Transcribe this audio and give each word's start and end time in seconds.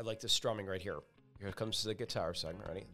I 0.00 0.02
like 0.02 0.18
the 0.18 0.30
strumming 0.30 0.64
right 0.64 0.80
here. 0.80 0.96
Here 1.40 1.52
comes 1.52 1.84
the 1.84 1.92
guitar 1.92 2.32
segment. 2.32 2.66
Ready? 2.66 2.84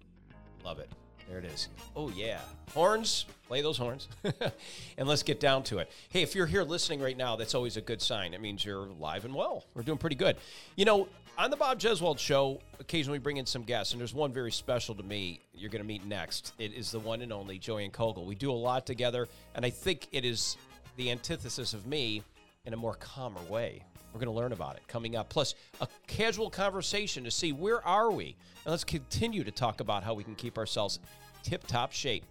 Love 0.65 0.81
it. 0.81 0.91
There 1.29 1.39
it 1.39 1.45
is. 1.45 1.69
Oh, 1.95 2.11
yeah. 2.11 2.41
Horns. 2.75 3.27
Play 3.47 3.63
those 3.63 3.79
horns. 3.79 4.09
and 4.99 5.07
let's 5.07 5.23
get 5.23 5.39
down 5.39 5.63
to 5.65 5.79
it. 5.79 5.89
Hey, 6.09 6.23
if 6.23 6.35
you're 6.35 6.47
here 6.47 6.65
listening 6.65 7.01
right 7.01 7.17
now, 7.17 7.37
that's 7.37 7.55
always 7.55 7.77
a 7.77 7.81
good 7.81 8.03
sign. 8.03 8.35
It 8.35 8.41
means 8.41 8.65
you're 8.65 8.89
live 8.99 9.25
and 9.25 9.37
well. 9.37 9.67
We're 9.75 9.85
doing 9.85 9.99
pretty 9.99 10.17
good. 10.17 10.37
You 10.75 10.85
know, 10.85 11.07
on 11.39 11.51
the 11.51 11.57
Bob 11.57 11.79
Jeswald 11.79 12.19
show, 12.19 12.61
occasionally 12.81 13.21
we 13.21 13.23
bring 13.23 13.37
in 13.37 13.47
some 13.47 13.63
guests, 13.63 13.93
and 13.93 14.01
there's 14.01 14.15
one 14.15 14.33
very 14.33 14.51
special 14.51 14.97
to 14.97 15.05
me 15.05 15.39
you're 15.55 15.71
going 15.71 15.83
to 15.83 15.87
meet 15.87 16.05
next. 16.05 16.55
It 16.59 16.75
is 16.75 16.91
the 16.91 16.99
one 16.99 17.23
and 17.23 17.33
only 17.33 17.57
Joanne 17.61 17.93
Cogle. 17.93 18.25
We 18.25 18.35
do 18.35 18.51
a 18.51 18.53
lot 18.53 18.85
together, 18.85 19.29
and 19.55 19.65
I 19.65 19.71
think 19.71 20.09
it 20.11 20.25
is 20.25 20.57
the 20.97 21.13
antithesis 21.13 21.73
of 21.73 21.87
me 21.87 22.25
in 22.65 22.73
a 22.73 22.77
more 22.77 22.95
calmer 22.95 23.43
way. 23.43 23.85
We're 24.17 24.25
going 24.25 24.35
to 24.35 24.41
learn 24.41 24.53
about 24.53 24.77
it 24.77 24.89
coming 24.89 25.15
up. 25.15 25.29
Plus, 25.29 25.55
a 25.83 25.89
casual 26.07 26.49
conversation 26.49 27.23
to 27.25 27.31
see 27.31 27.53
where 27.53 27.87
are 27.87 28.11
we. 28.11 28.35
And 28.65 28.71
let's 28.71 28.83
continue 28.83 29.45
to 29.45 29.51
talk 29.51 29.81
about 29.81 30.03
how 30.03 30.15
we 30.15 30.25
can 30.25 30.35
keep 30.35 30.57
ourselves 30.57 31.01
tip 31.43 31.67
top 31.67 31.93
shape 31.93 32.25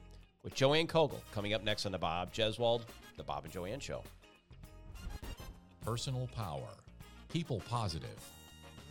with 0.43 0.55
Joanne 0.55 0.87
Cogle 0.87 1.21
coming 1.31 1.53
up 1.53 1.63
next 1.63 1.85
on 1.85 1.91
the 1.91 1.99
Bob 1.99 2.33
Jeswald, 2.33 2.81
the 3.17 3.23
Bob 3.23 3.43
and 3.43 3.53
Joanne 3.53 3.79
Show. 3.79 4.01
Personal 5.85 6.27
power, 6.35 6.69
people 7.31 7.61
positive, 7.69 8.19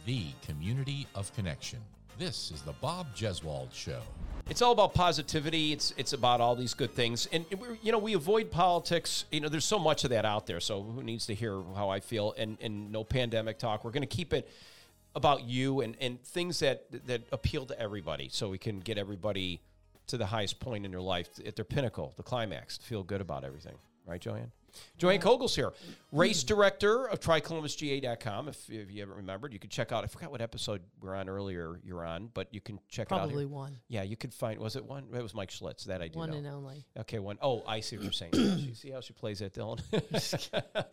the 0.07 0.27
community 0.47 1.09
of 1.17 1.35
connection. 1.35 1.81
This 2.17 2.53
is 2.53 2.63
the 2.63 2.75
Bob 2.75 3.09
Jeswald 3.17 3.75
Show. 3.75 4.03
It's 4.51 4.61
all 4.61 4.73
about 4.73 4.93
positivity. 4.93 5.73
It's 5.73 5.95
it's 5.97 6.13
about 6.13 6.41
all 6.41 6.55
these 6.55 6.75
good 6.75 6.93
things, 6.95 7.27
and 7.33 7.47
you 7.83 7.93
know 7.93 7.99
we 7.99 8.13
avoid 8.13 8.51
politics. 8.51 9.25
You 9.33 9.41
know, 9.41 9.49
there's 9.49 9.65
so 9.65 9.79
much 9.79 10.05
of 10.05 10.11
that 10.11 10.27
out 10.27 10.47
there. 10.47 10.61
So 10.61 10.83
who 10.83 11.03
needs 11.03 11.27
to 11.27 11.35
hear 11.35 11.63
how 11.75 11.89
I 11.89 12.01
feel? 12.01 12.35
And 12.37 12.59
and 12.61 12.93
no 12.93 13.05
pandemic 13.05 13.59
talk. 13.59 13.85
We're 13.85 13.91
going 13.91 14.07
to 14.07 14.17
keep 14.17 14.35
it 14.35 14.49
about 15.15 15.45
you 15.45 15.81
and 15.81 15.97
and 15.99 16.23
things 16.23 16.59
that 16.59 16.85
that 17.07 17.23
appeal 17.33 17.65
to 17.67 17.81
everybody, 17.81 18.29
so 18.31 18.51
we 18.51 18.59
can 18.59 18.81
get 18.81 18.99
everybody 18.99 19.61
to 20.09 20.19
the 20.19 20.27
highest 20.27 20.61
point 20.61 20.85
in 20.85 20.91
their 20.91 21.01
life, 21.01 21.29
at 21.47 21.57
their 21.57 21.65
pinnacle, 21.65 22.13
the 22.19 22.23
climax, 22.23 22.77
feel 22.77 23.03
good 23.03 23.23
about 23.23 23.45
everything. 23.45 23.77
Right, 24.07 24.21
Joanne? 24.21 24.53
Joanne 24.99 25.21
Cogle's 25.21 25.55
here, 25.55 25.73
race 26.13 26.43
director 26.45 27.07
of 27.07 27.21
TryColumbusGA.com. 27.21 28.49
If, 28.49 28.71
if 28.71 28.91
you 28.91 29.01
haven't 29.01 29.17
remembered, 29.17 29.53
you 29.53 29.59
can 29.59 29.71
check 29.71 29.93
out. 29.93 30.05
I 30.05 30.07
forgot 30.07 30.31
what 30.31 30.41
episode 30.41 30.83
we're 31.01 31.15
on 31.15 31.29
earlier. 31.29 31.81
You're 31.85 32.05
on, 32.05 32.31
but 32.35 32.53
you 32.53 32.61
can 32.61 32.79
check 32.89 33.09
it 33.09 33.13
out. 33.15 33.19
Probably 33.19 33.47
one. 33.47 33.79
Yeah, 33.89 34.03
you 34.03 34.17
could 34.17 34.33
find. 34.33 34.59
Was 34.61 34.77
it 34.77 34.85
one? 34.85 35.07
It 35.13 35.23
was 35.23 35.35
Mike 35.35 35.51
Schlitz. 35.51 35.85
That 35.85 36.03
I 36.03 36.09
do 36.09 36.19
One 36.19 36.31
know. 36.31 36.37
and 36.37 36.47
only. 36.47 36.85
Okay, 36.99 37.19
one. 37.19 37.39
Oh, 37.43 37.63
I 37.67 37.81
see 37.81 37.97
what 37.97 38.05
you're 38.05 38.13
saying. 38.13 38.33
you 38.35 38.75
see 38.75 38.91
how 38.91 39.01
she 39.01 39.13
plays 39.13 39.41
that, 39.41 39.55
Dylan. 39.55 39.81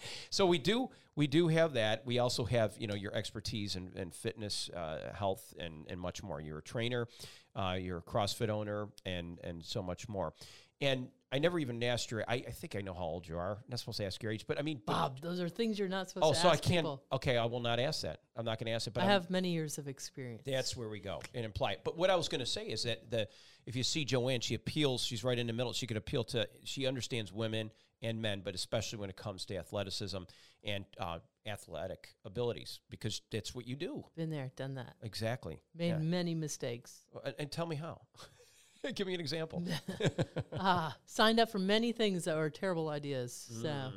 so 0.29 0.45
we 0.45 0.57
do 0.57 0.89
we 1.15 1.27
do 1.27 1.47
have 1.47 1.73
that. 1.73 2.05
We 2.05 2.19
also 2.19 2.45
have 2.45 2.73
you 2.77 2.87
know 2.87 2.95
your 2.95 3.13
expertise 3.13 3.75
in, 3.75 3.91
in 3.95 4.11
fitness, 4.11 4.69
uh, 4.75 5.11
health, 5.13 5.53
and 5.59 5.85
and 5.89 5.99
much 5.99 6.23
more. 6.23 6.39
You're 6.39 6.59
a 6.59 6.63
trainer, 6.63 7.07
uh, 7.55 7.77
you're 7.79 7.99
a 7.99 8.01
CrossFit 8.01 8.49
owner, 8.49 8.87
and 9.05 9.39
and 9.43 9.63
so 9.63 9.81
much 9.81 10.07
more. 10.07 10.33
And 10.79 11.09
I 11.33 11.39
never 11.39 11.59
even 11.59 11.81
asked 11.83 12.11
your. 12.11 12.23
I, 12.27 12.35
I 12.35 12.51
think 12.51 12.75
I 12.75 12.81
know 12.81 12.93
how 12.93 13.03
old 13.03 13.27
you 13.27 13.37
are. 13.37 13.51
I'm 13.53 13.63
not 13.69 13.79
supposed 13.79 13.97
to 13.99 14.05
ask 14.05 14.21
your 14.21 14.31
age, 14.31 14.45
but 14.47 14.59
I 14.59 14.63
mean, 14.63 14.81
but- 14.85 14.93
Bob, 14.93 15.21
those 15.21 15.39
are 15.39 15.47
things 15.47 15.79
you're 15.79 15.87
not 15.87 16.09
supposed 16.09 16.23
to 16.33 16.39
ask. 16.39 16.45
Oh, 16.45 16.49
to 16.49 16.55
so 16.57 16.59
I 16.59 16.73
can't. 16.73 16.83
people. 16.85 17.03
Okay, 17.13 17.37
I 17.37 17.45
will 17.45 17.61
not 17.61 17.79
ask 17.79 18.01
that. 18.01 18.19
I'm 18.35 18.43
not 18.45 18.59
going 18.59 18.65
to 18.67 18.73
ask 18.73 18.87
it. 18.87 18.93
But 18.93 19.01
I 19.01 19.03
I'm- 19.05 19.13
have 19.13 19.29
many 19.29 19.51
years 19.51 19.77
of 19.77 19.87
experience. 19.87 20.43
that's 20.45 20.75
where 20.75 20.89
we 20.89 20.99
go 20.99 21.21
and 21.33 21.45
imply 21.45 21.71
it. 21.71 21.81
But 21.83 21.97
what 21.97 22.09
I 22.09 22.15
was 22.15 22.27
going 22.27 22.39
to 22.39 22.45
say 22.45 22.65
is 22.65 22.83
that 22.83 23.09
the 23.09 23.27
if 23.65 23.75
you 23.75 23.83
see 23.83 24.03
Joanne, 24.05 24.41
she 24.41 24.55
appeals. 24.55 25.03
She's 25.05 25.23
right 25.23 25.37
in 25.37 25.47
the 25.47 25.53
middle. 25.53 25.71
She 25.73 25.87
could 25.87 25.97
appeal 25.97 26.23
to. 26.25 26.47
She 26.63 26.85
understands 26.87 27.31
women 27.31 27.71
and 28.01 28.21
men, 28.21 28.41
but 28.43 28.55
especially 28.55 28.97
when 28.99 29.09
it 29.09 29.15
comes 29.15 29.45
to 29.45 29.55
athleticism 29.55 30.17
and 30.63 30.85
uh, 30.99 31.19
athletic 31.45 32.15
abilities, 32.25 32.79
because 32.89 33.21
that's 33.31 33.53
what 33.53 33.67
you 33.67 33.75
do. 33.75 34.03
Been 34.15 34.31
there, 34.31 34.51
done 34.55 34.73
that. 34.75 34.95
Exactly. 35.03 35.61
Made 35.75 35.89
Yeah. 35.89 35.97
many 35.99 36.33
mistakes. 36.35 37.05
And, 37.23 37.35
and 37.39 37.51
tell 37.51 37.67
me 37.67 37.75
how. 37.75 38.01
Give 38.95 39.07
me 39.07 39.13
an 39.13 39.19
example. 39.19 39.63
ah, 40.59 40.95
signed 41.05 41.39
up 41.39 41.49
for 41.51 41.59
many 41.59 41.91
things 41.91 42.25
that 42.25 42.35
were 42.35 42.49
terrible 42.49 42.89
ideas. 42.89 43.49
So, 43.61 43.91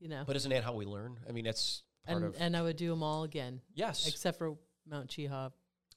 you 0.00 0.08
know, 0.08 0.22
Mm. 0.22 0.26
But 0.26 0.36
isn't 0.36 0.50
that 0.50 0.62
how 0.64 0.74
we 0.74 0.84
learn? 0.84 1.18
I 1.28 1.32
mean, 1.32 1.44
that's 1.44 1.82
part 2.06 2.16
and 2.18 2.26
of. 2.26 2.36
and 2.40 2.56
I 2.56 2.62
would 2.62 2.76
do 2.76 2.88
them 2.90 3.02
all 3.02 3.24
again, 3.24 3.60
yes. 3.74 4.06
except 4.06 4.38
for 4.38 4.56
Mount 4.88 5.08
Cheaha 5.08 5.50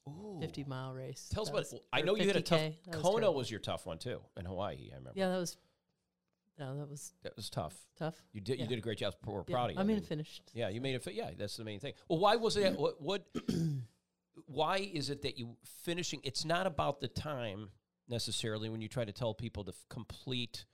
Ooh. 0.10 0.38
50 0.42 0.64
mile 0.64 0.94
race. 0.94 1.30
Tell 1.32 1.44
us 1.44 1.50
That 1.50 1.54
about. 1.54 1.72
was- 1.72 1.82
I 1.94 2.02
know 2.02 2.16
you 2.16 2.26
had 2.26 2.36
a 2.36 2.42
tough. 2.42 2.60
50K. 2.60 2.78
That 2.86 2.96
was 2.96 3.02
Kona 3.04 3.20
terrible. 3.22 3.34
was 3.36 3.52
your 3.52 3.60
tough 3.60 3.86
one 3.86 4.00
too 4.00 4.20
in 4.38 4.46
Hawaii. 4.46 4.90
I 4.92 4.96
remember. 4.96 5.12
Yeah, 5.20 5.30
that 5.30 5.38
was. 5.38 5.56
No, 6.58 6.78
that 6.78 6.90
was 6.90 7.14
That 7.24 7.36
was 7.36 7.50
tough. 7.50 7.76
tough. 7.98 8.16
You 8.34 8.42
did. 8.42 8.60
You 8.60 8.68
did 8.68 8.78
a 8.80 8.82
great 8.82 8.98
job. 8.98 9.14
We're 9.26 9.44
Yeah, 9.48 9.54
proud 9.54 9.70
of 9.70 9.76
you. 9.76 9.82
I 9.82 9.84
mean, 9.84 10.02
finished. 10.02 10.52
Yeah, 10.54 10.70
you 10.70 10.82
made 10.82 10.96
it. 10.96 11.04
Fit. 11.04 11.14
Yeah, 11.14 11.30
that's 11.38 11.56
the 11.58 11.64
main 11.64 11.80
thing. 11.80 11.94
Well, 12.10 12.20
why 12.20 12.36
was 12.38 12.58
it? 12.58 12.74
What? 12.80 13.00
what 13.02 13.24
why 14.48 14.78
is 14.78 15.10
it 15.10 15.22
that 15.22 15.38
you 15.38 15.58
finishing? 15.84 16.20
It's 16.24 16.44
not 16.46 16.66
about 16.68 17.00
the 17.02 17.08
time 17.08 17.70
necessarily 18.12 18.70
when 18.70 18.82
you 18.82 18.88
try 18.88 19.06
to 19.06 19.12
tell 19.12 19.34
people 19.34 19.64
to 19.64 19.72
f- 19.72 19.86
complete 19.90 20.66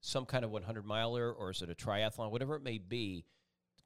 some 0.00 0.26
kind 0.26 0.44
of 0.44 0.50
100 0.50 0.84
miler 0.84 1.32
or 1.32 1.50
is 1.50 1.62
it 1.62 1.70
a 1.70 1.74
triathlon, 1.74 2.30
whatever 2.30 2.54
it 2.54 2.62
may 2.62 2.78
be. 2.78 3.24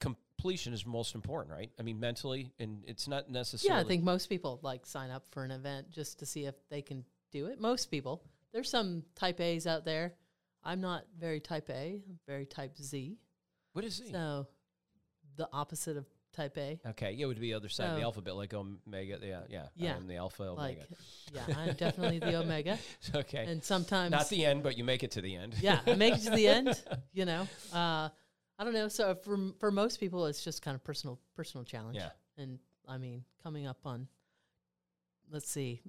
Completion 0.00 0.72
is 0.72 0.86
most 0.86 1.14
important, 1.16 1.52
right? 1.52 1.70
I 1.78 1.82
mean, 1.82 1.98
mentally, 1.98 2.52
and 2.60 2.84
it's 2.86 3.08
not 3.08 3.28
necessarily. 3.28 3.76
Yeah, 3.76 3.84
I 3.84 3.88
think 3.88 4.04
most 4.04 4.28
people 4.28 4.60
like 4.62 4.86
sign 4.86 5.10
up 5.10 5.24
for 5.32 5.42
an 5.44 5.50
event 5.50 5.90
just 5.90 6.20
to 6.20 6.26
see 6.26 6.44
if 6.44 6.54
they 6.70 6.82
can 6.82 7.04
do 7.32 7.46
it. 7.46 7.60
Most 7.60 7.90
people. 7.90 8.22
There's 8.52 8.70
some 8.70 9.02
type 9.16 9.40
A's 9.40 9.66
out 9.66 9.84
there. 9.84 10.14
I'm 10.62 10.80
not 10.80 11.04
very 11.18 11.40
type 11.40 11.68
A. 11.70 12.02
I'm 12.06 12.18
very 12.26 12.46
type 12.46 12.76
Z. 12.78 13.18
What 13.72 13.84
is 13.84 14.00
it? 14.00 14.10
So 14.12 14.46
the 15.36 15.48
opposite 15.52 15.96
of 15.96 16.06
type 16.38 16.56
A. 16.58 16.80
Okay, 16.90 17.12
yeah, 17.12 17.24
it 17.24 17.28
would 17.28 17.40
be 17.40 17.48
the 17.50 17.54
other 17.54 17.68
side 17.68 17.88
of 17.90 17.94
the 17.96 18.00
So- 18.00 18.04
alphabet, 18.04 18.34
like 18.36 18.54
omega. 18.54 19.18
Yeah, 19.22 19.40
yeah. 19.48 19.66
Yeah, 19.76 19.96
am 19.96 20.06
the 20.06 20.16
alpha 20.16 20.44
omega. 20.44 20.80
Like, 20.80 20.88
yeah, 21.34 21.56
I'm 21.58 21.74
definitely 21.74 22.18
the 22.20 22.34
omega. 22.36 22.78
okay, 23.14 23.44
And 23.46 23.62
sometimes, 23.62 24.10
not 24.12 24.28
the 24.28 24.44
end, 24.44 24.62
but 24.62 24.76
you 24.78 24.84
make 24.84 25.02
it 25.02 25.10
to 25.12 25.20
the 25.20 25.34
end. 25.34 25.54
yeah, 25.60 25.80
I 25.86 25.94
make 25.94 26.14
it 26.14 26.22
to 26.24 26.30
the 26.30 26.46
end. 26.48 26.68
You 27.12 27.24
know, 27.24 27.42
uh, 27.72 28.08
I 28.58 28.64
don't 28.64 28.74
know. 28.74 28.88
So 28.88 29.14
for 29.16 29.36
for 29.58 29.70
most 29.70 30.00
people, 30.00 30.26
it's 30.26 30.42
just 30.44 30.62
kind 30.62 30.74
of 30.74 30.82
personal 30.84 31.18
personal 31.34 31.64
challenge. 31.64 31.96
Yeah. 31.96 32.10
And 32.36 32.58
I 32.86 32.96
mean, 32.98 33.24
coming 33.42 33.66
up 33.66 33.78
on, 33.84 34.08
let's 35.30 35.50
see, 35.50 35.82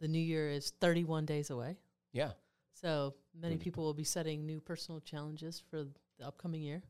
the 0.00 0.08
new 0.08 0.20
year 0.20 0.48
is 0.50 0.72
31 0.80 1.24
days 1.26 1.50
away. 1.50 1.78
yeah. 2.12 2.32
So 2.74 3.14
many 3.40 3.56
people 3.58 3.84
will 3.84 3.94
be 3.94 4.04
setting 4.04 4.44
new 4.44 4.60
personal 4.60 5.00
challenges 5.00 5.62
for 5.70 5.84
the 6.18 6.26
upcoming 6.26 6.62
year. 6.62 6.82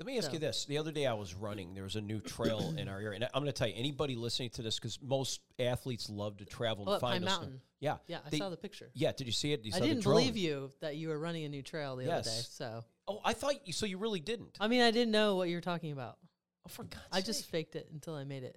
Let 0.00 0.06
me 0.06 0.16
ask 0.16 0.28
So- 0.28 0.32
you 0.32 0.38
this. 0.38 0.64
The 0.64 0.78
other 0.78 0.92
day 0.92 1.04
I 1.06 1.12
was 1.12 1.34
running. 1.34 1.74
There 1.74 1.84
was 1.84 1.94
a 1.96 2.00
new 2.00 2.20
trail 2.20 2.74
in 2.78 2.88
our 2.88 2.98
area. 2.98 3.16
And 3.16 3.24
I'm 3.24 3.42
going 3.42 3.46
to 3.46 3.52
tell 3.52 3.68
you, 3.68 3.74
anybody 3.76 4.16
listening 4.16 4.48
to 4.50 4.62
this, 4.62 4.76
because 4.78 4.98
most 5.02 5.42
athletes 5.58 6.08
love 6.08 6.38
to 6.38 6.46
travel 6.46 6.84
Oh, 6.88 6.92
and 6.92 7.00
find 7.02 7.22
Pine 7.22 7.28
us- 7.28 7.38
Mountain. 7.38 7.60
Yeah. 7.80 7.98
Yeah, 8.06 8.20
I 8.24 8.30
They- 8.30 8.38
saw 8.38 8.48
the 8.48 8.56
picture. 8.56 8.90
Yeah. 8.94 9.12
Did 9.12 9.26
you 9.26 9.32
see 9.34 9.52
it? 9.52 9.62
You 9.62 9.72
I 9.74 9.80
didn't 9.80 10.02
believe 10.02 10.38
you 10.38 10.72
that 10.80 10.96
you 10.96 11.08
were 11.08 11.18
running 11.18 11.44
a 11.44 11.50
new 11.50 11.62
trail 11.62 11.96
the 11.96 12.10
other 12.10 12.22
day. 12.22 12.40
So 12.48 12.82
Oh, 13.08 13.20
I 13.24 13.34
thought 13.34 13.66
you, 13.66 13.74
so 13.74 13.84
you 13.84 13.98
really 13.98 14.20
didn't. 14.20 14.56
I 14.58 14.68
mean, 14.68 14.80
I 14.80 14.90
didn't 14.90 15.12
know 15.12 15.36
what 15.36 15.48
you 15.50 15.56
were 15.56 15.60
talking 15.60 15.92
about. 15.92 16.16
oh, 16.64 16.68
for 16.68 16.84
God's 16.84 17.02
I 17.12 17.20
just 17.20 17.44
faked 17.46 17.76
it 17.76 17.88
until 17.92 18.14
I 18.14 18.24
made 18.24 18.42
it. 18.44 18.56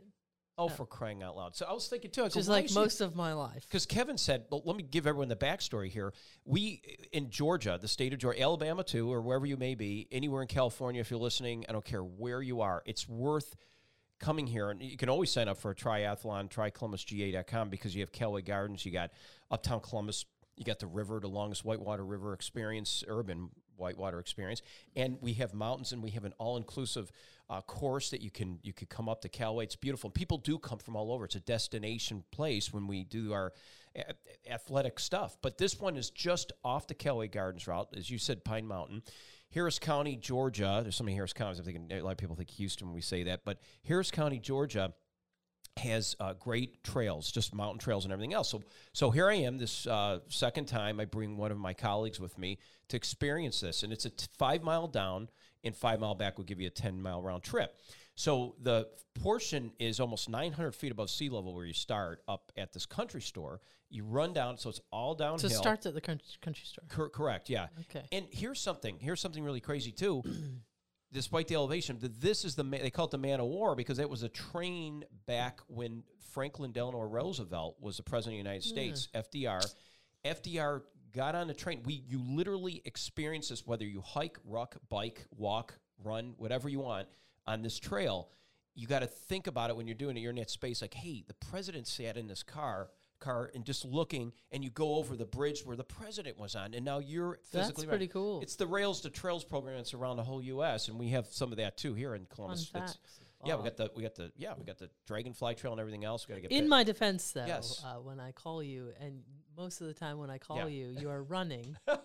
Oh, 0.56 0.68
for 0.68 0.86
crying 0.86 1.24
out 1.24 1.36
loud. 1.36 1.56
So 1.56 1.66
I 1.68 1.74
was 1.74 1.88
thinking 1.88 2.12
too. 2.12 2.30
Just 2.30 2.47
like 2.47 2.72
most 2.74 3.02
of 3.02 3.16
my 3.16 3.34
life. 3.34 3.66
Because 3.68 3.88
Kevin 3.88 4.19
said, 4.19 4.46
well, 4.52 4.62
let 4.66 4.75
me 4.75 4.84
give 4.84 5.08
everyone 5.08 5.28
the 5.28 5.36
backstory 5.36 5.90
here. 5.90 6.14
We 6.46 6.81
in 7.12 7.31
Georgia, 7.31 7.80
the 7.81 7.88
state 7.88 8.14
of 8.14 8.19
Georgia, 8.19 8.41
Alabama 8.41 8.84
too, 8.84 9.12
or 9.12 9.22
wherever 9.22 9.47
you 9.47 9.58
may 9.58 9.74
be, 9.74 10.08
anywhere 10.12 10.44
in 10.44 10.47
California, 10.47 11.02
if 11.02 11.09
you're 11.09 11.19
listening, 11.19 11.66
I 11.68 11.72
don't 11.72 11.84
care 11.84 12.03
where 12.03 12.41
you 12.41 12.62
are, 12.62 12.84
it's 12.86 13.09
worth 13.09 13.56
coming 14.19 14.46
here. 14.46 14.69
And 14.69 14.81
you 14.81 14.96
can 14.96 15.09
always 15.09 15.31
sign 15.31 15.47
up 15.47 15.58
for 15.58 15.72
a 15.72 15.75
triathlon, 15.75 16.50
trycolumbusga.com, 16.50 17.70
because 17.70 17.96
you 17.96 18.02
have 18.02 18.12
Callaway 18.12 18.44
Gardens, 18.44 18.85
you 18.85 18.91
got 18.91 19.09
Uptown 19.50 19.80
Columbus, 19.80 20.24
you 20.56 20.64
got 20.66 20.78
the 20.78 20.88
river, 20.88 21.20
the 21.20 21.28
longest 21.28 21.66
whitewater 21.66 22.06
river 22.06 22.31
experience, 22.34 23.03
urban 23.08 23.50
whitewater 23.78 24.19
experience, 24.19 24.61
and 24.95 25.17
we 25.22 25.34
have 25.34 25.53
mountains, 25.53 25.91
and 25.91 26.01
we 26.03 26.11
have 26.11 26.25
an 26.25 26.34
all-inclusive 26.38 27.11
uh, 27.50 27.61
course 27.61 28.09
that 28.09 28.22
you 28.22 28.31
can 28.31 28.59
you 28.63 28.73
could 28.73 28.89
come 28.89 29.09
up 29.09 29.22
to 29.22 29.29
Callaway. 29.29 29.66
It's 29.66 29.75
beautiful. 29.75 30.07
And 30.07 30.13
people 30.13 30.38
do 30.38 30.57
come 30.57 30.79
from 30.79 30.95
all 30.95 31.11
over. 31.11 31.25
It's 31.25 31.35
a 31.35 31.39
destination 31.41 32.23
place 32.31 32.73
when 32.73 32.87
we 32.87 33.03
do 33.03 33.34
our 33.34 33.53
a- 33.96 34.14
athletic 34.52 34.99
stuff. 34.99 35.37
But 35.41 35.58
this 35.58 35.79
one 35.79 35.97
is 35.97 36.09
just 36.09 36.52
off 36.64 36.87
the 36.87 36.93
Callaway 36.93 37.28
Gardens 37.28 37.67
route, 37.67 37.90
as 37.96 38.09
you 38.09 38.17
said, 38.17 38.43
Pine 38.43 38.66
Mountain. 38.66 39.03
Harris 39.53 39.78
County, 39.78 40.16
Georgia. 40.16 40.79
There's 40.81 40.96
so 40.96 41.03
many 41.03 41.16
Harris 41.16 41.34
counties. 41.34 41.59
I'm 41.59 41.66
thinking 41.66 41.91
a 41.91 42.02
lot 42.02 42.11
of 42.11 42.17
people 42.17 42.35
think 42.35 42.49
Houston 42.52 42.87
when 42.87 42.96
we 42.96 43.02
say 43.02 43.23
that, 43.23 43.41
but 43.46 43.59
Harris 43.85 44.09
County, 44.09 44.40
Georgia 44.40 44.93
has 45.78 46.16
uh, 46.20 46.34
great 46.34 46.84
trails, 46.84 47.31
just 47.31 47.53
mountain 47.53 47.79
trails 47.79 48.05
and 48.05 48.14
everything 48.14 48.34
else. 48.34 48.49
So, 48.49 48.64
so 48.93 49.11
here 49.11 49.29
I 49.29 49.35
am, 49.35 49.58
this 49.58 49.87
uh, 49.87 50.20
second 50.29 50.66
time. 50.66 50.99
I 50.99 51.05
bring 51.05 51.37
one 51.37 51.52
of 51.52 51.58
my 51.58 51.73
colleagues 51.73 52.20
with 52.20 52.37
me 52.37 52.59
to 52.90 52.97
experience 52.97 53.59
this, 53.59 53.84
and 53.84 53.91
it's 53.91 54.05
a 54.05 54.09
t- 54.09 54.28
five 54.37 54.64
mile 54.64 54.87
down 54.87 55.29
and 55.64 55.75
five 55.75 55.99
mile 55.99 56.16
back 56.16 56.37
will 56.37 56.46
give 56.46 56.59
you 56.59 56.67
a 56.67 56.72
ten 56.72 57.02
mile 57.02 57.22
round 57.22 57.43
trip. 57.43 57.75
So 58.16 58.55
the 58.61 58.87
portion 59.16 59.72
is 59.79 59.99
almost 59.99 60.29
900 60.29 60.75
feet 60.75 60.91
above 60.91 61.09
sea 61.09 61.29
level 61.29 61.55
where 61.55 61.66
you 61.66 61.73
start 61.73 62.22
up 62.28 62.52
at 62.55 62.72
this 62.72 62.85
country 62.85 63.22
store. 63.22 63.59
You 63.90 64.03
run 64.03 64.34
down, 64.34 64.58
so 64.59 64.70
it's 64.70 64.81
all 64.91 65.16
downhill. 65.16 65.40
So 65.40 65.47
it 65.47 65.53
starts 65.53 65.87
at 65.87 65.96
the 65.96 66.02
country, 66.02 66.28
country 66.41 66.66
store. 66.66 66.84
Cor- 66.90 67.09
correct, 67.09 67.49
yeah. 67.49 67.67
Okay. 67.90 68.05
And 68.11 68.28
here's 68.29 68.59
something. 68.61 68.97
Here's 68.99 69.20
something 69.20 69.43
really 69.43 69.61
crazy 69.61 69.91
too. 69.91 70.23
Despite 71.13 71.47
the 71.47 71.55
elevation, 71.55 71.97
this 72.19 72.43
is 72.43 72.55
the 72.55 72.63
they 72.63 72.89
call 72.89 73.05
it 73.05 73.11
the 73.11 73.17
man 73.17 73.39
of 73.39 73.45
war 73.45 73.75
because 73.75 73.99
it 73.99 74.09
was 74.09 74.23
a 74.23 74.29
train 74.29 75.05
back 75.27 75.61
when 75.67 76.03
Franklin 76.31 76.71
Delano 76.71 77.01
Roosevelt 77.03 77.77
was 77.79 77.97
the 77.97 78.03
president 78.03 78.39
of 78.39 78.43
the 78.43 78.49
United 78.49 78.63
hmm. 78.63 78.69
States. 78.69 79.07
FDR, 79.13 79.73
FDR 80.25 80.81
got 81.13 81.35
on 81.35 81.47
the 81.47 81.53
train. 81.53 81.81
We 81.85 82.03
you 82.07 82.21
literally 82.21 82.81
experience 82.85 83.49
this 83.49 83.65
whether 83.65 83.85
you 83.85 84.01
hike, 84.01 84.37
ruck, 84.43 84.75
bike, 84.89 85.25
walk, 85.37 85.75
run, 86.03 86.33
whatever 86.37 86.67
you 86.67 86.79
want 86.79 87.07
on 87.45 87.61
this 87.61 87.79
trail. 87.79 88.29
You 88.75 88.87
got 88.87 88.99
to 88.99 89.07
think 89.07 89.45
about 89.45 89.69
it 89.69 89.75
when 89.75 89.87
you're 89.87 89.95
doing 89.95 90.17
it. 90.17 90.21
You're 90.21 90.31
in 90.31 90.37
that 90.37 90.49
space 90.49 90.81
like, 90.81 90.95
hey, 90.95 91.23
the 91.27 91.35
president 91.35 91.87
sat 91.87 92.17
in 92.17 92.27
this 92.27 92.41
car 92.41 92.89
car 93.23 93.49
and 93.55 93.64
just 93.64 93.85
looking 93.85 94.34
and 94.52 94.64
you 94.64 94.70
go 94.70 94.96
over 94.96 95.16
the 95.16 95.25
bridge 95.25 95.61
where 95.66 95.75
the 95.78 95.84
president 95.84 96.37
was 96.37 96.55
on 96.55 96.73
and 96.73 96.84
now 96.84 96.99
you're 96.99 97.40
That's 97.52 97.67
physically 97.67 97.87
pretty 97.87 98.05
right. 98.05 98.11
cool. 98.14 98.41
It's 98.41 98.55
the 98.58 98.67
Rails 98.67 99.02
to 99.02 99.09
Trails 99.09 99.43
program 99.43 99.78
that's 99.78 99.93
around 99.93 100.17
the 100.17 100.23
whole 100.23 100.41
US 100.41 100.90
and 100.90 100.99
we 100.99 101.09
have 101.09 101.28
some 101.28 101.52
of 101.52 101.58
that 101.58 101.78
too 101.78 101.93
here 101.93 102.16
in 102.16 102.25
Columbus. 102.25 102.67
Facts. 102.67 102.97
yeah, 103.46 103.55
we 103.55 103.64
got 103.64 103.78
the 103.78 103.91
we 103.96 104.03
got 104.03 104.16
the 104.16 104.31
yeah, 104.35 104.53
we 104.58 104.66
got 104.66 104.78
the 104.78 104.90
Dragonfly 105.08 105.55
Trail 105.55 105.72
and 105.73 105.79
everything 105.79 106.03
else. 106.03 106.28
We 106.28 106.34
got 106.34 106.41
to 106.41 106.47
get 106.47 106.52
In 106.58 106.67
my 106.67 106.84
defense, 106.84 107.31
though, 107.31 107.46
Yes. 107.46 107.84
uh, 107.85 107.96
when 108.02 108.20
I 108.20 108.31
call 108.31 108.61
you, 108.61 108.90
and 108.99 109.22
most 109.58 109.81
of 109.81 109.87
the 109.87 109.93
time 109.93 110.17
when 110.17 110.29
I 110.29 110.37
call 110.37 110.58
Yeah. 110.58 110.67
you, 110.67 110.96
you 110.99 111.09
are 111.09 111.23
running 111.23 111.78
well, 111.87 112.02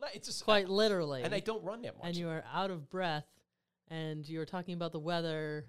not, 0.00 0.14
it's 0.14 0.28
just 0.28 0.44
quite 0.44 0.68
literally, 0.68 1.22
and 1.22 1.34
I 1.34 1.40
don't 1.40 1.62
run 1.64 1.82
that 1.82 1.96
much. 1.96 2.06
and 2.06 2.16
you 2.16 2.28
are 2.28 2.44
out 2.52 2.70
of 2.70 2.90
breath, 2.90 3.26
and 3.88 4.28
you're 4.28 4.46
talking 4.46 4.74
about 4.74 4.92
the 4.92 5.00
weather 5.00 5.66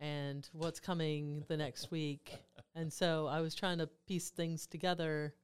and 0.00 0.48
what's 0.52 0.80
coming 0.80 1.44
the 1.48 1.56
next 1.56 1.90
week. 1.90 2.34
And 2.74 2.92
so 2.92 3.26
I 3.26 3.40
was 3.40 3.54
trying 3.54 3.78
to 3.78 3.88
piece 4.08 4.30
things 4.30 4.66
together, 4.66 5.34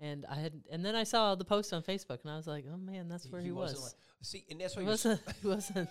and 0.00 0.24
I 0.26 0.36
had, 0.36 0.54
and 0.70 0.84
then 0.84 0.94
I 0.94 1.04
saw 1.04 1.34
the 1.34 1.44
post 1.44 1.72
on 1.72 1.82
Facebook, 1.82 2.20
and 2.22 2.30
I 2.30 2.36
was 2.36 2.46
like, 2.46 2.64
"Oh 2.72 2.76
man, 2.78 3.08
that's 3.08 3.28
where 3.30 3.40
he, 3.42 3.50
wasn't 3.50 3.80
was." 3.80 3.92
like- 3.92 3.94
see, 4.22 4.44
and 4.50 4.60
that's 4.60 4.74
why 4.76 4.82
He 4.84 4.88
wasn't. 4.88 5.20
He 5.42 5.48
wasn't. 5.48 5.88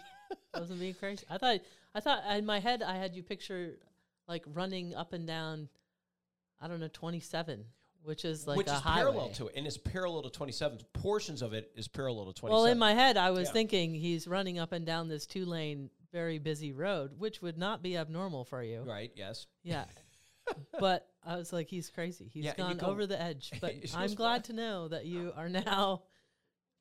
wasn't 0.54 0.80
being 0.80 0.96
crazy. 0.96 1.26
I 1.30 1.38
thought. 1.38 1.60
I 1.94 2.00
thought 2.00 2.24
in 2.36 2.46
my 2.46 2.60
head 2.60 2.82
I 2.84 2.98
had 2.98 3.16
you 3.16 3.24
picture 3.24 3.78
like 4.28 4.44
running 4.54 4.96
up 4.96 5.14
and 5.14 5.26
down. 5.28 5.70
I 6.60 6.68
don't 6.68 6.80
know, 6.80 6.88
twenty 6.92 7.20
seven, 7.20 7.66
which 8.04 8.26
is 8.26 8.48
like 8.48 8.58
which 8.58 8.68
a 8.68 8.74
is 8.74 8.80
highway. 8.80 9.02
parallel 9.12 9.30
to 9.34 9.48
it, 9.48 9.54
and 9.56 9.68
it's 9.68 9.78
parallel 9.78 10.24
to 10.24 10.30
27. 10.32 10.80
Portions 10.94 11.42
of 11.44 11.54
it 11.54 11.72
is 11.76 11.88
parallel 11.88 12.26
to 12.28 12.34
27. 12.34 12.54
Well, 12.56 12.66
in 12.72 12.80
my 12.80 12.94
head, 12.94 13.18
I 13.18 13.30
was 13.32 13.50
Yeah. 13.50 13.54
thinking 13.54 13.94
he's 13.94 14.28
running 14.28 14.58
up 14.58 14.72
and 14.72 14.86
down 14.86 15.10
this 15.10 15.26
two 15.28 15.46
lane, 15.46 15.90
very 16.12 16.40
busy 16.40 16.72
road, 16.72 17.12
which 17.20 17.42
would 17.42 17.58
not 17.58 17.84
be 17.84 17.98
abnormal 17.98 18.46
for 18.46 18.64
you. 18.64 18.82
right, 18.82 19.12
yes. 19.16 19.46
Yeah. 19.64 19.86
but 20.80 21.08
I 21.26 21.38
was 21.38 21.52
like, 21.52 21.70
he's 21.70 21.90
crazy. 21.90 22.30
He's 22.32 22.46
Yeah, 22.46 22.56
gone 22.56 22.78
go- 22.78 22.88
over 22.88 23.06
the 23.06 23.20
edge. 23.20 23.52
But 23.62 23.76
I'm 23.96 24.14
glad 24.14 24.46
to 24.46 24.54
know 24.54 24.88
that 24.88 25.06
you 25.06 25.34
are 25.36 25.50
now 25.50 26.04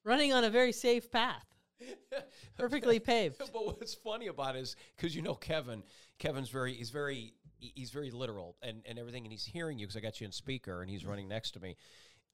running 0.04 0.32
on 0.32 0.44
a 0.44 0.50
very 0.50 0.72
safe 0.72 1.10
path, 1.10 1.46
perfectly 2.58 2.98
paved. 3.00 3.38
but 3.38 3.66
what's 3.66 3.94
funny 3.94 4.26
about 4.26 4.56
it 4.56 4.60
is 4.60 4.76
because 4.96 5.14
you 5.14 5.22
know 5.22 5.34
Kevin, 5.34 5.82
Kevin's 6.18 6.50
very 6.50 6.74
he's 6.74 6.90
very 6.90 7.34
he's 7.58 7.90
very 7.90 8.10
literal 8.10 8.56
and 8.62 8.82
and 8.86 8.98
everything, 8.98 9.24
and 9.24 9.32
he's 9.32 9.44
hearing 9.44 9.78
you 9.78 9.86
because 9.86 9.96
I 9.96 10.00
got 10.00 10.20
you 10.20 10.26
in 10.26 10.32
speaker, 10.32 10.82
and 10.82 10.90
he's 10.90 11.00
mm-hmm. 11.00 11.10
running 11.10 11.28
next 11.28 11.52
to 11.52 11.60
me, 11.60 11.76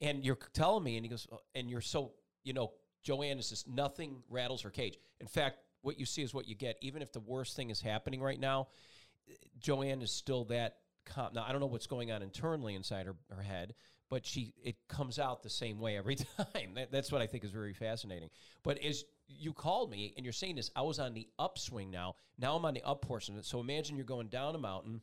and 0.00 0.25
you're 0.25 0.38
telling 0.53 0.85
me, 0.85 0.97
and 0.97 1.05
he 1.05 1.11
goes, 1.11 1.26
"Oh," 1.33 1.41
and 1.55 1.71
you're 1.71 1.81
so 1.81 2.12
you 2.43 2.53
know 2.53 2.73
Joanne 3.03 3.38
is 3.38 3.49
just 3.49 3.69
nothing 3.69 4.23
rattles 4.29 4.62
her 4.62 4.71
cage. 4.71 4.99
In 5.21 5.26
fact, 5.26 5.59
what 5.83 5.99
you 5.99 6.06
see 6.06 6.23
is 6.23 6.35
what 6.35 6.47
you 6.47 6.55
get. 6.55 6.76
Even 6.81 7.03
if 7.03 7.12
the 7.12 7.21
worst 7.21 7.56
thing 7.56 7.71
is 7.71 7.81
happening 7.81 8.21
right 8.21 8.38
now, 8.38 8.69
eh, 9.29 9.35
Joanne 9.59 10.03
is 10.03 10.12
still 10.12 10.44
that 10.47 10.79
calm. 11.05 11.31
Now 11.35 11.44
I 11.47 11.52
don't 11.52 11.61
know 11.61 11.67
what's 11.67 11.87
going 11.87 12.12
on 12.12 12.23
internally 12.23 12.75
inside 12.75 13.06
her, 13.06 13.17
her 13.31 13.43
head, 13.43 13.75
but 14.08 14.26
she 14.26 14.52
it 14.62 14.76
comes 14.88 15.19
out 15.19 15.43
the 15.43 15.50
same 15.50 15.79
way 15.81 15.97
every 15.97 16.17
time. 16.37 16.75
That, 16.75 16.93
that's 16.93 17.12
what 17.12 17.23
I 17.23 17.26
think 17.26 17.44
is 17.44 17.50
very 17.50 17.73
fascinating. 17.73 18.31
But 18.62 18.82
as 18.82 19.05
you 19.29 19.52
called 19.52 19.91
me 19.91 20.12
and 20.17 20.25
you're 20.25 20.32
saying 20.32 20.56
this, 20.56 20.70
I 20.75 20.82
was 20.82 20.99
on 20.99 21.14
the 21.14 21.29
upswing 21.38 21.91
now. 21.91 22.17
Now 22.38 22.56
I'm 22.56 22.64
on 22.64 22.75
the 22.75 22.82
up 22.82 23.02
portion. 23.02 23.41
So 23.43 23.61
imagine 23.61 23.97
you're 23.97 24.05
going 24.05 24.29
down 24.29 24.55
a 24.55 24.58
mountain. 24.58 25.00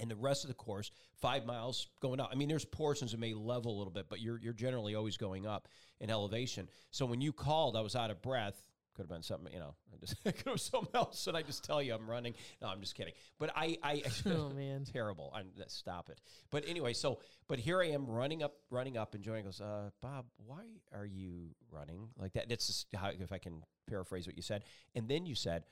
And 0.00 0.08
the 0.08 0.14
rest 0.14 0.44
of 0.44 0.48
the 0.48 0.54
course, 0.54 0.92
five 1.20 1.44
miles 1.44 1.88
going 2.00 2.20
up. 2.20 2.28
I 2.30 2.36
mean, 2.36 2.48
there's 2.48 2.64
portions 2.64 3.10
that 3.10 3.18
may 3.18 3.34
level 3.34 3.74
a 3.74 3.78
little 3.78 3.92
bit, 3.92 4.06
but 4.08 4.20
you're 4.20 4.38
you're 4.38 4.52
generally 4.52 4.94
always 4.94 5.16
going 5.16 5.44
up 5.44 5.66
in 5.98 6.08
elevation. 6.08 6.68
So 6.92 7.04
when 7.04 7.20
you 7.20 7.32
called, 7.32 7.76
I 7.76 7.80
was 7.80 7.96
out 7.96 8.12
of 8.12 8.22
breath. 8.22 8.62
Could 8.98 9.04
have 9.04 9.10
been 9.10 9.22
something, 9.22 9.52
you 9.52 9.60
know, 9.60 9.76
I 9.92 9.96
just 10.00 10.20
could 10.24 10.34
have 10.34 10.44
been 10.44 10.58
something 10.58 10.90
else. 10.92 11.28
And 11.28 11.36
I 11.36 11.42
just 11.42 11.62
tell 11.62 11.80
you 11.80 11.94
I'm 11.94 12.10
running. 12.10 12.34
No, 12.60 12.66
I'm 12.66 12.80
just 12.80 12.96
kidding. 12.96 13.12
But 13.38 13.52
I, 13.54 13.78
I 13.80 14.02
Oh, 14.26 14.50
man. 14.50 14.82
terrible. 14.84 15.32
I'm 15.32 15.46
stop 15.68 16.10
it. 16.10 16.20
But 16.50 16.64
anyway, 16.68 16.94
so 16.94 17.20
but 17.46 17.60
here 17.60 17.80
I 17.80 17.90
am 17.90 18.06
running 18.08 18.42
up, 18.42 18.56
running 18.70 18.96
up, 18.96 19.14
and 19.14 19.22
Joanne 19.22 19.44
goes, 19.44 19.60
uh, 19.60 19.90
Bob, 20.02 20.26
why 20.44 20.64
are 20.92 21.06
you 21.06 21.50
running 21.70 22.08
like 22.18 22.32
that? 22.32 22.48
That's 22.48 22.66
just 22.66 22.88
how 22.92 23.10
if 23.10 23.30
I 23.30 23.38
can 23.38 23.62
paraphrase 23.86 24.26
what 24.26 24.34
you 24.36 24.42
said. 24.42 24.64
And 24.96 25.08
then 25.08 25.24
you 25.26 25.36
said, 25.36 25.62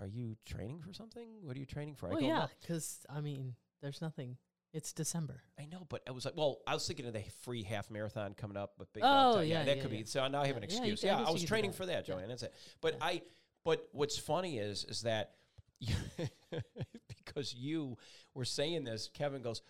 Are 0.00 0.06
you 0.06 0.36
training 0.46 0.78
for 0.80 0.92
something? 0.92 1.26
What 1.42 1.56
are 1.56 1.60
you 1.60 1.66
training 1.66 1.96
for? 1.96 2.06
I 2.06 2.10
Well, 2.12 2.20
go, 2.20 2.26
yeah, 2.28 2.46
because 2.60 3.00
I 3.10 3.20
mean, 3.20 3.56
there's 3.82 4.00
nothing. 4.00 4.36
It's 4.74 4.92
December. 4.92 5.40
I 5.58 5.66
know, 5.66 5.86
but 5.88 6.02
I 6.08 6.10
was 6.10 6.24
like, 6.24 6.36
well, 6.36 6.58
I 6.66 6.74
was 6.74 6.84
thinking 6.86 7.06
of 7.06 7.12
the 7.12 7.22
free 7.42 7.62
half 7.62 7.90
marathon 7.90 8.34
coming 8.34 8.56
up, 8.56 8.72
but 8.76 8.92
big 8.92 9.04
Oh, 9.06 9.36
Dog- 9.36 9.46
yeah, 9.46 9.62
that 9.64 9.76
yeah, 9.76 9.82
could 9.82 9.92
yeah. 9.92 9.98
be. 10.00 10.04
So 10.04 10.26
now 10.26 10.42
I 10.42 10.46
have 10.48 10.56
Yeah, 10.56 10.62
an 10.64 10.68
yeah, 10.68 10.76
excuse. 10.78 11.00
ca- 11.00 11.06
I 11.16 11.20
Yeah, 11.20 11.26
I 11.28 11.30
was 11.30 11.44
training 11.44 11.72
for 11.72 11.86
that, 11.86 12.08
Yeah. 12.08 12.14
Joanne. 12.16 12.28
That's 12.28 12.42
it. 12.42 12.52
But 12.80 12.94
Yeah. 12.94 13.04
I, 13.06 13.22
but 13.64 13.88
what's 13.92 14.18
funny 14.18 14.58
is, 14.58 14.84
is 14.84 15.02
that 15.02 15.36
you, 15.78 15.94
because 17.08 17.54
you 17.54 17.96
were 18.34 18.44
saying 18.44 18.84
this, 18.84 19.08
Kevin 19.14 19.42
goes, 19.42 19.62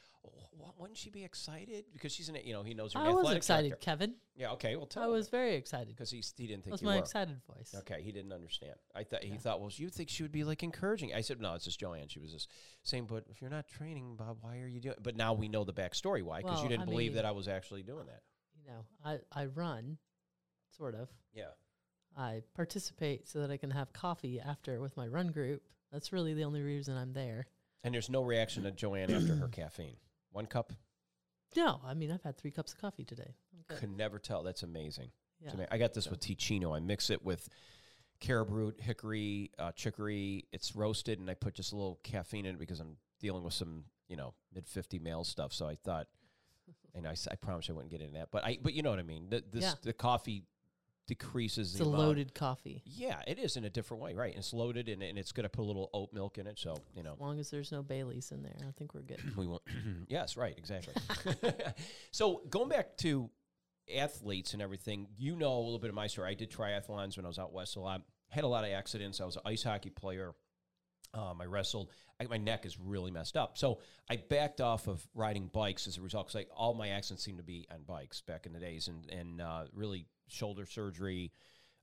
wouldn't 0.79 0.99
she 0.99 1.11
be 1.11 1.25
excited? 1.25 1.85
Because 1.93 2.13
she's 2.13 2.29
in 2.29 2.37
it, 2.37 2.45
you 2.45 2.53
know, 2.53 2.63
he 2.63 2.75
knows 2.75 2.93
her 2.95 3.01
I 3.01 3.11
was 3.11 3.33
excited, 3.33 3.69
director. 3.71 3.85
Kevin. 3.85 4.15
Yeah, 4.35 4.51
okay, 4.53 4.77
well, 4.77 4.87
tell 4.87 5.05
I 5.05 5.07
him 5.07 5.13
was 5.13 5.29
very 5.29 5.55
excited. 5.55 5.89
because 5.89 6.11
he 6.11 6.23
he 6.37 6.47
didn't 6.47 6.65
That 6.65 6.65
think 6.65 6.73
was 6.73 6.83
you 6.83 6.87
my 6.89 6.95
were. 6.97 7.01
excited 7.03 7.37
voice. 7.47 7.75
Okay, 7.79 8.03
he 8.03 8.11
didn't 8.13 8.33
understand. 8.33 8.75
I 8.95 9.05
thought 9.05 9.23
he 9.23 9.37
thought, 9.37 9.61
well, 9.61 9.71
you 9.73 9.89
think 9.89 10.09
she 10.09 10.23
would 10.25 10.33
be 10.33 10.43
like 10.45 10.63
encouraging? 10.63 11.15
I 11.15 11.21
said, 11.21 11.41
no, 11.41 11.55
it's 11.55 11.65
just 11.65 11.79
Joanne. 11.81 12.09
She 12.09 12.19
was 12.19 12.33
just 12.33 12.51
saying, 12.83 13.07
but 13.09 13.25
if 13.31 13.41
you're 13.41 13.51
not 13.51 13.69
training, 13.69 14.17
Bob, 14.17 14.39
why 14.41 14.59
are 14.59 14.67
you 14.67 14.81
doing? 14.81 14.97
But 15.03 15.17
now 15.17 15.33
we 15.35 15.49
know 15.49 15.65
the 15.65 15.73
backstory 15.73 16.23
why, 16.23 16.41
because 16.43 16.63
you 16.63 16.69
didn't 16.69 16.83
I 16.83 16.87
believe 16.87 17.13
mean- 17.13 17.17
that 17.17 17.25
I 17.27 17.31
was 17.31 17.47
actually 17.49 17.83
doing 17.83 18.07
that. 18.07 18.23
You 18.61 18.71
know, 18.71 18.85
I, 19.05 19.19
I 19.43 19.47
run, 19.47 19.99
sort 20.77 20.95
of. 20.95 21.09
Yeah. 21.35 21.51
I 22.17 22.43
participate 22.55 23.29
so 23.29 23.41
that 23.41 23.51
I 23.51 23.57
can 23.57 23.71
have 23.71 23.93
coffee 23.93 24.41
after 24.41 24.81
with 24.81 24.97
my 24.97 25.07
run 25.07 25.29
group. 25.33 25.63
That's 25.93 26.13
really 26.13 26.33
the 26.35 26.45
only 26.45 26.63
reason 26.63 26.97
I'm 26.97 27.13
there. 27.13 27.47
And 27.83 27.93
there's 27.93 28.09
no 28.09 28.23
reaction 28.23 28.63
to 28.63 28.71
Joanne 28.71 29.13
after 29.13 29.35
her 29.37 29.49
caffeine. 29.49 29.97
One 30.35 30.47
cup 30.47 30.73
No, 31.57 31.81
I 31.85 31.95
mean 31.95 32.11
I've 32.11 32.23
had 32.25 32.37
three 32.37 32.51
cups 32.51 32.73
of 32.73 32.81
coffee 32.81 33.05
today. 33.05 33.37
Could 33.79 33.97
never 33.97 34.19
tell. 34.19 34.43
That's 34.43 34.63
amazing. 34.65 35.11
Yeah. 35.41 35.67
I 35.71 35.79
got 35.79 35.95
this 35.95 36.05
So- 36.05 36.11
with 36.11 36.21
Teeccino. 36.21 36.77
I 36.77 36.81
mix 36.81 37.09
it 37.11 37.25
with 37.25 37.49
carob 38.21 38.51
root, 38.51 38.81
hickory, 38.81 39.53
uh, 39.59 39.71
chicory. 39.73 40.47
It's 40.53 40.75
roasted, 40.75 41.21
and 41.21 41.31
I 41.31 41.35
put 41.35 41.55
just 41.55 41.73
a 41.73 41.77
little 41.77 42.01
caffeine 42.03 42.47
in 42.47 42.57
it 42.57 42.59
because 42.59 42.81
I'm 42.81 42.97
dealing 43.21 43.45
with 43.45 43.55
some, 43.55 43.85
you 44.09 44.17
know, 44.17 44.35
mid 44.53 44.67
fifty 44.69 44.99
male 44.99 45.23
stuff. 45.25 45.53
So 45.53 45.67
I 45.69 45.77
thought, 45.77 46.09
and 46.95 47.07
I, 47.07 47.13
s- 47.13 47.29
I 47.31 47.37
promise 47.37 47.71
I 47.71 47.73
wouldn't 47.73 47.91
get 47.93 48.01
into 48.01 48.15
that, 48.19 48.31
but 48.33 48.45
I, 48.45 48.59
but 48.61 48.75
you 48.75 48.83
know 48.83 48.91
what 48.91 48.99
I 48.99 49.03
mean. 49.05 49.29
The, 49.31 49.45
this 49.53 49.63
Yeah. 49.65 49.75
the 49.83 49.93
coffee 49.93 50.45
decreases 51.07 51.71
It's 51.71 51.79
the 51.79 51.85
a 51.85 51.89
amount. 51.89 52.03
loaded 52.03 52.35
coffee. 52.35 52.83
Yeah, 52.87 53.21
it 53.27 53.39
is 53.39 53.57
in 53.57 53.65
a 53.65 53.71
different 53.71 54.03
way, 54.03 54.15
right? 54.15 54.31
And 54.31 54.39
it's 54.39 54.53
loaded, 54.53 54.89
and, 54.89 55.03
and 55.03 55.19
it's 55.19 55.33
going 55.33 55.45
to 55.45 55.49
put 55.49 55.63
a 55.63 55.65
little 55.67 55.91
oat 55.93 56.13
milk 56.13 56.39
in 56.39 56.47
it. 56.47 56.59
So 56.59 56.77
you 56.97 57.03
know, 57.03 57.13
As 57.15 57.21
long 57.21 57.39
as 57.39 57.51
there's 57.51 57.73
no 57.73 57.83
Baileys 57.83 58.31
in 58.33 58.43
there, 58.43 58.57
I 58.67 58.73
think 58.73 58.95
we're 58.95 59.03
good. 59.03 59.21
we 59.37 59.47
want 59.47 59.63
yes 60.09 60.37
right 60.37 60.55
exactly 60.57 60.95
so 62.11 62.43
going 62.51 62.69
back 62.69 62.97
to 62.99 63.31
athletes 63.95 64.55
and 64.55 64.63
everything 64.63 65.07
you 65.19 65.37
know 65.37 65.53
a 65.59 65.61
little 65.61 65.79
bit 65.79 65.91
of 65.91 65.95
my 65.95 66.07
story 66.07 66.31
i 66.31 66.35
did 66.35 66.51
triathlons 66.51 67.19
when 67.19 67.27
i 67.27 67.29
was 67.29 67.39
out 67.39 67.53
west 67.53 67.77
a 67.77 67.81
lot 67.81 68.01
had 68.31 68.43
a 68.43 68.47
lot 68.49 68.65
of 68.65 68.71
accidents 68.71 69.21
i 69.21 69.27
was 69.27 69.37
an 69.37 69.43
ice 69.45 69.63
hockey 69.63 69.91
player 69.91 70.33
um, 71.15 71.41
i 71.41 71.45
wrestled 71.45 71.91
I, 72.21 72.27
my 72.27 72.37
neck 72.37 72.67
is 72.67 72.79
really 72.79 73.11
messed 73.11 73.37
up 73.37 73.57
so 73.57 73.79
i 74.11 74.17
backed 74.17 74.61
off 74.61 74.87
of 74.87 75.07
riding 75.15 75.49
bikes 75.53 75.87
as 75.87 75.97
a 75.97 76.01
result 76.01 76.29
because 76.33 76.47
all 76.55 76.75
my 76.75 76.89
accidents 76.89 77.25
seemed 77.25 77.39
to 77.39 77.45
be 77.45 77.67
on 77.73 77.83
bikes 77.87 78.21
back 78.21 78.47
in 78.47 78.53
the 78.53 78.61
days 78.61 78.89
and, 78.89 79.11
and 79.11 79.41
uh, 79.41 79.65
really 79.73 80.07
shoulder 80.29 80.67
surgery 80.67 81.33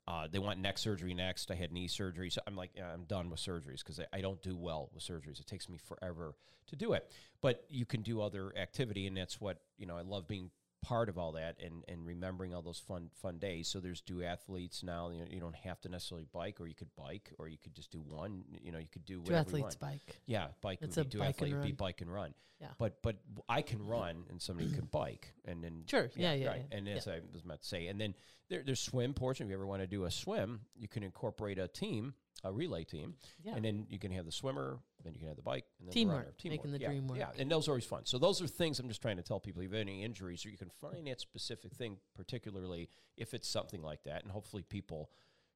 uh, 0.07 0.27
they 0.31 0.39
want 0.39 0.59
neck 0.59 0.77
surgery 0.77 1.13
next. 1.13 1.51
I 1.51 1.55
had 1.55 1.71
knee 1.71 1.87
surgery. 1.87 2.29
So 2.29 2.41
I'm 2.47 2.55
like, 2.55 2.71
yeah, 2.75 2.91
I'm 2.91 3.03
done 3.03 3.29
with 3.29 3.39
surgeries 3.39 3.79
because 3.79 3.99
I, 3.99 4.05
I 4.17 4.21
don't 4.21 4.41
do 4.41 4.57
well 4.57 4.89
with 4.93 5.03
surgeries. 5.03 5.39
It 5.39 5.47
takes 5.47 5.69
me 5.69 5.77
forever 5.77 6.35
to 6.67 6.75
do 6.75 6.93
it. 6.93 7.11
But 7.39 7.63
you 7.69 7.85
can 7.85 8.01
do 8.01 8.21
other 8.21 8.51
activity, 8.57 9.07
and 9.07 9.15
that's 9.15 9.39
what, 9.39 9.61
you 9.77 9.85
know, 9.85 9.97
I 9.97 10.01
love 10.01 10.27
being 10.27 10.49
part 10.81 11.09
of 11.09 11.17
all 11.17 11.33
that 11.33 11.57
and, 11.63 11.83
and 11.87 12.05
remembering 12.05 12.53
all 12.53 12.61
those 12.61 12.79
fun 12.79 13.09
fun 13.21 13.37
days. 13.37 13.67
So 13.67 13.79
there's 13.79 14.01
do 14.01 14.23
athletes 14.23 14.83
now. 14.83 15.09
You, 15.09 15.19
know, 15.19 15.27
you 15.29 15.39
don't 15.39 15.55
have 15.55 15.79
to 15.81 15.89
necessarily 15.89 16.25
bike, 16.33 16.59
or 16.59 16.67
you 16.67 16.75
could 16.75 16.93
bike, 16.95 17.31
or 17.37 17.47
you 17.47 17.57
could 17.57 17.73
just 17.75 17.91
do 17.91 17.99
one. 17.99 18.43
You 18.61 18.71
know, 18.71 18.79
you 18.79 18.87
could 18.91 19.05
do 19.05 19.19
whatever 19.21 19.35
you 19.35 19.39
athletes 19.63 19.77
want. 19.81 20.01
bike. 20.05 20.17
Yeah, 20.25 20.47
bike 20.61 20.79
It's 20.81 20.95
would 20.97 21.05
a 21.05 21.09
be 21.09 21.11
do 21.11 21.19
bike 21.19 21.29
athlete 21.29 21.51
and 21.53 21.61
would 21.61 21.67
be 21.67 21.71
bike 21.73 22.01
and 22.01 22.11
run. 22.13 22.33
Yeah. 22.59 22.67
But 22.77 23.01
but 23.01 23.17
I 23.49 23.61
can 23.63 23.85
run 23.85 24.23
and 24.29 24.41
somebody 24.41 24.71
can 24.71 24.85
bike 24.91 25.33
and 25.45 25.63
then 25.63 25.83
Sure. 25.87 26.09
Yeah, 26.15 26.33
yeah, 26.33 26.47
right. 26.47 26.65
yeah. 26.71 26.77
And 26.77 26.87
Yeah. 26.87 26.95
as 26.95 27.07
I 27.07 27.19
was 27.33 27.43
about 27.43 27.61
to 27.61 27.67
say, 27.67 27.87
and 27.87 27.99
then 27.99 28.13
there, 28.49 28.61
there's 28.65 28.79
swim 28.79 29.13
portion. 29.13 29.45
If 29.47 29.49
you 29.49 29.55
ever 29.55 29.65
want 29.65 29.81
to 29.81 29.87
do 29.87 30.05
a 30.05 30.11
swim, 30.11 30.61
you 30.75 30.87
can 30.87 31.03
incorporate 31.03 31.57
a 31.57 31.67
team, 31.67 32.13
a 32.43 32.51
relay 32.51 32.83
team, 32.83 33.15
Yeah. 33.43 33.55
and 33.55 33.63
then 33.63 33.85
you 33.89 33.99
can 33.99 34.11
have 34.11 34.25
the 34.25 34.31
swimmer, 34.31 34.79
then 35.03 35.13
you 35.13 35.19
can 35.19 35.27
have 35.27 35.37
the 35.37 35.43
bike, 35.43 35.65
and 35.79 35.87
then 35.87 35.93
Teamwork, 35.93 36.37
the 36.41 36.49
runner. 36.49 36.57
making 36.57 36.71
the 36.71 36.79
yeah, 36.79 36.87
dream 36.87 37.11
Yeah, 37.15 37.31
and 37.37 37.51
those 37.51 37.67
are 37.67 37.71
always 37.71 37.85
fun. 37.85 38.05
So 38.05 38.17
those 38.17 38.41
are 38.41 38.47
things 38.47 38.79
I'm 38.79 38.87
just 38.87 39.01
trying 39.01 39.17
to 39.17 39.23
tell 39.23 39.39
people. 39.39 39.61
If 39.61 39.69
you 39.71 39.77
have 39.77 39.87
any 39.87 40.03
injuries, 40.03 40.45
or 40.45 40.49
you 40.49 40.57
can 40.57 40.69
find 40.69 41.07
that 41.07 41.19
specific 41.21 41.73
thing, 41.73 41.97
particularly 42.15 42.89
if 43.17 43.33
it's 43.33 43.47
something 43.47 43.81
like 43.81 44.03
that, 44.03 44.23
and 44.23 44.31
hopefully 44.31 44.63
people 44.63 45.11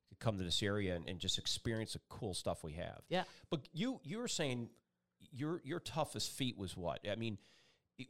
to 0.09 0.15
come 0.15 0.37
to 0.37 0.43
this 0.43 0.61
area 0.61 0.95
and, 0.95 1.07
and 1.09 1.19
just 1.19 1.37
experience 1.39 1.93
the 1.93 1.99
cool 2.09 2.33
stuff 2.33 2.63
we 2.63 2.73
have. 2.73 3.01
Yeah. 3.09 3.23
But 3.49 3.61
you 3.73 3.99
you 4.03 4.19
were 4.19 4.27
saying 4.27 4.69
your 5.31 5.61
your 5.63 5.79
toughest 5.79 6.31
feat 6.31 6.57
was 6.57 6.77
what? 6.77 6.99
I 7.09 7.15
mean, 7.15 7.37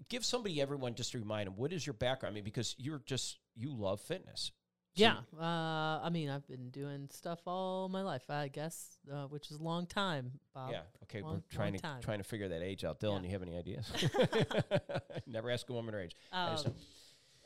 give 0.09 0.25
somebody 0.25 0.61
everyone 0.61 0.95
just 0.95 1.13
to 1.13 1.19
remind 1.19 1.47
them 1.47 1.55
what 1.55 1.71
is 1.71 1.85
your 1.85 1.93
background? 1.93 2.33
I 2.33 2.35
mean, 2.35 2.43
because 2.43 2.75
you're 2.77 3.01
just 3.05 3.37
you 3.55 3.73
love 3.73 4.01
fitness. 4.01 4.51
Yeah. 4.95 5.17
Uh, 5.39 5.99
I 6.03 6.09
mean, 6.11 6.29
I've 6.29 6.47
been 6.47 6.69
doing 6.69 7.09
stuff 7.11 7.39
all 7.45 7.89
my 7.89 8.01
life, 8.01 8.29
I 8.29 8.47
guess, 8.47 8.97
uh, 9.11 9.25
which 9.25 9.51
is 9.51 9.57
a 9.59 9.63
long 9.63 9.85
time, 9.87 10.31
Bob. 10.53 10.71
Yeah. 10.71 10.81
Okay. 11.03 11.21
long- 11.21 11.35
we're 11.51 11.55
trying 11.57 11.73
to 11.73 11.79
time. 11.79 12.01
trying 12.01 12.19
to 12.19 12.23
figure 12.23 12.47
that 12.49 12.61
age 12.61 12.83
out. 12.85 12.99
Dylan, 12.99 13.19
Yeah. 13.21 13.25
you 13.27 13.31
have 13.31 13.41
any 13.41 13.57
ideas? 13.57 13.91
Never 15.27 15.49
ask 15.51 15.69
a 15.69 15.73
woman 15.73 15.93
her 15.93 16.01
age. 16.01 16.15
I 16.31 16.47
Um, 16.47 16.51
just- 16.55 16.67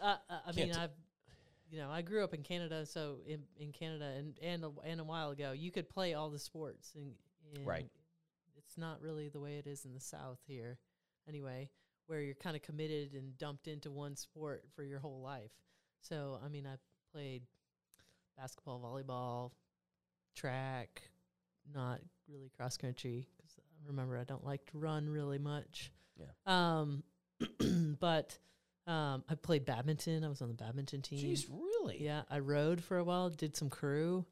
uh, 0.02 0.16
uh, 0.30 0.40
I 0.46 0.52
mean, 0.54 0.74
I've, 0.76 0.92
you 1.70 1.78
know, 1.80 1.90
I 1.90 2.02
grew 2.02 2.24
up 2.24 2.34
in 2.34 2.44
Canada, 2.44 2.86
so 2.86 3.18
in, 3.28 3.44
in 3.58 3.72
Canada 3.72 4.06
and 4.18 4.38
and 4.42 4.64
a, 4.64 4.72
and 4.86 5.00
a 5.02 5.04
while 5.04 5.32
ago, 5.32 5.52
you 5.52 5.72
could 5.72 5.90
play 5.90 6.14
all 6.14 6.30
the 6.30 6.40
sports, 6.40 6.94
and, 6.96 7.14
and 7.56 7.66
Right. 7.66 7.90
It's 8.58 8.78
not 8.78 9.02
really 9.02 9.30
the 9.30 9.40
way 9.40 9.58
it 9.58 9.66
is 9.66 9.86
in 9.86 9.94
the 9.96 10.00
South 10.00 10.40
here, 10.48 10.78
anyway, 11.28 11.70
where 12.06 12.22
you're 12.22 12.36
kind 12.36 12.56
of 12.56 12.62
committed 12.62 13.14
and 13.14 13.36
dumped 13.40 13.68
into 13.68 13.90
one 13.90 14.16
sport 14.16 14.64
for 14.76 14.84
your 14.84 15.00
whole 15.00 15.22
life. 15.22 15.52
So, 16.02 16.40
I 16.46 16.50
mean, 16.50 16.66
I 16.68 16.76
played 17.14 17.44
basketball, 18.38 18.80
volleyball, 18.80 19.52
track, 20.36 21.02
not 21.74 22.00
really 22.28 22.50
cross 22.56 22.78
country 22.78 23.28
because 23.38 23.52
remember 23.88 24.18
I 24.18 24.24
don't 24.24 24.46
like 24.46 24.66
to 24.72 24.78
run 24.78 25.10
really 25.10 25.40
much. 25.40 25.92
Yeah. 26.18 26.26
Um, 26.46 27.04
but 28.00 28.38
um, 28.88 29.24
I 29.30 29.36
played 29.36 29.66
badminton. 29.66 30.24
I 30.24 30.30
was 30.30 30.42
on 30.42 30.48
the 30.48 30.54
badminton 30.54 31.02
team. 31.02 31.20
Jeez, 31.20 31.46
really? 31.50 32.04
Yeah, 32.04 32.24
I 32.30 32.40
rode 32.40 32.84
for 32.84 32.98
a 32.98 33.04
while. 33.04 33.30
Did 33.30 33.56
some 33.56 33.70
crew. 33.70 34.26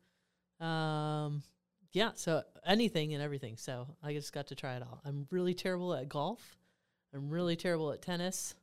Um, 0.60 1.44
yeah, 1.92 2.12
so 2.16 2.44
anything 2.66 3.14
and 3.14 3.24
everything. 3.24 3.58
So 3.58 3.88
I 4.04 4.14
just 4.14 4.34
got 4.34 4.48
to 4.48 4.56
try 4.56 4.76
it 4.76 4.84
all. 4.84 5.02
I'm 5.06 5.28
really 5.32 5.54
terrible 5.54 5.94
at 5.94 6.10
golf. 6.10 6.58
I'm 7.14 7.30
really 7.30 7.56
terrible 7.56 7.92
at 7.92 8.02
tennis, 8.02 8.54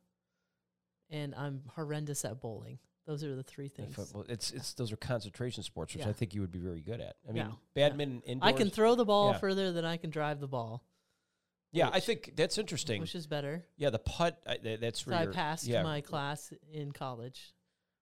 and 1.09 1.33
I'm 1.33 1.63
horrendous 1.75 2.23
at 2.25 2.39
bowling. 2.39 2.77
Those 3.05 3.23
are 3.23 3.35
the 3.35 3.43
three 3.43 3.67
things. 3.67 3.95
well, 4.13 4.25
it's 4.27 4.51
it's 4.51 4.73
those 4.73 4.91
are 4.91 4.97
concentration 4.97 5.61
sports, 5.63 5.93
which 5.93 6.03
Yeah. 6.03 6.09
I 6.09 6.13
think 6.13 6.33
you 6.33 6.41
would 6.41 6.51
be 6.51 6.59
very 6.59 6.81
good 6.81 6.99
at. 7.01 7.15
I 7.27 7.31
mean, 7.31 7.37
Yeah, 7.37 7.47
yeah. 7.49 7.53
badminton 7.89 8.21
indoors. 8.21 8.53
I 8.53 8.57
can 8.57 8.69
throw 8.71 8.95
the 8.95 9.05
ball 9.05 9.31
Yeah. 9.33 9.37
further 9.37 9.71
than 9.71 9.85
I 9.85 9.97
can 9.97 10.09
drive 10.09 10.39
the 10.39 10.47
ball. 10.47 10.83
yeah, 11.71 11.89
I 11.91 11.99
think 11.99 12.33
that's 12.35 12.57
interesting. 12.57 13.01
which 13.01 13.15
is 13.15 13.27
better. 13.27 13.65
yeah, 13.77 13.89
the 13.91 13.99
putt. 13.99 14.41
I, 14.47 14.55
th- 14.57 14.79
that's 14.79 15.03
So 15.05 15.13
I 15.13 15.27
passed 15.27 15.67
yeah. 15.67 15.83
my 15.83 16.01
class 16.01 16.51
in 16.71 16.91
college. 16.93 17.53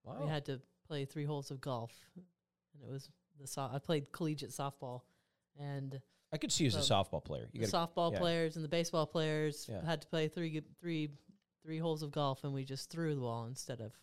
Wow. 0.06 0.22
We 0.24 0.28
had 0.30 0.46
to 0.46 0.62
play 0.88 1.06
three 1.06 1.26
holes 1.26 1.50
of 1.52 1.60
golf, 1.60 1.92
and 2.16 2.84
it 2.84 2.90
was 2.90 3.10
the 3.40 3.48
so- 3.48 3.70
I 3.74 3.80
played 3.80 4.12
collegiate 4.12 4.52
softball, 4.52 5.02
and 5.60 6.02
I 6.32 6.38
could 6.38 6.52
see 6.52 6.64
you 6.64 6.68
as 6.70 6.76
a 6.76 6.80
softball 6.94 7.24
player. 7.24 7.50
You 7.52 7.62
the 7.62 7.68
softball 7.68 8.12
yeah. 8.14 8.20
players 8.20 8.56
and 8.56 8.64
the 8.64 8.70
baseball 8.70 9.06
players 9.06 9.68
Yeah. 9.70 9.84
had 9.84 10.02
to 10.02 10.08
play 10.08 10.28
three 10.30 10.52
g- 10.52 10.62
three 10.80 11.10
three 11.62 11.78
holes 11.80 12.04
of 12.04 12.12
golf, 12.12 12.44
and 12.44 12.54
we 12.54 12.64
just 12.66 12.90
threw 12.90 13.16
the 13.16 13.22
ball 13.22 13.46
instead 13.46 13.82
of 13.82 13.98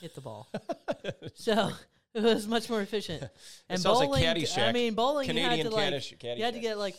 hit 0.00 0.14
the 0.14 0.20
ball. 0.20 0.48
so 1.34 1.70
it 2.14 2.22
was 2.22 2.46
much 2.46 2.68
more 2.68 2.80
efficient. 2.80 3.24
And 3.68 3.80
sounds 3.80 3.98
like 4.00 4.08
bowling, 4.08 4.24
I 4.58 4.72
mean, 4.72 4.94
bowling 4.94 5.28
you 5.36 5.42
had 5.42 5.62
to 5.62 5.70
like 5.70 6.12
you 6.22 6.44
had 6.44 6.54
to 6.54 6.60
get 6.60 6.78
like 6.78 6.96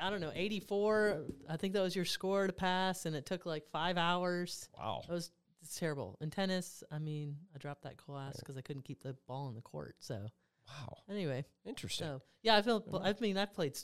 I- 0.00 0.10
don't 0.10 0.20
know 0.20 0.32
eighty 0.34 0.60
four. 0.60 1.22
I 1.48 1.56
think 1.56 1.72
that 1.74 1.82
was 1.82 1.96
your 1.96 2.04
score 2.04 2.46
to 2.46 2.52
pass, 2.52 3.06
and 3.06 3.16
it 3.16 3.26
took 3.26 3.46
like 3.46 3.66
five 3.70 3.96
hours. 3.96 4.68
Wow. 4.78 5.02
It 5.08 5.12
was 5.12 5.30
it's 5.62 5.78
terrible. 5.78 6.16
In 6.20 6.30
tennis, 6.30 6.84
I 6.90 6.98
mean, 6.98 7.36
I 7.54 7.58
dropped 7.58 7.82
that 7.82 7.96
class 7.96 8.36
because 8.38 8.56
I 8.56 8.60
couldn't 8.60 8.82
keep 8.84 9.02
the 9.02 9.16
ball 9.26 9.48
in 9.48 9.54
the 9.54 9.60
court. 9.62 9.96
So 9.98 10.26
Wow. 10.68 10.98
anyway, 11.10 11.44
Interesting. 11.64 12.06
so 12.06 12.22
yeah, 12.42 12.56
I 12.56 12.62
feel. 12.62 12.84
I 13.02 13.14
mean, 13.20 13.38
I've 13.38 13.54
played 13.54 13.78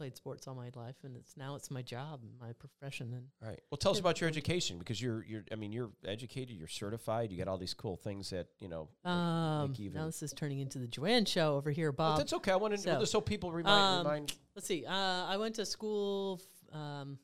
played 0.00 0.16
sports 0.16 0.48
all 0.48 0.54
my 0.54 0.70
life, 0.74 0.96
and 1.04 1.14
it's 1.14 1.36
now 1.36 1.56
it's 1.56 1.70
my 1.70 1.82
job 1.82 2.20
and 2.22 2.32
my 2.40 2.54
profession. 2.54 3.12
And 3.12 3.26
Right. 3.46 3.60
Well, 3.70 3.76
tell 3.76 3.92
us 3.92 3.98
about 4.00 4.18
your 4.18 4.28
education 4.30 4.78
because 4.78 5.00
you're 5.00 5.22
you're. 5.26 5.44
I 5.52 5.56
mean, 5.56 5.72
you're 5.72 5.90
educated. 6.06 6.56
You're 6.56 6.68
certified. 6.68 7.30
You 7.30 7.36
got 7.36 7.48
all 7.48 7.58
these 7.58 7.74
cool 7.74 7.96
things 7.98 8.30
that 8.30 8.46
you 8.60 8.68
know. 8.68 8.88
um, 9.04 9.74
you 9.76 9.90
now 9.90 10.06
this 10.06 10.22
is 10.22 10.32
turning 10.32 10.60
into 10.60 10.78
the 10.78 10.86
Joanne 10.86 11.26
show 11.26 11.56
over 11.56 11.70
here, 11.70 11.90
Well, 11.90 12.12
Bob. 12.12 12.18
that's 12.18 12.32
okay. 12.32 12.50
I 12.50 12.56
want 12.56 12.72
to 12.72 12.80
so, 12.80 13.00
so, 13.00 13.04
so 13.04 13.20
people 13.20 13.52
remind 13.52 13.78
um, 13.78 14.06
remind. 14.06 14.34
Let's 14.56 14.66
see. 14.66 14.86
Uh, 14.86 14.94
I 14.94 15.36
went 15.36 15.56
to 15.56 15.66
school 15.66 16.40
f- 16.72 16.74
um, 16.80 17.18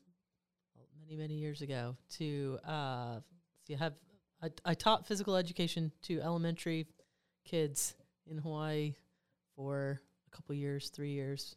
many 1.01 1.17
many 1.17 1.33
years 1.33 1.63
ago 1.63 1.95
to 2.17 2.59
uh, 2.63 3.19
see. 3.65 3.73
I 3.73 3.77
have 3.79 3.93
I, 4.43 4.49
I 4.63 4.73
taught 4.75 5.07
physical 5.07 5.35
education 5.35 5.91
to 6.03 6.21
elementary 6.21 6.85
kids 7.43 7.95
in 8.29 8.37
Hawaii 8.37 8.93
for 9.55 9.99
a 10.27 10.35
couple 10.35 10.53
years, 10.53 10.89
three 10.89 11.13
years. 11.13 11.55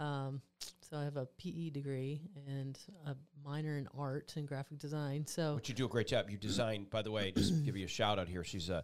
Um, 0.00 0.40
so 0.80 0.96
I 0.96 1.04
have 1.04 1.16
a 1.16 1.26
PE 1.38 1.70
degree 1.70 2.22
and 2.48 2.76
a 3.06 3.14
minor 3.44 3.76
in 3.76 3.86
art 3.96 4.32
and 4.36 4.48
graphic 4.48 4.78
design. 4.78 5.26
So 5.26 5.54
But 5.54 5.68
you 5.68 5.74
do 5.74 5.84
a 5.84 5.88
great 5.88 6.08
job. 6.08 6.30
You 6.30 6.38
design, 6.38 6.86
by 6.90 7.02
the 7.02 7.12
way, 7.12 7.32
just 7.36 7.64
give 7.64 7.76
you 7.76 7.84
a 7.84 7.88
shout 7.88 8.18
out 8.18 8.28
here. 8.28 8.42
She's 8.42 8.70
a, 8.70 8.82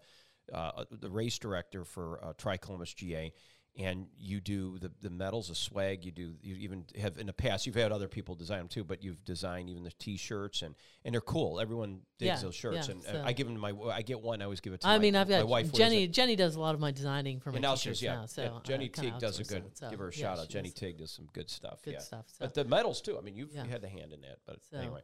uh, 0.52 0.84
the 0.90 1.10
race 1.10 1.38
director 1.38 1.84
for 1.84 2.22
uh, 2.22 2.32
Tri 2.38 2.58
Columbus 2.58 2.92
GA, 2.94 3.32
and 3.78 4.06
you 4.16 4.40
do 4.40 4.78
the 4.78 4.90
the 5.02 5.10
medals, 5.10 5.48
the 5.48 5.54
swag. 5.54 6.04
You 6.04 6.10
do 6.10 6.34
you 6.42 6.56
even 6.56 6.84
have 6.98 7.18
in 7.18 7.26
the 7.26 7.32
past 7.32 7.66
you've 7.66 7.74
had 7.74 7.92
other 7.92 8.08
people 8.08 8.34
design 8.34 8.58
them 8.58 8.68
too, 8.68 8.84
but 8.84 9.02
you've 9.02 9.24
designed 9.24 9.68
even 9.68 9.82
the 9.84 9.92
T-shirts 9.98 10.62
and 10.62 10.74
and 11.04 11.14
they're 11.14 11.20
cool. 11.20 11.60
Everyone 11.60 12.00
digs 12.18 12.26
Yeah, 12.28 12.36
those 12.38 12.54
shirts, 12.54 12.88
yeah, 12.88 12.94
and 12.94 13.06
uh, 13.06 13.12
so- 13.12 13.22
I 13.24 13.32
give 13.32 13.46
them 13.46 13.56
to 13.56 13.60
my 13.60 13.72
I 13.92 14.02
get 14.02 14.20
one. 14.20 14.40
I 14.40 14.44
always 14.44 14.60
give 14.60 14.72
it 14.72 14.80
to. 14.80 14.88
I 14.88 14.96
my, 14.96 15.02
mean, 15.02 15.16
I've 15.16 15.28
my 15.28 15.38
got 15.38 15.48
wife 15.48 15.72
Jenny. 15.72 16.08
Jenny 16.08 16.36
does 16.36 16.54
a 16.56 16.60
lot 16.60 16.74
of 16.74 16.80
my 16.80 16.90
designing 16.90 17.40
for 17.40 17.50
my 17.50 17.56
And 17.56 17.62
now 17.62 17.74
t-shirts 17.74 18.00
yeah, 18.00 18.14
now. 18.14 18.26
So 18.26 18.42
yeah, 18.42 18.50
Jenny 18.64 18.88
Teague 18.88 19.18
does 19.18 19.40
a 19.40 19.44
good. 19.44 19.64
so, 19.74 19.90
give 19.90 19.98
her 19.98 20.08
a 20.08 20.12
shout 20.12 20.38
out. 20.38 20.48
Jenny 20.48 20.70
Teague 20.70 20.98
does 20.98 21.10
some 21.10 21.28
good 21.32 21.50
stuff. 21.50 21.82
Good 21.82 21.94
yeah, 21.94 21.98
stuff. 22.00 22.26
So. 22.28 22.36
but 22.40 22.54
the 22.54 22.64
medals 22.64 23.00
too. 23.02 23.18
I 23.18 23.20
mean, 23.20 23.36
you've 23.36 23.52
you 23.52 23.60
had 23.60 23.82
the 23.82 23.88
hand 23.88 24.12
in 24.12 24.22
that. 24.22 24.38
But 24.46 24.58
anyway, 24.78 25.00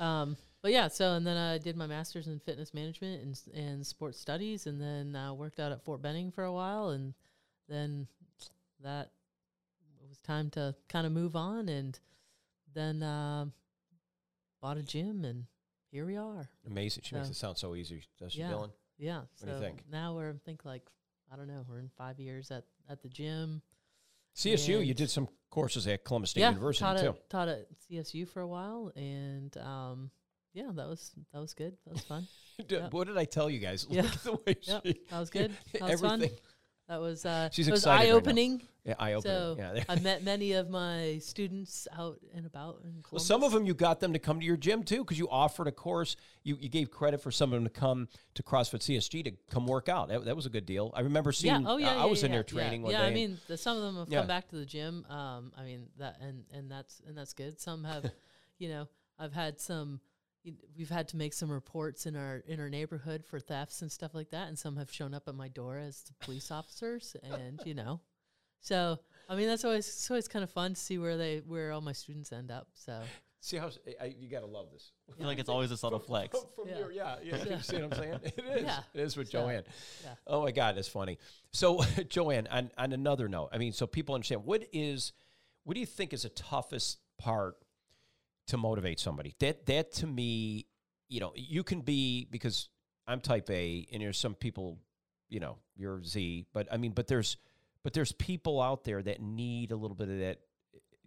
Um, 0.00 0.36
but 0.62 0.72
yeah, 0.72 0.88
so 0.88 1.12
and 1.12 1.24
then 1.24 1.36
I 1.36 1.58
did 1.58 1.76
my 1.76 1.86
master's 1.86 2.26
in 2.26 2.40
fitness 2.40 2.74
management 2.74 3.22
and 3.22 3.32
s- 3.32 3.48
and 3.54 3.86
sports 3.86 4.18
studies, 4.18 4.66
and 4.66 4.80
then 4.80 5.14
uh, 5.14 5.32
worked 5.32 5.60
out 5.60 5.70
at 5.70 5.84
Fort 5.84 6.02
Benning 6.02 6.32
for 6.32 6.42
a 6.42 6.52
while, 6.52 6.88
and 6.90 7.14
then 7.68 8.08
that 8.82 9.10
it 10.02 10.08
was 10.08 10.18
time 10.18 10.50
to 10.50 10.74
kind 10.88 11.06
of 11.06 11.12
move 11.12 11.36
on, 11.36 11.68
and 11.68 11.98
then 12.74 13.02
um 13.02 13.52
bought 14.60 14.76
a 14.76 14.82
gym, 14.82 15.24
and 15.24 15.44
here 15.90 16.06
we 16.06 16.16
are. 16.16 16.48
amazing. 16.66 17.02
She 17.04 17.14
makes 17.14 17.28
it 17.28 17.36
sound 17.36 17.56
so 17.58 17.74
easy. 17.74 18.04
Does 18.18 18.32
she, 18.32 18.40
Yeah. 18.40 18.50
Dylan? 18.50 18.70
Yeah. 18.98 19.18
What 19.18 19.28
so 19.36 19.46
do 19.46 19.52
you 19.52 19.58
think? 19.60 19.82
now 19.90 20.14
we're 20.14 20.30
I 20.30 20.34
think 20.44 20.64
like 20.64 20.82
I 21.32 21.36
don't 21.36 21.48
know, 21.48 21.64
we're 21.68 21.78
in 21.78 21.90
five 21.96 22.18
years 22.20 22.50
at 22.50 22.64
at 22.88 23.02
the 23.02 23.08
gym. 23.08 23.62
CSU. 24.34 24.84
You 24.84 24.92
did 24.94 25.08
some 25.10 25.28
courses 25.50 25.86
at 25.86 26.04
Columbus 26.04 26.30
State 26.30 26.42
yeah, 26.42 26.50
University 26.50 26.84
taught 26.84 26.98
too. 26.98 27.08
at 27.08 27.30
taught 27.30 27.48
at 27.48 27.66
CSU 27.90 28.28
for 28.28 28.40
a 28.42 28.46
while, 28.46 28.92
and 28.94 29.56
um, 29.56 30.10
yeah, 30.52 30.70
that 30.74 30.86
was 30.86 31.12
that 31.32 31.40
was 31.40 31.54
good. 31.54 31.76
That 31.86 31.94
was 31.94 32.02
fun. 32.02 32.26
Yeah. 32.70 32.88
What 32.90 33.06
did 33.06 33.18
I 33.18 33.26
tell 33.26 33.50
you 33.50 33.58
guys? 33.58 33.86
Yeah. 33.90 34.06
At 34.06 34.12
the 34.24 34.32
way 34.32 34.56
Yep, 34.62 34.82
she. 34.86 35.00
that 35.10 35.20
was 35.20 35.28
good. 35.28 35.52
That 35.74 35.82
was 35.82 36.00
fun. 36.00 36.24
That 36.88 37.00
was 37.00 37.26
uh, 37.26 37.48
She's 37.50 37.68
was 37.68 37.84
eye 37.84 38.10
opening. 38.10 38.62
Yeah, 38.84 38.94
eye 39.00 39.14
opening. 39.14 39.36
So 39.36 39.56
yeah. 39.58 39.82
I 39.88 39.98
met 39.98 40.22
many 40.22 40.52
of 40.52 40.70
my 40.70 41.18
students 41.20 41.88
out 41.98 42.20
and 42.32 42.46
about. 42.46 42.80
Well, 43.10 43.18
some 43.18 43.42
of 43.42 43.50
them 43.50 43.66
you 43.66 43.74
got 43.74 43.98
them 43.98 44.12
to 44.12 44.20
come 44.20 44.38
to 44.38 44.46
your 44.46 44.56
gym 44.56 44.84
too 44.84 44.98
because 44.98 45.18
you 45.18 45.28
offered 45.28 45.66
a 45.66 45.72
course. 45.72 46.14
You, 46.44 46.56
you 46.60 46.68
gave 46.68 46.92
credit 46.92 47.20
for 47.20 47.32
some 47.32 47.52
of 47.52 47.56
them 47.56 47.64
to 47.64 47.80
come 47.80 48.06
to 48.34 48.42
CrossFit 48.44 48.82
CSG 48.82 49.24
to 49.24 49.32
come 49.50 49.66
work 49.66 49.88
out. 49.88 50.08
That, 50.08 50.26
that 50.26 50.36
was 50.36 50.46
a 50.46 50.50
good 50.50 50.64
deal. 50.64 50.92
I 50.94 51.00
remember 51.00 51.32
seeing. 51.32 51.62
yeah, 51.62 51.68
oh 51.68 51.76
yeah, 51.76 51.90
I, 51.90 51.94
yeah, 51.94 52.02
I 52.02 52.06
was 52.06 52.20
yeah, 52.20 52.26
in 52.26 52.32
there 52.32 52.44
training 52.44 52.82
yeah. 52.82 52.84
one 52.84 52.92
yeah, 52.92 53.02
day. 53.02 53.08
I 53.08 53.14
mean, 53.14 53.38
the, 53.48 53.56
some 53.56 53.76
of 53.76 53.82
them 53.82 53.96
have 53.96 54.08
come 54.08 54.28
back 54.28 54.48
to 54.50 54.56
the 54.56 54.66
gym. 54.66 55.04
Um, 55.10 55.52
I 55.58 55.64
mean 55.64 55.88
that, 55.98 56.18
and 56.20 56.44
and 56.52 56.70
that's 56.70 57.02
and 57.08 57.18
that's 57.18 57.32
good. 57.32 57.60
Some 57.60 57.82
have, 57.82 58.12
you 58.58 58.68
know, 58.68 58.88
I've 59.18 59.32
had 59.32 59.60
some. 59.60 60.00
Y- 60.46 60.52
We've 60.78 60.88
had 60.90 61.08
to 61.08 61.16
make 61.16 61.32
some 61.34 61.50
reports 61.50 62.06
in 62.06 62.16
our 62.16 62.42
in 62.46 62.60
our 62.60 62.68
neighborhood 62.70 63.24
for 63.24 63.38
thefts 63.40 63.82
and 63.82 63.90
stuff 63.92 64.14
like 64.14 64.30
that, 64.30 64.48
and 64.48 64.58
some 64.58 64.76
have 64.76 64.90
shown 64.92 65.12
up 65.12 65.24
at 65.28 65.34
my 65.34 65.48
door 65.48 65.76
as 65.78 66.02
the 66.02 66.14
police 66.24 66.50
officers, 66.50 67.16
and 67.22 67.60
you 67.66 67.74
know, 67.74 68.00
so 68.60 68.98
I 69.28 69.36
mean 69.36 69.48
that's 69.48 69.64
always 69.64 69.86
it's 69.88 70.10
always 70.10 70.28
kind 70.28 70.42
of 70.42 70.50
fun 70.50 70.74
to 70.74 70.80
see 70.80 70.98
where 70.98 71.16
they 71.16 71.38
where 71.46 71.72
all 71.72 71.80
my 71.80 71.92
students 71.92 72.32
end 72.32 72.50
up. 72.50 72.68
So 72.74 73.00
See 73.40 73.58
how 73.58 73.66
s- 73.68 73.78
I, 74.00 74.06
you 74.18 74.28
got 74.28 74.40
to 74.40 74.46
love 74.46 74.70
this. 74.72 74.90
I 75.08 75.16
feel 75.16 75.26
like 75.28 75.38
it's 75.38 75.48
always 75.50 75.70
a 75.70 75.76
subtle 75.76 76.00
flex. 76.00 76.36
From, 76.36 76.48
from 76.56 76.68
Yeah. 76.68 76.78
your, 76.78 76.90
yeah, 76.90 77.16
yeah. 77.22 77.36
Yeah. 77.46 77.56
You 77.56 77.62
see 77.62 77.76
what 77.76 77.84
I'm 77.84 77.92
saying? 77.92 78.20
It 78.24 78.44
is. 78.56 78.62
Yeah. 78.64 78.78
It 78.94 79.00
is 79.02 79.16
with 79.16 79.28
So, 79.28 79.38
Joanne. 79.42 79.62
yeah. 80.02 80.14
Oh 80.26 80.42
my 80.42 80.50
God, 80.50 80.76
that's 80.76 80.88
funny. 80.88 81.18
So, 81.52 81.80
Joanne, 82.08 82.48
on, 82.50 82.72
on 82.76 82.92
another 82.92 83.28
note, 83.28 83.50
I 83.52 83.58
mean, 83.58 83.72
so 83.72 83.86
people 83.86 84.16
understand 84.16 84.44
what 84.46 84.64
is, 84.72 85.12
what 85.62 85.74
do 85.74 85.80
you 85.80 85.86
think 85.86 86.12
is 86.12 86.22
the 86.22 86.28
toughest 86.30 86.98
part 87.18 87.56
to 88.48 88.56
motivate 88.56 89.00
somebody? 89.00 89.34
That 89.40 89.66
that 89.66 89.92
to 89.94 90.06
me, 90.06 90.66
you 91.08 91.20
know, 91.20 91.32
you 91.34 91.62
can 91.62 91.80
be 91.80 92.26
because 92.30 92.68
I'm 93.06 93.20
type 93.20 93.50
A, 93.50 93.86
and 93.92 94.02
there's 94.02 94.18
some 94.18 94.34
people, 94.34 94.78
you 95.28 95.40
know, 95.40 95.58
you're 95.76 96.02
Z, 96.02 96.46
but 96.52 96.68
I 96.72 96.76
mean, 96.76 96.92
but 96.92 97.06
there's, 97.06 97.36
but 97.82 97.92
there's 97.92 98.12
people 98.12 98.60
out 98.60 98.84
there 98.84 99.02
that 99.02 99.20
need 99.20 99.70
a 99.70 99.76
little 99.76 99.96
bit 99.96 100.08
of 100.08 100.18
that, 100.18 100.38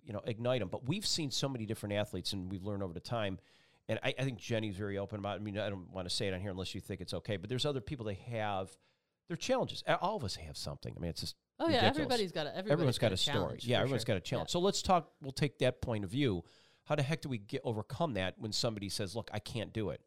you 0.03 0.13
know, 0.13 0.21
ignite 0.25 0.59
them. 0.59 0.69
But 0.69 0.87
we've 0.87 1.05
seen 1.05 1.31
so 1.31 1.49
many 1.49 1.65
different 1.65 1.95
athletes, 1.95 2.33
and 2.33 2.51
we've 2.51 2.63
learned 2.63 2.83
over 2.83 2.93
the 2.93 2.99
time. 2.99 3.39
And 3.87 3.99
I, 4.03 4.13
I 4.19 4.23
think 4.23 4.37
Jenny's 4.37 4.75
very 4.75 4.97
open 4.97 5.19
about. 5.19 5.37
It. 5.37 5.41
I 5.41 5.43
mean, 5.43 5.57
I 5.57 5.69
don't 5.69 5.91
want 5.91 6.07
to 6.07 6.13
say 6.13 6.27
it 6.27 6.33
on 6.33 6.39
here 6.39 6.51
unless 6.51 6.75
you 6.75 6.81
think 6.81 7.01
it's 7.01 7.13
okay. 7.13 7.37
But 7.37 7.49
there's 7.49 7.65
other 7.65 7.81
people 7.81 8.05
that 8.05 8.17
have 8.31 8.69
their 9.27 9.37
challenges. 9.37 9.83
All 10.01 10.15
of 10.15 10.23
us 10.23 10.35
have 10.35 10.55
something. 10.55 10.93
I 10.95 10.99
mean, 10.99 11.09
it's 11.09 11.21
just 11.21 11.35
Oh 11.59 11.67
yeah, 11.67 11.75
ridiculous. 11.75 11.97
everybody's 11.97 12.31
got 12.31 12.45
a 12.45 12.49
everybody's 12.51 12.71
everyone's 12.71 12.97
got 12.97 13.11
a 13.11 13.17
story. 13.17 13.59
Yeah, 13.61 13.79
everyone's 13.79 14.01
sure. 14.03 14.15
got 14.15 14.17
a 14.17 14.21
challenge. 14.21 14.49
So 14.49 14.59
let's 14.59 14.81
talk. 14.81 15.11
We'll 15.21 15.33
take 15.33 15.59
that 15.59 15.81
point 15.81 16.05
of 16.05 16.09
view. 16.09 16.43
How 16.89 16.95
the 16.95 17.03
heck 17.03 17.21
do 17.21 17.29
we 17.29 17.37
get 17.37 17.61
overcome 17.63 18.15
that 18.15 18.33
when 18.39 18.51
somebody 18.51 18.89
says, 18.89 19.15
"Look, 19.15 19.29
I 19.31 19.37
can't 19.37 19.71
do 19.71 19.91
it"? 19.91 20.01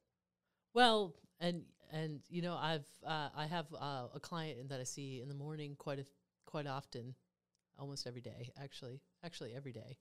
Well, 0.74 1.14
and 1.38 1.62
and 1.92 2.22
you 2.28 2.42
know, 2.42 2.56
I've 2.56 2.86
uh, 3.06 3.28
I 3.36 3.46
have 3.46 3.66
uh, 3.72 4.08
a 4.12 4.18
client 4.18 4.68
that 4.70 4.80
I 4.80 4.82
see 4.82 5.20
in 5.22 5.28
the 5.28 5.34
morning 5.34 5.76
quite 5.78 6.00
a, 6.00 6.06
quite 6.44 6.66
often, 6.66 7.14
almost 7.78 8.08
every 8.08 8.20
day, 8.20 8.50
actually, 8.60 9.00
actually 9.24 9.54
every 9.54 9.70
day. 9.70 9.96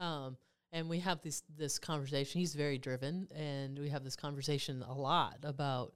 Um, 0.00 0.36
and 0.70 0.90
we 0.90 0.98
have 0.98 1.22
this 1.22 1.44
this 1.56 1.78
conversation. 1.78 2.40
He's 2.40 2.54
very 2.54 2.76
driven, 2.76 3.26
and 3.34 3.78
we 3.78 3.88
have 3.88 4.04
this 4.04 4.16
conversation 4.16 4.84
a 4.86 4.92
lot 4.92 5.38
about 5.44 5.94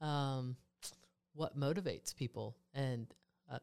um, 0.00 0.54
what 1.34 1.58
motivates 1.58 2.14
people, 2.14 2.56
and 2.72 3.12
uh, 3.52 3.58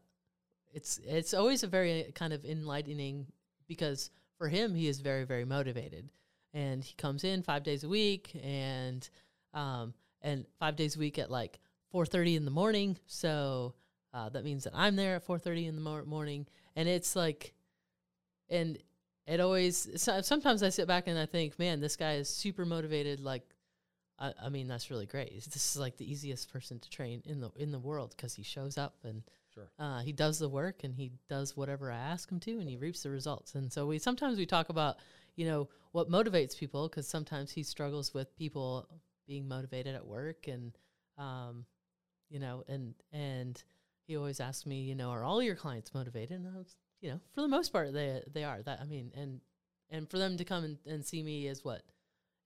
it's 0.73 0.99
it's 1.07 1.33
always 1.33 1.63
a 1.63 1.67
very 1.67 2.11
kind 2.13 2.33
of 2.33 2.43
enlightening 2.43 3.27
because 3.69 4.09
for 4.39 4.47
him 4.47 4.73
he 4.73 4.87
is 4.87 5.01
very 5.01 5.25
very 5.25 5.45
motivated, 5.45 6.09
and 6.53 6.83
he 6.83 6.95
comes 6.95 7.23
in 7.23 7.43
five 7.43 7.63
days 7.63 7.83
a 7.83 7.89
week, 7.89 8.31
and 8.43 9.07
um, 9.53 9.93
and 10.21 10.45
five 10.59 10.75
days 10.75 10.95
a 10.95 10.99
week 10.99 11.19
at 11.19 11.29
like 11.29 11.59
4.30 11.93 12.37
in 12.37 12.45
the 12.45 12.51
morning. 12.51 12.97
So 13.07 13.73
uh, 14.13 14.29
that 14.29 14.43
means 14.43 14.63
that 14.63 14.73
i'm 14.75 14.95
there 14.95 15.15
at 15.15 15.27
4.30 15.27 15.67
in 15.67 15.75
the 15.75 15.81
mor- 15.81 16.05
morning. 16.05 16.47
And 16.75 16.87
it's 16.87 17.15
like 17.15 17.53
and 18.49 18.77
it 19.27 19.39
always 19.39 20.01
so, 20.01 20.21
sometimes 20.21 20.63
i 20.63 20.69
sit 20.69 20.87
back 20.87 21.07
and 21.07 21.19
i 21.19 21.25
think 21.27 21.59
man 21.59 21.79
this 21.79 21.95
guy 21.95 22.13
is 22.13 22.29
super 22.29 22.65
motivated. 22.65 23.19
Like 23.19 23.43
I, 24.17 24.33
I 24.43 24.49
mean 24.49 24.67
that's 24.67 24.89
really 24.89 25.05
great. 25.05 25.33
This 25.33 25.55
is 25.55 25.77
like 25.77 25.97
the 25.97 26.09
easiest 26.09 26.51
person 26.51 26.79
to 26.79 26.89
train 26.89 27.21
in 27.25 27.39
the 27.39 27.49
in 27.55 27.71
the 27.71 27.79
world 27.79 28.13
because 28.15 28.33
he 28.33 28.43
shows 28.43 28.77
up 28.77 28.95
and 29.03 29.23
Sure. 29.53 29.69
uh, 29.79 29.99
he 30.01 30.11
does 30.11 30.37
the 30.37 30.49
work 30.49 30.83
and 30.83 30.93
he 30.93 31.11
does 31.27 31.57
whatever 31.57 31.91
i 31.91 31.97
ask 31.97 32.31
him 32.31 32.39
to 32.39 32.59
and 32.59 32.69
he 32.69 32.77
reaps 32.77 33.03
the 33.03 33.09
results. 33.09 33.55
And 33.55 33.71
so 33.71 33.87
we 33.87 33.97
sometimes 33.99 34.37
we 34.37 34.45
talk 34.45 34.69
about 34.69 34.97
you 35.35 35.45
know 35.45 35.69
what 35.91 36.09
motivates 36.09 36.57
people 36.57 36.87
because 36.87 37.07
sometimes 37.07 37.51
he 37.51 37.63
struggles 37.63 38.13
with 38.13 38.35
people 38.35 38.87
being 39.27 39.47
motivated 39.47 39.95
at 39.95 40.05
work 40.05 40.47
and 40.47 40.77
um 41.17 41.65
you 42.29 42.39
know 42.39 42.63
and 42.67 42.93
and 43.11 43.63
he 44.05 44.17
always 44.17 44.39
asks 44.39 44.65
me 44.65 44.81
you 44.81 44.95
know 44.95 45.09
are 45.09 45.23
all 45.23 45.41
your 45.41 45.55
clients 45.55 45.93
motivated? 45.93 46.39
And 46.39 46.47
i 46.47 46.57
was 46.57 46.75
you 47.01 47.09
know 47.09 47.19
for 47.33 47.41
the 47.41 47.47
most 47.47 47.71
part 47.73 47.93
they 47.93 48.21
they 48.31 48.43
are. 48.43 48.61
That 48.61 48.79
i 48.81 48.85
mean 48.85 49.11
and 49.15 49.41
and 49.89 50.09
for 50.09 50.19
them 50.19 50.37
to 50.37 50.45
come 50.45 50.63
and, 50.63 50.77
and 50.85 51.05
see 51.05 51.23
me 51.23 51.47
is 51.47 51.63
what 51.63 51.81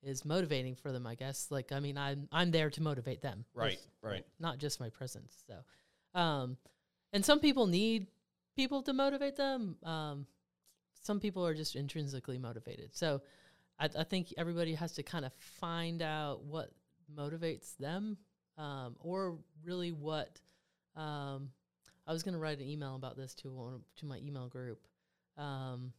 is 0.02 0.24
motivating 0.26 0.76
for 0.76 0.92
them 0.92 1.06
i 1.08 1.16
guess. 1.16 1.48
Like 1.50 1.72
i 1.72 1.80
mean 1.80 1.98
i'm 1.98 2.28
i'm 2.32 2.52
there 2.52 2.70
to 2.70 2.82
motivate 2.82 3.22
them. 3.22 3.46
Right, 3.54 3.80
right. 4.02 4.26
not 4.40 4.58
just 4.58 4.80
my 4.80 4.90
presence. 4.90 5.44
So 5.48 6.20
um 6.20 6.58
and 7.14 7.24
some 7.24 7.40
people 7.40 7.68
need 7.68 8.08
people 8.56 8.82
to 8.82 8.94
motivate 8.94 9.36
them 9.38 9.78
um 9.84 10.26
some 11.02 11.20
people 11.20 11.46
are 11.46 11.54
just 11.54 11.76
intrinsically 11.76 12.38
motivated 12.38 12.90
so 12.94 13.22
I, 13.80 13.90
I 14.00 14.04
think 14.04 14.34
everybody 14.38 14.74
has 14.76 14.94
to 14.94 15.04
kind 15.04 15.26
of 15.26 15.34
find 15.34 16.02
out 16.02 16.44
what 16.44 16.72
motivates 17.16 17.78
them, 17.78 18.18
um, 18.58 18.96
or 19.00 19.38
really 19.64 19.92
what. 19.92 20.40
Um, 20.96 21.50
I 22.06 22.12
was 22.12 22.22
going 22.22 22.34
to 22.34 22.40
write 22.40 22.60
an 22.60 22.68
email 22.68 22.96
about 22.96 23.18
this 23.18 23.34
to 23.36 23.52
one 23.52 23.82
to 23.98 24.06
my 24.06 24.18
email 24.18 24.48
group 24.48 24.86
um, 25.38 25.94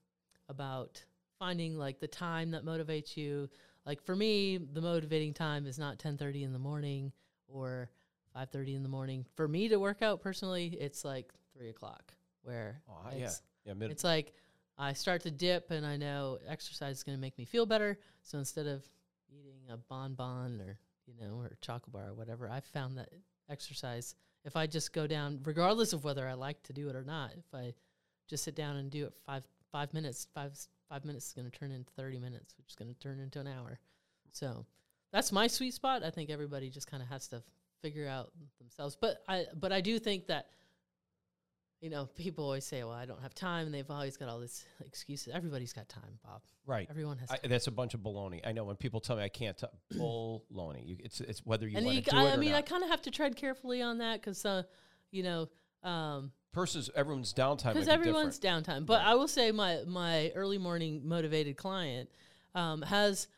about 0.48 1.02
finding 1.38 1.76
like 1.76 1.98
the 1.98 2.06
time 2.06 2.50
that 2.52 2.64
motivates 2.64 3.16
you. 3.16 3.48
Like 3.86 4.02
for 4.02 4.14
me, 4.14 4.58
the 4.58 4.80
motivating 4.80 5.34
time 5.34 5.66
is 5.66 5.78
not 5.78 5.98
ten 5.98 6.16
thirty 6.16 6.42
in 6.42 6.52
the 6.52 6.58
morning 6.58 7.12
or 7.48 7.90
five 8.34 8.50
thirty 8.50 8.74
in 8.74 8.82
the 8.82 8.88
morning. 8.88 9.24
For 9.36 9.48
me 9.48 9.68
to 9.68 9.76
work 9.76 10.02
out 10.02 10.20
personally, 10.20 10.76
it's 10.80 11.04
like 11.04 11.32
three 11.56 11.70
o'clock. 11.70 12.12
Where 12.42 12.82
Oh, 12.88 13.08
yeah, 13.16 13.24
it's, 13.24 13.42
yeah. 13.64 13.74
Mid- 13.74 13.90
it's 13.90 14.04
like 14.04 14.34
I 14.76 14.92
start 14.92 15.22
to 15.22 15.30
dip, 15.30 15.70
and 15.70 15.86
I 15.86 15.96
know 15.96 16.38
exercise 16.46 16.96
is 16.96 17.02
going 17.02 17.16
to 17.16 17.20
make 17.20 17.38
me 17.38 17.44
feel 17.44 17.64
better. 17.64 17.98
So 18.22 18.38
instead 18.38 18.66
of 18.66 18.84
eating 19.30 19.60
a 19.70 19.76
bonbon 19.76 20.60
or 20.60 20.78
you 21.06 21.14
know 21.20 21.36
or 21.36 21.56
chocolate 21.60 21.92
bar 21.92 22.08
or 22.08 22.14
whatever, 22.14 22.50
I 22.50 22.60
found 22.60 22.98
that 22.98 23.08
exercise. 23.48 24.14
If 24.44 24.56
I 24.56 24.66
just 24.66 24.92
go 24.92 25.06
down, 25.06 25.40
regardless 25.44 25.94
of 25.94 26.04
whether 26.04 26.28
I 26.28 26.34
like 26.34 26.62
to 26.64 26.74
do 26.74 26.90
it 26.90 26.96
or 26.96 27.04
not, 27.04 27.32
if 27.38 27.54
I 27.54 27.72
just 28.28 28.44
sit 28.44 28.54
down 28.54 28.76
and 28.76 28.90
do 28.90 29.06
it 29.06 29.14
five 29.24 29.44
five 29.72 29.94
minutes, 29.94 30.26
five 30.34 30.52
five 30.88 31.04
minutes 31.04 31.28
is 31.28 31.32
going 31.32 31.50
to 31.50 31.58
turn 31.58 31.70
into 31.70 31.90
thirty 31.92 32.18
minutes, 32.18 32.54
which 32.58 32.68
is 32.68 32.74
going 32.74 32.92
to 32.92 32.98
turn 32.98 33.20
into 33.20 33.40
an 33.40 33.46
hour. 33.46 33.78
So 34.32 34.66
that's 35.12 35.32
my 35.32 35.46
sweet 35.46 35.72
spot. 35.72 36.02
I 36.02 36.10
think 36.10 36.28
everybody 36.28 36.68
just 36.68 36.90
kind 36.90 37.02
of 37.02 37.08
has 37.08 37.28
to 37.28 37.42
figure 37.84 38.08
out 38.08 38.32
themselves. 38.58 38.96
But 38.98 39.18
I 39.28 39.44
but 39.54 39.72
I 39.72 39.80
do 39.80 39.98
think 39.98 40.26
that 40.28 40.46
you 41.80 41.90
know, 41.90 42.06
people 42.16 42.44
always 42.44 42.64
say, 42.64 42.82
"Well, 42.82 42.94
I 42.94 43.04
don't 43.04 43.20
have 43.20 43.34
time," 43.34 43.66
and 43.66 43.74
they've 43.74 43.90
always 43.90 44.16
got 44.16 44.30
all 44.30 44.40
these 44.40 44.64
excuses. 44.86 45.34
Everybody's 45.34 45.74
got 45.74 45.86
time, 45.86 46.18
Bob. 46.24 46.40
right. 46.64 46.86
Everyone 46.88 47.18
has 47.18 47.30
I, 47.30 47.46
that's 47.46 47.66
a 47.66 47.70
bunch 47.70 47.92
of 47.92 48.00
baloney. 48.00 48.40
I 48.42 48.52
know 48.52 48.64
when 48.64 48.76
people 48.76 49.00
tell 49.00 49.16
me 49.16 49.22
I 49.22 49.28
can't, 49.28 49.58
t- 49.58 49.66
baloney. 49.92 50.88
You, 50.88 50.96
it's 51.00 51.20
it's 51.20 51.40
whether 51.44 51.68
you 51.68 51.74
want 51.74 52.04
to 52.04 52.10
do 52.10 52.16
I, 52.16 52.24
it 52.24 52.32
I 52.32 52.36
mean, 52.36 52.54
I 52.54 52.62
kind 52.62 52.82
of 52.82 52.88
have 52.88 53.02
to 53.02 53.10
tread 53.10 53.36
carefully 53.36 53.82
on 53.82 53.98
that 53.98 54.18
because, 54.18 54.46
uh, 54.46 54.62
you 55.10 55.24
know, 55.24 55.48
um, 55.82 56.32
Versus 56.54 56.88
everyone's 56.96 57.34
downtime. 57.34 57.74
because 57.74 57.86
might 57.86 57.96
be 57.96 58.08
everyone's 58.08 58.40
downtime. 58.40 58.86
But 58.86 59.00
Right. 59.00 59.08
I 59.08 59.14
will 59.16 59.28
say, 59.28 59.52
my 59.52 59.80
my 59.86 60.30
early 60.34 60.56
morning 60.56 61.06
motivated 61.06 61.58
client 61.58 62.08
um, 62.54 62.80
has 62.80 63.28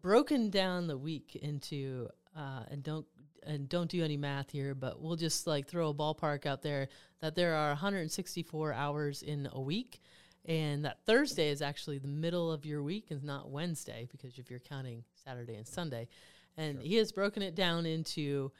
broken 0.00 0.48
down 0.48 0.86
the 0.86 0.96
week 0.96 1.36
into 1.36 2.08
uh, 2.34 2.62
and 2.70 2.82
don't 2.82 3.06
and 3.46 3.68
don't 3.68 3.90
do 3.90 4.04
any 4.04 4.16
math 4.16 4.50
here, 4.50 4.74
but 4.74 5.00
we'll 5.00 5.16
just 5.16 5.46
like 5.46 5.66
throw 5.66 5.90
a 5.90 5.94
ballpark 5.94 6.46
out 6.46 6.62
there 6.62 6.88
that 7.20 7.34
there 7.34 7.54
are 7.54 7.68
164 7.68 8.72
hours 8.72 9.22
in 9.22 9.48
a 9.52 9.60
week, 9.60 10.00
and 10.44 10.84
that 10.84 11.04
Thursday 11.04 11.50
is 11.50 11.62
actually 11.62 11.98
the 11.98 12.08
middle 12.08 12.50
of 12.50 12.64
your 12.64 12.82
week 12.82 13.10
and 13.10 13.22
not 13.22 13.50
Wednesday 13.50 14.08
because 14.10 14.38
if 14.38 14.50
you're 14.50 14.58
counting 14.60 15.04
Saturday 15.24 15.54
and 15.54 15.66
Sunday, 15.66 16.08
and 16.56 16.80
he 16.80 16.96
has 16.96 17.12
broken 17.12 17.42
it 17.42 17.54
down 17.54 17.86
into 17.86 18.50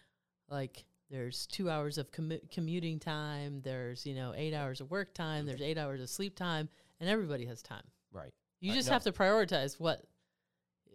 like 0.49 0.85
there's 1.11 1.47
two 1.47 1.69
hours 1.69 1.99
of 1.99 2.11
commu- 2.13 2.51
commuting 2.51 2.99
time, 2.99 3.61
there's 3.63 4.07
you 4.07 4.15
know 4.15 4.33
eight 4.37 4.55
hours 4.55 4.81
of 4.81 4.91
work 4.91 5.15
time, 5.15 5.41
mm-hmm. 5.41 5.49
there's 5.49 5.63
eight 5.63 5.79
hours 5.79 6.01
of 6.01 6.09
sleep 6.09 6.37
time, 6.37 6.69
and 7.01 7.09
everybody 7.09 7.47
has 7.47 7.63
time. 7.63 7.85
Right. 8.13 8.33
You 8.61 8.75
just 8.75 8.91
have 8.91 9.05
to 9.05 9.13
prioritize 9.13 9.81
what 9.81 10.03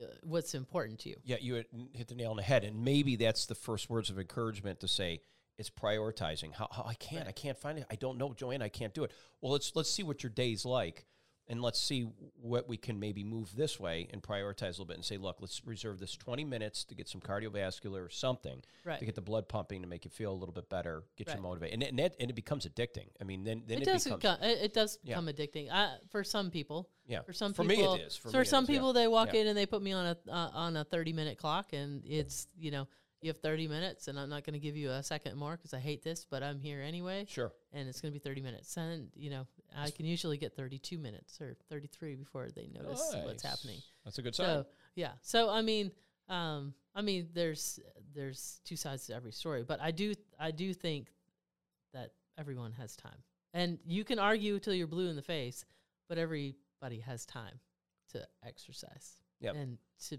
Uh, 0.02 0.08
what's 0.24 0.54
important 0.54 1.00
to 1.00 1.10
you. 1.10 1.16
Yeah, 1.24 1.38
you 1.40 1.64
hit- 1.94 2.08
the 2.08 2.16
nail 2.16 2.32
on 2.32 2.38
the 2.38 2.44
head, 2.44 2.64
and 2.64 2.84
maybe 2.84 3.16
that's 3.16 3.46
the 3.46 3.56
first 3.56 3.90
words 3.90 4.10
of 4.10 4.20
encouragement 4.20 4.80
to 4.82 4.88
say 4.88 5.22
it's 5.58 5.70
prioritizing. 5.70 6.54
How, 6.54 6.68
how 6.72 6.84
I 6.84 6.96
can't, 6.96 7.28
I 7.28 7.32
can't 7.32 7.58
find 7.58 7.78
it. 7.80 7.86
I 7.90 7.96
don't 7.96 8.18
know, 8.18 8.34
Joanne. 8.34 8.62
I 8.62 8.70
can't 8.70 8.94
do 8.94 9.04
it. 9.06 9.12
Well, 9.42 9.54
let's 9.54 9.72
let's 9.76 9.90
see 9.90 10.04
what 10.04 10.22
your 10.24 10.30
day's 10.32 10.66
like, 10.66 11.06
and 11.48 11.62
let's 11.62 11.80
see 11.80 12.02
what 12.42 12.68
we 12.68 12.78
can 12.78 13.00
maybe 13.00 13.24
move 13.24 13.56
this 13.56 13.80
way 13.80 14.08
and 14.12 14.22
prioritize 14.24 14.62
a 14.62 14.72
little 14.72 14.86
bit, 14.86 14.96
and 14.98 15.06
say, 15.06 15.18
look, 15.18 15.38
let's 15.40 15.62
reserve 15.66 16.00
this 16.00 16.16
twenty 16.16 16.44
minutes 16.44 16.84
to 16.86 16.96
get 16.96 17.08
some 17.08 17.22
cardiovascular 17.22 18.06
or 18.06 18.10
something 18.10 18.64
Right. 18.84 19.00
to 19.00 19.06
get 19.06 19.16
the 19.16 19.22
blood 19.22 19.48
pumping 19.48 19.82
to 19.82 19.88
make 19.88 20.06
you 20.06 20.12
feel 20.12 20.32
a 20.32 20.34
little 20.34 20.54
bit 20.54 20.70
better, 20.70 21.04
get 21.18 21.28
Right. 21.28 21.38
you 21.38 21.44
motivated, 21.44 21.74
and, 21.76 21.84
and 21.84 22.00
that 22.00 22.16
and 22.20 22.30
it 22.30 22.34
becomes 22.36 22.66
addicting. 22.66 23.08
I 23.22 23.24
mean, 23.24 23.44
then 23.44 23.64
then 23.68 23.78
it, 23.78 23.82
it, 23.82 23.86
does 23.86 24.04
becomes 24.04 24.22
become, 24.22 24.42
it, 24.44 24.58
it 24.64 24.74
does 24.74 24.98
Yeah. 25.04 25.16
become 25.20 25.28
addicting 25.34 25.72
uh, 25.72 25.98
for 26.10 26.24
some 26.24 26.50
people. 26.52 26.90
yeah. 27.08 27.22
For 27.22 27.34
some 27.34 27.54
for 27.54 27.64
people, 27.64 27.96
me, 27.96 28.02
it 28.02 28.08
is. 28.08 28.16
For, 28.16 28.30
For, 28.30 28.40
me 28.40 28.46
some 28.46 28.64
is, 28.64 28.70
yeah. 28.70 28.76
people, 28.76 28.94
they 28.94 29.08
walk 29.08 29.34
Yeah. 29.34 29.42
in 29.42 29.48
and 29.48 29.58
they 29.58 29.66
put 29.66 29.82
me 29.82 29.92
on 29.94 30.06
a 30.08 30.18
uh, 30.32 30.50
on 30.54 30.78
a 30.78 30.84
thirty 30.84 31.14
minute 31.14 31.38
clock, 31.38 31.74
and 31.74 32.04
it's 32.06 32.48
you 32.58 32.72
know 32.72 32.88
you 33.22 33.30
have 33.30 33.38
thirty 33.38 33.68
minutes, 33.68 34.08
and 34.08 34.20
I'm 34.20 34.30
not 34.30 34.44
going 34.44 34.54
to 34.54 34.60
give 34.60 34.76
you 34.76 34.92
a 34.92 35.02
second 35.02 35.36
more 35.38 35.56
because 35.58 35.74
I 35.74 35.80
hate 35.80 36.04
this, 36.04 36.26
but 36.30 36.44
I'm 36.44 36.60
here 36.60 36.82
anyway, 36.82 37.26
Sure. 37.28 37.52
and 37.74 37.88
it's 37.90 38.00
going 38.02 38.12
to 38.14 38.20
be 38.20 38.24
thirty 38.24 38.42
minutes, 38.42 38.76
and 38.78 39.10
you 39.16 39.30
know 39.32 39.48
I 39.78 39.92
can 39.92 40.06
usually 40.06 40.38
get 40.38 40.56
thirty 40.56 40.78
two 40.80 40.98
minutes 40.98 41.40
or 41.42 41.56
thirty 41.70 41.88
three 41.88 42.16
before 42.16 42.50
they 42.50 42.68
notice 42.74 43.14
what's 43.24 43.44
happening. 43.44 43.80
That's 44.04 44.18
a 44.18 44.22
good 44.22 44.36
sign. 44.36 44.46
So 44.48 44.66
yeah, 44.96 45.12
so 45.22 45.50
I 45.50 45.62
mean, 45.62 45.92
um, 46.30 46.74
I 46.94 47.02
mean, 47.02 47.30
there's 47.34 47.80
there's 48.14 48.62
two 48.66 48.76
sides 48.76 49.08
to 49.08 49.16
every 49.16 49.32
story, 49.32 49.64
but 49.64 49.82
I 49.82 49.92
do 49.92 50.14
I 50.40 50.52
do 50.52 50.74
think 50.74 51.08
that 51.94 52.12
everyone 52.38 52.72
has 52.74 52.96
time, 52.96 53.18
and 53.54 53.80
you 53.86 54.04
can 54.04 54.20
argue 54.20 54.60
till 54.60 54.74
you're 54.74 54.88
blue 54.88 55.10
in 55.10 55.16
the 55.16 55.22
face, 55.22 55.66
but 56.10 56.18
everybody 56.18 57.00
has 57.06 57.26
time 57.26 57.60
to 58.12 58.26
exercise 58.46 59.18
Yep. 59.42 59.56
and 59.56 59.78
to 60.08 60.18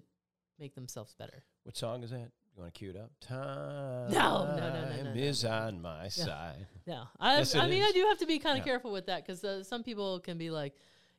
make 0.58 0.74
themselves 0.74 1.14
better. 1.14 1.44
What 1.64 1.76
song 1.76 2.02
is 2.02 2.10
that? 2.10 2.30
You 2.56 2.62
want 2.62 2.72
to 2.74 2.78
cue 2.78 2.90
it 2.90 2.96
up? 2.96 3.10
Time 3.20 4.10
no, 4.10 4.46
no, 4.46 4.56
no, 4.56 5.02
no, 5.02 5.12
no. 5.12 5.20
is 5.20 5.44
on 5.44 5.82
my 5.82 6.08
side. 6.08 6.66
No, 6.86 7.02
I 7.20 7.38
Yes, 7.38 7.54
I 7.54 7.68
mean 7.68 7.82
I 7.82 7.92
do 7.92 8.00
have 8.08 8.18
to 8.18 8.26
be 8.26 8.38
kind 8.38 8.56
Yeah. 8.56 8.62
of 8.62 8.66
careful 8.66 8.92
with 8.92 9.06
that 9.06 9.26
because 9.26 9.44
uh, 9.44 9.62
some 9.62 9.82
people 9.82 10.20
can 10.20 10.38
be 10.38 10.48
like, 10.50 10.74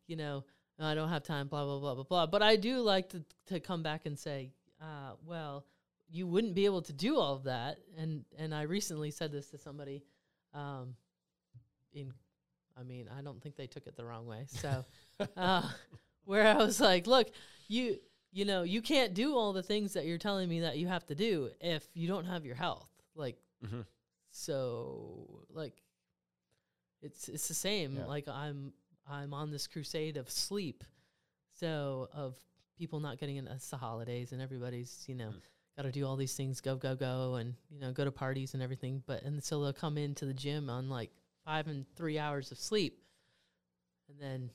you 0.08 0.16
know, 0.16 0.46
I 0.80 0.96
don't 0.96 1.10
have 1.10 1.22
time, 1.24 1.48
blah 1.48 1.64
blah 1.64 1.80
blah 1.80 1.94
blah 1.94 2.04
blah. 2.06 2.26
But 2.26 2.42
I 2.42 2.56
do 2.56 2.80
like 2.80 3.10
to 3.10 3.24
to 3.48 3.60
come 3.60 3.84
back 3.84 4.08
and 4.08 4.18
say, 4.18 4.50
uh, 4.82 5.12
well, 5.26 5.66
you 6.10 6.26
wouldn't 6.26 6.56
be 6.56 6.66
able 6.66 6.82
to 6.84 6.94
do 6.94 7.18
all 7.20 7.36
of 7.36 7.44
that. 7.44 7.78
And 7.98 8.26
and 8.38 8.54
I 8.56 8.64
recently 8.64 9.12
said 9.12 9.32
this 9.32 9.50
to 9.52 9.60
somebody, 9.60 10.04
um, 10.56 10.96
in, 11.94 12.14
I 12.76 12.82
mean 12.82 13.10
I 13.16 13.22
don't 13.22 13.40
think 13.44 13.56
they 13.58 13.68
took 13.68 13.86
it 13.86 13.96
the 13.96 14.06
wrong 14.06 14.26
way. 14.26 14.46
So, 14.48 14.86
uh, 15.38 15.70
where 16.26 16.48
I 16.48 16.56
was 16.56 16.82
like, 16.82 17.06
look, 17.06 17.30
you 17.68 18.00
you 18.32 18.46
know 18.46 18.64
you 18.64 18.82
can't 18.82 19.14
do 19.14 19.36
all 19.36 19.54
the 19.54 19.64
things 19.64 19.94
that 19.94 20.06
you're 20.06 20.18
telling 20.18 20.48
me 20.50 20.60
that 20.62 20.78
you 20.78 20.88
have 20.88 21.06
to 21.08 21.16
do 21.16 21.50
if 21.62 21.88
you 21.94 22.08
don't 22.08 22.26
have 22.26 22.46
your 22.46 22.56
health. 22.56 22.90
Like 23.16 23.38
Mhm. 23.66 23.86
so, 24.30 25.46
like, 25.50 25.82
it's 27.02 27.30
it's 27.30 27.48
the 27.48 27.54
same. 27.54 27.96
Yeah. 27.98 28.06
Like 28.06 28.28
I'm 28.28 28.74
I'm 29.10 29.34
on 29.34 29.52
this 29.52 29.68
crusade 29.68 30.18
of 30.18 30.30
sleep, 30.30 30.84
so 31.60 32.10
of 32.14 32.36
people 32.78 33.00
not 33.00 33.18
getting 33.18 33.38
in. 33.38 33.48
It's 33.48 33.70
the 33.70 33.78
holidays, 33.78 34.32
and 34.32 34.42
everybody's 34.42 35.06
you 35.08 35.16
know 35.16 35.30
Mm. 35.30 35.42
got 35.76 35.84
to 35.84 35.92
do 35.92 36.06
all 36.06 36.16
these 36.16 36.36
things, 36.36 36.60
go 36.62 36.76
go 36.76 36.96
go, 36.96 37.36
and 37.36 37.56
you 37.70 37.80
know 37.80 37.92
go 37.94 38.04
to 38.06 38.12
parties 38.12 38.54
and 38.54 38.62
everything. 38.64 39.04
But 39.06 39.24
and 39.24 39.44
so 39.44 39.62
they'll 39.64 39.74
come 39.74 39.98
into 39.98 40.26
the 40.26 40.34
gym 40.34 40.70
on 40.70 40.90
like 40.90 41.12
five 41.46 41.68
and 41.68 41.86
three 41.96 42.20
hours 42.20 42.52
of 42.52 42.60
sleep, 42.60 43.02
and 44.10 44.20
then 44.20 44.52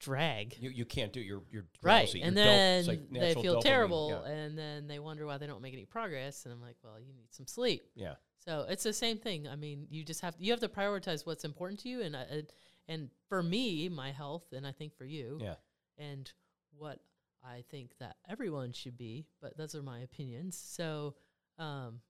drag. 0.00 0.56
You, 0.60 0.70
you 0.70 0.84
can't 0.84 1.12
do 1.12 1.20
you're 1.20 1.42
you're 1.50 1.64
Right, 1.82 2.02
drowsy. 2.06 2.22
and 2.22 2.36
You're 2.36 2.44
then 2.44 2.78
it's 2.80 2.88
like 2.88 3.10
they 3.10 3.34
feel 3.34 3.56
dopamine. 3.56 3.62
terrible, 3.62 4.22
Yeah. 4.26 4.30
and 4.32 4.58
then 4.58 4.86
they 4.88 4.98
wonder 4.98 5.26
why 5.26 5.38
they 5.38 5.46
don't 5.46 5.62
make 5.62 5.72
any 5.72 5.84
progress. 5.84 6.44
And 6.44 6.52
I'm 6.52 6.60
like, 6.60 6.76
well, 6.82 6.98
you 7.00 7.12
need 7.14 7.32
some 7.32 7.46
sleep. 7.46 7.82
yeah. 7.94 8.14
So 8.44 8.64
it's 8.68 8.84
the 8.84 8.92
same 8.92 9.18
thing. 9.18 9.48
I 9.48 9.56
mean, 9.56 9.86
you 9.90 10.04
just 10.04 10.20
have 10.20 10.34
you 10.38 10.52
have 10.52 10.60
to 10.60 10.68
prioritize 10.68 11.26
what's 11.26 11.44
important 11.44 11.80
to 11.80 11.88
you, 11.88 12.02
and 12.02 12.16
I, 12.16 12.22
and- 12.22 12.52
and 12.88 13.10
for 13.28 13.42
me, 13.42 13.88
my 13.88 14.12
health, 14.12 14.44
and 14.52 14.64
I 14.64 14.70
think 14.70 14.94
for 14.96 15.04
you, 15.04 15.38
Yeah. 15.42 15.56
and 15.98 16.32
what 16.78 17.00
I 17.42 17.64
think 17.68 17.98
that 17.98 18.16
everyone 18.28 18.72
should 18.72 18.96
be. 18.96 19.26
But 19.40 19.56
those 19.56 19.74
are 19.74 19.82
my 19.82 19.98
opinions. 20.00 20.56
So, 20.56 21.16
um, 21.58 22.00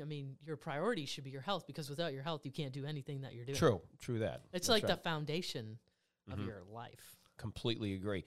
I 0.00 0.04
mean, 0.04 0.36
your 0.44 0.56
priority 0.56 1.06
should 1.06 1.22
be 1.24 1.30
your 1.30 1.40
health 1.40 1.68
because 1.68 1.88
without 1.88 2.12
your 2.12 2.22
health, 2.24 2.42
you 2.44 2.50
can't 2.50 2.72
do 2.72 2.84
anything 2.84 3.20
that 3.20 3.32
you're 3.34 3.44
doing. 3.46 3.56
True. 3.58 3.80
True 4.00 4.18
that. 4.18 4.40
It's 4.52 4.66
That's 4.66 4.68
like 4.68 4.82
right. 4.82 4.96
the 4.96 5.02
foundation 5.02 5.78
of 6.30 6.38
Mhm. 6.38 6.46
your 6.46 6.62
life. 6.72 7.16
completely 7.36 7.94
agree. 7.94 8.24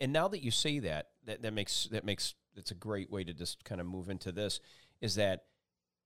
And 0.00 0.12
now 0.12 0.28
that 0.28 0.42
you 0.42 0.50
say 0.52 0.78
that, 0.78 1.10
that 1.24 1.42
that 1.42 1.52
makes 1.52 1.88
that 1.90 2.04
makes 2.04 2.34
it's 2.56 2.70
a 2.70 2.74
great 2.76 3.10
way 3.10 3.24
to 3.24 3.34
just 3.34 3.64
kind 3.64 3.80
of 3.80 3.86
move 3.88 4.08
into 4.08 4.30
this. 4.32 4.60
Is 5.00 5.16
that 5.16 5.46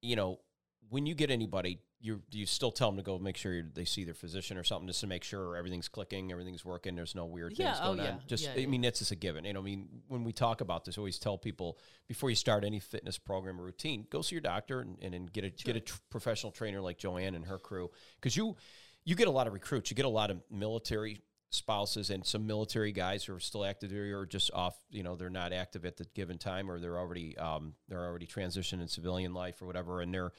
you 0.00 0.16
know 0.16 0.40
when 0.88 1.04
you 1.06 1.14
get 1.14 1.30
anybody, 1.30 1.80
you 2.00 2.22
do 2.30 2.38
you 2.38 2.46
still 2.46 2.72
tell 2.72 2.88
them 2.90 2.96
to 2.96 3.02
go 3.02 3.18
make 3.18 3.36
sure 3.36 3.62
they 3.62 3.84
see 3.84 4.04
their 4.04 4.14
physician 4.14 4.56
or 4.56 4.64
something 4.64 4.86
just 4.86 5.00
to 5.00 5.06
make 5.06 5.22
sure 5.22 5.54
everything's 5.56 5.88
clicking, 5.88 6.32
everything's 6.32 6.64
working. 6.64 6.94
There's 6.96 7.14
no 7.14 7.26
weird 7.26 7.58
Yeah, 7.58 7.72
things 7.74 7.78
oh, 7.82 7.94
going 7.94 7.98
yeah, 8.06 8.12
on. 8.14 8.22
Just 8.26 8.44
yeah, 8.44 8.62
I 8.62 8.66
mean 8.66 8.80
that's 8.82 8.98
just 9.00 9.10
a 9.10 9.16
given. 9.16 9.44
You 9.44 9.52
know, 9.52 9.60
I 9.60 9.64
mean 9.64 10.02
when 10.08 10.24
we 10.24 10.32
talk 10.32 10.60
about 10.62 10.84
this, 10.86 10.96
I 10.96 11.00
always 11.00 11.18
tell 11.18 11.36
people 11.38 11.78
before 12.08 12.30
you 12.30 12.36
start 12.36 12.64
any 12.64 12.80
fitness 12.80 13.18
program 13.18 13.60
or 13.60 13.64
routine, 13.64 14.06
go 14.10 14.22
see 14.22 14.34
your 14.34 14.40
doctor 14.42 14.80
and, 14.80 14.96
and, 15.02 15.14
and 15.14 15.32
get 15.32 15.44
a 15.44 15.50
get 15.50 15.76
a 15.76 15.80
tr- 15.80 15.98
professional 16.10 16.52
trainer 16.52 16.80
like 16.80 16.96
Joanne 16.98 17.34
and 17.34 17.44
her 17.44 17.58
crew 17.58 17.90
because 18.16 18.36
you 18.36 18.56
you 19.04 19.14
get 19.14 19.28
a 19.28 19.30
lot 19.30 19.46
of 19.46 19.52
recruits. 19.52 19.90
You 19.90 19.96
get 19.96 20.06
a 20.06 20.08
lot 20.08 20.30
of 20.30 20.40
military 20.50 21.22
spouses 21.50 22.10
and 22.10 22.24
some 22.26 22.46
military 22.46 22.90
guys 22.90 23.24
who 23.24 23.34
are 23.34 23.40
still 23.40 23.64
active 23.64 23.92
or 23.92 24.26
just 24.26 24.50
off. 24.52 24.76
You 24.90 25.02
know, 25.02 25.16
they're 25.16 25.30
not 25.30 25.52
active 25.52 25.84
at 25.84 25.96
the 25.96 26.04
given 26.14 26.38
time, 26.38 26.70
or 26.70 26.80
they're 26.80 26.98
already 26.98 27.36
um, 27.38 27.74
they're 27.88 28.04
already 28.04 28.26
transitioned 28.26 28.80
in 28.80 28.88
civilian 28.88 29.34
life 29.34 29.62
or 29.62 29.66
whatever, 29.66 30.00
and 30.00 30.12
they're. 30.12 30.32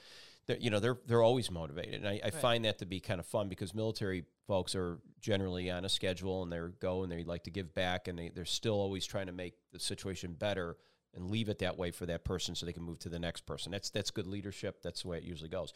They're, 0.46 0.58
you 0.58 0.70
know 0.70 0.78
they're 0.78 0.98
they're 1.08 1.24
always 1.24 1.50
motivated, 1.50 1.94
and 1.94 2.08
I, 2.08 2.20
I 2.26 2.30
find 2.30 2.66
that 2.66 2.78
to 2.78 2.86
be 2.86 3.00
kind 3.00 3.18
of 3.18 3.26
fun 3.26 3.48
because 3.48 3.74
military 3.74 4.22
folks 4.46 4.76
are 4.76 5.00
generally 5.20 5.72
on 5.72 5.84
a 5.84 5.88
schedule 5.88 6.44
and 6.44 6.52
they 6.52 6.60
go 6.78 7.02
and 7.02 7.10
they 7.10 7.24
like 7.24 7.42
to 7.44 7.50
give 7.50 7.74
back, 7.74 8.06
and 8.06 8.16
they 8.16 8.28
they're 8.28 8.44
still 8.44 8.74
always 8.74 9.04
trying 9.04 9.26
to 9.26 9.32
make 9.32 9.54
the 9.72 9.80
situation 9.80 10.34
better 10.34 10.76
and 11.16 11.32
leave 11.32 11.48
it 11.48 11.58
that 11.58 11.76
way 11.76 11.90
for 11.90 12.06
that 12.06 12.24
person 12.24 12.54
so 12.54 12.64
they 12.64 12.72
can 12.72 12.84
move 12.84 13.00
to 13.00 13.08
the 13.08 13.18
next 13.18 13.44
person. 13.44 13.72
That's 13.72 13.90
that's 13.90 14.12
good 14.12 14.28
leadership. 14.28 14.82
That's 14.84 15.02
the 15.02 15.08
way 15.08 15.18
it 15.18 15.24
usually 15.24 15.50
goes. 15.50 15.72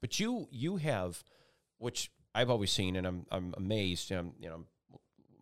But 0.00 0.18
you 0.18 0.48
you 0.50 0.76
have, 0.76 1.22
which 1.76 2.10
I've 2.34 2.50
always 2.50 2.70
seen, 2.70 2.96
and 2.96 3.06
I'm 3.06 3.26
I'm 3.30 3.54
amazed. 3.56 4.10
I'm 4.12 4.32
you 4.40 4.48
know 4.48 4.54
I'm 4.56 4.66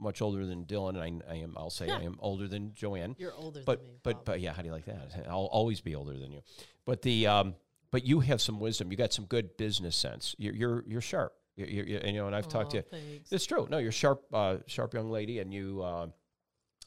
much 0.00 0.20
older 0.20 0.44
than 0.46 0.64
Dylan, 0.64 1.00
and 1.00 1.22
I, 1.28 1.32
I 1.32 1.36
am 1.36 1.54
I'll 1.56 1.70
say 1.70 1.88
I 1.90 2.00
am 2.02 2.16
older 2.20 2.48
than 2.48 2.74
Joanne. 2.74 3.14
You're 3.18 3.34
older 3.34 3.62
But 3.64 3.80
than 3.80 3.88
me. 3.92 3.98
but 4.02 4.14
Bob. 4.16 4.24
but 4.24 4.40
yeah, 4.40 4.52
how 4.52 4.62
do 4.62 4.66
you 4.68 4.74
like 4.74 4.86
that? 4.86 5.26
I'll 5.28 5.46
always 5.52 5.80
be 5.80 5.94
older 5.94 6.16
than 6.18 6.32
you. 6.32 6.40
But 6.84 7.02
the 7.02 7.26
um 7.28 7.54
but 7.90 8.04
you 8.06 8.20
have 8.20 8.40
some 8.40 8.58
wisdom. 8.58 8.90
You 8.90 8.96
got 8.96 9.12
some 9.12 9.26
good 9.26 9.56
business 9.56 9.94
sense. 9.96 10.34
You're 10.38 10.54
you're 10.54 10.84
you're 10.86 11.00
sharp. 11.00 11.34
You're, 11.54 11.68
you're, 11.68 12.00
you 12.06 12.12
know, 12.14 12.26
and 12.26 12.34
I've 12.34 12.48
talked 12.48 12.70
to 12.70 12.78
you. 12.78 12.82
thanks. 12.90 13.30
It's 13.30 13.44
true. 13.44 13.68
No, 13.70 13.76
you're 13.76 13.92
sharp, 13.92 14.22
uh, 14.32 14.56
sharp 14.66 14.94
young 14.94 15.10
lady, 15.10 15.38
and 15.40 15.52
you 15.52 15.82
uh, 15.82 16.06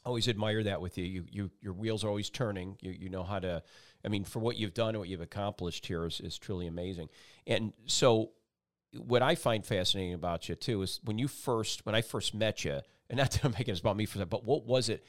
always 0.04 0.26
admire 0.26 0.64
that 0.64 0.80
with 0.80 0.98
you. 0.98 1.04
You, 1.04 1.24
you, 1.30 1.50
your 1.62 1.72
wheels 1.72 2.02
are 2.02 2.08
always 2.08 2.30
turning. 2.30 2.76
You, 2.80 2.90
you 2.90 3.08
know 3.08 3.22
how 3.22 3.38
to. 3.38 3.62
I 4.04 4.08
mean, 4.08 4.24
for 4.24 4.40
what 4.40 4.56
you've 4.56 4.74
done 4.74 4.90
and 4.90 4.98
what 4.98 5.08
you've 5.08 5.20
accomplished 5.20 5.86
here 5.86 6.04
is, 6.04 6.20
is 6.20 6.36
truly 6.36 6.66
amazing. 6.66 7.08
And 7.46 7.72
so, 7.86 8.30
what 8.94 9.22
I 9.22 9.34
find 9.34 9.64
fascinating 9.64 10.14
about 10.14 10.48
you 10.48 10.54
too 10.54 10.82
is 10.82 11.00
when 11.04 11.18
you 11.18 11.28
first, 11.28 11.84
when 11.86 11.94
I 11.94 12.02
first 12.02 12.34
met 12.34 12.64
you, 12.64 12.80
and 13.10 13.18
not 13.18 13.30
that 13.32 13.44
I'm 13.44 13.52
making 13.52 13.72
this 13.72 13.80
about 13.80 13.96
me 13.96 14.06
for 14.06 14.18
that, 14.18 14.26
but 14.30 14.44
what 14.44 14.64
was 14.66 14.88
it? 14.88 15.04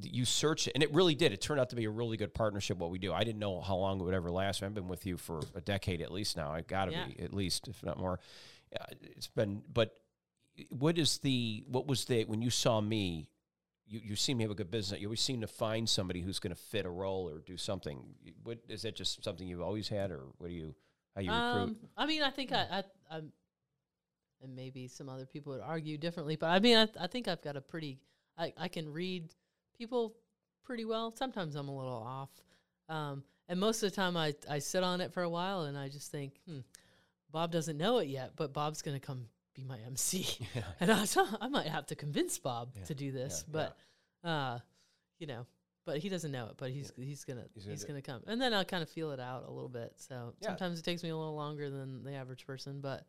You 0.00 0.24
searched 0.24 0.66
it, 0.66 0.72
and 0.74 0.82
it 0.82 0.92
really 0.92 1.14
did. 1.14 1.32
It 1.32 1.40
turned 1.40 1.60
out 1.60 1.70
to 1.70 1.76
be 1.76 1.84
a 1.84 1.90
really 1.90 2.16
good 2.16 2.34
partnership. 2.34 2.76
What 2.78 2.90
we 2.90 2.98
do, 2.98 3.12
I 3.12 3.22
didn't 3.22 3.38
know 3.38 3.60
how 3.60 3.76
long 3.76 4.00
it 4.00 4.04
would 4.04 4.14
ever 4.14 4.30
last. 4.30 4.62
I've 4.62 4.74
been 4.74 4.88
with 4.88 5.06
you 5.06 5.16
for 5.16 5.40
a 5.54 5.60
decade 5.60 6.00
at 6.00 6.10
least 6.10 6.36
now. 6.36 6.50
I 6.52 6.62
got 6.62 6.86
to 6.86 6.92
Yeah. 6.92 7.06
be 7.06 7.20
at 7.22 7.32
least, 7.32 7.68
if 7.68 7.82
not 7.84 7.98
more. 7.98 8.18
Uh, 8.74 8.84
it's 9.02 9.28
been, 9.28 9.62
but 9.72 9.96
what 10.70 10.98
is 10.98 11.18
the 11.18 11.62
what 11.68 11.86
was 11.86 12.06
the 12.06 12.24
when 12.24 12.40
you 12.42 12.48
saw 12.50 12.80
me 12.80 13.28
you, 13.86 14.00
you 14.02 14.16
seem 14.16 14.38
to 14.38 14.42
have 14.44 14.50
a 14.50 14.54
good 14.54 14.70
business 14.70 14.98
you 14.98 15.06
always 15.06 15.20
seem 15.20 15.42
to 15.42 15.46
find 15.46 15.86
somebody 15.86 16.22
who's 16.22 16.38
going 16.38 16.54
to 16.54 16.60
fit 16.60 16.86
a 16.86 16.90
role 16.90 17.28
or 17.28 17.40
do 17.40 17.58
something 17.58 18.02
what 18.42 18.58
is 18.66 18.80
that 18.80 18.96
just 18.96 19.22
something 19.22 19.46
you've 19.46 19.60
always 19.60 19.86
had 19.88 20.10
or 20.10 20.22
what 20.38 20.48
do 20.48 20.54
you 20.54 20.74
how 21.16 21.22
you 21.22 21.30
recruit 21.30 21.62
Um, 21.62 21.76
I 21.96 22.06
mean, 22.06 22.22
I 22.22 22.30
think 22.30 22.52
I, 22.52 22.66
I, 22.70 23.16
I'm, 23.16 23.32
and 24.42 24.54
maybe 24.54 24.86
some 24.86 25.08
other 25.08 25.26
people 25.26 25.52
would 25.54 25.62
argue 25.62 25.96
differently, 25.96 26.36
but 26.36 26.50
I 26.50 26.60
mean, 26.60 26.76
I, 26.76 26.86
I 27.00 27.06
think 27.06 27.26
I've 27.26 27.42
got 27.42 27.56
a 27.56 27.60
pretty, 27.60 27.98
I, 28.38 28.52
I 28.56 28.68
can 28.68 28.92
read 28.92 29.34
people 29.76 30.14
pretty 30.62 30.84
well. 30.84 31.14
Sometimes 31.16 31.56
I'm 31.56 31.68
a 31.68 31.76
little 31.76 31.92
off. 31.92 32.28
Um, 32.88 33.24
and 33.48 33.58
most 33.58 33.82
of 33.82 33.90
the 33.90 33.96
time 33.96 34.16
I, 34.16 34.34
I 34.48 34.58
sit 34.58 34.82
on 34.82 35.00
it 35.00 35.12
for 35.12 35.22
a 35.22 35.28
while 35.28 35.62
and 35.62 35.76
I 35.78 35.88
just 35.88 36.12
think, 36.12 36.38
hmm, 36.46 36.60
Bob 37.30 37.50
doesn't 37.50 37.78
know 37.78 37.98
it 37.98 38.08
yet, 38.08 38.32
but 38.36 38.52
Bob's 38.52 38.82
going 38.82 38.98
to 38.98 39.04
come 39.04 39.26
be 39.54 39.64
my 39.64 39.78
MC. 39.86 40.26
yeah. 40.54 40.62
and 40.80 40.92
I, 40.92 41.06
I 41.40 41.48
might 41.48 41.68
have 41.68 41.86
to 41.86 41.94
convince 41.94 42.38
Bob 42.38 42.72
Yeah, 42.76 42.84
to 42.84 42.94
do 42.94 43.10
this, 43.10 43.44
yeah, 43.46 43.52
but, 44.22 44.28
uh, 44.28 44.58
you 45.18 45.26
know, 45.26 45.46
but 45.86 45.98
he 45.98 46.08
doesn't 46.10 46.30
know 46.32 46.46
it, 46.48 46.54
but 46.58 46.70
he's 46.70 46.92
he's 46.98 47.24
gonna 47.24 47.44
He's 47.54 47.64
he's 47.64 47.84
gonna 47.84 48.02
gonna, 48.02 48.20
come, 48.20 48.30
and 48.30 48.38
then 48.40 48.52
I'll 48.52 48.64
kind 48.66 48.82
of 48.82 48.90
feel 48.90 49.12
it 49.12 49.20
out 49.20 49.44
a 49.48 49.50
little 49.50 49.68
bit. 49.70 49.94
So 49.96 50.34
Yeah. 50.42 50.48
sometimes 50.48 50.78
it 50.78 50.84
takes 50.84 51.02
me 51.02 51.08
a 51.08 51.16
little 51.16 51.34
longer 51.36 51.70
than 51.70 52.02
the 52.04 52.12
average 52.14 52.46
person, 52.46 52.80
but 52.82 53.06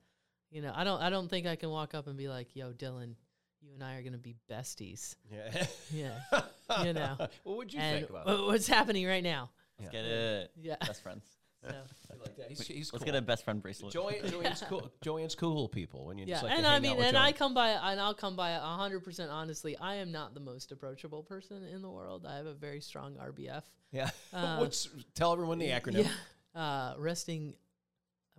you 0.51 0.61
know, 0.61 0.71
I 0.73 0.85
don't 0.85 1.01
I 1.01 1.09
don't 1.09 1.27
think 1.27 1.45
I 1.47 1.57
can 1.57 1.69
walk 1.69 1.93
up 1.93 2.07
and 2.07 2.15
be 2.17 2.29
like, 2.29 2.55
"Yo, 2.55 2.71
Dylan, 2.71 3.15
you 3.61 3.73
and 3.73 3.83
I 3.83 3.95
are 3.97 4.03
gonna 4.03 4.17
be 4.17 4.35
besties." 4.49 5.15
yeah 5.29 5.65
Yeah, 5.91 6.83
you 6.85 6.93
know. 6.93 7.17
what 7.43 7.57
would 7.57 7.73
you 7.73 7.79
and 7.81 7.99
think 7.99 8.09
about 8.11 8.25
wha- 8.27 8.45
what's 8.45 8.67
happening 8.67 9.05
right 9.05 9.23
now? 9.23 9.49
Let's 9.79 9.93
Yeah. 9.93 9.99
get 10.01 10.07
it. 10.09 10.51
Yeah. 10.61 10.75
Best 10.85 11.01
friends. 11.03 11.23
So, 11.67 12.15
like 12.19 12.37
that. 12.37 12.49
He's, 12.49 12.67
he's 12.67 12.93
Let's 12.93 13.05
get 13.05 13.15
a 13.15 13.21
best 13.21 13.43
friend 13.43 13.61
bracelet. 13.61 13.93
Joanne, 13.93 14.15
Joanne's 14.29 14.63
cool. 14.67 14.91
Joanne's 15.01 15.35
cool 15.35 15.67
people 15.67 16.05
when 16.05 16.17
you 16.17 16.25
yeah, 16.25 16.35
just 16.35 16.43
like 16.43 16.57
and 16.57 16.65
I 16.65 16.79
mean, 16.79 16.97
with 16.97 17.05
and 17.05 17.17
I 17.17 17.31
come 17.31 17.53
by, 17.53 17.69
and 17.69 17.99
I'll 17.99 18.13
come 18.13 18.35
by 18.35 18.51
a 18.51 18.59
hundred 18.59 19.03
percent 19.03 19.31
honestly. 19.31 19.77
I 19.77 19.95
am 19.95 20.11
not 20.11 20.33
the 20.33 20.39
most 20.39 20.71
approachable 20.71 21.23
person 21.23 21.63
in 21.63 21.81
the 21.81 21.89
world. 21.89 22.25
I 22.27 22.35
have 22.37 22.45
a 22.45 22.53
very 22.53 22.81
strong 22.81 23.15
RBF. 23.15 23.63
yeah. 23.91 24.09
uh, 24.33 24.57
What's 24.59 24.89
tell 25.15 25.33
everyone 25.33 25.59
the 25.59 25.69
acronym? 25.69 26.07
Yeah. 26.55 26.61
Uh, 26.61 26.95
resting. 26.97 27.53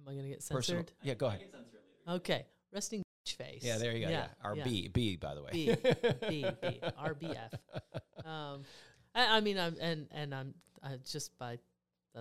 Am 0.00 0.08
I 0.08 0.14
gonna 0.14 0.28
get 0.28 0.38
Personal. 0.38 0.62
censored? 0.62 0.92
Yeah, 1.02 1.14
go 1.14 1.26
ahead. 1.26 1.44
Okay, 2.08 2.46
resting 2.72 3.02
bitch 3.28 3.34
face. 3.34 3.62
Yeah, 3.62 3.78
there 3.78 3.92
you 3.92 4.04
go. 4.04 4.10
Yeah, 4.10 4.18
yeah, 4.18 4.26
our 4.42 4.56
yeah. 4.56 4.64
B 4.64 4.88
B 4.88 5.16
by 5.16 5.34
the 5.34 5.42
way. 5.42 5.50
B 5.52 5.74
B 6.28 6.46
B 6.62 6.80
RBF. 6.82 7.52
Um, 8.24 8.64
I, 9.14 9.38
I 9.38 9.40
mean, 9.40 9.58
I'm 9.58 9.74
and 9.80 10.06
and 10.10 10.34
I'm 10.34 10.54
I 10.82 10.96
just 11.08 11.38
by 11.38 11.58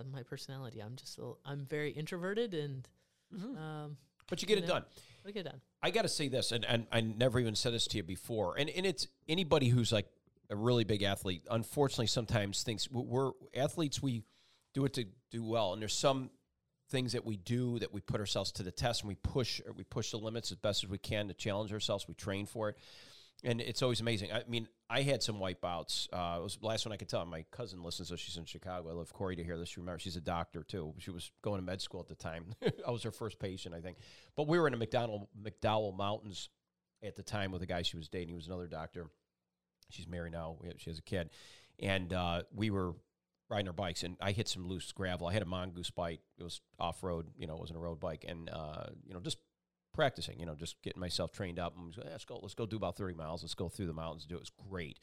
my 0.04 0.22
personality, 0.22 0.80
I'm 0.80 0.96
just 0.96 1.18
a 1.18 1.20
little, 1.20 1.38
I'm 1.44 1.66
very 1.66 1.90
introverted 1.90 2.54
and 2.54 2.88
Mhm. 3.34 3.56
um, 3.58 3.96
But 4.28 4.40
you 4.42 4.48
get 4.48 4.58
You 4.58 4.64
it 4.64 4.68
know. 4.68 4.74
done. 4.74 4.84
we 5.24 5.32
get 5.32 5.44
done. 5.44 5.60
I 5.82 5.90
got 5.90 6.02
to 6.02 6.08
say 6.08 6.28
this, 6.28 6.52
and, 6.52 6.64
and 6.64 6.86
I 6.92 7.00
never 7.00 7.38
even 7.38 7.54
said 7.54 7.72
this 7.72 7.86
to 7.88 7.96
you 7.98 8.02
before, 8.02 8.56
and, 8.58 8.68
and 8.70 8.84
it's 8.86 9.06
anybody 9.28 9.68
who's 9.68 9.92
like 9.92 10.06
a 10.50 10.56
really 10.56 10.84
big 10.84 11.02
athlete, 11.02 11.42
unfortunately, 11.50 12.06
sometimes 12.06 12.62
thinks 12.62 12.90
we're 12.90 13.32
athletes, 13.54 14.02
we 14.02 14.22
do 14.74 14.84
it 14.86 14.94
to 14.94 15.04
do 15.30 15.44
well. 15.44 15.72
And 15.74 15.82
there's 15.82 15.92
some 15.94 16.30
things 16.90 17.12
that 17.12 17.24
we 17.26 17.36
do 17.36 17.78
that 17.80 17.92
we 17.92 18.00
put 18.00 18.18
ourselves 18.20 18.50
to 18.52 18.62
the 18.62 18.70
test 18.72 19.02
and 19.02 19.08
we 19.08 19.14
push, 19.16 19.60
we 19.76 19.84
push 19.84 20.10
the 20.10 20.16
limits 20.18 20.50
as 20.50 20.56
best 20.56 20.84
as 20.84 20.88
we 20.90 20.96
can 20.98 21.28
to 21.28 21.34
challenge 21.34 21.70
ourselves. 21.72 22.08
We 22.08 22.14
train 22.14 22.46
for 22.46 22.70
it. 22.70 22.78
And 23.44 23.60
it's 23.60 23.82
always 23.82 24.00
amazing. 24.00 24.32
I 24.32 24.42
mean, 24.48 24.66
I 24.90 25.02
had 25.02 25.22
some 25.22 25.36
wipeouts. 25.36 26.08
Uh, 26.12 26.40
it 26.40 26.42
was 26.42 26.56
the 26.56 26.66
last 26.66 26.84
one 26.84 26.92
I 26.92 26.96
could 26.96 27.08
tell. 27.08 27.24
My 27.24 27.44
cousin 27.52 27.82
listens, 27.84 28.08
so 28.08 28.16
she's 28.16 28.36
in 28.36 28.44
Chicago. 28.44 28.90
I 28.90 28.92
love 28.92 29.12
Corey 29.12 29.36
to 29.36 29.44
hear 29.44 29.56
this. 29.56 29.68
She 29.68 29.80
remember 29.80 30.00
she's 30.00 30.16
a 30.16 30.20
doctor 30.20 30.64
too. 30.64 30.94
She 30.98 31.10
was 31.10 31.30
going 31.42 31.60
to 31.60 31.64
med 31.64 31.80
school 31.80 32.00
at 32.00 32.08
the 32.08 32.16
time. 32.16 32.46
I 32.86 32.90
was 32.90 33.04
her 33.04 33.12
first 33.12 33.38
patient, 33.38 33.74
I 33.76 33.80
think. 33.80 33.98
But 34.34 34.48
we 34.48 34.58
were 34.58 34.66
in 34.66 34.72
the 34.72 34.78
McDonald 34.78 35.28
McDowell 35.40 35.96
Mountains 35.96 36.48
at 37.02 37.14
the 37.14 37.22
time 37.22 37.52
with 37.52 37.62
a 37.62 37.66
guy 37.66 37.82
she 37.82 37.96
was 37.96 38.08
dating. 38.08 38.30
He 38.30 38.34
was 38.34 38.48
another 38.48 38.66
doctor. 38.66 39.06
She's 39.90 40.08
married 40.08 40.32
now. 40.32 40.56
She 40.78 40.90
has 40.90 40.98
a 40.98 41.02
kid, 41.02 41.30
and 41.78 42.12
uh, 42.12 42.42
we 42.54 42.70
were 42.70 42.94
riding 43.48 43.68
our 43.68 43.72
bikes, 43.72 44.02
and 44.02 44.16
I 44.20 44.32
hit 44.32 44.48
some 44.48 44.66
loose 44.66 44.92
gravel. 44.92 45.26
I 45.26 45.32
had 45.32 45.42
a 45.42 45.46
mongoose 45.46 45.90
bike. 45.90 46.20
It 46.38 46.42
was 46.42 46.60
off 46.78 47.02
road. 47.02 47.26
You 47.38 47.46
know, 47.46 47.54
it 47.54 47.60
wasn't 47.60 47.78
a 47.78 47.82
road 47.82 48.00
bike, 48.00 48.24
and 48.28 48.50
uh, 48.50 48.86
you 49.06 49.14
know, 49.14 49.20
just 49.20 49.38
practicing. 49.98 50.38
You 50.38 50.46
know, 50.46 50.54
just 50.54 50.80
getting 50.82 51.00
myself 51.00 51.32
trained 51.32 51.58
up. 51.58 51.76
And 51.76 51.88
was, 51.88 51.98
let's 52.02 52.24
go. 52.24 52.38
Let's 52.40 52.54
go 52.54 52.66
do 52.66 52.76
about 52.76 52.96
thirty 52.96 53.14
miles. 53.14 53.42
Let's 53.42 53.54
go 53.54 53.68
through 53.68 53.86
the 53.86 53.92
mountains. 53.92 54.22
And 54.22 54.30
do 54.30 54.36
it. 54.36 54.38
It 54.38 54.40
was 54.40 54.52
great. 54.70 54.98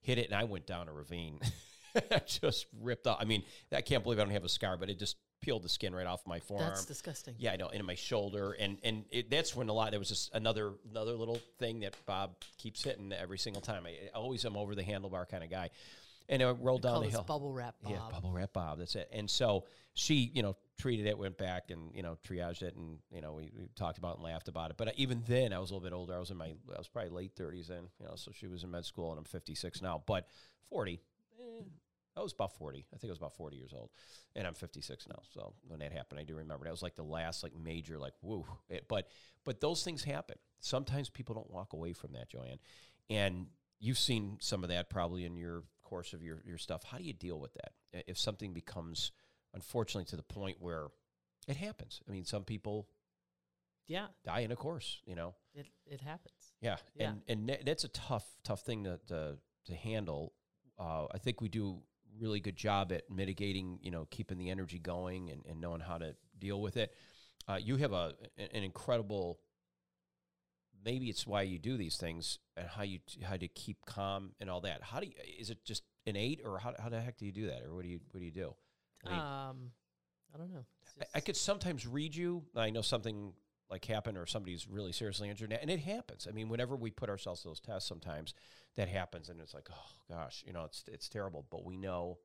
Hit 0.00 0.18
it, 0.18 0.26
and 0.26 0.34
I 0.34 0.44
went 0.44 0.66
down 0.66 0.88
a 0.88 0.92
ravine. 0.92 1.38
Just 2.26 2.66
ripped 2.80 3.06
off. 3.06 3.18
I 3.20 3.24
mean, 3.24 3.44
I 3.72 3.80
can't 3.80 4.02
believe 4.02 4.18
I 4.18 4.22
don't 4.22 4.32
have 4.32 4.44
a 4.44 4.48
scar, 4.48 4.76
but 4.76 4.90
it 4.90 4.98
just 4.98 5.16
peeled 5.40 5.62
the 5.62 5.68
skin 5.68 5.94
right 5.94 6.06
off 6.06 6.24
my 6.26 6.38
forearm. 6.38 6.68
That's 6.68 6.84
disgusting. 6.84 7.34
Yeah, 7.38 7.52
I 7.52 7.56
know, 7.56 7.68
and 7.68 7.84
my 7.84 7.94
shoulder, 7.96 8.52
and 8.52 8.78
and 8.84 9.04
it, 9.10 9.30
that's 9.30 9.56
when 9.56 9.68
a 9.68 9.72
lot. 9.72 9.90
There 9.90 9.98
was 9.98 10.08
just 10.08 10.32
another 10.34 10.72
another 10.90 11.14
little 11.14 11.40
thing 11.58 11.80
that 11.80 11.94
Bob 12.06 12.32
keeps 12.58 12.84
hitting 12.84 13.12
every 13.12 13.38
single 13.38 13.62
time. 13.62 13.86
I, 13.86 13.90
I 14.14 14.18
always 14.18 14.44
am 14.44 14.56
over 14.56 14.74
the 14.74 14.82
handlebar 14.84 15.28
kind 15.28 15.42
of 15.42 15.50
guy, 15.50 15.70
and 16.30 16.40
it 16.40 16.56
rolled 16.60 16.82
down 16.82 17.02
the 17.02 17.08
hill. 17.08 17.24
bubble 17.26 17.52
wrap 17.52 17.74
Bob. 17.82 17.92
Yeah, 17.92 17.98
bubble 18.10 18.32
wrap 18.32 18.52
Bob. 18.52 18.78
That's 18.78 18.94
it. 18.94 19.08
And 19.12 19.28
so 19.28 19.64
she, 19.94 20.30
you 20.32 20.42
know, 20.42 20.56
treated 20.78 21.06
it, 21.06 21.18
went 21.18 21.36
back, 21.36 21.70
and 21.70 21.90
you 21.92 22.02
know, 22.02 22.16
triaged 22.26 22.62
it, 22.62 22.76
and 22.76 22.98
you 23.12 23.20
know, 23.20 23.32
we, 23.32 23.50
we 23.54 23.68
talked 23.74 23.98
about 23.98 24.12
it 24.12 24.14
and 24.18 24.24
laughed 24.24 24.48
about 24.48 24.70
it. 24.70 24.76
But 24.76 24.94
even 24.96 25.22
then, 25.26 25.52
I 25.52 25.58
was 25.58 25.70
a 25.70 25.74
little 25.74 25.86
bit 25.86 25.94
older. 25.94 26.14
I 26.14 26.20
was 26.20 26.30
in 26.30 26.36
my, 26.36 26.46
I 26.46 26.78
was 26.78 26.88
probably 26.88 27.10
late 27.10 27.32
thirties 27.36 27.66
then. 27.66 27.88
You 27.98 28.06
know, 28.06 28.14
so 28.14 28.30
she 28.32 28.46
was 28.46 28.62
in 28.62 28.70
med 28.70 28.84
school, 28.84 29.10
and 29.10 29.18
I'm 29.18 29.24
56 29.24 29.82
now. 29.82 30.02
But 30.06 30.28
40, 30.68 31.00
eh, 31.40 31.62
I 32.16 32.20
was 32.20 32.32
about 32.32 32.56
40. 32.56 32.86
I 32.94 32.96
think 32.96 33.10
I 33.10 33.12
was 33.12 33.18
about 33.18 33.34
40 33.34 33.56
years 33.56 33.72
old, 33.74 33.90
and 34.36 34.46
I'm 34.46 34.54
56 34.54 35.08
now. 35.08 35.22
So 35.34 35.54
when 35.66 35.80
that 35.80 35.92
happened, 35.92 36.20
I 36.20 36.22
do 36.22 36.36
remember 36.36 36.64
that 36.64 36.70
was 36.70 36.82
like 36.82 36.94
the 36.94 37.02
last 37.02 37.42
like 37.42 37.52
major 37.60 37.98
like 37.98 38.14
woo. 38.22 38.46
It, 38.68 38.84
but 38.88 39.08
but 39.44 39.60
those 39.60 39.82
things 39.82 40.04
happen. 40.04 40.36
Sometimes 40.60 41.10
people 41.10 41.34
don't 41.34 41.50
walk 41.50 41.72
away 41.72 41.92
from 41.92 42.12
that, 42.12 42.28
Joanne, 42.28 42.60
and 43.08 43.46
you've 43.80 43.98
seen 43.98 44.36
some 44.40 44.62
of 44.62 44.68
that 44.68 44.90
probably 44.90 45.24
in 45.24 45.36
your 45.36 45.64
course 45.90 46.12
of 46.16 46.22
your 46.22 46.38
your 46.46 46.58
stuff. 46.58 46.82
How 46.84 46.98
do 46.98 47.04
you 47.04 47.12
deal 47.12 47.38
with 47.40 47.52
that 47.54 47.72
if 48.06 48.16
something 48.18 48.52
becomes 48.54 49.12
unfortunately 49.54 50.04
to 50.10 50.16
the 50.16 50.22
point 50.40 50.56
where 50.60 50.86
it 51.48 51.56
happens? 51.56 52.00
I 52.08 52.12
mean, 52.12 52.24
some 52.24 52.44
people 52.44 52.86
Yeah, 53.86 54.06
die 54.24 54.40
in 54.44 54.52
a 54.52 54.56
course, 54.56 55.02
you 55.04 55.14
know. 55.16 55.34
it 55.54 55.66
it 55.86 56.00
happens. 56.00 56.52
Yeah, 56.60 56.76
Yeah. 56.94 57.10
and 57.28 57.48
and 57.50 57.58
that's 57.66 57.84
a 57.84 57.88
tough 57.88 58.26
tough 58.44 58.62
thing 58.62 58.84
to 58.84 58.98
to, 59.08 59.38
to 59.66 59.74
handle. 59.74 60.32
Uh, 60.78 61.06
I 61.16 61.18
think 61.18 61.40
we 61.40 61.48
do 61.48 61.82
really 62.18 62.40
good 62.40 62.56
job 62.56 62.92
at 62.92 63.02
mitigating, 63.10 63.78
you 63.82 63.90
know, 63.90 64.06
keeping 64.10 64.38
the 64.38 64.50
energy 64.50 64.78
going 64.78 65.30
and, 65.30 65.44
and 65.46 65.60
knowing 65.60 65.80
how 65.80 65.98
to 65.98 66.14
deal 66.38 66.60
with 66.62 66.76
it. 66.76 66.94
Uh, 67.48 67.58
you 67.60 67.76
have 67.78 67.92
a 67.92 68.14
an 68.38 68.62
incredible. 68.64 69.40
Maybe 70.84 71.10
it's 71.10 71.26
why 71.26 71.42
you 71.42 71.58
do 71.58 71.76
these 71.76 71.96
things 71.96 72.38
and 72.56 72.66
how 72.66 72.82
you 72.82 73.00
how 73.22 73.36
to 73.36 73.48
keep 73.48 73.84
calm 73.86 74.32
and 74.40 74.48
all 74.48 74.60
that. 74.62 74.82
How 74.82 75.00
do 75.00 75.06
you? 75.06 75.12
Is 75.38 75.50
it 75.50 75.64
just 75.64 75.82
innate, 76.06 76.40
or 76.44 76.58
how 76.58 76.74
how 76.78 76.88
the 76.88 77.00
heck 77.00 77.18
do 77.18 77.26
you 77.26 77.32
do 77.32 77.46
that, 77.46 77.62
or 77.62 77.74
what 77.74 77.82
do 77.82 77.88
you 77.88 78.00
what 78.10 78.20
do 78.20 78.24
you 78.24 78.32
do? 78.32 78.54
I 79.06 79.10
mean, 79.10 79.18
um, 79.18 79.70
I 80.34 80.38
don't 80.38 80.52
know. 80.52 80.64
I, 81.00 81.04
I 81.16 81.20
could 81.20 81.36
sometimes 81.36 81.86
read 81.86 82.14
you. 82.14 82.42
I 82.56 82.70
know 82.70 82.82
something 82.82 83.32
like 83.70 83.84
happened 83.84 84.18
or 84.18 84.26
somebody's 84.26 84.66
really 84.68 84.92
seriously 84.92 85.28
injured, 85.28 85.56
and 85.58 85.70
it 85.70 85.80
happens. 85.80 86.26
I 86.28 86.32
mean, 86.32 86.48
whenever 86.48 86.76
we 86.76 86.90
put 86.90 87.08
ourselves 87.08 87.42
to 87.42 87.48
those 87.48 87.60
tests, 87.60 87.88
sometimes 87.88 88.34
that 88.76 88.88
happens, 88.88 89.28
and 89.28 89.40
it's 89.40 89.54
like, 89.54 89.68
oh 89.70 90.14
gosh, 90.14 90.42
you 90.46 90.52
know, 90.52 90.64
it's 90.64 90.84
it's 90.88 91.08
terrible. 91.08 91.46
But 91.50 91.64
we 91.64 91.76
know 91.76 92.18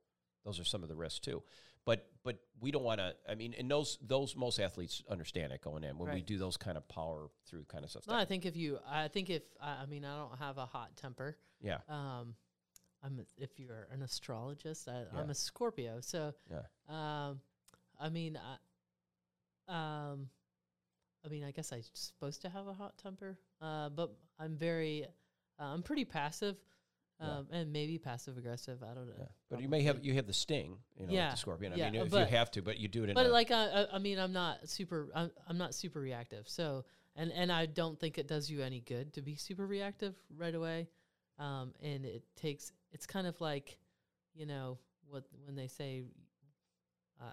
those 0.44 0.58
are 0.60 0.64
some 0.64 0.82
of 0.82 0.88
the 0.88 0.96
risks 0.96 1.20
too. 1.20 1.42
But 1.86 2.06
but 2.24 2.36
we 2.60 2.70
don't 2.72 2.82
want 2.82 2.98
to. 3.00 3.14
I 3.28 3.34
mean, 3.36 3.54
and 3.56 3.70
those 3.70 3.96
those 4.02 4.36
most 4.36 4.58
athletes 4.58 5.02
understand 5.08 5.52
it 5.52 5.62
going 5.62 5.84
in 5.84 5.96
when 5.96 6.12
we 6.12 6.20
do 6.20 6.36
those 6.36 6.56
kind 6.56 6.76
of 6.76 6.86
power 6.88 7.28
through 7.48 7.64
kind 7.68 7.84
of 7.84 7.90
stuff. 7.90 8.02
No, 8.08 8.14
I 8.14 8.24
think 8.26 8.44
if 8.44 8.56
you, 8.56 8.78
I 8.86 9.06
think 9.08 9.30
if 9.30 9.42
I, 9.60 9.82
I 9.82 9.86
mean, 9.86 10.04
I 10.04 10.18
don't 10.18 10.38
have 10.38 10.58
a 10.58 10.66
hot 10.66 10.96
temper. 10.96 11.38
yeah, 11.62 11.78
Um, 11.88 12.34
I'm 13.04 13.20
a, 13.20 13.42
if 13.42 13.58
you're 13.60 13.86
an 13.92 14.02
astrologist, 14.02 14.88
I, 14.88 15.00
Yeah. 15.12 15.20
I'm 15.20 15.30
a 15.30 15.34
Scorpio. 15.34 16.00
So, 16.00 16.34
yeah, 16.50 16.62
um, 16.88 17.40
I 18.00 18.08
mean, 18.08 18.36
I, 19.68 20.10
um, 20.12 20.28
I 21.24 21.28
mean, 21.28 21.44
I 21.44 21.50
guess 21.52 21.72
I'm 21.72 21.82
supposed 21.94 22.42
to 22.42 22.48
have 22.48 22.66
a 22.66 22.72
hot 22.74 22.98
temper. 22.98 23.38
Uh, 23.60 23.88
but 23.90 24.10
I'm 24.40 24.56
very, 24.56 25.04
uh, 25.58 25.64
I'm 25.64 25.82
pretty 25.82 26.04
passive, 26.04 26.56
Yeah. 27.20 27.26
um, 27.38 27.46
and 27.50 27.72
maybe 27.72 27.98
passive 27.98 28.36
aggressive. 28.36 28.82
I 28.82 28.94
don't 28.94 29.06
know. 29.06 29.14
yeah. 29.18 29.24
But 29.50 29.60
you 29.62 29.68
may 29.68 29.82
have 29.82 30.04
you 30.04 30.14
have 30.14 30.26
the 30.26 30.32
sting, 30.34 30.76
you 30.98 31.06
know, 31.06 31.12
Yeah, 31.12 31.30
the 31.30 31.36
scorpion. 31.36 31.72
I 31.72 31.76
yeah, 31.76 31.90
mean, 31.90 32.02
if 32.02 32.10
but- 32.10 32.28
you 32.30 32.36
have 32.36 32.50
to, 32.52 32.62
but 32.62 32.78
you 32.78 32.88
do 32.88 33.04
it 33.04 33.08
in 33.10 33.14
But 33.14 33.30
like, 33.30 33.50
I, 33.50 33.64
I- 33.82 33.94
I 33.94 33.98
mean, 33.98 34.18
I'm 34.18 34.32
not 34.32 34.68
super. 34.68 35.08
I'm, 35.14 35.30
I'm 35.48 35.56
not 35.58 35.74
super 35.74 35.98
reactive. 36.00 36.48
So, 36.48 36.84
and 37.14 37.32
and 37.32 37.50
I 37.50 37.66
don't 37.66 37.98
think 37.98 38.18
it 38.18 38.28
does 38.28 38.50
you 38.50 38.60
any 38.62 38.80
good 38.80 39.14
to 39.14 39.22
be 39.22 39.34
super 39.36 39.66
reactive 39.66 40.14
right 40.36 40.54
away. 40.54 40.88
Um, 41.38 41.72
and 41.82 42.04
it 42.04 42.24
takes. 42.36 42.72
It's 42.92 43.06
kind 43.06 43.26
of 43.26 43.40
like, 43.40 43.78
you 44.34 44.44
know, 44.46 44.78
what 45.08 45.24
when 45.46 45.56
they 45.56 45.68
say, 45.68 46.02
uh, 47.20 47.24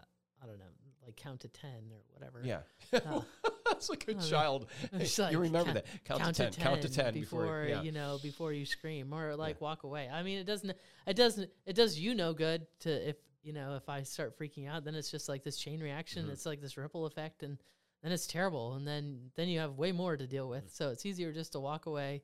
I 0.42 0.46
don't 0.46 0.60
know, 0.60 0.66
like 1.06 1.16
count 1.18 1.42
to 1.42 1.48
ten 1.50 1.92
or 1.92 2.00
whatever. 2.14 2.42
yeah. 2.44 2.60
Uh, 2.94 3.22
That's 3.70 3.90
like 3.90 4.06
a 4.08 4.14
child. 4.16 4.68
it's 4.92 5.18
you 5.32 5.40
remember 5.40 5.74
count- 5.74 5.86
that? 5.86 5.86
Count, 6.06 6.36
to 6.36 6.44
ten. 6.44 6.54
Count 6.54 6.82
to 6.82 6.90
ten 6.90 7.14
before. 7.14 7.66
yeah. 7.68 7.82
you 7.82 7.92
know 7.92 8.20
before 8.22 8.54
you 8.54 8.66
scream 8.66 9.14
or 9.14 9.36
like 9.36 9.62
walk 9.62 9.84
away. 9.84 10.10
I 10.12 10.24
mean, 10.24 10.40
it 10.40 10.46
doesn't. 10.46 10.74
It 11.08 11.16
doesn't. 11.16 11.50
It 11.66 11.76
does 11.76 12.00
you 12.00 12.16
no 12.16 12.34
good 12.34 12.68
to 12.82 13.10
if 13.10 13.16
you 13.42 13.54
know 13.54 13.76
if 13.76 13.90
I 13.90 14.04
start 14.04 14.38
freaking 14.38 14.70
out, 14.70 14.84
then 14.86 14.96
it's 14.96 15.12
just 15.12 15.30
like 15.30 15.44
this 15.44 15.58
chain 15.58 15.80
reaction. 15.82 16.26
Mhm. 16.28 16.32
It's 16.32 16.46
like 16.46 16.62
this 16.62 16.78
ripple 16.78 17.06
effect, 17.06 17.44
and 17.44 17.58
then 18.02 18.12
it's 18.12 18.28
terrible, 18.28 18.74
and 18.76 18.88
then 18.88 19.32
then 19.36 19.48
you 19.48 19.60
have 19.60 19.78
way 19.78 19.92
more 19.92 20.18
to 20.18 20.28
deal 20.28 20.50
with. 20.50 20.74
So 20.74 20.90
it's 20.90 21.06
easier 21.06 21.32
just 21.32 21.54
to 21.54 21.60
walk 21.60 21.86
away 21.86 22.22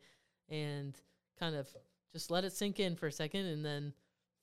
and 0.50 1.00
kind 1.40 1.56
of 1.56 1.68
just 2.12 2.32
let 2.32 2.44
it 2.44 2.54
sink 2.54 2.80
in 2.80 2.96
for 2.96 3.08
a 3.08 3.12
second, 3.12 3.46
and 3.46 3.64
then 3.64 3.94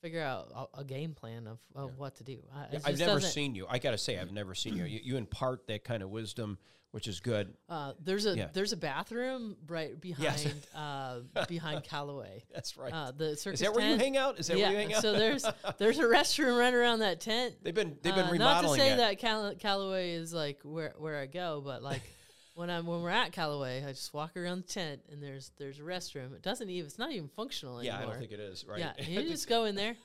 figure 0.02 0.22
out 0.22 0.68
a, 0.74 0.84
game 0.84 1.14
plan 1.14 1.46
of, 1.46 1.58
of 1.74 1.90
Yeah. 1.90 1.96
what 1.96 2.14
to 2.16 2.24
do. 2.24 2.38
I, 2.54 2.66
yeah, 2.70 2.78
I've 2.84 2.98
never 2.98 3.20
seen 3.20 3.54
you. 3.54 3.66
I 3.68 3.78
got 3.78 3.92
to 3.92 3.98
say, 3.98 4.18
I've 4.18 4.30
never 4.30 4.54
seen 4.54 4.76
you. 4.76 4.84
you. 4.84 5.00
You 5.02 5.16
impart 5.16 5.66
that 5.68 5.84
kind 5.84 6.02
of 6.02 6.10
wisdom, 6.10 6.58
which 6.96 7.06
is 7.08 7.20
good. 7.20 7.52
Uh, 7.68 7.92
there's 8.02 8.24
a 8.24 8.34
Yeah. 8.34 8.48
there's 8.54 8.72
a 8.72 8.76
bathroom 8.78 9.56
right 9.68 10.00
behind 10.00 10.22
Yes. 10.24 10.46
uh, 10.74 11.20
behind 11.46 11.84
Callaway. 11.84 12.42
That's 12.54 12.76
right. 12.78 12.90
Uh, 12.92 13.12
the 13.14 13.36
circus 13.36 13.60
is 13.60 13.66
that 13.66 13.74
where 13.74 13.86
you 13.86 13.96
hang 13.98 14.16
out? 14.16 14.38
Is 14.40 14.46
that 14.46 14.56
yeah. 14.56 14.64
where 14.70 14.72
you 14.72 14.78
hang 14.78 14.94
out? 14.94 15.02
so 15.02 15.12
there's 15.12 15.44
there's 15.78 15.98
a 15.98 16.04
restroom 16.04 16.58
right 16.58 16.72
around 16.72 17.00
that 17.00 17.20
tent. 17.20 17.56
they've 17.62 17.74
been 17.74 17.98
they've 18.02 18.14
been 18.14 18.28
Uh, 18.28 18.32
remodeling 18.32 18.78
Not 18.78 18.84
to 18.84 18.90
say 18.90 18.92
it. 18.94 18.96
that 18.96 19.20
Call- 19.20 19.54
Callaway 19.56 20.12
is 20.12 20.32
like 20.32 20.60
where 20.64 20.94
where 20.96 21.18
I 21.20 21.26
go, 21.26 21.60
but 21.62 21.82
like 21.82 22.00
when 22.54 22.70
I'm 22.70 22.86
when 22.86 23.02
we're 23.02 23.10
at 23.10 23.32
Callaway, 23.32 23.84
I 23.84 23.88
just 23.92 24.14
walk 24.14 24.34
around 24.34 24.62
the 24.64 24.72
tent 24.72 25.02
and 25.12 25.22
there's 25.22 25.52
there's 25.58 25.78
a 25.78 25.82
restroom. 25.82 26.34
It 26.34 26.40
doesn't 26.40 26.70
even 26.70 26.86
it's 26.86 26.98
not 26.98 27.12
even 27.12 27.28
functional 27.28 27.78
anymore. 27.78 27.98
yeah. 28.00 28.02
I 28.06 28.10
don't 28.10 28.18
think 28.18 28.32
it 28.32 28.40
is. 28.40 28.64
Right? 28.66 28.78
Yeah, 28.78 28.92
you 29.06 29.28
just 29.28 29.50
go 29.50 29.66
in 29.66 29.74
there. 29.74 29.96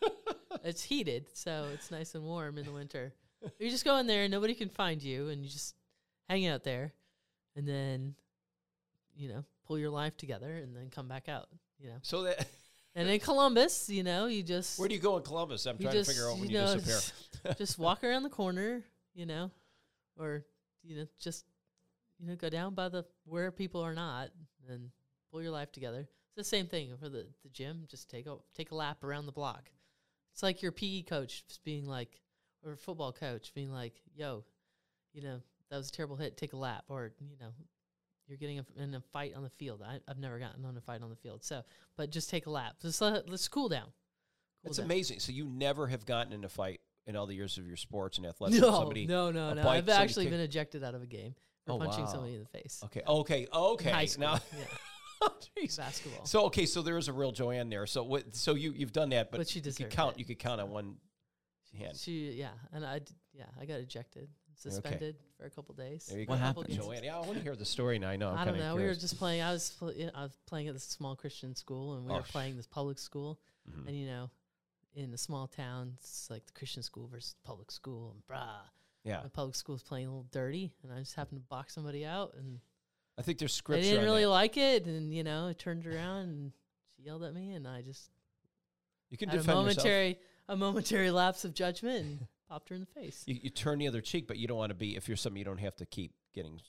it's 0.66 0.84
heated, 0.84 1.28
so 1.34 1.68
it's 1.74 1.90
nice 1.90 2.16
and 2.16 2.26
warm 2.26 2.58
in 2.58 2.66
the 2.66 2.74
winter. 2.74 3.14
You 3.60 3.70
just 3.72 3.86
go 3.86 3.96
in 3.98 4.06
there 4.08 4.24
and 4.24 4.32
nobody 4.32 4.54
can 4.54 4.68
find 4.70 5.02
you, 5.02 5.30
and 5.30 5.42
you 5.44 5.50
just 5.50 5.74
hang 6.32 6.48
out 6.48 6.64
there, 6.64 6.94
and 7.56 7.68
then, 7.68 8.16
you 9.16 9.28
know, 9.28 9.44
pull 9.68 9.78
your 9.78 9.90
life 9.90 10.16
together, 10.18 10.50
and 10.50 10.76
then 10.76 10.90
come 10.90 11.08
back 11.08 11.28
out. 11.28 11.50
You 11.80 11.90
know, 11.90 11.98
so 12.02 12.24
that 12.24 12.48
and 12.96 13.10
in 13.10 13.20
Columbus, 13.20 13.90
you 13.90 14.04
know, 14.04 14.28
you 14.28 14.44
just 14.44 14.80
where 14.80 14.88
do 14.88 14.96
you 14.96 15.02
go 15.02 15.18
in 15.18 15.24
Columbus? 15.24 15.66
I'm 15.66 15.78
trying 15.78 15.94
just 15.94 16.10
to 16.10 16.16
figure 16.16 16.30
out 16.30 16.40
when 16.40 16.50
you 16.50 16.58
you, 16.58 16.66
know 16.66 16.76
disappear. 16.80 17.56
just, 17.58 17.78
walk 17.78 18.04
around 18.04 18.24
the 18.24 18.30
corner, 18.30 18.84
you 19.14 19.26
know, 19.26 19.52
or 20.18 20.46
you 20.84 20.98
know 20.98 21.06
just 21.20 21.46
you 22.20 22.28
know 22.28 22.36
go 22.36 22.50
down 22.50 22.74
by 22.74 22.88
the 22.90 23.04
where 23.26 23.52
people 23.52 23.82
are 23.82 23.94
not, 23.94 24.30
and 24.70 24.90
pull 25.32 25.42
your 25.42 25.52
life 25.52 25.72
together. 25.72 26.08
It's 26.30 26.38
the 26.38 26.44
same 26.44 26.68
thing 26.68 26.92
for 26.98 27.10
the 27.10 27.28
the 27.44 27.50
gym. 27.50 27.86
Just 27.90 28.10
take 28.10 28.26
a 28.28 28.38
take 28.56 28.72
a 28.72 28.76
lap 28.76 29.04
around 29.04 29.26
the 29.26 29.32
block. 29.34 29.70
It's 30.32 30.44
like 30.44 30.62
your 30.62 30.72
PE 30.72 31.02
coach 31.02 31.46
just 31.46 31.64
being 31.66 31.86
like, 31.86 32.22
or 32.66 32.78
football 32.78 33.12
coach 33.12 33.54
being 33.54 33.70
like, 33.70 33.96
"Yo, 34.16 34.46
you 35.14 35.24
know 35.24 35.42
that 35.72 35.78
was 35.78 35.90
a 35.90 35.92
terrible 35.92 36.18
hit. 36.18 36.38
Take 36.38 36.54
a 36.54 36.58
lap," 36.58 36.84
or 36.90 37.12
you 37.20 37.38
know. 37.40 37.48
You're 38.28 38.38
getting 38.38 38.60
a, 38.60 38.66
in 38.82 38.94
a 38.94 39.02
fight 39.12 39.34
on 39.36 39.44
the 39.44 39.50
field. 39.50 39.82
I, 39.86 40.00
I've 40.08 40.18
never 40.20 40.40
gotten 40.40 40.64
on 40.64 40.78
a 40.78 40.80
fight 40.80 41.02
on 41.02 41.10
the 41.10 41.18
field, 41.18 41.44
so 41.44 41.64
but 41.98 42.12
just 42.12 42.30
take 42.30 42.46
a 42.46 42.50
lap. 42.50 42.76
Just 42.82 43.02
let, 43.02 43.28
let's 43.28 43.50
cool 43.50 43.68
down. 43.68 43.88
It's 44.64 44.78
amazing. 44.78 45.20
So 45.20 45.34
you 45.34 45.44
never 45.46 45.88
have 45.88 46.06
gotten 46.06 46.32
in 46.32 46.46
a 46.46 46.50
fight 46.50 46.80
in 47.08 47.18
all 47.18 47.26
the 47.26 47.34
years 47.34 47.58
of 47.58 47.68
your 47.68 47.76
sports 47.76 48.20
and 48.20 48.26
athletics. 48.28 48.62
No, 48.62 48.72
somebody, 48.72 49.06
no, 49.06 49.32
no, 49.32 49.54
no. 49.54 49.64
bike, 49.64 49.80
I've 49.80 49.90
actually 49.90 50.26
kick- 50.26 50.32
been 50.32 50.40
ejected 50.40 50.82
out 50.82 50.96
of 50.96 51.02
a 51.02 51.08
game 51.08 51.36
for 51.66 51.74
Oh, 51.74 51.78
punching 51.80 52.06
wow. 52.06 52.10
somebody 52.12 52.36
in 52.36 52.40
the 52.42 52.58
face. 52.58 52.80
Okay, 52.86 53.02
okay, 53.06 53.48
okay. 53.54 53.90
high 53.90 54.06
school, 54.06 54.22
Now, 54.28 54.40
yeah, 54.58 54.64
oh, 55.24 55.34
Jeez. 55.60 55.76
basketball. 55.78 56.26
So 56.26 56.46
okay, 56.46 56.68
so 56.68 56.82
there 56.84 56.98
is 56.98 57.10
a 57.10 57.14
real 57.14 57.34
Joanne 57.34 57.70
there. 57.70 57.86
So 57.86 58.04
what? 58.04 58.34
So 58.34 58.54
you 58.54 58.72
you've 58.74 58.94
done 58.94 59.10
that, 59.10 59.30
but, 59.32 59.40
But 59.40 59.50
she 59.50 59.60
you 59.60 59.74
could 59.74 59.90
count. 59.90 60.16
it. 60.16 60.20
You 60.20 60.26
could 60.26 60.40
count 60.40 60.62
on 60.62 60.70
one 60.70 60.96
hand. 61.78 61.98
She, 61.98 62.32
yeah, 62.32 62.52
and 62.72 62.86
I, 62.86 63.00
d- 63.00 63.14
yeah, 63.34 63.46
I 63.60 63.66
got 63.66 63.80
ejected, 63.80 64.30
suspended 64.62 65.16
for 65.38 65.46
a 65.46 65.50
couple 65.50 65.74
days. 65.76 66.06
There 66.06 66.20
you 66.20 66.26
What 66.26 66.36
go. 66.36 66.42
Happened? 66.42 66.68
games. 66.68 66.80
Joanne, 66.86 67.04
yeah, 67.04 67.18
I 67.18 67.20
want 67.22 67.34
to 67.36 67.40
hear 67.42 67.56
the 67.56 67.66
story 67.66 68.00
now. 68.00 68.10
I 68.10 68.16
know. 68.16 68.30
I'm 68.30 68.38
I 68.38 68.46
don't 68.46 68.54
kinda 68.56 68.70
know. 68.70 68.76
We 68.76 68.84
were 68.84 68.94
just 68.96 69.18
playing. 69.18 69.42
I 69.42 69.52
was, 69.52 69.70
pl- 69.78 69.94
I 70.16 70.24
was 70.24 70.38
playing 70.46 70.68
at 70.68 70.74
this 70.74 70.84
small 70.84 71.16
Christian 71.16 71.56
school, 71.56 71.96
and 71.96 72.06
we 72.06 72.12
Oh, 72.12 72.18
were 72.18 72.22
playing 72.24 72.58
this 72.58 72.68
public 72.68 73.00
school. 73.00 73.40
Mhm. 73.70 73.88
And 73.88 73.96
you 73.98 74.08
know, 74.08 74.30
in 74.96 75.14
a 75.14 75.18
small 75.18 75.48
town, 75.48 75.94
it's 76.00 76.30
like 76.30 76.46
the 76.46 76.54
Christian 76.54 76.84
school 76.84 77.08
versus 77.08 77.36
public 77.44 77.72
school, 77.72 78.12
and 78.12 78.22
brah, 78.28 78.62
yeah, 79.04 79.22
the 79.24 79.30
public 79.30 79.56
school's 79.56 79.84
playing 79.84 80.08
a 80.08 80.10
little 80.10 80.28
dirty, 80.32 80.74
and 80.84 80.92
I 80.92 81.00
just 81.00 81.16
happened 81.16 81.40
to 81.42 81.48
box 81.48 81.74
somebody 81.74 82.06
out, 82.06 82.34
and 82.38 82.60
I 83.18 83.22
think 83.22 83.40
there's 83.40 83.54
I 83.54 83.58
scripture. 83.58 83.84
didn't 83.84 84.04
really 84.06 84.24
that. 84.24 84.30
like 84.30 84.58
it, 84.58 84.86
and 84.86 85.14
you 85.14 85.24
know, 85.24 85.48
I 85.48 85.54
turned 85.54 85.86
around 85.88 86.30
and 86.30 86.52
she 86.96 87.04
yelled 87.04 87.24
at 87.24 87.34
me, 87.34 87.54
and 87.54 87.68
I 87.68 87.82
just 87.82 88.10
You 89.10 89.18
can 89.18 89.30
defend 89.30 89.40
a 89.40 89.44
defend 89.44 89.66
yourself. 89.68 89.86
momentary 89.86 90.20
a 90.48 90.56
momentary 90.58 91.12
lapse 91.12 91.46
of 91.46 91.54
judgment 91.54 92.06
and 92.06 92.28
popped 92.52 92.70
her 92.70 92.76
in 92.76 92.82
the 92.82 93.02
face. 93.02 93.24
You, 93.26 93.40
you 93.44 93.50
turn 93.50 93.80
the 93.80 93.88
other 93.88 94.02
cheek, 94.02 94.28
but 94.28 94.38
you 94.38 94.48
don't 94.48 94.58
want 94.58 94.72
to 94.72 94.76
be. 94.76 94.96
If 94.96 95.08
you're 95.08 95.18
something, 95.18 95.38
you 95.38 95.46
don't 95.46 95.60
have 95.60 95.76
to 95.78 95.86
keep 95.86 96.14
getting. 96.34 96.60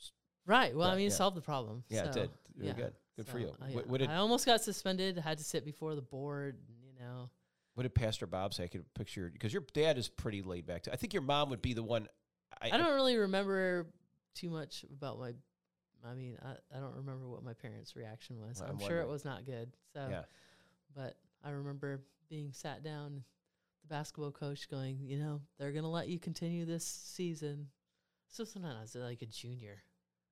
Right. 0.46 0.76
Well, 0.76 0.88
I 0.88 0.94
mean, 0.96 1.06
it 1.06 1.10
yeah. 1.10 1.16
solved 1.16 1.36
the 1.36 1.42
problem. 1.42 1.84
Yeah, 1.88 2.04
it 2.04 2.14
so, 2.14 2.20
did. 2.20 2.30
Really 2.56 2.68
yeah. 2.68 2.74
good. 2.74 2.92
Good 3.16 3.26
for 3.26 3.32
so, 3.32 3.38
you. 3.38 3.52
I, 3.60 3.66
What, 3.66 3.86
what 3.86 4.00
did 4.00 4.10
I 4.10 4.16
almost 4.16 4.46
got 4.46 4.62
suspended. 4.62 5.18
Had 5.18 5.38
to 5.38 5.44
sit 5.44 5.64
before 5.64 5.94
the 5.94 6.02
board. 6.02 6.56
You 6.84 7.04
know. 7.04 7.30
What 7.74 7.84
did 7.84 7.94
Pastor 7.94 8.26
Bob 8.26 8.54
say? 8.54 8.64
I 8.64 8.68
could 8.68 8.84
picture 8.94 9.30
because 9.32 9.52
your 9.52 9.64
dad 9.72 9.98
is 9.98 10.08
pretty 10.08 10.42
laid 10.42 10.66
back. 10.66 10.84
Too. 10.84 10.90
I 10.92 10.96
think 10.96 11.12
your 11.12 11.22
mom 11.22 11.50
would 11.50 11.62
be 11.62 11.74
the 11.74 11.82
one 11.82 12.06
I 12.60 12.76
don't 12.76 12.94
really 12.94 13.16
remember 13.16 13.86
too 14.34 14.50
much 14.50 14.84
about 14.92 15.18
my. 15.18 15.32
I 16.04 16.14
mean, 16.14 16.36
I, 16.44 16.76
I 16.76 16.80
don't 16.80 16.96
remember 16.96 17.28
what 17.28 17.44
my 17.44 17.54
parents' 17.54 17.94
reaction 17.94 18.40
was. 18.40 18.60
Well, 18.60 18.70
I'm, 18.70 18.78
I'm 18.80 18.86
sure 18.86 19.00
it 19.00 19.08
was 19.08 19.24
not 19.24 19.46
good. 19.46 19.70
So, 19.94 20.04
Yeah. 20.10 20.22
but 20.96 21.14
I 21.44 21.50
remember 21.50 22.00
being 22.28 22.52
sat 22.52 22.82
down, 22.82 23.22
the 23.82 23.88
basketball 23.88 24.30
coach 24.30 24.68
going, 24.70 24.98
you 25.02 25.18
know, 25.18 25.40
they're 25.58 25.72
gonna 25.72 25.90
let 25.90 26.08
you 26.08 26.18
continue 26.18 26.64
this 26.64 26.84
season. 26.86 27.68
So 28.28 28.44
sometimes 28.44 28.76
I 28.78 28.80
was 28.82 28.94
like 28.94 29.22
a 29.22 29.26
junior. 29.26 29.82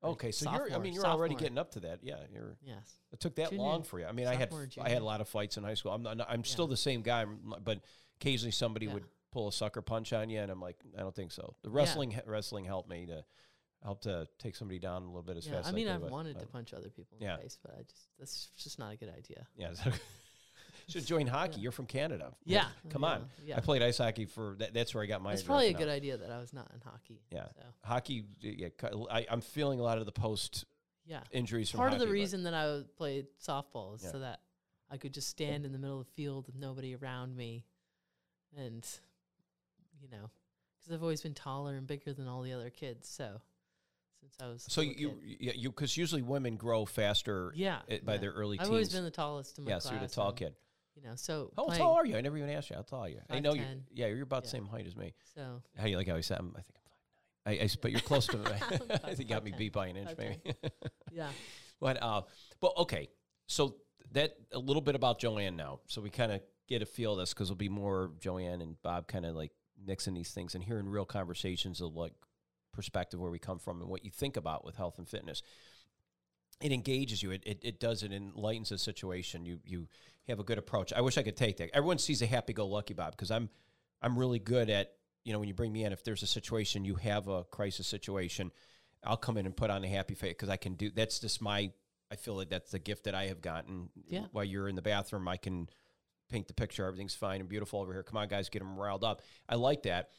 like 0.02 0.12
Okay, 0.12 0.32
so 0.32 0.50
you're. 0.50 0.72
I 0.72 0.78
mean, 0.78 0.94
you're 0.94 1.04
already 1.06 1.34
getting 1.34 1.58
up 1.58 1.72
to 1.72 1.80
that. 1.80 2.00
Yeah, 2.02 2.16
you're. 2.32 2.56
Yes. 2.62 2.98
It 3.12 3.20
took 3.20 3.34
that 3.36 3.50
Junior- 3.50 3.64
long 3.64 3.82
for 3.82 3.98
you. 4.00 4.06
I 4.06 4.12
mean, 4.12 4.26
I 4.26 4.34
had 4.34 4.52
I 4.80 4.88
had 4.88 5.02
a 5.02 5.04
lot 5.04 5.20
of 5.20 5.28
fights 5.28 5.56
in 5.58 5.64
high 5.64 5.74
school. 5.74 5.92
I'm 5.92 6.02
not, 6.02 6.20
I'm 6.28 6.44
still 6.44 6.66
the 6.66 6.76
same 6.76 7.02
guy, 7.02 7.24
but 7.62 7.80
occasionally 8.20 8.52
somebody 8.52 8.86
Yeah. 8.86 8.94
would 8.94 9.04
pull 9.32 9.48
a 9.48 9.52
sucker 9.52 9.82
punch 9.82 10.12
on 10.12 10.30
you, 10.30 10.40
and 10.40 10.50
I'm 10.50 10.60
like, 10.60 10.76
I 10.96 11.00
don't 11.02 11.14
think 11.14 11.30
so. 11.32 11.54
The 11.62 11.68
Yeah. 11.70 11.76
wrestling 11.76 12.18
wrestling 12.26 12.64
helped 12.64 12.88
me 12.88 13.06
to 13.06 13.24
help 13.82 14.00
to 14.02 14.26
take 14.38 14.56
somebody 14.56 14.78
down 14.78 15.02
a 15.02 15.06
little 15.06 15.22
bit 15.22 15.36
as 15.36 15.46
Yeah. 15.46 15.54
fast. 15.56 15.68
I 15.68 15.72
mean, 15.72 15.86
could, 15.86 15.94
I've 15.94 16.00
but- 16.02 16.10
wanted 16.10 16.38
to 16.38 16.46
punch 16.46 16.72
other 16.72 16.88
people 16.90 17.18
in 17.18 17.24
Yeah. 17.26 17.36
the 17.36 17.42
face, 17.42 17.58
but 17.62 17.74
I 17.78 17.82
just 17.82 18.08
that's 18.18 18.46
just 18.56 18.78
not 18.78 18.92
a 18.92 18.96
good 18.96 19.10
idea. 19.10 19.46
Yeah. 19.56 19.74
Should 20.90 21.06
join 21.06 21.26
hockey. 21.26 21.56
Yeah. 21.56 21.62
You're 21.62 21.72
from 21.72 21.86
Canada. 21.86 22.32
Yeah. 22.44 22.66
Come 22.90 23.02
yeah, 23.02 23.08
on. 23.08 23.24
Yeah. 23.44 23.56
I 23.56 23.60
played 23.60 23.82
ice 23.82 23.98
hockey 23.98 24.26
for 24.26 24.56
that, 24.58 24.74
that's 24.74 24.94
where 24.94 25.02
I 25.02 25.06
got 25.06 25.22
my. 25.22 25.32
It's 25.32 25.42
probably 25.42 25.66
a 25.66 25.70
aggression 25.70 25.88
good 25.88 25.94
idea 25.94 26.16
that 26.18 26.30
I 26.30 26.38
was 26.38 26.52
not 26.52 26.70
in 26.74 26.80
hockey. 26.80 27.22
Yeah. 27.30 27.46
So, 27.46 27.62
Hockey. 27.82 28.24
Yeah, 28.40 28.68
I, 29.10 29.26
I'm 29.30 29.40
feeling 29.40 29.80
a 29.80 29.82
lot 29.82 29.98
of 29.98 30.06
the 30.06 30.12
post 30.12 30.64
yeah. 31.06 31.20
injuries 31.30 31.70
from 31.70 31.78
Part 31.78 31.92
of 31.92 31.98
the 31.98 32.06
hockey, 32.06 32.12
reason 32.12 32.44
that 32.44 32.54
I 32.54 32.82
played 32.96 33.26
softball 33.44 33.96
is 33.96 34.02
Yeah. 34.04 34.12
so 34.12 34.18
that 34.20 34.40
I 34.90 34.96
could 34.96 35.14
just 35.14 35.28
stand 35.28 35.64
in 35.64 35.72
the 35.72 35.78
middle 35.78 36.00
of 36.00 36.06
the 36.06 36.12
field 36.12 36.46
with 36.46 36.56
nobody 36.56 36.96
around 36.96 37.36
me, 37.36 37.64
and 38.56 38.86
you 40.00 40.08
know, 40.08 40.30
because 40.78 40.92
I've 40.92 41.02
always 41.02 41.20
been 41.20 41.34
taller 41.34 41.76
and 41.76 41.86
bigger 41.86 42.12
than 42.12 42.26
all 42.26 42.42
the 42.42 42.52
other 42.52 42.70
kids. 42.70 43.08
So 43.08 43.40
since 44.20 44.36
I 44.40 44.48
was 44.48 44.64
So 44.68 44.80
you, 44.80 45.10
kid. 45.10 45.36
yeah, 45.40 45.52
you, 45.54 45.70
because 45.70 45.96
usually 45.96 46.22
women 46.22 46.56
grow 46.56 46.84
faster 46.84 47.52
yeah 47.54 47.80
by 48.04 48.14
yeah. 48.14 48.18
their 48.18 48.32
early 48.32 48.56
teens. 48.58 48.60
I've 48.60 48.66
teens. 48.66 48.70
always 48.70 48.92
been 48.92 49.04
the 49.04 49.10
tallest 49.10 49.58
in 49.58 49.64
my 49.64 49.70
yeah, 49.70 49.74
class. 49.76 49.84
so 49.84 49.90
you're 49.92 50.00
the 50.00 50.08
tall 50.08 50.32
kid. 50.32 50.54
You 50.96 51.02
know, 51.02 51.14
so 51.16 51.52
How 51.56 51.66
playing- 51.66 51.80
tall 51.80 51.94
are 51.94 52.04
you? 52.06 52.16
I 52.16 52.20
never 52.20 52.36
even 52.36 52.50
asked 52.50 52.70
you. 52.70 52.76
How 52.76 52.82
tall 52.82 53.04
are 53.04 53.08
you? 53.08 53.20
I 53.30 53.40
know 53.40 53.54
you. 53.54 53.64
Yeah, 53.92 54.06
you're 54.08 54.22
about 54.22 54.42
the 54.44 54.48
same 54.50 54.66
height 54.66 54.86
as 54.86 54.96
me. 54.96 55.14
So 55.34 55.62
How 55.78 55.86
you 55.86 55.96
like 55.96 56.08
how 56.08 56.16
I 56.16 56.20
said? 56.20 56.38
I'm, 56.40 56.54
I 56.56 56.60
think 56.62 56.76
I'm 56.76 56.82
five 57.46 57.56
nine. 57.56 57.60
I, 57.60 57.64
I 57.64 57.68
but 57.80 57.90
you're 57.92 58.00
close 58.00 58.26
to. 58.28 58.38
I 58.44 58.98
Five- 58.98 59.16
think 59.16 59.18
you 59.20 59.24
got 59.34 59.44
me 59.44 59.52
5'10". 59.52 59.58
beat 59.58 59.72
by 59.72 59.86
an 59.86 59.96
inch, 59.96 60.10
maybe. 60.18 60.38
yeah, 61.12 61.28
but 61.80 62.02
uh, 62.02 62.22
but 62.60 62.72
okay. 62.78 63.08
So 63.46 63.76
that 64.12 64.34
a 64.52 64.58
little 64.58 64.82
bit 64.82 64.94
about 64.94 65.18
Joanne 65.20 65.56
now. 65.56 65.80
So 65.86 66.00
we 66.02 66.10
kind 66.10 66.32
of 66.32 66.40
get 66.68 66.82
a 66.82 66.86
feel 66.86 67.12
of 67.12 67.18
this 67.18 67.32
because 67.32 67.48
it'll 67.48 67.56
be 67.56 67.68
more 67.68 68.10
Joanne 68.20 68.60
and 68.60 68.80
Bob 68.82 69.06
kind 69.08 69.24
of 69.24 69.34
like 69.36 69.52
mixing 69.84 70.14
these 70.14 70.32
things 70.32 70.54
and 70.54 70.62
hearing 70.62 70.88
real 70.88 71.04
conversations 71.06 71.80
of 71.80 71.94
like 71.96 72.12
perspective 72.72 73.18
where 73.20 73.30
we 73.30 73.38
come 73.38 73.58
from 73.58 73.80
and 73.80 73.88
what 73.88 74.04
you 74.04 74.10
think 74.10 74.36
about 74.36 74.64
with 74.64 74.76
health 74.76 74.98
and 74.98 75.08
fitness. 75.08 75.42
It 76.60 76.72
engages 76.72 77.22
you. 77.22 77.30
It, 77.30 77.42
it, 77.46 77.58
it 77.62 77.80
does. 77.80 78.02
It 78.02 78.12
enlightens 78.12 78.68
the 78.68 78.76
situation. 78.78 79.46
You 79.46 79.60
you 79.64 79.88
have 80.30 80.40
a 80.40 80.44
good 80.44 80.58
approach. 80.58 80.92
I 80.92 81.00
wish 81.00 81.18
I 81.18 81.22
could 81.22 81.36
take 81.36 81.58
that. 81.58 81.70
Everyone 81.74 81.98
sees 81.98 82.22
a 82.22 82.26
happy-go-lucky 82.26 82.94
Bob 82.94 83.12
because 83.12 83.30
I'm 83.30 83.48
I'm 84.02 84.18
really 84.18 84.38
good 84.38 84.70
at 84.70 84.92
you 85.24 85.32
know 85.32 85.38
when 85.38 85.48
you 85.48 85.54
bring 85.54 85.72
me 85.72 85.84
in. 85.84 85.92
If 85.92 86.02
there's 86.04 86.22
a 86.22 86.26
situation, 86.26 86.84
you 86.84 86.94
have 86.96 87.28
a 87.28 87.44
crisis 87.44 87.86
situation, 87.86 88.50
I'll 89.04 89.16
come 89.16 89.36
in 89.36 89.46
and 89.46 89.56
put 89.56 89.70
on 89.70 89.84
a 89.84 89.88
happy 89.88 90.14
face 90.14 90.32
because 90.32 90.48
I 90.48 90.56
can 90.56 90.74
do. 90.74 90.90
That's 90.90 91.18
just 91.18 91.40
my. 91.42 91.70
I 92.12 92.16
feel 92.16 92.34
like 92.34 92.48
that's 92.48 92.72
the 92.72 92.80
gift 92.80 93.04
that 93.04 93.14
I 93.14 93.26
have 93.26 93.40
gotten. 93.40 93.90
Yeah. 94.08 94.26
While 94.32 94.44
you're 94.44 94.68
in 94.68 94.74
the 94.74 94.82
bathroom, 94.82 95.28
I 95.28 95.36
can 95.36 95.68
paint 96.28 96.48
the 96.48 96.54
picture. 96.54 96.86
Everything's 96.86 97.14
fine 97.14 97.40
and 97.40 97.48
beautiful 97.48 97.80
over 97.80 97.92
here. 97.92 98.02
Come 98.02 98.16
on, 98.16 98.28
guys, 98.28 98.48
get 98.48 98.60
them 98.60 98.76
riled 98.76 99.04
up. 99.04 99.22
I 99.48 99.54
like 99.54 99.82
that. 99.82 100.10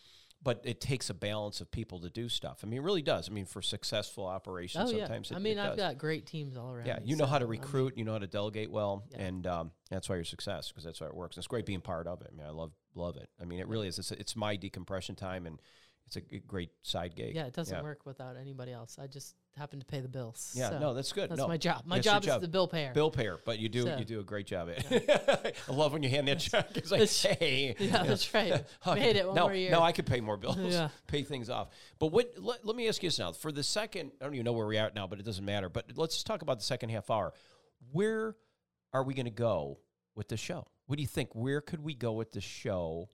But 0.44 0.62
it 0.64 0.82
takes 0.82 1.10
a 1.12 1.14
balance 1.14 1.62
of 1.62 1.70
people 1.70 2.00
to 2.00 2.10
do 2.10 2.28
stuff. 2.28 2.62
I 2.64 2.66
mean, 2.66 2.80
it 2.80 2.84
really 2.84 3.04
does. 3.04 3.30
I 3.30 3.32
mean, 3.32 3.46
for 3.46 3.62
successful 3.62 4.26
operations, 4.26 4.90
oh 4.90 4.94
yeah. 4.96 5.06
sometimes 5.06 5.30
it, 5.30 5.36
I 5.36 5.40
mean, 5.40 5.60
I've 5.60 5.78
does. 5.78 5.78
got 5.78 5.98
great 6.00 6.26
teams 6.26 6.58
all 6.58 6.74
around. 6.74 6.88
Yeah, 6.88 6.98
you 7.04 7.16
know 7.16 7.28
how 7.28 7.38
to 7.38 7.46
I 7.46 7.48
mean, 7.48 7.62
recruit, 7.62 7.96
you 7.96 8.06
know 8.06 8.14
how 8.14 8.18
to 8.18 8.28
delegate 8.28 8.72
well, 8.72 9.04
Yeah. 9.12 9.22
and 9.22 9.46
um, 9.46 9.72
that's 9.92 10.10
why 10.10 10.16
you're 10.16 10.24
success 10.26 10.70
because 10.70 10.84
that's 10.84 11.00
why 11.00 11.08
it 11.08 11.14
works. 11.16 11.36
And 11.36 11.42
it's 11.42 11.48
great 11.48 11.68
being 11.68 11.82
part 11.82 12.08
of 12.08 12.22
it. 12.22 12.32
I 12.34 12.36
mean, 12.36 12.48
I 12.48 12.50
love 12.50 12.72
love 12.96 13.18
it. 13.18 13.30
I 13.40 13.46
mean, 13.46 13.60
it 13.60 13.68
really 13.68 13.88
is. 13.88 14.00
It's, 14.00 14.12
it's 14.12 14.36
my 14.36 14.56
decompression 14.56 15.16
time, 15.16 15.46
and 15.46 15.60
it's 16.16 16.34
a 16.34 16.40
great 16.40 16.72
side 16.82 17.16
gig. 17.16 17.36
yeah, 17.36 17.46
it 17.46 17.54
doesn't 17.54 17.76
yeah. 17.78 17.84
work 17.84 18.06
without 18.06 18.36
anybody 18.36 18.74
else. 18.74 18.98
I 19.02 19.08
just 19.08 19.36
happen 19.56 19.80
to 19.80 19.86
pay 19.86 20.02
the 20.02 20.10
bills. 20.10 20.54
Yeah, 20.56 20.70
so 20.70 20.80
no, 20.80 20.94
that's 20.94 21.12
good. 21.14 21.30
that's 21.30 21.40
no, 21.40 21.48
my 21.48 21.58
job. 21.58 21.84
My 21.86 21.98
That's 21.98 22.06
job, 22.06 22.24
job. 22.24 22.36
is 22.38 22.42
the 22.42 22.48
bill 22.48 22.68
payer. 22.68 22.92
bill 22.94 23.12
payer, 23.12 23.40
but 23.46 23.60
you 23.60 23.70
do 23.70 23.84
So- 23.84 23.98
you 23.98 24.04
do 24.06 24.20
a 24.20 24.24
great 24.24 24.46
job 24.46 24.70
at 24.70 24.92
it. 24.92 25.58
I 25.70 25.72
love 25.72 25.94
when 25.94 26.04
you 26.04 26.10
hand 26.10 26.28
that 26.28 26.40
check. 26.40 26.68
It's 26.76 26.92
like, 26.92 27.00
That's- 27.00 27.24
hey, 27.24 27.76
yeah, 27.80 28.04
that's 28.04 28.34
right. 28.34 28.64
Made 28.88 29.16
it 29.16 29.26
one 29.26 29.36
now, 29.36 29.44
more 29.44 29.54
year. 29.54 29.72
Now 29.72 29.84
I 29.84 29.94
could 29.94 30.06
pay 30.06 30.20
more 30.20 30.36
bills, 30.38 30.58
Yeah. 30.60 30.90
pay 31.08 31.24
things 31.24 31.50
off. 31.50 31.70
But 32.00 32.08
what? 32.08 32.34
Let, 32.38 32.66
let 32.66 32.76
me 32.76 32.88
ask 32.88 33.02
you 33.04 33.08
this 33.08 33.20
now. 33.20 33.32
For 33.32 33.52
the 33.52 33.64
second, 33.64 34.12
I 34.20 34.26
don't 34.26 34.34
even 34.34 34.46
know 34.46 34.54
where 34.54 34.66
we're 34.66 34.80
at 34.80 34.94
now, 34.96 35.08
but 35.08 35.20
it 35.20 35.26
doesn't 35.26 35.46
matter. 35.46 35.70
But 35.70 35.92
let's 35.96 36.24
talk 36.24 36.42
about 36.42 36.60
the 36.60 36.66
second 36.66 36.90
half 36.90 37.10
hour. 37.10 37.34
Where 37.92 38.36
are 38.94 39.04
we 39.04 39.14
going 39.14 39.26
to 39.26 39.32
go 39.32 39.80
with 40.16 40.28
the 40.28 40.38
show? 40.38 40.68
What 40.88 40.98
do 40.98 41.02
you 41.02 41.08
think? 41.08 41.30
Where 41.34 41.62
could 41.62 41.82
we 41.82 41.94
go 41.94 42.12
with 42.14 42.34
the 42.34 42.42
show? 42.42 43.10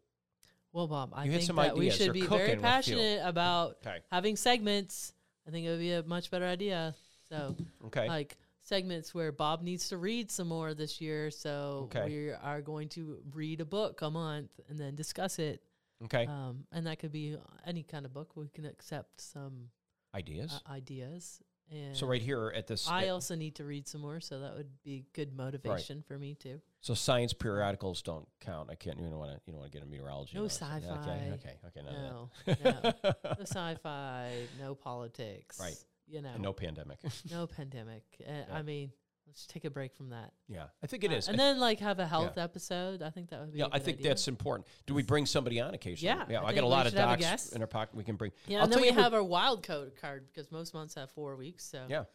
Well, 0.73 0.87
Bob, 0.87 1.11
I 1.13 1.25
You 1.25 1.31
think 1.31 1.55
that 1.55 1.77
we 1.77 1.89
should 1.89 2.13
be 2.13 2.25
very 2.27 2.55
passionate 2.57 3.21
about 3.23 3.77
Okay. 3.85 3.99
having 4.11 4.35
segments. 4.35 5.13
I 5.47 5.51
think 5.51 5.65
it 5.65 5.69
would 5.69 5.79
be 5.79 5.93
a 5.93 6.03
much 6.03 6.29
better 6.29 6.45
idea. 6.45 6.95
So, 7.29 7.55
Okay. 7.85 8.07
like 8.07 8.37
segments 8.61 9.13
where 9.15 9.31
Bob 9.31 9.61
needs 9.61 9.89
to 9.89 9.97
read 9.97 10.29
some 10.29 10.47
more 10.49 10.73
this 10.73 10.99
year. 10.99 11.31
So 11.31 11.89
Okay. 11.89 12.05
we 12.05 12.31
are 12.31 12.61
going 12.61 12.89
to 12.89 13.21
read 13.33 13.61
a 13.61 13.65
book 13.65 14.01
a 14.01 14.09
month 14.09 14.59
and 14.67 14.77
then 14.77 14.95
discuss 14.95 15.39
it. 15.39 15.63
okay. 16.03 16.25
Um, 16.27 16.67
and 16.71 16.85
that 16.85 16.99
could 16.99 17.11
be 17.11 17.37
any 17.65 17.81
kind 17.83 18.05
of 18.05 18.13
book. 18.13 18.35
We 18.35 18.49
can 18.49 18.65
accept 18.65 19.19
some 19.21 19.71
Ideas. 20.13 20.61
uh, 20.65 20.71
ideas. 20.71 21.41
And 21.71 21.95
so 21.97 22.05
right 22.07 22.21
here 22.21 22.53
at 22.55 22.67
this. 22.67 22.87
I 22.89 23.07
also 23.09 23.35
need 23.35 23.55
to 23.55 23.63
read 23.65 23.87
some 23.87 24.01
more, 24.01 24.19
so 24.19 24.39
that 24.41 24.55
would 24.55 24.81
be 24.83 25.05
good 25.13 25.33
motivation 25.35 26.01
for 26.03 26.17
me 26.19 26.35
too. 26.35 26.61
So 26.81 26.93
science 26.93 27.33
periodicals 27.33 28.01
don't 28.01 28.27
count. 28.39 28.69
I 28.71 28.75
can't. 28.75 28.97
You 28.99 29.07
don't 29.09 29.17
want 29.19 29.31
to. 29.31 29.39
You 29.45 29.53
don't 29.53 29.59
want 29.61 29.71
to 29.71 29.77
get 29.77 29.85
a 29.85 29.89
meteorology. 29.89 30.31
No 30.35 30.41
notice. 30.41 30.57
Sci-fi. 30.57 31.31
Okay. 31.33 31.55
Okay. 31.67 31.81
none 31.83 32.03
No, 32.03 32.29
no, 32.47 32.93
no 33.25 33.43
sci-fi, 33.43 34.31
no 34.59 34.75
politics. 34.75 35.59
Right. 35.59 35.75
You 36.07 36.21
know, 36.21 36.29
And 36.33 36.41
no 36.43 36.53
pandemic. 36.53 36.99
no 37.31 37.47
pandemic. 37.47 38.03
Uh, 38.21 38.31
Yeah. 38.31 38.45
I 38.53 38.61
mean, 38.61 38.91
let's 39.27 39.45
take 39.45 39.65
a 39.65 39.69
break 39.69 39.93
from 39.93 40.09
that. 40.11 40.31
yeah, 40.47 40.67
I 40.81 40.87
think 40.87 41.03
it 41.03 41.11
Uh, 41.11 41.15
is. 41.15 41.27
and 41.27 41.37
then 41.37 41.59
like 41.59 41.79
have 41.79 41.99
a 41.99 42.07
health 42.07 42.37
episode. 42.37 43.01
I 43.01 43.09
think 43.09 43.29
that 43.31 43.41
would 43.41 43.51
be. 43.51 43.59
Yeah, 43.59 43.67
I 43.71 43.79
think 43.79 43.97
idea. 43.99 44.11
that's 44.11 44.27
important. 44.29 44.67
Do 44.85 44.93
we 44.93 45.03
bring 45.03 45.25
somebody 45.25 45.59
on 45.59 45.73
occasionally? 45.73 46.15
Yeah, 46.17 46.25
yeah. 46.29 46.41
I 46.41 46.47
I, 46.49 46.53
got 46.53 46.63
a 46.63 46.67
lot 46.67 46.87
of 46.87 46.93
docs 46.93 47.49
in 47.49 47.61
our 47.61 47.67
pocket. 47.67 47.95
We 47.95 48.03
can 48.05 48.15
bring. 48.15 48.31
Yeah, 48.47 48.59
I'll 48.59 48.63
and 48.65 48.73
then 48.73 48.81
we 48.81 48.91
have 48.91 49.13
our 49.13 49.23
wild 49.23 49.63
code 49.63 49.93
card 49.99 50.27
because 50.31 50.49
most 50.51 50.73
months 50.73 50.95
have 50.95 51.11
four 51.11 51.35
weeks. 51.35 51.65
So 51.65 51.85
Yeah, 51.89 52.05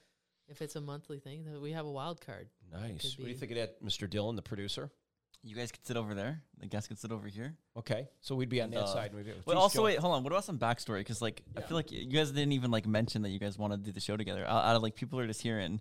if 0.49 0.61
it's 0.63 0.77
a 0.77 0.81
monthly 0.81 1.19
thing, 1.19 1.45
then 1.45 1.61
we 1.61 1.73
have 1.73 1.87
a 1.87 1.91
wild 1.91 2.21
card. 2.25 2.49
nice. 2.73 3.17
What 3.19 3.25
do 3.27 3.31
you 3.31 3.37
think 3.37 3.53
of 3.53 3.59
that, 3.59 3.83
Mr. 3.85 4.09
Dillon, 4.09 4.37
the 4.37 4.43
producer? 4.43 4.91
You 5.45 5.57
guys 5.57 5.73
could 5.73 5.85
sit 5.85 5.97
over 5.97 6.15
there. 6.15 6.41
The 6.61 6.67
guests 6.67 6.87
could 6.87 7.01
sit 7.01 7.11
over 7.11 7.27
here. 7.27 7.57
Okay, 7.77 8.09
so 8.21 8.37
we'd 8.37 8.49
be 8.49 8.61
on 8.61 8.67
And, 8.67 8.75
that 8.75 8.85
uh, 8.85 8.87
side. 8.95 9.07
and 9.11 9.17
we'd 9.17 9.27
be, 9.27 9.33
But 9.45 9.57
also, 9.57 9.79
Joe- 9.81 9.85
wait, 9.87 9.99
hold 9.99 10.15
on. 10.15 10.23
What 10.23 10.33
about 10.33 10.45
some 10.45 10.57
backstory? 10.59 10.99
Because 10.99 11.21
like, 11.21 11.43
I 11.57 11.63
feel 11.63 11.77
like 11.77 11.91
you 11.91 12.07
guys 12.07 12.31
didn't 12.31 12.53
even 12.53 12.71
like 12.71 12.87
mention 12.87 13.23
that 13.23 13.31
you 13.31 13.41
guys 13.41 13.59
want 13.59 13.73
to 13.73 13.77
do 13.77 13.91
the 13.91 13.99
show 13.99 14.17
together. 14.17 14.45
Out, 14.47 14.65
out 14.65 14.77
of 14.77 14.83
like 14.83 14.95
people 14.95 15.19
are 15.19 15.27
just 15.27 15.43
hearing 15.43 15.81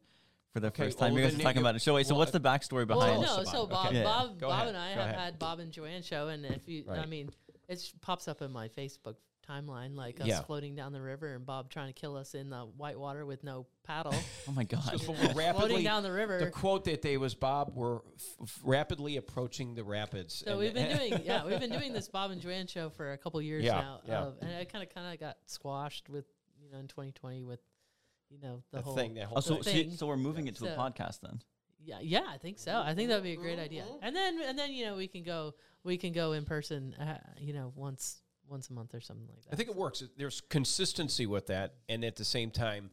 for 0.52 0.62
the 0.62 0.68
Okay, 0.68 0.86
first 0.86 0.98
time. 0.98 1.14
well, 1.14 1.20
you 1.22 1.26
guys 1.28 1.34
then 1.34 1.42
are 1.42 1.44
talking 1.44 1.58
you- 1.58 1.62
about 1.68 1.76
it. 1.76 1.82
So 1.82 1.94
wait, 1.94 2.08
so 2.08 2.16
well, 2.16 2.20
what's 2.20 2.32
the 2.32 2.40
backstory 2.40 2.88
behind? 2.88 3.20
Well, 3.20 3.38
no, 3.38 3.42
us 3.44 3.52
so 3.52 3.64
about 3.66 3.66
it. 3.66 3.70
Bob, 3.70 3.86
Okay. 3.90 3.98
Yeah. 4.00 4.04
Bob, 4.04 4.40
Go 4.40 4.48
Bob 4.50 4.56
ahead. 4.56 4.68
and 4.70 4.78
I 4.78 4.94
Go 4.96 5.00
have 5.02 5.10
ahead. 5.12 5.20
had 5.20 5.40
Bob 5.40 5.60
and 5.60 5.72
Joanne 5.72 6.02
show, 6.02 6.30
and 6.30 6.44
if 6.46 6.68
you, 6.68 6.86
I 6.90 7.06
mean, 7.06 7.30
it 7.70 7.94
pops 8.02 8.28
up 8.28 8.42
in 8.42 8.52
my 8.52 8.68
Facebook 8.68 9.16
timeline 9.50 9.96
like 9.96 10.22
us 10.22 10.28
Yeah. 10.28 10.42
floating 10.42 10.76
down 10.76 10.94
the 10.94 11.02
river 11.02 11.34
and 11.34 11.46
Bob 11.46 11.70
trying 11.70 11.88
to 11.88 11.94
kill 12.00 12.16
us 12.16 12.34
in 12.36 12.50
the 12.50 12.60
white 12.62 13.00
water 13.00 13.26
with 13.26 13.44
no 13.44 13.66
paddle, 13.84 14.14
Oh 14.48 14.52
my 14.52 14.64
god. 14.64 14.84
Just 14.92 15.08
we're 15.08 15.16
know, 15.24 15.34
rapidly- 15.34 15.52
floating 15.68 15.84
down 15.84 16.04
the 16.04 16.12
river. 16.12 16.40
the 16.40 16.52
quote 16.52 16.86
that 16.86 17.02
day 17.02 17.18
was 17.18 17.34
Bob, 17.36 17.72
we're 17.76 17.98
f- 17.98 18.02
f- 18.44 18.60
rapidly 18.64 19.18
approaching 19.18 19.74
the 19.76 19.84
rapids. 19.84 20.44
So 20.46 20.52
And- 20.52 20.60
we've 20.60 20.74
been 20.74 20.98
doing, 20.98 21.22
yeah, 21.26 21.46
we've 21.46 21.60
been 21.60 21.72
doing 21.72 21.94
this 21.94 22.08
Bob 22.08 22.32
and 22.32 22.40
Joanne 22.42 22.68
show 22.68 22.90
for 22.90 23.12
a 23.14 23.18
couple 23.18 23.42
years 23.42 23.64
Yeah, 23.64 23.82
now, 23.82 24.00
yeah. 24.08 24.20
Of, 24.24 24.36
and 24.42 24.50
it 24.52 24.72
kind 24.72 24.84
of 24.84 24.94
kind 24.94 25.14
of 25.14 25.20
got 25.20 25.38
squashed 25.48 26.10
with, 26.10 26.26
you 26.62 26.70
know, 26.72 26.80
in 26.80 26.88
2020 26.88 27.44
with, 27.44 27.60
you 28.30 28.40
know, 28.40 28.62
the 28.72 28.78
the 28.78 28.84
whole 28.84 28.96
thing, 28.96 29.16
that 29.16 29.26
whole 29.26 29.40
Oh, 29.40 29.42
so, 29.42 29.56
the 29.58 29.64
so, 29.64 29.72
thing. 29.72 29.92
so 29.92 30.08
we're 30.08 30.18
moving 30.18 30.48
it 30.48 30.56
to 30.58 30.66
a 30.66 30.76
So- 30.76 30.78
podcast 30.80 31.20
then. 31.22 31.42
Yeah, 31.84 31.98
yeah, 32.00 32.26
I 32.30 32.38
think 32.38 32.60
so. 32.60 32.80
I 32.80 32.94
think 32.94 33.10
that 33.10 33.16
would 33.16 33.24
be 33.24 33.32
a 33.34 33.36
great 33.38 33.58
idea. 33.58 33.84
And 34.04 34.16
then 34.16 34.40
and 34.40 34.56
then 34.60 34.72
you 34.72 34.86
know 34.86 34.96
we 34.96 35.08
can 35.08 35.24
go 35.24 35.56
we 35.84 35.98
can 35.98 36.14
go 36.14 36.34
in 36.34 36.46
person, 36.46 36.94
uh, 36.94 37.18
you 37.40 37.54
know, 37.54 37.74
once 37.76 38.22
once 38.52 38.70
a 38.70 38.74
month 38.74 38.94
or 38.94 39.00
something 39.02 39.28
like 39.34 39.44
that. 39.46 39.54
I 39.54 39.56
think 39.56 39.70
it 39.70 39.76
works. 39.76 40.04
There's 40.18 40.42
consistency 40.42 41.26
with 41.26 41.48
that, 41.48 41.76
and 41.90 42.04
at 42.06 42.16
the 42.18 42.26
same 42.26 42.52
time, 42.52 42.92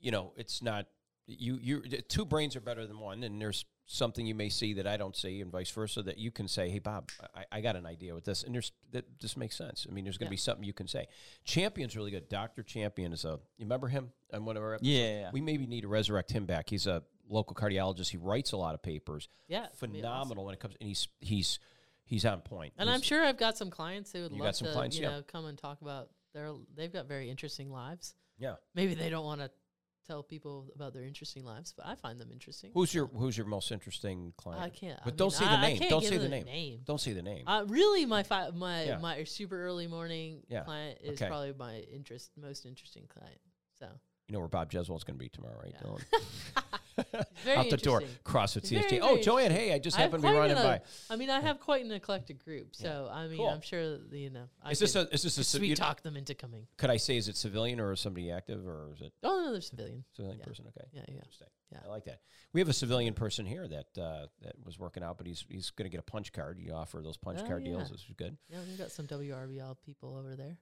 you 0.00 0.10
know, 0.10 0.32
it's 0.36 0.62
not 0.62 0.86
you. 1.26 1.58
You 1.60 1.80
two 2.08 2.24
brains 2.24 2.56
are 2.56 2.60
better 2.60 2.86
than 2.86 2.98
one, 2.98 3.22
and 3.22 3.40
there's 3.40 3.64
something 3.88 4.26
you 4.26 4.34
may 4.34 4.48
see 4.48 4.72
that 4.74 4.86
I 4.86 4.96
don't 4.96 5.14
see, 5.14 5.40
and 5.40 5.52
vice 5.52 5.70
versa. 5.70 6.02
That 6.02 6.18
you 6.18 6.30
can 6.30 6.48
say, 6.48 6.68
"Hey, 6.70 6.78
Bob, 6.80 7.10
I, 7.34 7.44
I 7.52 7.60
got 7.60 7.76
an 7.76 7.86
idea 7.86 8.14
with 8.14 8.24
this," 8.24 8.42
and 8.42 8.54
there's 8.54 8.72
that 8.92 9.18
just 9.18 9.36
makes 9.36 9.56
sense. 9.56 9.86
I 9.88 9.92
mean, 9.92 10.04
there's 10.04 10.18
going 10.18 10.26
to 10.26 10.30
Yeah. 10.30 10.36
be 10.36 10.36
something 10.38 10.64
you 10.64 10.72
can 10.72 10.88
say. 10.88 11.06
Champion's 11.44 11.96
really 11.96 12.10
good. 12.10 12.28
Doctor 12.28 12.62
Champion 12.62 13.12
is 13.12 13.24
a. 13.24 13.38
You 13.58 13.64
remember 13.66 13.88
him 13.88 14.12
on 14.32 14.44
one 14.44 14.56
of 14.56 14.62
our 14.62 14.74
episodes? 14.74 14.88
Yeah, 14.88 14.98
yeah, 15.04 15.20
yeah. 15.20 15.30
We 15.32 15.40
maybe 15.40 15.66
need 15.66 15.82
to 15.82 15.88
resurrect 15.88 16.30
him 16.32 16.46
back. 16.46 16.70
He's 16.70 16.86
a 16.86 17.02
local 17.28 17.56
cardiologist. 17.56 18.10
He 18.10 18.16
writes 18.18 18.52
a 18.52 18.56
lot 18.56 18.74
of 18.74 18.82
papers. 18.82 19.28
yeah, 19.48 19.64
it'd 19.66 19.72
awesome. 19.74 19.90
Phenomenal 20.00 20.44
when 20.44 20.54
it 20.54 20.60
comes, 20.60 20.74
and 20.80 20.88
he's 20.88 21.08
he's 21.20 21.58
he's 22.06 22.24
on 22.24 22.40
point. 22.40 22.72
And 22.78 22.88
He's- 22.88 22.96
I'm 22.96 23.02
sure 23.02 23.22
I've 23.24 23.36
got 23.36 23.56
some 23.58 23.70
clients 23.70 24.12
who 24.12 24.22
would 24.22 24.32
love 24.32 24.54
to 24.56 24.72
clients, 24.72 24.96
you 24.96 25.04
yeah. 25.04 25.10
know 25.10 25.22
come 25.22 25.44
and 25.44 25.58
talk 25.58 25.82
about 25.82 26.08
they're 26.32 26.52
they've 26.74 26.92
got 26.92 27.06
very 27.06 27.28
interesting 27.30 27.70
lives. 27.70 28.14
Yeah. 28.38 28.54
Maybe 28.74 28.94
they 28.94 29.10
don't 29.10 29.24
want 29.24 29.40
to 29.42 29.50
tell 30.06 30.22
people 30.22 30.68
about 30.76 30.92
their 30.92 31.02
interesting 31.02 31.44
lives, 31.44 31.74
but 31.76 31.84
I 31.84 31.96
find 31.96 32.20
them 32.20 32.30
interesting. 32.30 32.70
Who's 32.74 32.94
your 32.94 33.06
Who's 33.08 33.36
your 33.36 33.46
most 33.46 33.72
interesting 33.72 34.32
client? 34.36 34.62
I 34.62 34.68
can't. 34.70 35.00
But 35.04 35.14
I 35.14 35.16
don't 35.16 35.28
mean, 35.32 35.38
say 35.38 35.44
the 35.44 35.50
I- 35.50 35.60
name. 35.78 35.88
Don't 35.88 36.04
say 36.04 36.16
the 36.16 36.28
the 36.28 36.28
name. 36.40 36.80
Don't 36.84 37.00
say 37.00 37.12
the 37.12 37.22
name. 37.22 37.44
Uh, 37.46 37.64
really, 37.68 38.06
my 38.06 38.22
fi- 38.22 38.50
my 38.50 38.84
Yeah. 38.84 38.98
my 38.98 39.24
super 39.24 39.60
early 39.66 39.86
morning 39.86 40.42
Yeah. 40.48 40.62
client 40.64 40.98
is 41.02 41.20
Okay. 41.20 41.28
probably 41.28 41.52
my 41.54 41.78
interest 41.80 42.30
most 42.36 42.66
interesting 42.66 43.06
client. 43.08 43.40
So 43.78 43.88
you 44.28 44.32
know 44.32 44.38
where 44.40 44.48
Bob 44.48 44.70
Jeswald's 44.70 45.04
going 45.04 45.18
to 45.18 45.22
be 45.22 45.28
tomorrow, 45.28 45.58
right? 45.60 45.74
Yeah. 45.74 45.80
Dylan? 45.88 46.04
Out 46.98 47.70
the 47.70 47.76
door. 47.76 48.02
CrossFit 48.24 48.68
Very, 48.68 48.82
CST. 48.84 48.98
Oh, 49.02 49.08
very 49.14 49.22
Joanne, 49.22 49.50
hey, 49.50 49.72
I 49.72 49.78
just 49.78 49.98
I 49.98 50.02
happened 50.02 50.22
to 50.22 50.28
be 50.30 50.34
running 50.36 50.56
an- 50.56 50.62
by. 50.62 50.80
I 51.10 51.16
mean, 51.16 51.30
I 51.30 51.40
have 51.40 51.60
quite 51.60 51.84
an 51.84 51.92
eclectic 51.92 52.42
group, 52.44 52.74
so 52.74 53.08
I 53.12 53.26
mean, 53.28 53.36
Cool. 53.38 53.48
I'm 53.48 53.60
sure 53.60 53.98
that, 53.98 54.12
you 54.12 54.30
know. 54.30 54.44
I 54.62 54.70
Is 54.72 54.78
this 54.78 54.96
a? 54.96 55.08
Is 55.12 55.22
this 55.22 55.38
a? 55.38 55.44
sweet 55.44 55.76
talk 55.76 56.02
them 56.02 56.16
into 56.16 56.34
coming? 56.34 56.66
Could 56.78 56.90
I 56.90 56.96
say 56.96 57.16
is 57.16 57.28
it 57.28 57.36
civilian 57.36 57.80
or 57.80 57.92
is 57.92 58.00
somebody 58.00 58.30
active 58.30 58.66
or 58.66 58.90
is 58.94 59.00
it 59.02 59.12
Oh 59.22 59.42
no, 59.44 59.52
they're 59.52 59.60
civilian. 59.60 60.04
civilian 60.14 60.38
Yeah. 60.40 60.44
person? 60.46 60.64
Okay. 60.68 60.86
Yeah, 60.92 61.02
yeah. 61.08 61.14
Interesting. 61.16 61.48
Yeah. 61.72 61.78
I 61.84 61.88
like 61.88 62.04
that. 62.04 62.20
We 62.52 62.60
have 62.60 62.68
a 62.68 62.72
civilian 62.72 63.12
person 63.14 63.44
here 63.44 63.66
that 63.68 63.98
uh, 64.02 64.26
that 64.42 64.54
was 64.64 64.78
working 64.78 65.02
out, 65.02 65.18
but 65.18 65.26
he's 65.26 65.44
he's 65.48 65.70
going 65.70 65.84
to 65.90 65.90
get 65.90 66.00
a 66.00 66.10
punch 66.10 66.32
card. 66.32 66.58
You 66.60 66.72
offer 66.72 67.00
those 67.02 67.16
punch 67.16 67.40
Oh, 67.42 67.46
card 67.46 67.64
deals. 67.64 67.82
yeah. 67.82 67.92
This 67.92 68.00
is 68.02 68.14
good. 68.16 68.36
Yeah, 68.48 68.58
we've 68.68 68.78
got 68.78 68.90
some 68.90 69.06
WRBL 69.06 69.76
people 69.84 70.16
over 70.16 70.36
there. 70.36 70.56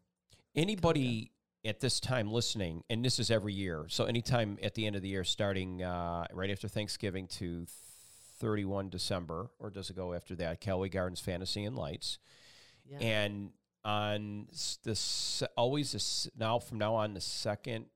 Anybody 0.57 1.31
at 1.65 1.81
this 1.81 1.99
time 2.01 2.31
listening, 2.31 2.85
and 2.91 3.05
this 3.05 3.19
is 3.19 3.31
every 3.31 3.55
year, 3.55 3.87
so 3.89 4.05
anytime 4.05 4.59
at 4.63 4.75
the 4.75 4.87
end 4.87 4.97
of 4.97 5.03
the 5.03 5.09
year, 5.09 5.25
starting 5.25 5.83
uh, 5.83 6.27
right 6.33 6.51
after 6.51 6.69
Thanksgiving 6.69 7.27
to 7.29 7.67
31 8.39 8.91
December, 8.91 9.51
or 9.59 9.71
does 9.71 9.89
it 9.91 9.97
go 9.97 10.13
after 10.13 10.35
that? 10.37 10.61
Callaway 10.61 10.89
Gardens 10.91 11.21
Fantasy 11.21 11.65
in 11.65 11.75
Lights, 11.75 12.19
Yeah. 12.89 12.99
and 12.99 13.51
on 13.85 14.49
this, 14.85 15.43
always 15.57 15.93
this 15.93 16.29
now 16.37 16.59
from 16.59 16.79
now 16.79 16.95
on 16.95 17.15
the 17.15 17.21
second 17.21 17.87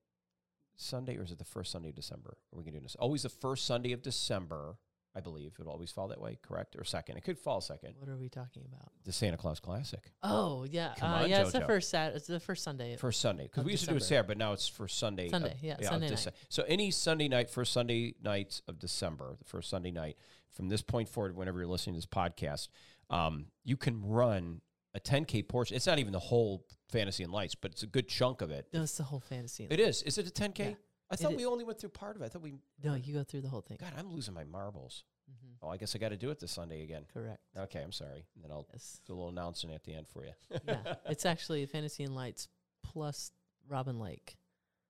Sunday, 0.76 1.16
or 1.16 1.22
is 1.22 1.32
it 1.32 1.38
the 1.38 1.44
first 1.44 1.70
Sunday 1.72 1.88
of 1.90 1.94
December? 1.94 2.36
Are 2.52 2.58
we 2.58 2.64
gonna 2.64 2.78
do 2.78 2.82
this? 2.82 2.94
Always 2.96 3.22
the 3.22 3.28
first 3.28 3.66
Sunday 3.66 3.92
of 3.92 4.00
December, 4.02 4.76
I 5.18 5.20
believe. 5.20 5.54
It'll 5.58 5.72
always 5.72 5.90
fall 5.90 6.06
that 6.08 6.20
way, 6.20 6.38
correct? 6.40 6.76
Or 6.78 6.84
second? 6.84 7.16
It 7.16 7.24
could 7.24 7.38
fall 7.38 7.60
second. 7.60 7.94
what 7.98 8.08
are 8.08 8.16
we 8.16 8.28
talking 8.28 8.62
about? 8.64 8.92
The 9.04 9.10
Santa 9.10 9.36
Claus 9.36 9.58
Classic. 9.58 10.00
Oh 10.22 10.64
yeah, 10.70 10.94
Come 10.96 11.10
uh, 11.10 11.16
on, 11.16 11.28
yeah. 11.28 11.42
It's 11.42 11.52
the 11.52 11.62
first 11.62 11.90
Sat. 11.90 12.14
It's 12.14 12.28
the 12.28 12.38
first 12.38 12.62
Sunday. 12.62 12.96
First 12.96 13.20
Sunday, 13.20 13.44
because 13.44 13.64
we 13.64 13.72
used 13.72 13.82
to 13.82 13.90
do 13.90 13.96
it 13.96 13.98
December. 13.98 14.14
Saturday, 14.14 14.28
but 14.28 14.38
now 14.38 14.52
it's 14.52 14.68
first 14.68 14.96
Sunday. 14.98 15.26
of- 15.26 15.30
Sunday, 15.32 15.56
yeah, 15.60 15.74
of 15.74 15.84
Sunday 15.84 16.08
Dece- 16.08 16.26
night. 16.26 16.34
So 16.48 16.62
any 16.68 16.92
Sunday 16.92 17.26
night, 17.26 17.50
first 17.50 17.72
Sunday 17.72 18.14
nights 18.22 18.62
of 18.68 18.78
December, 18.78 19.34
the 19.36 19.44
first 19.44 19.70
Sunday 19.70 19.90
night, 19.90 20.16
from 20.52 20.68
this 20.68 20.82
point 20.82 21.08
forward, 21.08 21.36
whenever 21.36 21.58
you're 21.58 21.66
listening 21.66 21.94
to 21.94 21.98
this 21.98 22.06
podcast, 22.06 22.68
um, 23.10 23.46
you 23.64 23.76
can 23.76 24.00
run 24.06 24.60
a 24.94 25.00
10K 25.00 25.48
portion. 25.48 25.76
It's 25.76 25.86
not 25.86 25.98
even 25.98 26.12
the 26.12 26.18
whole 26.18 26.64
Fantasy 26.90 27.24
in 27.24 27.30
Lights, 27.30 27.54
but 27.54 27.72
it's 27.72 27.82
a 27.82 27.86
good 27.86 28.08
chunk 28.08 28.40
of 28.40 28.50
it. 28.50 28.68
no, 28.72 28.82
it's 28.82 28.96
the 28.96 29.02
whole 29.02 29.20
fantasy. 29.20 29.66
It 29.68 29.80
is. 29.80 30.02
Is 30.02 30.16
it 30.16 30.26
a 30.26 30.30
10K? 30.30 30.58
Yeah. 30.58 30.74
I 31.10 31.16
thought 31.16 31.32
It 31.32 31.36
we 31.38 31.46
only 31.46 31.64
went 31.64 31.78
through 31.80 31.88
part 31.90 32.16
of 32.16 32.22
it. 32.22 32.26
I 32.26 32.28
thought 32.28 32.42
we. 32.42 32.54
no, 32.84 32.94
you 32.94 33.14
go 33.14 33.22
through 33.24 33.40
the 33.40 33.48
whole 33.48 33.60
thing. 33.62 33.78
God, 33.80 33.92
I'm 33.96 34.10
losing 34.12 34.34
my 34.34 34.44
marbles. 34.44 35.04
hmm 35.28 35.52
Oh, 35.62 35.68
I 35.70 35.76
guess 35.76 35.94
I 35.96 35.98
got 35.98 36.10
to 36.10 36.16
do 36.16 36.30
it 36.30 36.38
this 36.38 36.52
Sunday 36.52 36.82
again. 36.84 37.04
Correct. 37.12 37.40
Okay, 37.56 37.82
I'm 37.82 37.92
sorry. 37.92 38.26
And 38.34 38.44
then 38.44 38.50
I'll 38.50 38.66
Yes. 38.72 39.00
do 39.06 39.12
a 39.12 39.14
little 39.14 39.30
announcing 39.30 39.72
at 39.72 39.84
the 39.84 39.94
end 39.94 40.06
for 40.06 40.24
you. 40.24 40.32
yeah, 40.66 40.94
it's 41.06 41.24
actually 41.26 41.64
fantasy 41.66 42.04
in 42.04 42.14
lights 42.14 42.48
plus 42.84 43.32
Robin 43.68 43.98
Lake. 43.98 44.36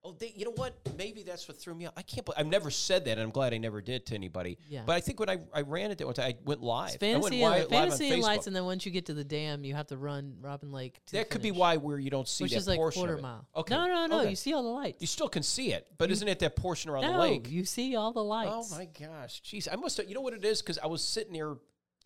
Oh, 0.01 0.15
they, 0.17 0.33
you 0.33 0.45
know 0.45 0.51
what? 0.51 0.75
Maybe 0.97 1.23
that's 1.23 1.45
what 1.49 1.57
threw 1.57 1.75
me 1.75 1.85
off. 1.85 1.93
I 1.97 2.03
can't. 2.03 2.25
bel 2.25 2.33
I've 2.37 2.47
never 2.47 2.71
said 2.71 3.03
that, 3.05 3.11
and 3.11 3.21
I'm 3.21 3.31
glad 3.31 3.53
I 3.53 3.57
never 3.57 3.81
did 3.81 4.05
to 4.07 4.15
anybody. 4.15 4.57
Yeah. 4.69 4.83
But 4.85 4.93
I 4.95 5.01
think 5.01 5.19
when 5.19 5.29
I, 5.29 5.39
I 5.53 5.61
ran 5.61 5.91
it 5.91 5.97
that 5.97 6.05
one 6.05 6.13
time, 6.15 6.27
I 6.27 6.35
went 6.45 6.61
live. 6.61 6.95
It's 6.95 7.03
I 7.03 7.17
went 7.17 7.35
fantasy, 7.69 8.05
live 8.05 8.13
and 8.13 8.21
lights, 8.21 8.47
and 8.47 8.55
then 8.55 8.63
once 8.63 8.85
you 8.85 8.93
get 8.93 9.07
to 9.07 9.13
the 9.13 9.25
dam, 9.25 9.65
you 9.65 9.75
have 9.75 9.87
to 9.87 9.97
run 9.97 10.37
Robin 10.39 10.71
Lake. 10.71 10.99
To 11.07 11.17
that 11.17 11.29
could 11.29 11.41
be 11.41 11.51
why 11.51 11.75
where 11.75 11.99
you 11.99 12.09
don't 12.09 12.29
see 12.29 12.45
which 12.45 12.53
that 12.53 12.59
is 12.59 12.67
like 12.67 12.77
portion 12.77 13.01
quarter 13.01 13.21
mile. 13.21 13.45
Okay. 13.57 13.75
No, 13.75 13.87
no, 13.87 14.05
no. 14.05 14.19
Okay. 14.21 14.29
You 14.29 14.35
see 14.37 14.53
all 14.53 14.63
the 14.63 14.69
lights. 14.69 15.01
You 15.01 15.07
still 15.07 15.27
can 15.27 15.43
see 15.43 15.73
it, 15.73 15.85
but 15.97 16.07
You- 16.07 16.13
isn't 16.13 16.27
it 16.29 16.39
that 16.39 16.55
portion 16.55 16.89
around 16.91 17.01
no, 17.01 17.13
the 17.13 17.19
lake? 17.19 17.49
you 17.49 17.65
see 17.65 17.97
all 17.97 18.13
the 18.13 18.23
lights. 18.23 18.71
Oh 18.73 18.77
my 18.77 18.85
gosh, 18.85 19.41
jeez! 19.41 19.67
I 19.69 19.75
must 19.75 19.97
have. 19.97 20.07
You 20.07 20.15
know 20.15 20.21
what 20.21 20.33
it 20.33 20.45
is? 20.45 20.61
Because 20.61 20.79
I 20.79 20.87
was 20.87 21.03
sitting 21.03 21.33
there, 21.33 21.55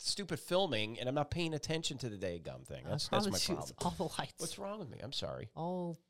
stupid 0.00 0.40
filming, 0.40 0.98
and 0.98 1.08
I'm 1.08 1.14
not 1.14 1.30
paying 1.30 1.54
attention 1.54 1.98
to 1.98 2.08
the 2.08 2.16
day 2.16 2.40
gum 2.40 2.62
thing. 2.64 2.82
That's 2.88 3.06
that's 3.06 3.26
my 3.30 3.38
problem. 3.38 3.74
all 3.82 3.94
the 3.96 4.14
lights. 4.18 4.34
What's 4.38 4.58
wrong 4.58 4.80
with 4.80 4.90
me? 4.90 4.98
I'm 5.00 5.12
sorry. 5.12 5.48
all 5.54 6.00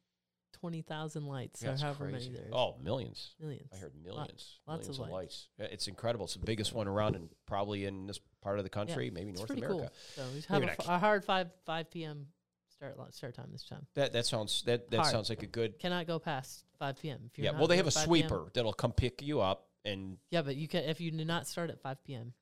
twenty 0.64 0.80
thousand 0.82 1.26
lights, 1.26 1.62
Yeah, 1.62 1.74
or 1.74 1.76
however 1.76 2.04
crazy. 2.10 2.30
many 2.30 2.38
there 2.38 2.46
is. 2.48 2.52
Oh, 2.54 2.76
millions. 2.82 3.34
millions. 3.38 3.68
I 3.74 3.76
heard 3.76 3.92
millions. 4.02 4.60
lots 4.66 4.86
millions 4.86 4.98
of 4.98 5.04
of 5.06 5.10
lights. 5.12 5.48
Yeah, 5.58 5.66
It's 5.70 5.88
incredible. 5.88 6.24
It's 6.24 6.34
the 6.34 6.46
biggest 6.46 6.72
one 6.72 6.88
around, 6.88 7.16
and 7.16 7.28
probably 7.46 7.84
in 7.84 8.06
this 8.06 8.18
part 8.42 8.56
of 8.58 8.64
the 8.64 8.70
country, 8.70 9.10
maybe 9.10 9.30
It's 9.30 9.40
North 9.40 9.50
America. 9.50 9.76
cool. 9.78 9.90
So 10.16 10.22
we 10.34 10.40
have 10.48 10.62
a, 10.62 10.70
f- 10.70 10.88
a 10.88 10.98
hard 10.98 11.22
five 11.24 11.50
five 11.66 11.90
p.m. 11.90 12.28
start 12.70 12.96
start 13.14 13.34
time 13.34 13.48
this 13.52 13.64
time. 13.64 13.86
That 13.94 14.14
that 14.14 14.24
sounds 14.24 14.62
that 14.62 14.90
that 14.90 15.00
Hard. 15.00 15.10
sounds 15.12 15.28
like 15.28 15.42
a 15.42 15.46
good. 15.46 15.78
Cannot 15.78 16.06
go 16.06 16.18
past 16.18 16.64
five 16.78 16.98
p.m. 16.98 17.20
If 17.30 17.36
you're 17.38 17.52
Yeah. 17.52 17.58
Well, 17.58 17.66
they 17.68 17.76
have 17.76 17.86
a 17.86 17.90
5 17.90 18.04
p.m. 18.04 18.08
sweeper 18.08 18.50
that'll 18.54 18.72
come 18.72 18.92
pick 18.92 19.20
you 19.20 19.40
up, 19.40 19.66
and 19.84 20.16
Yeah, 20.30 20.40
but 20.42 20.56
you 20.56 20.66
can 20.68 20.84
if 20.84 20.98
you 21.00 21.10
do 21.10 21.24
not 21.26 21.46
start 21.46 21.68
at 21.68 21.80
five 21.82 22.02
p.m. 22.04 22.32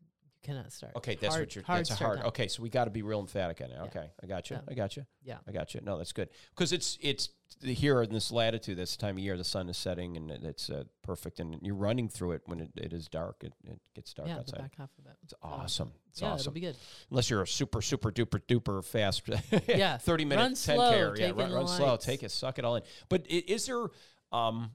Cannot 0.43 0.73
start. 0.73 0.97
okay, 0.97 1.15
that's 1.21 1.35
Hard- 1.35 1.47
what 1.47 1.55
you're. 1.55 1.65
hard 1.65 1.81
that's 1.81 1.91
a 1.93 1.95
hard. 2.05 2.19
time. 2.19 2.27
Okay, 2.27 2.49
so 2.49 2.63
we 2.63 2.69
got 2.69 2.87
to 2.87 2.91
be 2.91 3.03
real 3.03 3.21
emphatic 3.21 3.61
on 3.61 3.71
it. 3.71 3.75
Yeah. 3.77 3.83
Okay, 3.85 4.11
I 4.23 4.27
got 4.27 4.51
you. 4.51 4.57
Yeah. 4.57 4.63
I 4.69 4.75
got 4.75 4.97
you. 4.97 5.07
Yeah. 5.23 5.37
I 5.47 5.53
got 5.53 5.73
you. 5.73 5.81
No, 5.85 5.99
that's 5.99 6.13
good 6.13 6.31
because 6.51 6.73
it's 6.73 6.99
it's 7.01 7.29
the- 7.61 7.73
here 7.73 8.03
in 8.03 8.13
this 8.13 8.33
latitude, 8.33 8.77
this 8.77 8.97
time 8.97 9.17
of 9.17 9.23
year, 9.23 9.37
the 9.37 9.45
sun 9.45 9.69
is 9.69 9.77
setting 9.77 10.17
and 10.17 10.31
it's 10.33 10.69
uh, 10.69 10.83
perfect, 11.03 11.39
and 11.39 11.59
you're 11.63 11.77
running 11.77 12.09
through 12.09 12.33
it 12.33 12.43
when 12.47 12.59
it, 12.59 12.71
it 12.77 12.93
is 12.93 13.07
dark. 13.09 13.45
It, 13.45 13.53
it 13.65 13.79
gets 13.95 14.13
dark 14.15 14.27
yeah, 14.27 14.35
the 14.35 14.41
outside. 14.41 14.61
back 14.63 14.75
half 14.77 14.91
of 14.99 15.07
it. 15.07 15.17
It's 15.23 15.35
awesome. 15.43 15.93
It's 16.11 16.21
yeah, 16.21 16.27
it'll 16.29 16.35
awesome. 16.41 16.55
be 16.55 16.61
good. 16.61 16.77
Unless 17.11 17.31
you're 17.31 17.43
a 17.43 17.47
super 17.47 17.81
super 17.81 18.11
duper 18.11 18.41
duper 18.49 18.85
fast. 18.85 19.23
Yeah, 19.69 19.97
thirty 19.99 20.25
minutes 20.25 20.67
run 20.69 20.77
ten 20.77 20.85
slow, 20.85 20.91
care. 20.91 21.15
Yeah, 21.17 21.33
run, 21.37 21.53
run 21.53 21.69
slow. 21.69 21.97
Take 21.97 22.25
it. 22.25 22.33
Suck 22.33 22.59
it 22.59 22.65
all 22.65 22.77
in. 22.77 22.83
But 23.09 23.27
is 23.29 23.67
there? 23.67 23.87
Um, 24.33 24.71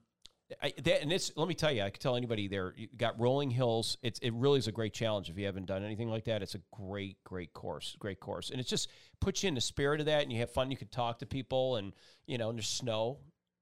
I, 0.61 0.73
that, 0.83 1.01
and 1.01 1.11
it's 1.11 1.31
let 1.35 1.47
me 1.47 1.53
tell 1.53 1.71
you, 1.71 1.81
I 1.81 1.89
can 1.89 1.99
tell 1.99 2.15
anybody 2.15 2.47
there. 2.47 2.73
You 2.77 2.87
got 2.95 3.19
Rolling 3.19 3.49
Hills. 3.49 3.97
It's 4.01 4.19
it 4.19 4.31
really 4.33 4.59
is 4.59 4.67
a 4.67 4.71
great 4.71 4.93
challenge. 4.93 5.29
If 5.29 5.37
you 5.37 5.45
haven't 5.45 5.65
done 5.65 5.83
anything 5.83 6.09
like 6.09 6.23
that, 6.25 6.41
it's 6.41 6.55
a 6.55 6.61
great 6.71 7.21
great 7.25 7.53
course, 7.53 7.95
great 7.99 8.19
course, 8.21 8.49
and 8.49 8.59
it 8.59 8.65
just 8.67 8.89
puts 9.19 9.43
you 9.43 9.49
in 9.49 9.55
the 9.55 9.61
spirit 9.61 9.99
of 9.99 10.05
that, 10.05 10.23
and 10.23 10.31
you 10.31 10.39
have 10.39 10.51
fun. 10.51 10.71
You 10.71 10.77
can 10.77 10.87
talk 10.87 11.19
to 11.19 11.25
people, 11.25 11.75
and 11.75 11.91
you 12.27 12.37
know, 12.37 12.49
and 12.49 12.57
there's 12.57 12.69
snow. 12.69 13.19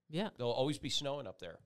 Yeah. 0.10 0.30
There'll 0.38 0.52
always 0.54 0.78
be 0.78 0.90
snowing 0.90 1.26
up 1.26 1.40
there. 1.40 1.58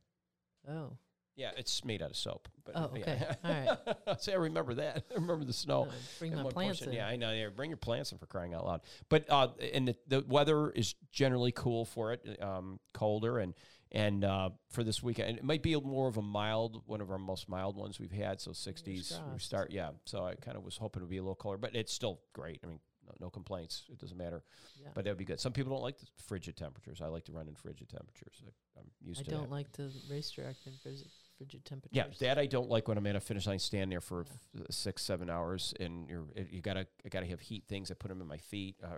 Oh. 0.70 0.94
Yeah, 1.36 1.52
it's 1.58 1.86
made 1.86 2.02
out 2.02 2.10
of 2.10 2.18
soap. 2.18 2.50
But 2.66 2.76
Oh, 2.76 2.92
yeah. 2.96 3.02
okay. 3.02 3.26
All 3.46 3.78
right. 4.08 4.22
See, 4.22 4.34
I 4.34 4.36
remember 4.36 4.74
that. 4.76 5.06
I 5.12 5.14
remember 5.16 5.46
the 5.46 5.54
snow. 5.54 5.84
Uh, 5.90 5.94
bring 6.20 6.36
my 6.36 6.44
plants 6.44 6.80
portion. 6.80 6.90
in. 6.90 6.96
Yeah, 6.96 7.08
I 7.08 7.16
know. 7.16 7.32
Yeah, 7.32 7.48
bring 7.56 7.70
your 7.70 7.78
plants 7.78 8.12
in 8.12 8.18
for 8.18 8.26
crying 8.26 8.54
out 8.54 8.66
loud. 8.66 8.82
But 9.08 9.26
uh, 9.30 9.50
and 9.74 9.88
the, 9.88 9.96
the 10.08 10.26
weather 10.28 10.70
is 10.70 10.96
generally 11.14 11.54
cool 11.54 11.86
for 11.86 12.12
it, 12.12 12.42
um, 12.42 12.80
colder, 12.94 13.40
and 13.40 13.54
and 13.92 14.24
uh, 14.24 14.50
for 14.70 14.84
this 14.84 15.02
weekend, 15.02 15.38
it 15.38 15.44
might 15.44 15.64
be 15.64 15.74
a 15.74 15.82
more 15.82 16.08
of 16.08 16.18
a 16.18 16.22
mild, 16.22 16.84
one 16.86 17.02
of 17.02 17.10
our 17.12 17.18
most 17.18 17.50
mild 17.50 17.76
ones 17.76 18.00
we've 18.00 18.12
had. 18.12 18.40
So 18.40 18.52
60s, 18.52 19.14
we 19.34 19.40
start. 19.40 19.72
Yeah, 19.72 19.92
so 20.06 20.26
I 20.26 20.36
kind 20.36 20.58
of 20.58 20.64
was 20.64 20.78
hoping 20.78 21.02
to 21.02 21.08
be 21.08 21.18
a 21.18 21.22
little 21.22 21.36
colder, 21.36 21.58
but 21.58 21.76
it's 21.76 21.94
still 21.94 22.20
great. 22.34 22.60
I 22.64 22.68
mean, 22.68 22.80
no, 23.06 23.14
no 23.20 23.30
complaints. 23.32 23.84
It 23.92 23.98
doesn't 23.98 24.18
matter. 24.18 24.44
Yeah. 24.80 24.90
But 24.94 25.06
that'd 25.06 25.18
be 25.18 25.26
good. 25.26 25.40
Some 25.40 25.54
people 25.54 25.74
don't 25.74 25.82
like 25.82 25.98
the 25.98 26.06
frigid 26.28 26.56
temperatures. 26.56 27.02
I 27.02 27.08
like 27.08 27.26
to 27.26 27.32
run 27.32 27.48
in 27.48 27.56
frigid 27.56 27.90
temperatures. 27.90 28.44
I, 28.46 28.80
I'm 28.80 28.86
used 29.02 29.22
I 29.22 29.24
to 29.24 29.32
I 29.32 29.34
don't 29.34 29.50
that. 29.50 29.56
like 29.56 29.72
the 29.74 29.92
racetrack 30.10 30.56
in 30.68 30.74
frigid, 30.84 31.08
frigid 31.38 31.66
temperatures. 31.66 31.96
Yeah, 32.20 32.28
that 32.28 32.38
I 32.38 32.46
don't 32.46 32.70
like 32.70 32.88
when 32.88 32.98
I'm 33.00 33.08
at 33.08 33.16
a 33.16 33.20
finish 33.20 33.48
line 33.48 33.58
stand 33.58 33.92
there 33.92 34.02
for 34.02 34.22
f- 34.22 34.62
six, 34.70 35.02
seven 35.02 35.30
hours, 35.32 35.74
and 35.80 36.08
you're 36.08 36.26
you 36.52 36.62
gotta 36.62 36.86
I 37.04 37.10
gotta 37.10 37.26
have 37.26 37.40
heat 37.40 37.64
things. 37.68 37.90
I 37.90 37.96
put 37.96 38.10
them 38.10 38.22
in 38.22 38.28
my 38.28 38.38
feet. 38.38 38.76
Uh, 38.84 38.90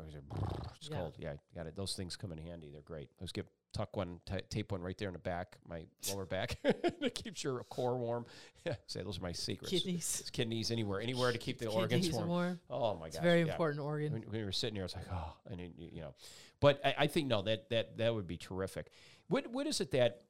it's 0.75 0.89
Yeah. 0.91 0.97
cold. 0.97 1.15
Yeah, 1.17 1.33
got 1.55 1.67
it. 1.67 1.77
Those 1.77 1.93
things 1.95 2.17
come 2.17 2.33
in 2.33 2.37
handy. 2.39 2.69
They're 2.69 2.81
great. 2.81 3.09
Let's 3.21 3.31
get 3.31 3.45
tuck 3.73 3.95
one, 3.95 4.19
ta 4.25 4.37
tape 4.49 4.71
one 4.71 4.81
right 4.81 4.97
there 4.97 5.07
in 5.07 5.13
the 5.13 5.19
back, 5.19 5.57
my 5.67 5.85
lower 6.09 6.25
back. 6.25 6.57
it 6.63 7.15
keeps 7.15 7.43
your 7.43 7.63
core 7.65 7.97
warm. 7.97 8.25
Say 8.87 9.01
those 9.03 9.17
are 9.19 9.21
my 9.21 9.31
secrets. 9.31 9.71
Kidneys. 9.71 10.17
It's 10.21 10.29
kidneys 10.29 10.71
anywhere, 10.71 11.01
anywhere 11.01 11.31
to 11.31 11.37
keep 11.37 11.57
the 11.59 11.67
organs 11.67 12.11
warm. 12.11 12.27
warm. 12.27 12.59
Oh 12.69 12.93
my 12.95 12.99
god, 13.01 13.07
It's 13.07 13.17
very 13.19 13.41
yeah. 13.41 13.51
important 13.51 13.81
organ. 13.81 14.13
When, 14.13 14.21
when 14.23 14.39
we 14.39 14.43
were 14.45 14.51
sitting 14.51 14.75
here, 14.75 14.85
it's 14.85 14.95
like, 14.95 15.05
oh, 15.11 15.33
and 15.49 15.59
it, 15.61 15.71
you 15.77 15.89
you 15.93 16.01
know, 16.01 16.13
but 16.59 16.81
I, 16.85 16.95
I 16.99 17.07
think 17.07 17.27
no, 17.27 17.41
that 17.43 17.69
that 17.69 17.97
that 17.97 18.13
would 18.13 18.27
be 18.27 18.37
terrific. 18.37 18.87
What 19.27 19.47
what 19.51 19.67
is 19.67 19.81
it 19.81 19.91
that 19.91 20.21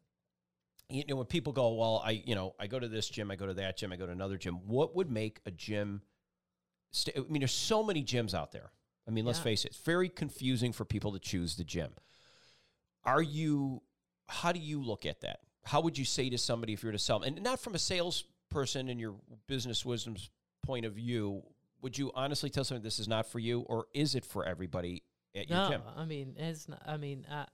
you 0.89 1.03
know 1.07 1.15
when 1.15 1.25
people 1.25 1.53
go, 1.53 1.73
well, 1.73 2.01
I 2.05 2.11
you 2.25 2.35
know 2.35 2.55
I 2.59 2.67
go 2.67 2.79
to 2.79 2.87
this 2.87 3.09
gym, 3.09 3.31
I 3.31 3.35
go 3.35 3.47
to 3.47 3.53
that 3.55 3.77
gym, 3.77 3.91
I 3.91 3.95
go 3.95 4.05
to 4.05 4.11
another 4.11 4.37
gym. 4.37 4.55
What 4.67 4.95
would 4.95 5.09
make 5.09 5.39
a 5.45 5.51
gym? 5.51 6.01
St- 6.91 7.17
I 7.17 7.21
mean, 7.31 7.39
there's 7.39 7.53
so 7.53 7.83
many 7.83 8.03
gyms 8.03 8.33
out 8.33 8.51
there. 8.51 8.71
I 9.07 9.11
mean, 9.11 9.25
let's 9.25 9.39
Yeah. 9.39 9.43
face 9.45 9.65
it, 9.65 9.69
it's 9.69 9.77
very 9.79 10.09
confusing 10.09 10.73
for 10.73 10.85
people 10.85 11.11
to 11.13 11.19
choose 11.19 11.55
the 11.55 11.63
gym. 11.63 11.91
Are 13.03 13.21
you? 13.21 13.81
How 14.27 14.51
do 14.51 14.59
you 14.59 14.81
look 14.81 15.05
at 15.05 15.21
that? 15.21 15.39
How 15.63 15.81
would 15.81 15.97
you 15.97 16.05
say 16.05 16.29
to 16.29 16.37
somebody 16.37 16.73
if 16.73 16.83
you 16.83 16.87
were 16.87 16.93
to 16.93 16.99
sell 16.99 17.19
them, 17.19 17.35
and 17.35 17.43
not 17.43 17.59
from 17.59 17.75
a 17.75 17.79
salesperson 17.79 18.89
in 18.89 18.97
your 18.99 19.15
business 19.47 19.85
wisdom's 19.85 20.29
point 20.63 20.85
of 20.85 20.93
view? 20.93 21.43
Would 21.81 21.97
you 21.97 22.11
honestly 22.13 22.49
tell 22.49 22.63
somebody 22.63 22.83
this 22.83 22.99
is 22.99 23.07
not 23.07 23.25
for 23.25 23.39
you, 23.39 23.61
or 23.61 23.85
is 23.93 24.15
it 24.15 24.23
for 24.25 24.45
everybody 24.45 25.03
at 25.35 25.49
your 25.49 25.59
No, 25.59 25.69
gym? 25.69 25.81
I 25.95 26.05
mean 26.05 26.35
it's 26.37 26.67
not. 26.67 26.81
I 26.85 26.97
mean, 26.97 27.25
uh, 27.29 27.45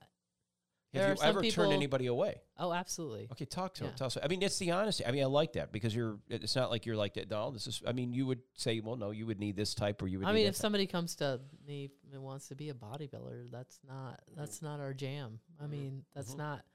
There 0.98 1.08
Have 1.10 1.18
you 1.18 1.24
ever 1.24 1.42
people- 1.42 1.64
turned 1.64 1.74
anybody 1.74 2.08
away? 2.08 2.42
Oh, 2.58 2.74
absolutely. 2.74 3.28
Okay, 3.32 3.46
talk 3.46 3.74
to 3.76 3.86
Yeah. 3.86 3.92
tell 3.92 4.08
us. 4.08 4.18
I 4.22 4.28
mean, 4.28 4.42
it's 4.42 4.58
the 4.58 4.72
honesty. 4.72 5.06
I 5.06 5.12
mean, 5.12 5.24
I 5.24 5.28
like 5.28 5.54
that 5.54 5.72
because 5.72 5.96
you're. 5.96 6.20
It's 6.30 6.56
not 6.56 6.70
like 6.72 6.86
you're 6.86 6.96
like 6.96 7.14
that. 7.16 7.30
No, 7.30 7.52
this 7.52 7.68
is. 7.68 7.82
I 7.86 7.94
mean, 7.94 8.14
you 8.14 8.26
would 8.26 8.42
say, 8.56 8.80
well, 8.80 8.96
no, 8.96 9.12
you 9.12 9.26
would 9.26 9.40
need 9.40 9.56
this 9.56 9.74
type, 9.74 10.02
or 10.02 10.08
you 10.08 10.20
would. 10.20 10.28
I 10.28 10.32
mean, 10.34 10.46
if 10.48 10.56
type. 10.56 10.62
somebody 10.62 10.88
comes 10.88 11.16
to 11.18 11.40
me 11.66 11.92
and 12.12 12.24
wants 12.24 12.48
to 12.50 12.56
be 12.56 12.70
a 12.70 12.74
bodybuilder, 12.74 13.52
that's 13.52 13.80
not 13.88 14.22
that's 14.36 14.62
not 14.62 14.80
our 14.80 14.94
jam. 14.94 15.40
I 15.62 15.68
mean, 15.68 16.06
that's 16.14 16.34
Mhm. 16.34 16.38
not. 16.38 16.66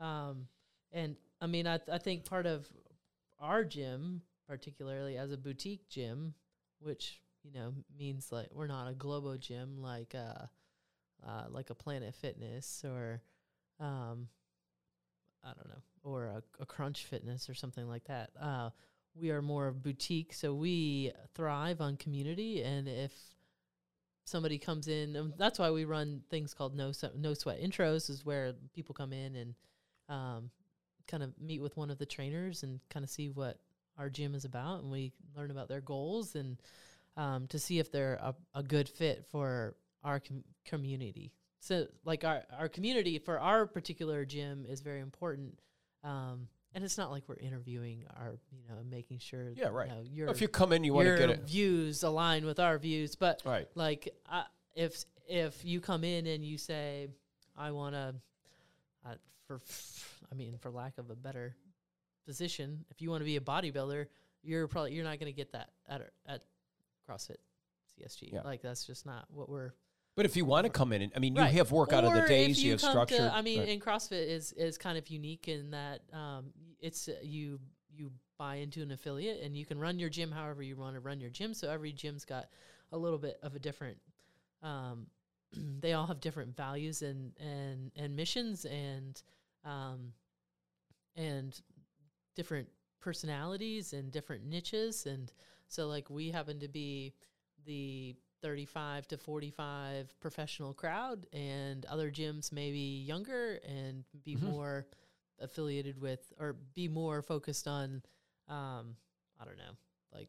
Um, 0.00 0.48
and 0.92 1.16
I 1.40 1.46
mean, 1.46 1.66
I 1.66 1.80
I 1.90 1.98
think 1.98 2.24
part 2.24 2.46
of 2.46 2.68
our 3.38 3.64
gym, 3.64 4.22
particularly 4.46 5.16
as 5.18 5.30
a 5.32 5.36
boutique 5.36 5.88
gym, 5.88 6.34
which 6.78 7.20
you 7.42 7.52
know 7.52 7.74
means 7.96 8.32
like 8.32 8.48
we're 8.52 8.66
not 8.66 8.88
a 8.88 8.94
globo 8.94 9.36
gym 9.36 9.80
like 9.80 10.14
uh, 10.14 10.46
uh 11.26 11.46
like 11.48 11.70
a 11.70 11.74
Planet 11.74 12.14
Fitness 12.14 12.84
or, 12.84 13.22
um, 13.80 14.28
I 15.44 15.48
don't 15.48 15.68
know, 15.68 15.82
or 16.02 16.26
a, 16.26 16.42
a 16.60 16.66
Crunch 16.66 17.04
Fitness 17.04 17.48
or 17.48 17.54
something 17.54 17.88
like 17.88 18.04
that. 18.04 18.30
Uh, 18.40 18.70
we 19.14 19.30
are 19.30 19.42
more 19.42 19.66
of 19.66 19.82
boutique, 19.82 20.32
so 20.32 20.52
we 20.54 21.12
thrive 21.34 21.80
on 21.80 21.96
community. 21.96 22.62
And 22.62 22.88
if 22.88 23.12
somebody 24.24 24.58
comes 24.58 24.88
in, 24.88 25.16
um, 25.16 25.34
that's 25.38 25.58
why 25.58 25.70
we 25.70 25.84
run 25.84 26.22
things 26.30 26.52
called 26.52 26.76
no 26.76 26.92
no 27.16 27.34
sweat 27.34 27.62
intros, 27.62 28.10
is 28.10 28.24
where 28.24 28.54
people 28.74 28.94
come 28.94 29.12
in 29.12 29.36
and 29.36 29.54
um, 30.08 30.50
kind 31.06 31.22
of 31.22 31.32
meet 31.40 31.62
with 31.62 31.76
one 31.76 31.90
of 31.90 31.98
the 31.98 32.06
trainers 32.06 32.62
and 32.62 32.80
kind 32.90 33.04
of 33.04 33.10
see 33.10 33.28
what 33.28 33.58
our 33.98 34.10
gym 34.10 34.34
is 34.34 34.44
about, 34.44 34.82
and 34.82 34.90
we 34.90 35.12
learn 35.36 35.50
about 35.50 35.68
their 35.68 35.80
goals 35.80 36.34
and 36.34 36.58
um, 37.16 37.46
to 37.48 37.58
see 37.58 37.78
if 37.78 37.90
they're 37.90 38.18
a, 38.22 38.34
a 38.54 38.62
good 38.62 38.88
fit 38.88 39.24
for 39.30 39.74
our 40.04 40.20
com- 40.20 40.44
community. 40.66 41.32
So, 41.66 41.88
like 42.04 42.24
our 42.24 42.44
our 42.56 42.68
community 42.68 43.18
for 43.18 43.40
our 43.40 43.66
particular 43.66 44.24
gym 44.24 44.64
is 44.68 44.80
very 44.82 45.00
important. 45.00 45.58
Um, 46.04 46.46
and 46.74 46.84
it's 46.84 46.96
not 46.96 47.10
like 47.10 47.24
we're 47.26 47.36
interviewing 47.38 48.04
our, 48.20 48.38
you 48.52 48.68
know, 48.68 48.76
making 48.88 49.18
sure, 49.18 49.50
Yeah, 49.56 49.68
right. 49.68 49.88
You 49.88 49.94
know, 49.94 50.02
your 50.12 50.28
if 50.28 50.40
you 50.40 50.46
come 50.46 50.72
in, 50.72 50.84
you 50.84 50.92
want 50.92 51.08
to 51.08 51.16
get 51.16 51.30
it. 51.30 51.40
views 51.40 52.02
align 52.04 52.44
with 52.44 52.60
our 52.60 52.78
views. 52.78 53.16
But 53.16 53.42
Right. 53.44 53.66
like, 53.74 54.14
uh, 54.30 54.44
if 54.76 55.04
if 55.26 55.64
you 55.64 55.80
come 55.80 56.04
in 56.04 56.26
and 56.28 56.44
you 56.44 56.56
say, 56.58 57.08
I 57.56 57.72
want 57.72 57.94
to, 57.96 58.14
uh, 59.04 59.14
for, 59.48 59.60
I 60.30 60.34
mean, 60.36 60.58
for 60.58 60.70
lack 60.70 60.98
of 60.98 61.10
a 61.10 61.16
better 61.16 61.56
position, 62.26 62.84
if 62.90 63.00
you 63.02 63.10
want 63.10 63.22
to 63.22 63.24
be 63.24 63.36
a 63.36 63.40
bodybuilder, 63.40 64.06
you're 64.42 64.68
probably 64.68 64.92
you're 64.92 65.04
not 65.04 65.18
going 65.18 65.32
to 65.32 65.36
get 65.36 65.50
that 65.52 65.70
at 65.88 66.10
at 66.26 66.44
CrossFit 67.08 67.38
CSG. 67.98 68.32
Yeah. 68.34 68.42
Like 68.42 68.62
that's 68.62 68.84
just 68.84 69.04
not 69.06 69.24
what 69.30 69.48
we're 69.48 69.72
But 70.16 70.24
if 70.24 70.34
you 70.34 70.46
want 70.46 70.64
to 70.64 70.70
come 70.70 70.92
in, 70.92 71.02
and 71.02 71.12
I 71.14 71.18
mean, 71.18 71.34
Right. 71.34 71.52
you 71.52 71.58
have 71.58 71.70
work 71.70 71.92
out 71.92 72.04
of 72.04 72.14
the 72.14 72.22
days. 72.22 72.62
You, 72.62 72.66
you 72.66 72.72
have 72.72 72.80
structure. 72.80 73.16
To, 73.16 73.34
I 73.34 73.42
mean, 73.42 73.60
right. 73.60 73.68
and 73.68 73.80
CrossFit 73.82 74.26
is 74.26 74.52
is 74.52 74.78
kind 74.78 74.96
of 74.96 75.08
unique 75.08 75.46
in 75.46 75.70
that 75.72 76.00
um, 76.12 76.52
it's 76.80 77.08
uh, 77.08 77.16
you 77.22 77.60
you 77.90 78.10
buy 78.38 78.56
into 78.56 78.82
an 78.82 78.90
affiliate 78.90 79.42
and 79.42 79.56
you 79.56 79.64
can 79.64 79.78
run 79.78 79.98
your 79.98 80.10
gym 80.10 80.30
however 80.30 80.62
you 80.62 80.76
want 80.76 80.94
to 80.94 81.00
run 81.00 81.20
your 81.20 81.30
gym. 81.30 81.52
So 81.52 81.70
every 81.70 81.92
gym's 81.92 82.24
got 82.24 82.48
a 82.92 82.98
little 82.98 83.18
bit 83.18 83.38
of 83.42 83.54
a 83.54 83.58
different. 83.58 83.98
Um, 84.62 85.06
they 85.80 85.92
all 85.92 86.06
have 86.06 86.20
different 86.20 86.56
values 86.56 87.02
and 87.02 87.32
and 87.38 87.92
and 87.94 88.16
missions 88.16 88.64
and 88.64 89.22
um, 89.66 90.12
and 91.14 91.60
different 92.34 92.68
personalities 93.00 93.92
and 93.92 94.10
different 94.10 94.44
niches 94.44 95.06
and 95.06 95.32
so 95.68 95.86
like 95.86 96.10
we 96.10 96.30
happen 96.30 96.58
to 96.58 96.68
be 96.68 97.14
the 97.66 98.16
35 98.42 99.08
to 99.08 99.16
45 99.18 100.18
professional 100.20 100.74
crowd 100.74 101.26
and 101.32 101.84
other 101.86 102.10
gyms 102.10 102.52
maybe 102.52 102.78
younger 102.78 103.60
and 103.66 104.04
be 104.24 104.36
Mhm. 104.36 104.42
more 104.42 104.86
affiliated 105.38 106.00
with 106.00 106.32
or 106.38 106.54
be 106.74 106.88
more 106.88 107.22
focused 107.22 107.66
on 107.68 108.02
um 108.48 108.96
i 109.40 109.44
don't 109.44 109.58
know 109.58 109.76
like 110.12 110.28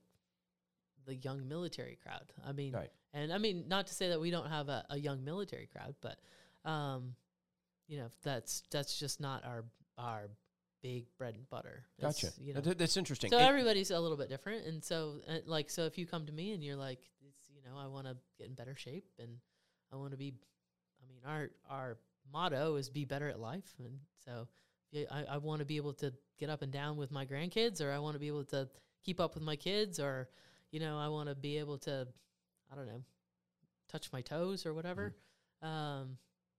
the 1.05 1.15
young 1.15 1.47
military 1.47 1.95
crowd 1.95 2.31
i 2.45 2.51
mean 2.51 2.73
Right. 2.73 2.91
and 3.13 3.31
i 3.31 3.37
mean 3.37 3.67
not 3.67 3.87
to 3.87 3.93
say 3.93 4.09
that 4.09 4.19
we 4.19 4.31
don't 4.31 4.49
have 4.49 4.67
a, 4.69 4.85
a 4.89 4.97
young 4.97 5.23
military 5.23 5.67
crowd 5.67 5.95
but 6.01 6.19
um 6.65 7.15
you 7.87 7.97
know 7.97 8.09
that's 8.23 8.63
that's 8.71 8.97
just 8.99 9.21
not 9.21 9.45
our 9.45 9.63
our 9.97 10.29
big 10.83 11.05
bread 11.17 11.35
and 11.35 11.49
butter 11.49 11.85
It's, 11.99 12.21
Gotcha. 12.21 12.33
you 12.41 12.53
know 12.53 12.61
that's 12.61 12.97
interesting. 12.97 13.29
so 13.31 13.37
And- 13.37 13.47
everybody's 13.47 13.91
a 13.91 13.99
little 13.99 14.17
bit 14.17 14.29
different, 14.29 14.65
and 14.67 14.83
so 14.83 15.21
uh, 15.27 15.39
like 15.45 15.69
so 15.71 15.85
if 15.85 15.97
you 15.97 16.05
come 16.05 16.25
to 16.27 16.31
me 16.31 16.51
and 16.53 16.63
you're 16.63 16.75
like, 16.75 16.99
know, 17.67 17.77
I 17.77 17.87
want 17.87 18.07
to 18.07 18.15
get 18.37 18.47
in 18.47 18.53
better 18.53 18.75
shape 18.75 19.05
and 19.19 19.29
I 19.91 19.95
want 19.95 20.11
to 20.11 20.17
be, 20.17 20.33
I 21.01 21.07
mean, 21.07 21.19
our 21.25 21.49
our 21.69 21.97
motto 22.31 22.75
is 22.75 22.89
be 22.89 23.05
better 23.05 23.29
at 23.29 23.39
life, 23.39 23.73
and 23.79 23.99
so 24.25 24.47
I, 25.11 25.23
I 25.31 25.37
want 25.37 25.59
to 25.59 25.65
be 25.65 25.77
able 25.77 25.93
to 25.95 26.13
get 26.39 26.49
up 26.49 26.61
and 26.61 26.71
down 26.71 26.97
with 26.97 27.11
my 27.11 27.25
grandkids, 27.25 27.81
or 27.81 27.91
I 27.91 27.99
want 27.99 28.15
to 28.15 28.19
be 28.19 28.27
able 28.27 28.45
to 28.45 28.67
keep 29.03 29.19
up 29.19 29.35
with 29.35 29.43
my 29.43 29.55
kids, 29.55 29.99
or 29.99 30.29
you 30.71 30.79
know, 30.79 30.97
I 30.97 31.07
want 31.07 31.29
to 31.29 31.35
be 31.35 31.57
able 31.57 31.77
to, 31.79 32.07
I 32.71 32.75
don't 32.75 32.87
know, 32.87 33.01
touch 33.89 34.11
my 34.11 34.21
toes 34.21 34.65
or 34.65 34.73
whatever. 34.73 35.15
Um, 35.61 36.17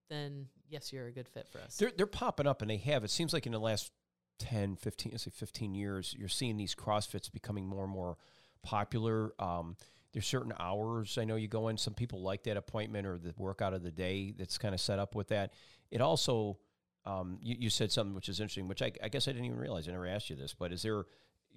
then 0.09 0.47
yes, 0.69 0.93
you're 0.93 1.07
a 1.07 1.13
good 1.13 1.29
fit 1.29 1.47
for 1.49 1.59
us. 1.59 1.77
They're, 1.77 1.93
they're 1.97 2.07
popping 2.07 2.47
up 2.47 2.63
and 2.63 2.71
they 2.71 2.79
have. 2.79 3.05
It 3.05 3.11
seems 3.11 3.33
like 3.33 3.47
in 3.47 3.53
the 3.53 3.61
last 3.61 3.93
10, 4.39 4.77
15, 4.77 5.13
let's 5.13 5.25
say 5.25 5.31
15 5.31 5.75
years, 5.75 6.15
you're 6.19 6.29
seeing 6.29 6.57
these 6.57 6.75
CrossFits 6.75 7.31
becoming 7.31 7.67
more 7.67 7.85
and 7.85 7.93
more 7.93 8.17
popular. 8.63 9.33
Um, 9.39 9.77
there's 10.13 10.27
certain 10.27 10.53
hours 10.59 11.19
I 11.19 11.25
know 11.25 11.37
you 11.37 11.49
go 11.49 11.69
in. 11.69 11.77
Some 11.77 11.95
people 11.95 12.23
like 12.23 12.45
that 12.45 12.57
appointment 12.57 13.07
or 13.07 13.19
the 13.19 13.35
workout 13.37 13.75
of 13.75 13.83
the 13.83 13.91
day 13.91 14.33
that's 14.37 14.59
kind 14.59 14.75
of 14.75 14.81
set 14.81 14.99
up 14.99 15.15
with 15.15 15.29
that. 15.29 15.53
It 15.91 16.01
also, 16.01 16.59
um, 17.05 17.39
you, 17.43 17.57
you 17.59 17.71
said 17.71 17.93
something 17.93 18.15
which 18.15 18.29
is 18.29 18.41
interesting, 18.41 18.69
which 18.69 18.83
I, 18.83 18.93
I 19.03 19.09
guess 19.09 19.29
I 19.29 19.33
didn't 19.33 19.47
even 19.47 19.59
realize. 19.59 19.89
I 19.89 19.93
never 19.93 20.07
asked 20.07 20.31
you 20.31 20.37
this, 20.37 20.55
but 20.55 20.73
is 20.73 20.83
there, 20.83 21.05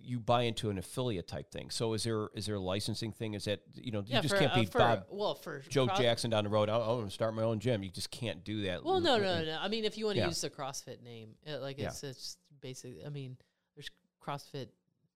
you 0.03 0.19
buy 0.19 0.43
into 0.43 0.69
an 0.69 0.77
affiliate 0.77 1.27
type 1.27 1.51
thing. 1.51 1.69
So 1.69 1.93
is 1.93 2.03
there 2.03 2.29
is 2.33 2.47
there 2.47 2.55
a 2.55 2.59
licensing 2.59 3.11
thing? 3.11 3.35
Is 3.35 3.45
that, 3.45 3.59
you 3.75 3.91
know, 3.91 3.99
you 3.99 4.19
just 4.21 4.29
for, 4.29 4.39
can't 4.39 4.51
uh, 4.51 4.59
be 4.59 4.65
for, 4.65 4.79
Bob, 4.79 5.05
well 5.11 5.35
for 5.35 5.59
Joe 5.69 5.87
Jackson 5.87 6.31
down 6.31 6.43
the 6.45 6.49
road. 6.49 6.69
I'm 6.69 6.81
going 6.81 7.05
to 7.05 7.11
start 7.11 7.35
my 7.35 7.43
own 7.43 7.59
gym. 7.59 7.83
You 7.83 7.91
just 7.91 8.09
can't 8.09 8.43
do 8.43 8.63
that. 8.63 8.83
Well, 8.83 8.99
no, 8.99 9.17
no, 9.17 9.43
no. 9.43 9.57
I 9.61 9.67
mean, 9.67 9.85
if 9.85 9.97
you 9.97 10.05
want 10.05 10.15
to 10.15 10.21
Yeah. 10.21 10.27
use 10.29 10.41
the 10.41 10.49
CrossFit 10.49 11.03
name, 11.03 11.35
uh, 11.47 11.59
like 11.59 11.77
Yeah. 11.77 11.87
it's 11.87 12.03
it's 12.03 12.37
basically. 12.61 13.05
I 13.05 13.09
mean, 13.09 13.37
there's 13.75 13.89
CrossFit, 14.25 14.69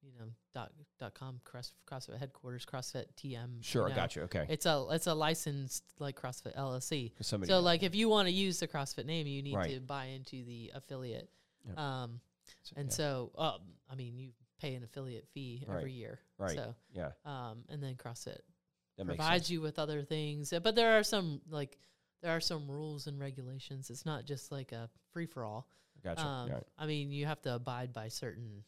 you 0.05 0.13
know, 0.19 0.25
dot 0.53 0.71
dot 0.99 1.13
com 1.15 1.39
cross, 1.43 1.73
CrossFit 1.89 2.17
headquarters, 2.19 2.65
CrossFit 2.65 3.05
TM. 3.17 3.61
Sure, 3.63 3.83
you 3.83 3.87
I 3.87 3.89
know. 3.89 3.95
got 3.95 4.15
you. 4.15 4.21
Okay. 4.23 4.45
It's 4.49 4.65
a 4.65 4.85
it's 4.91 5.07
a 5.07 5.13
licensed 5.13 5.83
like 5.99 6.19
CrossFit 6.19 6.55
LLC. 6.55 7.11
somebody 7.21 7.49
So 7.49 7.59
like, 7.59 7.83
if 7.83 7.95
you 7.95 8.07
want 8.09 8.27
to 8.27 8.33
use 8.33 8.59
the 8.59 8.67
CrossFit 8.67 9.05
name, 9.05 9.27
you 9.27 9.41
need 9.41 9.55
Right. 9.55 9.73
to 9.73 9.79
buy 9.81 10.05
into 10.05 10.43
the 10.45 10.71
affiliate. 10.75 11.29
Yeah. 11.67 12.03
Um, 12.03 12.21
So- 12.63 12.73
and 12.77 12.89
yeah. 12.89 12.93
so 12.95 13.31
um, 13.37 13.61
I 13.89 13.95
mean, 13.95 14.15
you 14.17 14.31
pay 14.59 14.75
an 14.75 14.83
affiliate 14.83 15.27
fee 15.33 15.63
Right. 15.67 15.77
every 15.77 15.93
year. 15.93 16.19
Right. 16.37 16.55
So 16.55 16.75
yeah, 16.93 17.11
um, 17.25 17.63
and 17.69 17.81
then 17.81 17.95
CrossFit 17.95 18.39
that 18.97 19.05
provides 19.07 19.49
you 19.49 19.61
with 19.61 19.79
other 19.79 20.03
things. 20.03 20.53
But 20.63 20.75
there 20.75 20.97
are 20.97 21.03
some 21.03 21.41
like 21.49 21.79
there 22.21 22.31
are 22.35 22.39
some 22.41 22.69
rules 22.69 23.07
and 23.07 23.19
regulations. 23.19 23.89
It's 23.89 24.05
not 24.05 24.25
just 24.25 24.51
like 24.51 24.71
a 24.71 24.89
free 25.11 25.25
for 25.25 25.43
all. 25.43 25.67
Gotcha. 26.03 26.21
Um, 26.25 26.49
yeah. 26.49 26.59
I 26.77 26.85
mean, 26.85 27.11
you 27.11 27.25
have 27.25 27.41
to 27.43 27.55
abide 27.55 27.91
by 27.93 28.09
certain 28.09 28.63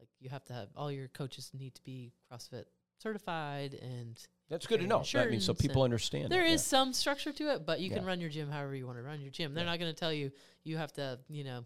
like 0.00 0.08
you 0.18 0.28
have 0.30 0.44
to 0.46 0.52
have 0.52 0.68
all 0.76 0.90
your 0.90 1.08
coaches 1.08 1.50
need 1.56 1.74
to 1.76 1.82
be 1.82 2.12
CrossFit 2.32 2.64
certified 2.98 3.74
and 3.74 4.18
That's 4.48 4.66
good 4.66 4.80
to 4.80 4.86
know. 4.86 5.02
I 5.14 5.26
mean, 5.26 5.40
so 5.40 5.54
people 5.54 5.82
understand. 5.82 6.30
there 6.30 6.42
that, 6.42 6.50
is 6.50 6.64
some 6.64 6.92
structure 6.92 7.32
to 7.32 7.52
it, 7.54 7.64
but 7.64 7.80
you 7.80 7.90
can 7.90 8.04
run 8.04 8.20
your 8.20 8.30
gym 8.30 8.50
however 8.50 8.74
you 8.74 8.86
want 8.86 8.98
to 8.98 9.02
run 9.04 9.20
your 9.20 9.30
gym. 9.30 9.54
They're 9.54 9.64
Yeah. 9.64 9.70
not 9.70 9.78
going 9.78 9.92
to 9.92 9.98
tell 9.98 10.12
you 10.12 10.32
you 10.64 10.76
have 10.76 10.92
to, 10.94 11.18
you 11.28 11.44
know, 11.44 11.64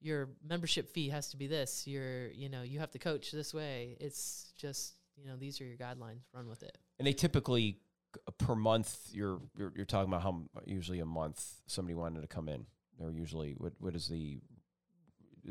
your 0.00 0.28
membership 0.46 0.88
fee 0.92 1.08
has 1.08 1.28
to 1.30 1.36
be 1.36 1.46
this. 1.48 1.86
Your, 1.86 2.28
you 2.28 2.48
know, 2.48 2.62
you 2.62 2.78
have 2.78 2.90
to 2.92 2.98
coach 3.00 3.32
this 3.32 3.52
way. 3.52 3.96
It's 4.00 4.52
just, 4.56 4.94
you 5.16 5.26
know, 5.26 5.36
these 5.36 5.60
are 5.60 5.64
your 5.64 5.76
guidelines. 5.76 6.20
Run 6.32 6.48
with 6.48 6.62
it. 6.62 6.78
And 7.00 7.06
they 7.08 7.12
typically 7.12 7.78
c- 8.14 8.20
per 8.38 8.54
month. 8.54 8.96
You're, 9.12 9.40
you're 9.56 9.72
you're 9.74 9.84
talking 9.86 10.08
about 10.08 10.22
how 10.22 10.28
m- 10.30 10.48
usually 10.66 11.00
a 11.00 11.04
month 11.06 11.44
somebody 11.66 11.94
wanted 11.96 12.20
to 12.20 12.28
come 12.28 12.48
in. 12.48 12.66
They're 13.00 13.10
usually 13.10 13.54
what 13.58 13.72
what 13.80 13.96
is 13.96 14.06
the 14.06 14.38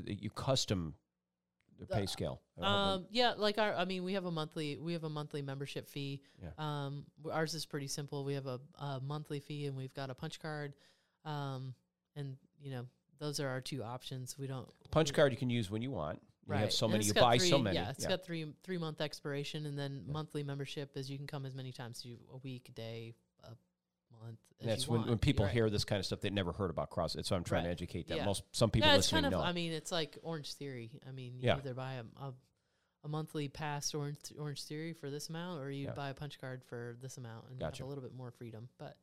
you 0.06 0.30
custom 0.30 0.94
the 1.80 1.86
pay 1.86 2.06
scale. 2.06 2.42
I 2.58 2.62
don't 2.62 2.72
know 2.72 2.94
if 2.94 3.00
Um, 3.00 3.06
yeah, 3.12 3.34
like 3.38 3.58
our, 3.58 3.74
I 3.74 3.86
mean, 3.86 4.04
we 4.04 4.14
have 4.14 4.26
a 4.26 4.32
monthly, 4.32 4.78
we 4.78 4.94
have 4.94 5.04
a 5.04 5.10
monthly 5.10 5.42
membership 5.42 5.88
fee. 5.90 6.22
Yeah. 6.42 6.50
Um, 6.58 7.06
ours 7.32 7.54
is 7.54 7.66
pretty 7.66 7.88
simple. 7.88 8.24
We 8.24 8.34
have 8.34 8.48
a, 8.48 8.60
a 8.80 9.00
monthly 9.02 9.40
fee 9.40 9.66
and 9.68 9.76
we've 9.78 9.94
got 9.94 10.10
a 10.10 10.16
punch 10.16 10.40
card. 10.40 10.74
Um, 11.26 11.74
and 12.16 12.38
you 12.62 12.72
know, 12.72 12.86
those 13.20 13.40
are 13.40 13.48
our 13.48 13.62
two 13.62 13.84
options. 13.84 14.38
We 14.38 14.48
don't 14.48 14.68
punch 14.92 15.12
we- 15.12 15.16
card 15.16 15.32
you 15.32 15.38
can 15.38 15.50
use 15.50 15.70
when 15.70 15.82
you 15.82 15.92
want. 15.92 16.20
You 16.48 16.54
Right. 16.54 16.62
have 16.62 16.72
so 16.72 16.86
And 16.86 16.94
many. 16.94 17.04
You 17.06 17.14
buy 17.14 17.38
three, 17.38 17.50
so 17.50 17.60
many. 17.60 17.76
Yeah, 17.76 17.90
it's 17.90 18.06
got 18.08 18.24
three 18.24 18.54
three 18.64 18.78
month 18.78 19.02
expiration, 19.02 19.66
and 19.66 19.78
then 19.78 20.06
monthly 20.08 20.44
membership 20.44 20.96
is 20.96 21.10
you 21.12 21.18
can 21.18 21.28
come 21.28 21.46
as 21.46 21.54
many 21.54 21.74
times 21.74 21.98
as 21.98 22.06
you 22.06 22.18
a 22.34 22.38
week, 22.38 22.70
a 22.70 22.72
day, 22.72 23.16
month. 24.24 24.38
As 24.62 24.66
that's 24.68 24.86
you 24.86 24.92
when, 24.94 25.00
want. 25.02 25.10
when 25.10 25.18
people 25.20 25.46
Right. 25.46 25.54
hear 25.54 25.70
this 25.70 25.86
kind 25.86 26.00
of 26.00 26.06
stuff, 26.06 26.22
they 26.22 26.30
never 26.30 26.52
heard 26.52 26.70
about 26.70 26.90
CrossFit. 26.90 27.26
So 27.26 27.36
I'm 27.36 27.44
trying 27.44 27.66
to 27.66 27.70
educate 27.70 28.08
them. 28.08 28.18
Yeah. 28.18 28.26
Most 28.26 28.44
some 28.52 28.70
people 28.72 28.90
yeah, 28.90 28.96
it's 28.96 29.08
listening 29.12 29.24
kind 29.24 29.34
of. 29.36 29.42
know. 29.42 29.46
I 29.46 29.52
mean, 29.54 29.72
it's 29.72 29.92
like 29.92 30.18
Orange 30.24 30.54
Theory. 30.56 30.92
I 31.08 31.12
mean, 31.12 31.36
you 31.38 31.48
Yeah. 31.48 31.58
either 31.58 31.74
buy 31.74 31.94
a, 31.94 32.04
a 32.26 32.34
a 33.04 33.08
monthly 33.08 33.48
pass 33.48 33.92
to 33.92 34.00
Orange 34.00 34.18
Orange 34.40 34.64
Theory 34.64 34.92
for 34.94 35.10
this 35.12 35.30
amount, 35.30 35.62
or 35.62 35.70
you 35.70 35.86
Yeah. 35.86 35.94
buy 35.94 36.10
a 36.10 36.14
punch 36.14 36.40
card 36.42 36.64
for 36.64 36.98
this 37.02 37.18
amount, 37.18 37.48
and 37.50 37.60
Gotcha. 37.60 37.84
have 37.84 37.86
a 37.86 37.90
little 37.90 38.04
bit 38.04 38.14
more 38.14 38.32
freedom. 38.32 38.68
But 38.80 38.98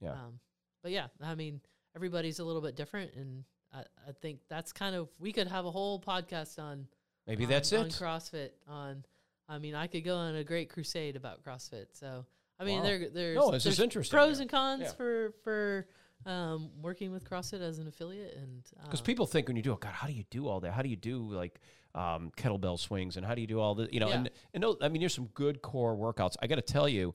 Yeah. 0.00 0.12
um, 0.12 0.38
but 0.82 0.92
yeah, 0.92 1.08
I 1.20 1.34
mean, 1.34 1.60
everybody's 1.96 2.38
a 2.38 2.44
little 2.44 2.62
bit 2.62 2.76
different, 2.76 3.14
and 3.14 3.44
I, 3.72 3.84
I 4.06 4.12
think 4.12 4.40
that's 4.48 4.72
kind 4.72 4.94
of 4.94 5.08
we 5.18 5.32
could 5.32 5.48
have 5.48 5.64
a 5.64 5.70
whole 5.70 5.98
podcast 6.00 6.62
on 6.62 6.86
Maybe 7.26 7.44
on- 7.44 7.50
that's 7.50 7.72
on 7.72 7.86
it. 7.86 7.92
CrossFit. 7.92 8.50
On, 8.68 9.04
I 9.48 9.58
mean, 9.58 9.74
I 9.74 9.86
could 9.86 10.04
go 10.04 10.16
on 10.16 10.36
a 10.36 10.44
great 10.44 10.68
crusade 10.68 11.16
about 11.16 11.42
CrossFit. 11.42 11.86
So, 11.94 12.26
I 12.58 12.64
mean, 12.64 12.78
Wow. 12.78 12.84
there 12.84 13.08
there's 13.10 13.36
No, 13.36 13.50
this 13.50 13.58
is 13.58 13.64
there's 13.76 13.80
interesting, 13.80 14.16
pros 14.16 14.38
yeah. 14.38 14.42
and 14.42 14.50
cons 14.50 14.82
Yeah. 14.82 14.92
for 14.92 15.32
for 15.44 15.86
um, 16.26 16.70
working 16.82 17.12
with 17.12 17.24
CrossFit 17.28 17.60
as 17.60 17.78
an 17.78 17.86
affiliate, 17.86 18.34
and 18.36 18.64
Because 18.82 19.00
um, 19.00 19.04
people 19.06 19.26
think 19.26 19.46
when 19.48 19.56
you 19.56 19.62
do 19.62 19.72
it, 19.72 19.80
God, 19.80 19.92
how 19.92 20.06
do 20.08 20.12
you 20.12 20.24
do 20.30 20.48
all 20.48 20.60
that? 20.60 20.72
How 20.72 20.82
do 20.82 20.88
you 20.88 20.96
do 20.96 21.20
like 21.30 21.60
um, 21.94 22.32
kettlebell 22.36 22.78
swings 22.78 23.16
and 23.16 23.24
how 23.24 23.34
do 23.34 23.40
you 23.40 23.46
do 23.46 23.60
all 23.60 23.74
the, 23.74 23.88
you 23.92 24.00
know, 24.00 24.08
Yeah. 24.08 24.16
and, 24.16 24.30
and 24.52 24.62
those, 24.62 24.76
I 24.82 24.88
mean, 24.88 25.00
there's 25.00 25.14
some 25.14 25.26
good 25.34 25.62
core 25.62 25.96
workouts. 25.96 26.34
I 26.42 26.46
got 26.46 26.56
to 26.56 26.62
tell 26.62 26.88
you, 26.88 27.14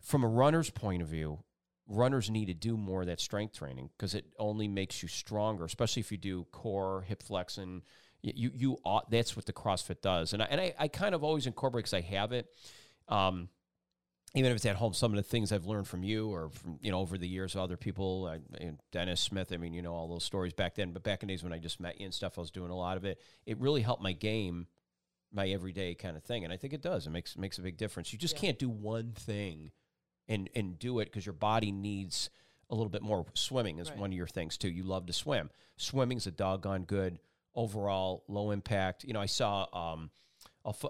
from 0.00 0.22
a 0.24 0.28
runner's 0.28 0.70
point 0.70 1.02
of 1.02 1.08
view, 1.08 1.42
runners 1.88 2.30
need 2.30 2.46
to 2.46 2.54
do 2.54 2.76
more 2.76 3.00
of 3.00 3.06
that 3.08 3.18
strength 3.20 3.56
training 3.56 3.88
because 3.96 4.14
it 4.14 4.26
only 4.38 4.68
makes 4.68 5.02
you 5.02 5.08
stronger, 5.08 5.64
especially 5.64 6.00
if 6.00 6.12
you 6.12 6.18
do 6.18 6.44
core, 6.52 7.02
hip 7.08 7.22
flexing. 7.22 7.82
You, 8.22 8.50
you 8.54 8.78
ought, 8.84 9.10
that's 9.10 9.34
what 9.36 9.46
the 9.46 9.52
CrossFit 9.52 10.00
does. 10.02 10.32
And 10.34 10.42
I, 10.42 10.46
and 10.50 10.60
I, 10.60 10.74
I 10.78 10.88
kind 10.88 11.14
of 11.14 11.24
always 11.24 11.46
incorporate 11.46 11.84
because 11.86 11.94
I 11.94 12.02
have 12.02 12.32
it. 12.32 12.46
Um, 13.08 13.48
even 14.34 14.50
if 14.50 14.56
it's 14.56 14.66
at 14.66 14.76
home, 14.76 14.92
some 14.92 15.12
of 15.12 15.16
the 15.16 15.22
things 15.22 15.52
I've 15.52 15.64
learned 15.66 15.88
from 15.88 16.02
you 16.02 16.28
or 16.30 16.50
from 16.50 16.78
you 16.82 16.90
know 16.90 17.00
over 17.00 17.16
the 17.16 17.26
years 17.28 17.54
of 17.54 17.62
other 17.62 17.76
people, 17.76 18.26
I, 18.60 18.72
Dennis 18.92 19.20
Smith. 19.20 19.52
I 19.52 19.56
mean, 19.56 19.72
you 19.72 19.82
know 19.82 19.94
all 19.94 20.08
those 20.08 20.24
stories 20.24 20.52
back 20.52 20.74
then. 20.74 20.92
But 20.92 21.02
back 21.02 21.22
in 21.22 21.28
days 21.28 21.42
when 21.42 21.52
I 21.52 21.58
just 21.58 21.80
met 21.80 21.98
you 21.98 22.04
and 22.04 22.14
stuff, 22.14 22.36
I 22.38 22.42
was 22.42 22.50
doing 22.50 22.70
a 22.70 22.76
lot 22.76 22.96
of 22.96 23.04
it. 23.04 23.20
It 23.46 23.58
really 23.58 23.80
helped 23.82 24.02
my 24.02 24.12
game, 24.12 24.66
my 25.32 25.48
everyday 25.48 25.94
kind 25.94 26.16
of 26.16 26.22
thing, 26.24 26.44
and 26.44 26.52
I 26.52 26.56
think 26.56 26.72
it 26.74 26.82
does. 26.82 27.06
It 27.06 27.10
makes 27.10 27.36
makes 27.38 27.58
a 27.58 27.62
big 27.62 27.76
difference. 27.78 28.12
You 28.12 28.18
just 28.18 28.34
Yeah. 28.34 28.40
can't 28.40 28.58
do 28.58 28.68
one 28.68 29.12
thing, 29.12 29.72
and 30.28 30.50
and 30.54 30.78
do 30.78 30.98
it 31.00 31.06
because 31.06 31.24
your 31.24 31.32
body 31.32 31.72
needs 31.72 32.28
a 32.70 32.74
little 32.74 32.90
bit 32.90 33.02
more. 33.02 33.24
Swimming 33.34 33.78
is 33.78 33.88
Right. 33.88 33.98
one 33.98 34.10
of 34.10 34.16
your 34.16 34.26
things 34.26 34.58
too. 34.58 34.68
You 34.68 34.82
love 34.82 35.06
to 35.06 35.12
swim. 35.14 35.50
Swimming's 35.76 36.26
a 36.26 36.30
doggone 36.30 36.84
good 36.84 37.18
overall 37.54 38.24
low 38.28 38.50
impact. 38.50 39.04
You 39.04 39.14
know, 39.14 39.20
I 39.20 39.26
saw. 39.26 39.66
Um, 39.72 40.10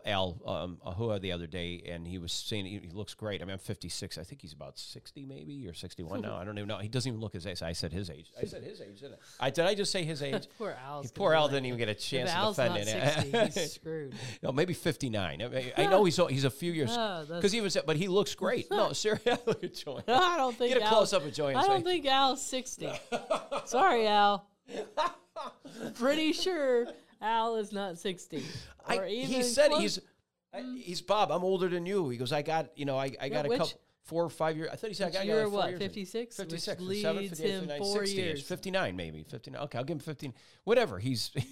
Al 0.06 0.40
um, 0.46 0.78
Ahua 0.86 1.20
the 1.20 1.32
other 1.32 1.46
day, 1.46 1.82
and 1.86 2.06
he 2.06 2.18
was 2.18 2.32
saying 2.32 2.66
he, 2.66 2.78
he 2.78 2.90
looks 2.90 3.14
great. 3.14 3.42
I 3.42 3.44
mean, 3.44 3.52
I'm 3.52 3.58
56. 3.58 4.18
I 4.18 4.24
think 4.24 4.40
he's 4.42 4.52
about 4.52 4.78
60 4.78 5.24
maybe 5.26 5.66
or 5.68 5.74
61 5.74 6.20
now. 6.20 6.36
I 6.36 6.44
don't 6.44 6.56
even 6.58 6.68
know. 6.68 6.78
He 6.78 6.88
doesn't 6.88 7.08
even 7.08 7.20
look 7.20 7.32
his 7.32 7.46
age. 7.46 7.62
I 7.62 7.72
said 7.72 7.92
his 7.92 8.10
age. 8.10 8.32
I 8.40 8.44
said 8.44 8.62
his 8.62 8.80
age, 8.80 9.00
didn't 9.00 9.18
I? 9.40 9.46
I 9.46 9.50
did 9.50 9.64
I 9.66 9.74
just 9.74 9.92
say 9.92 10.04
his 10.04 10.22
age? 10.22 10.48
poor 10.58 10.76
Al. 10.84 11.04
Poor 11.14 11.34
Al 11.34 11.48
didn't 11.48 11.66
even 11.66 11.78
get 11.78 11.88
a 11.88 11.94
chance 11.94 12.30
to 12.32 12.62
defend 12.62 12.88
it. 12.88 13.32
60, 13.32 13.60
he's 13.60 13.72
screwed. 13.72 14.14
no, 14.42 14.52
maybe 14.52 14.74
59. 14.74 15.42
I, 15.42 15.48
mean, 15.48 15.72
I 15.76 15.86
know 15.90 16.04
he's 16.04 16.16
he's 16.28 16.44
a 16.44 16.50
few 16.50 16.72
years 16.72 16.90
Oh, 16.92 17.24
because 17.28 17.52
he 17.52 17.60
was, 17.60 17.76
but 17.86 17.96
he 17.96 18.08
looks 18.08 18.34
great. 18.34 18.70
No, 18.70 18.92
seriously, 18.92 19.32
look 19.46 19.64
at 19.64 19.74
Joanne. 19.74 20.02
I 20.08 20.36
don't 20.36 20.56
think 20.56 20.74
Get 20.74 20.82
a 20.82 20.86
Al- 20.86 20.92
close 20.92 21.12
up 21.12 21.24
of 21.24 21.32
Joanne's 21.32 21.64
I 21.64 21.66
don't 21.66 21.84
think 21.84 22.06
Al's 22.06 22.44
60. 22.44 22.90
Sorry, 23.66 24.06
Al. 24.06 24.46
Pretty 25.94 26.32
sure 26.32 26.86
Al 27.20 27.56
is 27.56 27.72
not 27.72 27.98
60. 27.98 28.42
I, 28.86 29.06
even 29.08 29.26
he 29.36 29.42
said 29.42 29.70
close- 29.70 29.80
he's 29.80 29.98
I, 30.52 30.62
he's 30.78 31.02
Bob. 31.02 31.30
I'm 31.30 31.44
older 31.44 31.68
than 31.68 31.84
you. 31.84 32.08
He 32.08 32.16
goes, 32.16 32.32
I 32.32 32.42
got 32.42 32.70
you 32.76 32.84
know, 32.84 32.96
I, 32.98 33.12
I 33.20 33.28
got 33.28 33.46
a 33.46 33.48
which- 33.48 33.58
couple 33.58 33.80
four 34.04 34.24
or 34.24 34.30
five 34.30 34.56
years. 34.56 34.70
I 34.72 34.76
thought 34.76 34.88
he 34.88 34.94
said 34.94 35.08
I 35.08 35.10
got 35.10 35.26
You're 35.26 35.44
got 35.44 35.52
what, 35.52 35.78
56? 35.78 36.34
56, 36.36 36.38
Which 36.38 36.50
57, 36.50 36.88
leads 36.88 37.30
58, 37.38 37.50
him 37.50 37.60
59, 37.68 37.78
four 37.78 38.06
60 38.06 38.16
years. 38.16 38.42
59 38.42 38.96
maybe, 38.96 39.22
59. 39.22 39.62
Okay, 39.64 39.78
I'll 39.78 39.84
give 39.84 39.96
him 39.96 40.00
15. 40.00 40.32
Whatever. 40.64 40.98
He's 40.98 41.30
he 41.34 41.42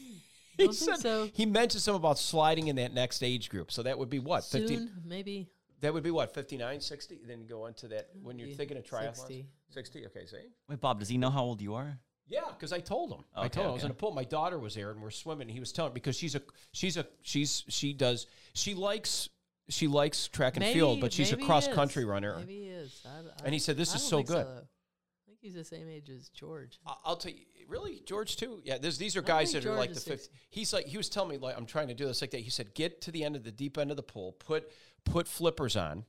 Don't 0.57 0.75
think 0.75 0.97
said 0.97 1.01
so. 1.01 1.29
he 1.35 1.45
mentioned 1.45 1.83
something 1.83 2.01
about 2.01 2.19
sliding 2.19 2.69
in 2.69 2.77
that 2.77 2.95
next 2.95 3.23
age 3.23 3.51
group. 3.51 3.71
So 3.71 3.83
that 3.83 3.99
would 3.99 4.09
be 4.09 4.21
what? 4.21 4.43
15 4.45 4.69
Soon, 4.69 4.91
maybe. 5.05 5.51
That 5.83 5.93
would 5.93 6.03
be 6.03 6.11
what? 6.11 6.33
59, 6.33 6.81
60? 6.81 7.21
Then 7.27 7.43
you 7.43 7.47
go 7.47 7.67
into 7.67 7.89
that 7.89 8.09
when 8.23 8.39
you're 8.39 8.49
thinking 8.49 8.79
of 8.79 8.85
triathlon. 8.85 9.17
60. 9.17 9.47
60. 9.69 10.07
Okay, 10.07 10.25
see? 10.27 10.37
Wait, 10.69 10.81
Bob, 10.81 10.99
does 10.99 11.11
he 11.11 11.19
know 11.19 11.29
how 11.29 11.43
old 11.43 11.61
you 11.61 11.75
are? 11.75 11.99
Yeah, 12.29 12.41
because 12.49 12.73
I 12.73 12.81
told 12.81 13.13
him. 13.13 13.25
I 13.37 13.49
told 13.49 13.67
him 13.67 13.71
I 13.71 13.75
was 13.75 13.85
in 13.85 13.91
a 13.91 13.95
pool. 13.95 14.13
My 14.13 14.25
daughter 14.25 14.59
was 14.59 14.75
there, 14.75 14.91
and 14.91 15.01
we're 15.01 15.11
swimming. 15.11 15.49
He 15.49 15.61
was 15.61 15.73
telling 15.73 15.93
because 15.93 16.17
she's 16.17 16.35
a 16.35 16.43
she's 16.73 16.97
a 16.97 17.07
she's 17.23 17.65
she 17.69 17.93
does 17.93 18.27
she 18.53 18.75
likes 18.75 19.29
she 19.69 19.87
likes 19.87 20.29
track 20.29 20.57
and 20.57 20.65
field, 20.67 21.01
but 21.01 21.13
she's 21.13 21.33
a 21.33 21.37
cross 21.37 21.69
country 21.69 22.05
runner. 22.05 22.37
Maybe 22.39 22.55
he 22.55 22.69
is. 22.69 23.01
I, 23.07 23.19
I- 23.19 23.45
And 23.45 23.53
he 23.53 23.59
said, 23.61 23.77
"This 23.77 23.93
I 23.93 23.97
is 23.97 24.03
so 24.03 24.23
good." 24.23 24.47
though. 24.47 24.63
I 24.63 25.27
think 25.27 25.39
he's 25.41 25.55
the 25.55 25.65
same 25.65 25.89
age 25.89 26.09
as 26.11 26.29
George. 26.31 26.79
I- 26.87 26.95
I'll 27.05 27.17
tell 27.17 27.33
you, 27.33 27.45
really, 27.69 28.01
George 28.07 28.37
too. 28.37 28.61
Yeah, 28.65 28.79
these 28.79 29.17
are 29.17 29.23
guys 29.23 29.53
that 29.53 29.65
are 29.67 29.75
like 29.75 29.93
the 29.95 30.01
fifth. 30.01 30.29
He's 30.51 30.73
like 30.73 30.87
he 30.87 30.97
was 30.97 31.09
telling 31.09 31.31
me 31.31 31.37
like 31.39 31.57
I'm 31.57 31.67
trying 31.67 31.89
to 31.89 31.95
do 31.95 32.07
this 32.07 32.21
like 32.21 32.31
that. 32.33 32.41
He 32.41 32.51
said, 32.51 32.75
get 32.75 33.01
to 33.03 33.11
the 33.13 33.23
end 33.25 33.37
of 33.37 33.45
the 33.45 33.53
deep 33.53 33.77
end 33.79 33.91
of 33.91 33.97
the 33.97 34.03
pool, 34.03 34.33
put 34.33 34.71
put 35.05 35.29
flippers 35.29 35.77
on, 35.77 36.05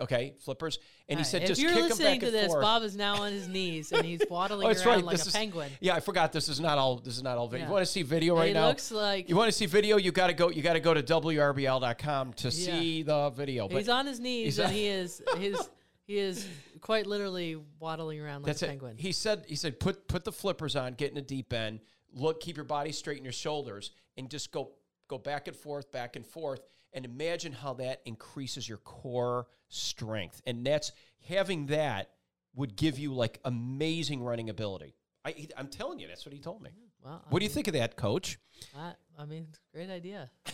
okay, 0.00 0.34
flippers, 0.40 0.78
and 1.08 1.18
he 1.18 1.24
said 1.24 1.42
right, 1.42 1.48
just 1.48 1.60
you're 1.60 1.70
kick 1.70 1.80
them 1.80 1.88
listening 1.90 2.12
back 2.12 2.20
to 2.20 2.26
and 2.26 2.34
this, 2.34 2.46
forth. 2.46 2.62
Bob 2.62 2.82
is 2.82 2.96
now 2.96 3.22
on 3.22 3.32
his 3.32 3.48
knees 3.48 3.92
and 3.92 4.04
he's 4.04 4.20
waddling 4.30 4.66
Oh, 4.66 4.70
around 4.70 4.86
right. 4.86 5.04
like 5.04 5.16
This 5.16 5.26
a 5.26 5.28
is- 5.28 5.34
penguin. 5.34 5.70
Yeah, 5.80 5.94
I 5.94 6.00
forgot. 6.00 6.32
This 6.32 6.48
is 6.48 6.60
not 6.60 6.78
all. 6.78 6.96
This 6.98 7.16
is 7.16 7.22
not 7.22 7.36
all 7.38 7.48
video. 7.48 7.64
Yeah. 7.64 7.68
You 7.68 7.72
want 7.74 7.86
to 7.86 7.92
see 7.92 8.02
video 8.02 8.36
right 8.36 8.48
he 8.48 8.54
now? 8.54 8.68
looks 8.68 8.90
like 8.90 9.28
you 9.28 9.36
want 9.36 9.48
to 9.48 9.52
see 9.52 9.66
video? 9.66 9.96
You 9.96 10.12
got 10.12 10.28
to 10.28 10.32
go. 10.34 10.50
You 10.50 10.62
got 10.62 10.72
to 10.74 10.80
go 10.80 10.94
to 10.94 11.02
wrbl.com 11.02 12.32
to 12.34 12.50
see 12.50 13.02
the 13.02 13.30
video. 13.30 13.68
But 13.68 13.78
he's 13.78 13.88
on 13.88 14.06
his 14.06 14.20
knees 14.20 14.58
and 14.58 14.72
he 14.72 14.86
is 14.86 15.22
his 15.36 15.68
he 16.06 16.18
is 16.18 16.46
quite 16.80 17.06
literally 17.06 17.56
waddling 17.80 18.20
around 18.20 18.42
like 18.42 18.46
that's 18.46 18.62
a 18.62 18.66
it. 18.66 18.68
penguin. 18.68 18.96
He 18.98 19.12
said. 19.12 19.44
He 19.48 19.56
said 19.56 19.80
put 19.80 20.06
put 20.08 20.24
the 20.24 20.32
flippers 20.32 20.76
on, 20.76 20.94
get 20.94 21.08
in 21.10 21.14
the 21.14 21.22
deep 21.22 21.52
end, 21.52 21.80
look, 22.12 22.40
keep 22.40 22.56
your 22.56 22.64
body 22.64 22.92
straight 22.92 23.18
in 23.18 23.24
your 23.24 23.32
shoulders, 23.32 23.90
and 24.16 24.30
just 24.30 24.52
go 24.52 24.72
go 25.08 25.18
back 25.18 25.48
and 25.48 25.56
forth, 25.56 25.90
back 25.92 26.16
and 26.16 26.26
forth, 26.26 26.60
and 26.94 27.04
imagine 27.04 27.52
how 27.52 27.74
that 27.74 28.00
increases 28.04 28.68
your 28.68 28.78
core 28.78 29.46
strength. 29.68 30.40
And 30.46 30.64
that's 30.64 30.92
having 31.28 31.66
that 31.66 32.10
would 32.54 32.76
give 32.76 32.98
you 32.98 33.12
like 33.12 33.40
amazing 33.44 34.22
running 34.22 34.48
ability. 34.48 34.94
I, 35.24 35.48
I'm 35.56 35.68
telling 35.68 35.98
you, 35.98 36.06
that's 36.06 36.24
what 36.24 36.32
he 36.34 36.38
told 36.40 36.62
me. 36.62 36.70
well, 37.02 37.22
I 37.26 37.30
What 37.30 37.40
do 37.40 37.44
you 37.44 37.48
mean, 37.48 37.54
think 37.54 37.68
of 37.68 37.74
that, 37.74 37.96
Coach? 37.96 38.38
I, 38.76 38.92
I 39.18 39.24
mean, 39.24 39.48
great 39.72 39.90
idea. 39.90 40.30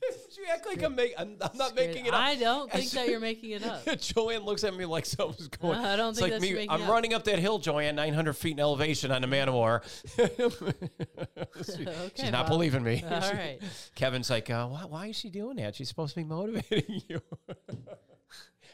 you 0.36 0.44
act 0.52 0.66
like 0.66 0.82
I'm, 0.82 0.94
make, 0.94 1.14
I'm, 1.18 1.36
I'm 1.40 1.56
not 1.56 1.74
making 1.74 2.06
it 2.06 2.14
up. 2.14 2.20
I 2.20 2.36
don't 2.36 2.70
think 2.70 2.90
that 2.92 3.08
you're 3.08 3.20
making 3.20 3.50
it 3.50 3.64
up. 3.64 3.84
Joanne 4.00 4.42
looks 4.42 4.64
at 4.64 4.74
me 4.74 4.84
like 4.84 5.06
something's 5.06 5.48
going. 5.48 5.78
I 5.78 5.96
don't 5.96 6.10
it's 6.10 6.18
think 6.20 6.32
like 6.32 6.40
that's 6.40 6.42
me. 6.42 6.54
making 6.54 6.70
I'm 6.70 6.82
up. 6.82 6.88
running 6.88 7.14
up 7.14 7.24
that 7.24 7.38
hill, 7.38 7.58
Joanne, 7.58 7.96
900 7.96 8.32
feet 8.34 8.52
in 8.52 8.60
elevation 8.60 9.10
on 9.10 9.22
the 9.22 9.26
man 9.26 9.48
of 9.48 9.54
war. 9.54 9.82
She's 10.16 11.80
not 12.30 12.44
Bob. 12.44 12.48
believing 12.48 12.82
me. 12.82 13.02
All 13.04 13.20
right. 13.20 13.58
Kevin's 13.94 14.30
like, 14.30 14.50
uh, 14.50 14.66
why, 14.66 14.84
why 14.84 15.06
is 15.06 15.16
she 15.16 15.30
doing 15.30 15.56
that? 15.56 15.74
She's 15.74 15.88
supposed 15.88 16.14
to 16.14 16.20
be 16.20 16.24
motivating 16.24 17.02
you. 17.08 17.20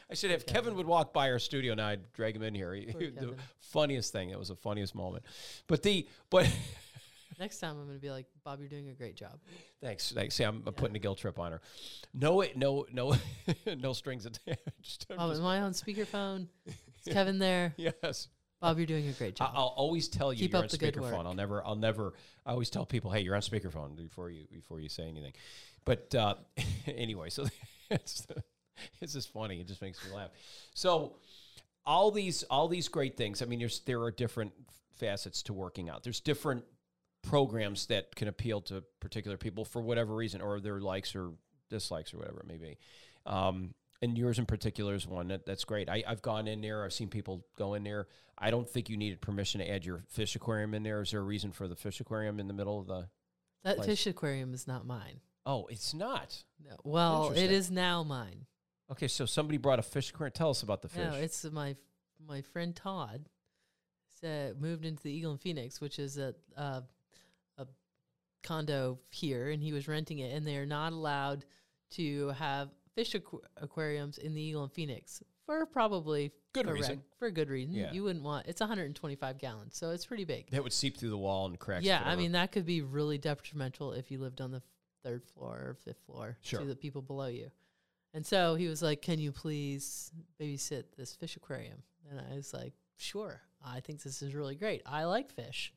I 0.09 0.13
should 0.13 0.31
have 0.31 0.45
Kevin 0.45 0.75
would 0.75 0.85
walk 0.85 1.13
by 1.13 1.31
our 1.31 1.39
studio 1.39 1.73
now. 1.73 1.87
I'd 1.87 2.13
drag 2.13 2.35
him 2.35 2.43
in 2.43 2.53
here. 2.53 2.73
He- 2.73 2.85
the 2.85 3.35
funniest 3.59 4.11
thing. 4.11 4.29
It 4.29 4.37
was 4.37 4.49
the 4.49 4.55
funniest 4.55 4.93
moment. 4.93 5.25
But 5.67 5.81
the 5.81 6.07
but 6.29 6.47
Next 7.39 7.59
time 7.59 7.77
I'm 7.77 7.85
going 7.85 7.97
to 7.97 8.01
be 8.01 8.11
like, 8.11 8.25
Bob, 8.43 8.59
you're 8.59 8.69
doing 8.69 8.89
a 8.89 8.93
great 8.93 9.15
job. 9.15 9.39
thanks. 9.81 10.11
Thanks. 10.11 10.35
See, 10.35 10.43
I'm, 10.43 10.63
I'm 10.65 10.73
putting 10.73 10.95
a 10.95 10.99
guilt 10.99 11.17
trip 11.17 11.39
on 11.39 11.51
her. 11.51 11.61
No, 12.13 12.41
it- 12.41 12.57
no, 12.57 12.85
no, 12.91 13.15
no 13.77 13.93
strings 13.93 14.25
attached. 14.25 15.07
I'm 15.17 15.29
just- 15.29 15.41
am 15.41 15.47
I 15.47 15.61
on 15.61 15.71
speakerphone? 15.73 16.47
Is 17.05 17.13
Kevin 17.13 17.37
there? 17.39 17.73
yes. 17.77 18.29
Bob, 18.61 18.77
you're 18.77 18.87
doing 18.87 19.07
a 19.07 19.11
great 19.11 19.35
job. 19.35 19.51
I'll 19.53 19.73
always 19.75 20.07
tell 20.07 20.33
you 20.33 20.39
Keep 20.39 20.53
you're 20.53 20.63
on 20.63 20.69
speakerphone. 20.69 21.25
I'll 21.25 21.33
never, 21.35 21.63
I'll 21.63 21.75
never. 21.75 22.13
I 22.45 22.51
always 22.51 22.69
tell 22.69 22.85
people, 22.85 23.11
hey, 23.11 23.19
you're 23.19 23.35
on 23.35 23.41
speakerphone 23.41 23.95
before 23.95 24.29
you 24.29 24.47
before 24.51 24.79
you 24.79 24.89
say 24.89 25.03
anything. 25.07 25.33
But 25.83 26.15
uh, 26.15 26.35
anyway, 26.87 27.29
so 27.29 27.45
it's 27.91 28.25
it's 29.01 29.13
just 29.13 29.31
funny. 29.31 29.59
It 29.59 29.67
just 29.67 29.81
makes 29.81 30.03
me 30.03 30.15
laugh. 30.15 30.31
So 30.73 31.17
all 31.85 32.11
these 32.11 32.43
all 32.43 32.67
these 32.67 32.87
great 32.87 33.17
things. 33.17 33.41
I 33.41 33.45
mean, 33.45 33.59
there's 33.59 33.81
there 33.81 34.01
are 34.01 34.11
different 34.11 34.53
facets 34.97 35.43
to 35.43 35.53
working 35.53 35.89
out. 35.89 36.03
There's 36.03 36.19
different 36.21 36.63
programs 37.25 37.87
that 37.87 38.15
can 38.15 38.27
appeal 38.27 38.61
to 38.61 38.83
particular 38.99 39.37
people 39.37 39.65
for 39.65 39.81
whatever 39.81 40.15
reason, 40.15 40.41
or 40.41 40.59
their 40.59 40.79
likes 40.79 41.15
or 41.15 41.31
dislikes 41.69 42.13
or 42.13 42.17
whatever 42.19 42.39
it 42.39 42.47
may 42.47 42.57
be. 42.57 42.77
Um, 43.25 43.73
and 44.01 44.17
yours 44.17 44.39
in 44.39 44.45
particular 44.45 44.93
is 44.93 45.07
one 45.07 45.29
that, 45.29 45.45
that's 45.45 45.63
great. 45.63 45.89
I, 45.89 46.03
I've 46.07 46.21
gone 46.21 46.47
in 46.47 46.61
there. 46.61 46.83
I've 46.83 46.93
seen 46.93 47.09
people 47.09 47.45
go 47.57 47.73
in 47.73 47.83
there. 47.83 48.07
I 48.37 48.51
don't 48.51 48.69
think 48.69 48.89
you 48.89 48.97
needed 48.97 49.21
permission 49.21 49.61
to 49.61 49.69
add 49.69 49.85
your 49.85 50.03
fish 50.09 50.35
aquarium 50.35 50.73
in 50.73 50.83
there. 50.83 51.01
Is 51.01 51.11
there 51.11 51.21
a 51.21 51.23
reason 51.23 51.51
for 51.51 51.67
the 51.67 51.75
fish 51.75 51.99
aquarium 51.99 52.39
in 52.39 52.47
the 52.47 52.53
middle 52.53 52.79
of 52.79 52.87
the? 52.87 53.07
that 53.65 53.77
place. 53.77 53.87
fish 53.87 54.07
aquarium 54.07 54.53
is 54.53 54.67
not 54.67 54.85
mine. 54.85 55.19
Oh, 55.45 55.67
it's 55.69 55.93
not. 55.93 56.43
No. 56.63 56.75
Well, 56.83 57.31
it 57.35 57.51
is 57.51 57.69
now 57.69 58.03
mine. 58.03 58.45
Okay, 58.91 59.07
so 59.07 59.25
somebody 59.25 59.57
brought 59.57 59.79
a 59.79 59.83
fish 59.83 60.11
aquarium. 60.11 60.33
Tell 60.33 60.51
us 60.51 60.63
about 60.63 60.81
the 60.81 60.89
fish. 60.89 61.03
No, 61.03 61.15
it's 61.15 61.43
my 61.51 61.75
my 62.25 62.41
friend 62.41 62.75
Todd 62.75 63.25
said 64.21 64.59
moved 64.61 64.85
into 64.85 65.03
the 65.03 65.11
Eagle 65.11 65.31
and 65.31 65.41
Phoenix, 65.41 65.81
which 65.81 65.99
is 65.99 66.17
a 66.17 66.35
a 66.55 66.83
condo 68.45 68.99
here, 69.09 69.49
and 69.49 69.61
he 69.61 69.73
was 69.73 69.87
renting 69.87 70.19
it, 70.19 70.33
and 70.33 70.47
they 70.47 70.55
are 70.55 70.65
not 70.65 70.93
allowed 70.93 71.43
to 71.91 72.29
have 72.29 72.69
fish 72.93 73.11
aqu- 73.13 73.41
aquariums 73.57 74.17
in 74.17 74.33
the 74.33 74.41
Eagle 74.41 74.63
and 74.63 74.71
Phoenix 74.71 75.21
for 75.45 75.65
probably 75.65 76.31
Good 76.53 76.65
for 76.65 76.73
reason. 76.73 77.03
for 77.19 77.27
a 77.27 77.31
good 77.31 77.49
reason. 77.49 77.75
Yeah. 77.75 77.91
You 77.91 78.03
wouldn't 78.03 78.23
want 78.23 78.47
it's 78.47 78.61
125 78.61 79.37
gallons, 79.37 79.75
so 79.77 79.91
it's 79.91 80.05
pretty 80.05 80.23
big. 80.25 80.49
that 80.51 80.63
would 80.63 80.71
seep 80.73 80.97
through 80.97 81.09
the 81.09 81.17
wall 81.17 81.45
and 81.47 81.59
crack. 81.59 81.83
Yeah, 81.83 82.01
I 82.05 82.15
mean 82.15 82.31
that 82.31 82.51
could 82.51 82.65
be 82.65 82.81
really 82.81 83.17
detrimental 83.17 83.91
if 83.93 84.09
you 84.11 84.19
lived 84.19 84.39
on 84.41 84.51
the 84.51 84.61
third 85.03 85.23
floor 85.25 85.55
or 85.57 85.77
fifth 85.83 85.99
floor 86.05 86.37
Sure. 86.41 86.61
to 86.61 86.65
the 86.65 86.75
people 86.75 87.01
below 87.01 87.27
you. 87.27 87.51
And 88.13 88.25
so 88.25 88.55
he 88.55 88.67
was 88.67 88.81
like, 88.81 89.01
"Can 89.01 89.19
you 89.19 89.31
please 89.33 90.09
babysit 90.39 90.85
this 90.97 91.13
fish 91.15 91.35
aquarium?" 91.35 91.83
And 92.09 92.19
I 92.19 92.35
was 92.35 92.53
like, 92.53 92.73
"Sure. 92.97 93.41
I 93.63 93.81
think 93.81 94.01
this 94.03 94.21
is 94.21 94.33
really 94.33 94.55
great. 94.55 94.81
I 94.85 95.03
like 95.03 95.29
fish. 95.31 95.73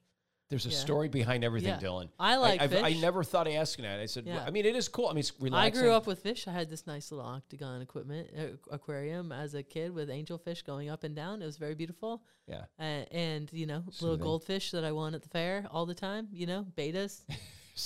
There's 0.48 0.64
a 0.64 0.70
Yeah. 0.70 0.76
story 0.76 1.08
behind 1.08 1.44
everything, 1.44 1.70
Yeah. 1.70 1.78
Dylan. 1.78 2.08
I 2.18 2.36
like 2.36 2.60
fish. 2.70 2.82
I 2.82 2.94
never 2.94 3.22
thought 3.22 3.46
of 3.46 3.52
asking 3.52 3.82
that. 3.82 4.00
I 4.00 4.06
said, 4.06 4.24
well, 4.24 4.42
I 4.46 4.50
mean, 4.50 4.64
it 4.64 4.74
is 4.74 4.88
cool. 4.88 5.08
I 5.08 5.12
mean, 5.12 5.18
it's 5.20 5.32
I 5.52 5.68
grew 5.68 5.92
up 5.92 6.06
with 6.06 6.20
fish. 6.20 6.48
I 6.48 6.52
had 6.52 6.70
this 6.70 6.86
nice 6.86 7.10
little 7.12 7.26
octagon 7.26 7.82
equipment 7.82 8.30
uh, 8.36 8.56
aquarium 8.70 9.30
as 9.30 9.52
a 9.54 9.62
kid 9.62 9.94
with 9.94 10.08
angelfish 10.08 10.64
going 10.64 10.88
up 10.88 11.04
and 11.04 11.14
down. 11.14 11.42
It 11.42 11.46
was 11.46 11.58
very 11.58 11.74
beautiful. 11.74 12.22
Yeah. 12.46 12.64
Uh, 12.78 13.04
and 13.10 13.52
you 13.52 13.66
know, 13.66 13.84
little 14.00 14.16
goldfish 14.16 14.70
that 14.70 14.84
I 14.84 14.92
won 14.92 15.14
at 15.14 15.22
the 15.22 15.28
fair 15.28 15.66
all 15.70 15.84
the 15.84 15.94
time. 15.94 16.28
You 16.32 16.46
know, 16.46 16.66
bettas. 16.76 17.24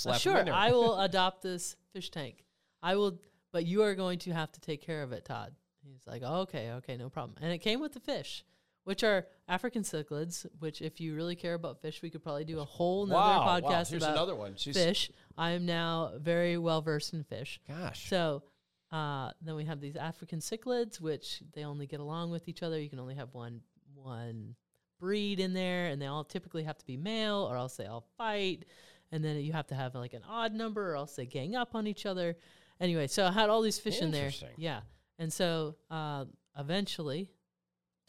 Uh, 0.06 0.14
sure. 0.14 0.50
I 0.50 0.72
will 0.72 0.98
adopt 1.02 1.42
this 1.42 1.76
fish 1.92 2.10
tank. 2.10 2.46
I 2.82 2.96
will, 2.96 3.20
but 3.52 3.66
you 3.66 3.82
are 3.82 3.94
going 3.94 4.20
to 4.20 4.30
have 4.32 4.50
to 4.52 4.60
take 4.60 4.80
care 4.80 5.02
of 5.02 5.12
it, 5.12 5.26
Todd. 5.26 5.54
He's 5.84 6.06
like, 6.06 6.22
okay, 6.22 6.70
okay, 6.72 6.96
no 6.96 7.10
problem. 7.10 7.36
And 7.42 7.52
it 7.52 7.58
came 7.58 7.78
with 7.78 7.92
the 7.92 8.00
fish, 8.00 8.42
which 8.84 9.02
are 9.04 9.26
African 9.48 9.82
cichlids. 9.82 10.46
Which, 10.58 10.82
if 10.82 11.00
you 11.00 11.14
really 11.14 11.36
care 11.36 11.54
about 11.54 11.80
fish, 11.80 12.02
we 12.02 12.10
could 12.10 12.22
probably 12.22 12.44
do 12.44 12.60
a 12.60 12.64
whole 12.64 13.06
nother 13.06 13.18
wow, 13.18 13.44
wow. 13.44 13.60
podcast 13.60 13.90
Here's 13.90 14.02
about 14.02 14.16
another 14.16 14.34
one. 14.34 14.54
She's, 14.56 14.76
fish. 14.76 15.10
I 15.36 15.50
am 15.50 15.66
now 15.66 16.12
very 16.18 16.58
well 16.58 16.82
versed 16.82 17.12
in 17.12 17.24
fish. 17.24 17.60
Gosh. 17.68 18.08
So 18.08 18.42
uh, 18.90 19.30
then 19.40 19.54
we 19.54 19.64
have 19.64 19.80
these 19.80 19.96
African 19.96 20.40
cichlids, 20.40 21.00
which 21.00 21.42
they 21.54 21.64
only 21.64 21.86
get 21.86 22.00
along 22.00 22.30
with 22.30 22.48
each 22.48 22.62
other. 22.62 22.78
You 22.78 22.90
can 22.90 23.00
only 23.00 23.14
have 23.14 23.32
one 23.32 23.60
one 23.94 24.54
breed 25.00 25.40
in 25.40 25.54
there, 25.54 25.86
and 25.86 26.00
they 26.00 26.06
all 26.06 26.24
typically 26.24 26.64
have 26.64 26.78
to 26.78 26.86
be 26.86 26.96
male, 26.96 27.48
or 27.50 27.56
else 27.56 27.76
they 27.76 27.86
all 27.86 28.06
fight. 28.18 28.64
And 29.10 29.24
then 29.24 29.36
you 29.38 29.52
have 29.52 29.66
to 29.68 29.74
have 29.74 29.94
like 29.94 30.14
an 30.14 30.22
odd 30.28 30.54
number, 30.54 30.92
or 30.92 30.96
else 30.96 31.16
they 31.16 31.26
gang 31.26 31.56
up 31.56 31.74
on 31.74 31.86
each 31.86 32.06
other. 32.06 32.36
Anyway, 32.80 33.06
so 33.06 33.26
I 33.26 33.32
had 33.32 33.48
all 33.48 33.62
these 33.62 33.78
fish 33.78 34.00
in 34.00 34.10
there. 34.10 34.30
Yeah, 34.56 34.80
and 35.18 35.32
so 35.32 35.76
uh, 35.90 36.24
eventually, 36.58 37.30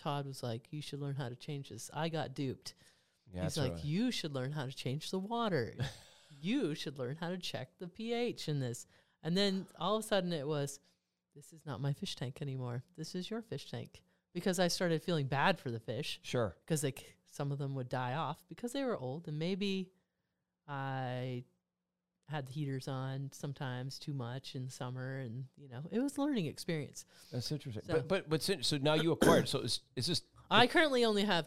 Todd 0.04 0.26
was 0.26 0.44
like, 0.44 0.68
"You 0.72 0.82
should 0.82 1.00
learn 1.00 1.16
how 1.16 1.30
to 1.30 1.36
change 1.36 1.70
this." 1.70 1.90
I 1.94 2.10
got 2.10 2.34
duped. 2.36 2.74
yeah, 3.34 3.44
He's 3.44 3.58
like, 3.58 3.78
I- 3.78 3.82
you 3.84 4.12
should 4.12 4.34
learn 4.34 4.52
how 4.52 4.66
to 4.66 4.72
change 4.74 5.10
the 5.12 5.20
water. 5.20 5.76
you 6.42 6.76
should 6.76 7.00
learn 7.00 7.16
how 7.20 7.30
to 7.30 7.38
check 7.38 7.70
the 7.80 7.88
pH 7.88 8.50
in 8.50 8.60
this. 8.60 8.86
And 9.24 9.38
then 9.38 9.66
all 9.80 9.96
of 9.96 10.04
a 10.04 10.08
sudden 10.08 10.34
it 10.34 10.46
was, 10.48 10.80
this 11.36 11.54
is 11.54 11.66
not 11.66 11.80
my 11.82 11.94
fish 11.94 12.16
tank 12.16 12.42
anymore. 12.42 12.84
This 12.98 13.16
is 13.16 13.30
your 13.30 13.42
fish 13.42 13.72
tank. 13.72 14.02
Because 14.34 14.60
I 14.60 14.68
started 14.68 15.02
feeling 15.04 15.28
bad 15.28 15.60
for 15.60 15.72
the 15.72 15.80
fish 15.80 16.20
sure. 16.24 16.56
because 16.66 16.84
like 16.84 17.16
some 17.32 17.52
of 17.52 17.58
them 17.60 17.74
would 17.76 17.88
die 17.90 18.14
off 18.16 18.44
because 18.50 18.74
they 18.74 18.84
were 18.84 18.98
old 18.98 19.28
and 19.28 19.40
maybe 19.40 19.92
I 20.68 21.44
had 22.34 22.48
the 22.48 22.52
heaters 22.52 22.88
on 22.88 23.30
sometimes 23.32 24.00
too 24.00 24.14
much 24.14 24.56
in 24.56 24.68
summer 24.70 25.20
and 25.20 25.46
you 25.58 25.70
know 25.70 25.82
it 25.92 26.00
was 26.00 26.18
a 26.18 26.22
learning 26.22 26.48
experience. 26.48 27.06
That's 27.32 27.52
interesting. 27.52 27.84
So- 27.86 27.94
But 27.94 28.08
but 28.08 28.30
what's 28.30 28.50
in, 28.50 28.64
so 28.64 28.78
now 28.78 28.96
you 28.96 29.12
acquired. 29.12 29.48
So 29.48 29.60
is, 29.60 29.82
is 29.96 30.08
this? 30.08 30.22
I 30.52 30.68
currently 30.68 31.06
only 31.06 31.24
have 31.24 31.46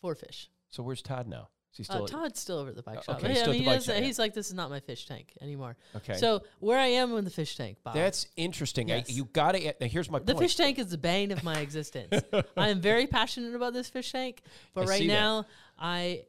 four 0.00 0.14
fish. 0.14 0.50
So 0.68 0.82
where's 0.82 1.02
Todd 1.02 1.26
now? 1.28 1.48
Is 1.72 1.76
he 1.78 1.82
Uh, 1.84 1.94
still? 2.04 2.06
Todd's 2.08 2.40
still 2.40 2.58
over 2.58 2.70
at 2.70 2.76
the 2.76 2.82
bike 2.82 2.98
Uh, 2.98 3.02
shop. 3.02 3.18
okay, 3.18 3.28
Yeah, 3.28 3.34
still 3.34 3.44
I 3.44 3.50
at 3.50 3.50
mean, 3.52 3.64
the 3.64 3.70
he 3.70 3.76
bike 3.76 3.84
shop, 3.84 3.94
yeah. 3.96 4.00
he's 4.04 4.18
like, 4.18 4.34
this 4.34 4.48
is 4.48 4.54
not 4.54 4.70
my 4.70 4.80
fish 4.80 5.06
tank 5.06 5.32
anymore. 5.40 5.76
okay. 5.96 6.14
So 6.16 6.42
where 6.58 6.78
I 6.78 6.86
am 6.86 7.16
in 7.16 7.24
the 7.24 7.30
fish 7.30 7.56
tank, 7.56 7.78
Bob. 7.84 7.94
that's 7.94 8.26
interesting. 8.36 8.88
Yes. 8.88 9.08
I, 9.08 9.12
you 9.12 9.24
got 9.26 9.52
to. 9.52 9.74
Now 9.80 9.86
here's 9.86 10.10
my 10.10 10.18
the 10.18 10.34
point. 10.34 10.38
fish 10.40 10.56
tank 10.56 10.78
is 10.80 10.88
the 10.90 10.98
bane 10.98 11.30
of 11.30 11.44
my 11.44 11.58
existence. 11.60 12.20
I 12.56 12.68
am 12.70 12.80
very 12.80 13.06
passionate 13.06 13.54
about 13.54 13.72
this 13.72 13.88
fish 13.88 14.10
tank, 14.12 14.42
but 14.74 14.82
I 14.82 14.86
right 14.90 14.98
see 14.98 15.06
that. 15.08 15.12
now 15.14 15.46
I 15.78 16.24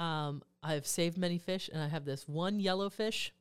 um 0.00 0.42
I've 0.62 0.86
saved 0.86 1.16
many 1.18 1.38
fish 1.38 1.70
and 1.72 1.80
I 1.82 1.88
have 1.88 2.04
this 2.04 2.26
one 2.28 2.58
yellow 2.60 2.90
fish. 2.90 3.32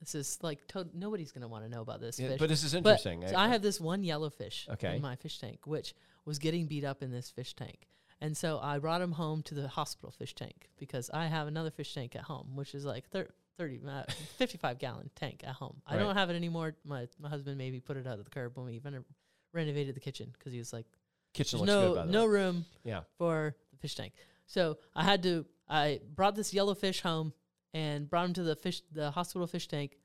This 0.00 0.14
is 0.14 0.38
like 0.42 0.66
to- 0.68 0.88
nobody's 0.94 1.30
going 1.32 1.42
to 1.42 1.48
want 1.48 1.64
to 1.64 1.70
know 1.70 1.82
about 1.82 2.00
this 2.00 2.18
Yeah, 2.18 2.28
fish. 2.30 2.38
but 2.38 2.48
this 2.48 2.62
is 2.64 2.72
But- 2.72 2.78
interesting. 2.78 3.26
so 3.28 3.36
I 3.36 3.48
have 3.48 3.60
this 3.62 3.80
one 3.80 4.02
yellow 4.04 4.30
fish 4.30 4.66
Okay. 4.70 4.96
in 4.96 5.02
my 5.02 5.16
fish 5.16 5.38
tank, 5.38 5.66
which 5.66 5.94
was 6.24 6.38
getting 6.38 6.66
beat 6.66 6.84
up 6.84 7.02
in 7.02 7.10
this 7.10 7.28
fish 7.30 7.54
tank. 7.54 7.86
And 8.20 8.36
so 8.36 8.58
I 8.62 8.78
brought 8.78 9.00
him 9.02 9.12
home 9.12 9.42
to 9.44 9.54
the 9.54 9.66
hospital 9.68 10.10
fish 10.10 10.34
tank 10.34 10.68
because 10.78 11.10
I 11.10 11.26
have 11.26 11.48
another 11.48 11.70
fish 11.70 11.92
tank 11.94 12.14
at 12.16 12.22
home, 12.22 12.54
which 12.54 12.74
is 12.74 12.84
like 12.84 13.08
thir- 13.10 13.30
30, 13.58 13.80
uh, 13.86 14.04
55 14.38 14.78
gallon 14.78 15.10
tank 15.14 15.42
at 15.44 15.54
home. 15.56 15.82
I 15.86 15.96
Right. 15.96 16.02
don't 16.02 16.14
have 16.16 16.30
it 16.30 16.34
anymore. 16.34 16.76
My, 16.84 17.08
my 17.18 17.28
husband 17.28 17.58
maybe 17.58 17.80
put 17.80 17.96
it 17.96 18.06
out 18.06 18.18
of 18.18 18.24
the 18.24 18.30
curb 18.30 18.56
when 18.56 18.66
we 18.66 18.74
even 18.74 19.04
renovated 19.52 19.94
the 19.96 20.00
kitchen 20.00 20.30
because 20.32 20.52
he 20.52 20.58
was 20.58 20.72
like, 20.72 20.86
kitchen 21.34 21.64
no, 21.64 21.94
good. 21.94 22.10
No 22.10 22.24
way. 22.24 22.30
room 22.32 22.64
Yeah. 22.84 23.02
for 23.18 23.54
the 23.72 23.76
fish 23.78 23.94
tank. 23.96 24.12
So 24.46 24.78
I 24.94 25.04
had 25.04 25.22
to, 25.24 25.44
I 25.70 26.00
brought 26.16 26.34
this 26.34 26.52
yellow 26.52 26.74
fish 26.74 27.00
home 27.00 27.32
and 27.72 28.10
brought 28.10 28.26
him 28.26 28.34
to 28.34 28.42
the 28.42 28.56
fish, 28.56 28.82
the 28.92 29.12
hospital 29.12 29.46
fish 29.46 29.68
tank, 29.68 29.96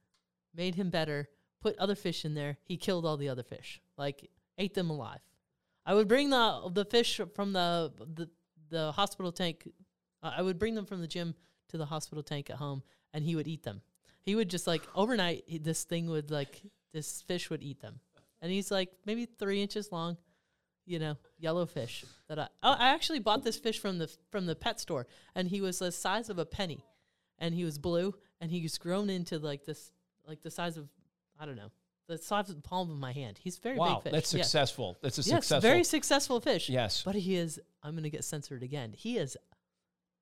made 0.54 0.76
him 0.76 0.92
better, 0.92 1.28
put 1.60 1.76
other 1.80 1.96
fish 1.96 2.24
in 2.24 2.36
there. 2.36 2.58
He 2.64 2.78
killed 2.78 3.06
all 3.06 3.18
the 3.18 3.30
other 3.30 3.44
fish, 3.44 3.82
like 3.98 4.30
ate 4.60 4.76
them 4.76 4.92
alive. 4.92 5.22
I 5.86 5.96
would 5.96 6.08
bring 6.08 6.30
the 6.30 6.70
the 6.72 6.86
fish 6.86 7.20
from 7.34 7.54
the 7.54 7.92
the, 7.98 8.30
the 8.70 8.92
hospital 8.92 9.32
tank. 9.32 9.68
Uh, 10.22 10.34
I 10.38 10.44
would 10.44 10.60
bring 10.60 10.76
them 10.76 10.86
from 10.86 11.02
the 11.02 11.08
gym 11.08 11.34
to 11.70 11.78
the 11.78 11.86
hospital 11.86 12.24
tank 12.24 12.50
at 12.52 12.58
home, 12.58 12.84
and 13.14 13.24
he 13.24 13.36
would 13.36 13.48
eat 13.48 13.64
them. 13.64 13.82
He 14.22 14.36
would 14.36 14.50
just 14.50 14.68
like 14.68 14.84
overnight. 14.94 15.64
This 15.64 15.84
thing 15.84 16.08
would 16.08 16.30
like 16.30 16.62
this 16.94 17.24
fish 17.24 17.50
would 17.50 17.64
eat 17.64 17.82
them, 17.82 18.00
and 18.42 18.52
he's 18.52 18.70
like 18.70 18.92
maybe 19.06 19.26
three 19.26 19.64
inches 19.64 19.92
long, 19.92 20.18
you 20.86 21.00
know, 21.00 21.18
yellow 21.38 21.66
fish. 21.66 22.06
That 22.28 22.40
I 22.40 22.48
oh, 22.64 22.76
I 22.78 22.90
actually 22.90 23.20
bought 23.20 23.44
this 23.44 23.58
fish 23.58 23.80
from 23.80 23.98
the 23.98 24.10
from 24.30 24.46
the 24.46 24.56
pet 24.56 24.80
store, 24.80 25.08
and 25.36 25.48
he 25.48 25.62
was 25.62 25.80
the 25.80 25.92
size 25.92 26.30
of 26.30 26.38
a 26.40 26.46
penny, 26.46 26.84
and 27.40 27.54
he 27.56 27.64
was 27.66 27.78
blue, 27.78 28.14
and 28.42 28.52
he 28.52 28.62
was 28.62 28.78
grown 28.78 29.10
into 29.10 29.40
like 29.40 29.66
this 29.66 29.92
like 30.28 30.42
the 30.42 30.52
size 30.52 30.78
of 30.78 30.88
I 31.40 31.46
don't 31.46 31.56
know 31.58 31.72
the 32.08 32.18
size 32.20 32.50
of 32.50 32.56
the 32.56 32.62
palm 32.62 32.92
of 32.92 32.98
my 32.98 33.12
hand. 33.12 33.40
He's 33.44 33.58
very 33.58 33.78
Wow, 33.78 33.96
big 33.96 34.04
fish. 34.04 34.12
that's 34.14 34.34
Yeah. 34.36 34.44
successful. 34.44 34.96
That's 35.02 35.18
a 35.18 35.22
Yes, 35.22 35.28
successful. 35.28 35.62
very 35.62 35.84
successful 35.84 36.40
fish. 36.40 36.70
yes. 36.70 37.02
But 37.04 37.16
he 37.16 37.36
is, 37.36 37.60
I'm 37.82 37.94
going 37.94 38.04
to 38.04 38.12
get 38.12 38.24
censored 38.24 38.62
again. 38.62 38.94
He 38.96 39.18
is 39.18 39.36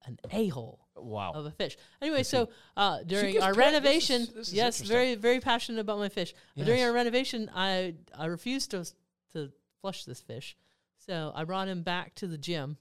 an 0.05 0.17
a 0.31 0.47
hole 0.47 0.87
Wow. 0.95 1.33
of 1.33 1.45
a 1.45 1.51
fish. 1.51 1.75
Anyway, 2.01 2.23
so 2.23 2.47
uh, 2.77 3.03
during 3.03 3.41
our 3.41 3.53
credit. 3.53 3.83
This 3.83 4.03
is- 4.05 4.09
renovation, 4.09 4.35
this 4.35 4.47
is 4.47 4.53
yes, 4.53 4.79
very, 4.79 5.15
very 5.15 5.41
passionate 5.41 5.81
about 5.81 5.97
my 5.99 6.07
fish. 6.07 6.33
But 6.55 6.67
during 6.67 6.81
our 6.83 6.93
renovation, 6.93 7.49
I 7.53 7.95
I 8.17 8.27
refused 8.27 8.71
to 8.71 8.85
to 9.33 9.51
flush 9.83 10.05
this 10.05 10.21
fish, 10.21 10.55
so 10.97 11.33
I 11.35 11.43
brought 11.43 11.67
him 11.67 11.83
back 11.83 12.15
to 12.15 12.27
the 12.27 12.37
gym, 12.37 12.77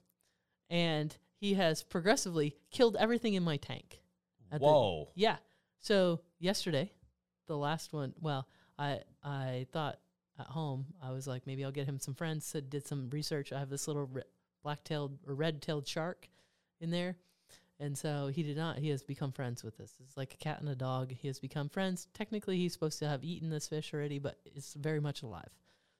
and 0.69 1.15
he 1.35 1.55
has 1.55 1.83
progressively 1.83 2.55
killed 2.71 2.95
everything 2.97 3.33
in 3.33 3.43
my 3.43 3.57
tank. 3.57 3.99
at 4.49 4.61
the- 4.61 4.65
Whoa. 4.65 5.09
yeah. 5.15 5.37
So 5.81 6.21
yesterday, 6.39 6.93
the 7.47 7.57
last 7.57 7.91
one. 7.91 8.13
Well, 8.21 8.47
I 8.79 9.01
I 9.21 9.67
thought 9.73 9.99
at 10.39 10.45
home 10.47 10.85
I 11.01 11.11
was 11.11 11.27
like 11.27 11.45
maybe 11.45 11.65
I'll 11.65 11.71
get 11.71 11.87
him 11.87 11.99
some 11.99 12.13
friends. 12.13 12.45
So 12.45 12.61
did 12.61 12.87
some 12.87 13.09
research. 13.09 13.51
I 13.51 13.59
have 13.59 13.69
this 13.69 13.85
little 13.87 14.05
re- 14.05 14.21
black-tailed 14.63 15.17
or 15.27 15.33
red-tailed 15.35 15.85
shark 15.87 16.29
in 16.79 16.89
there, 16.91 17.17
and 17.79 17.97
so 17.97 18.27
he 18.27 18.43
did 18.43 18.55
not. 18.55 18.77
He 18.77 18.89
has 18.89 19.03
become 19.03 19.31
friends 19.33 19.61
with 19.63 19.75
this. 19.77 19.93
It's 19.99 20.15
like 20.15 20.33
a 20.35 20.37
cat 20.37 20.61
and 20.61 20.69
a 20.69 20.75
dog. 20.75 21.11
He 21.11 21.27
has 21.27 21.39
become 21.39 21.67
friends. 21.67 22.07
Technically, 22.13 22.57
he's 22.57 22.71
supposed 22.73 22.99
to 22.99 23.07
have 23.09 23.23
eaten 23.25 23.49
this 23.49 23.67
fish 23.67 23.93
already, 23.93 24.19
but 24.19 24.37
it's 24.45 24.75
very 24.75 25.01
much 25.01 25.21
alive. 25.23 25.49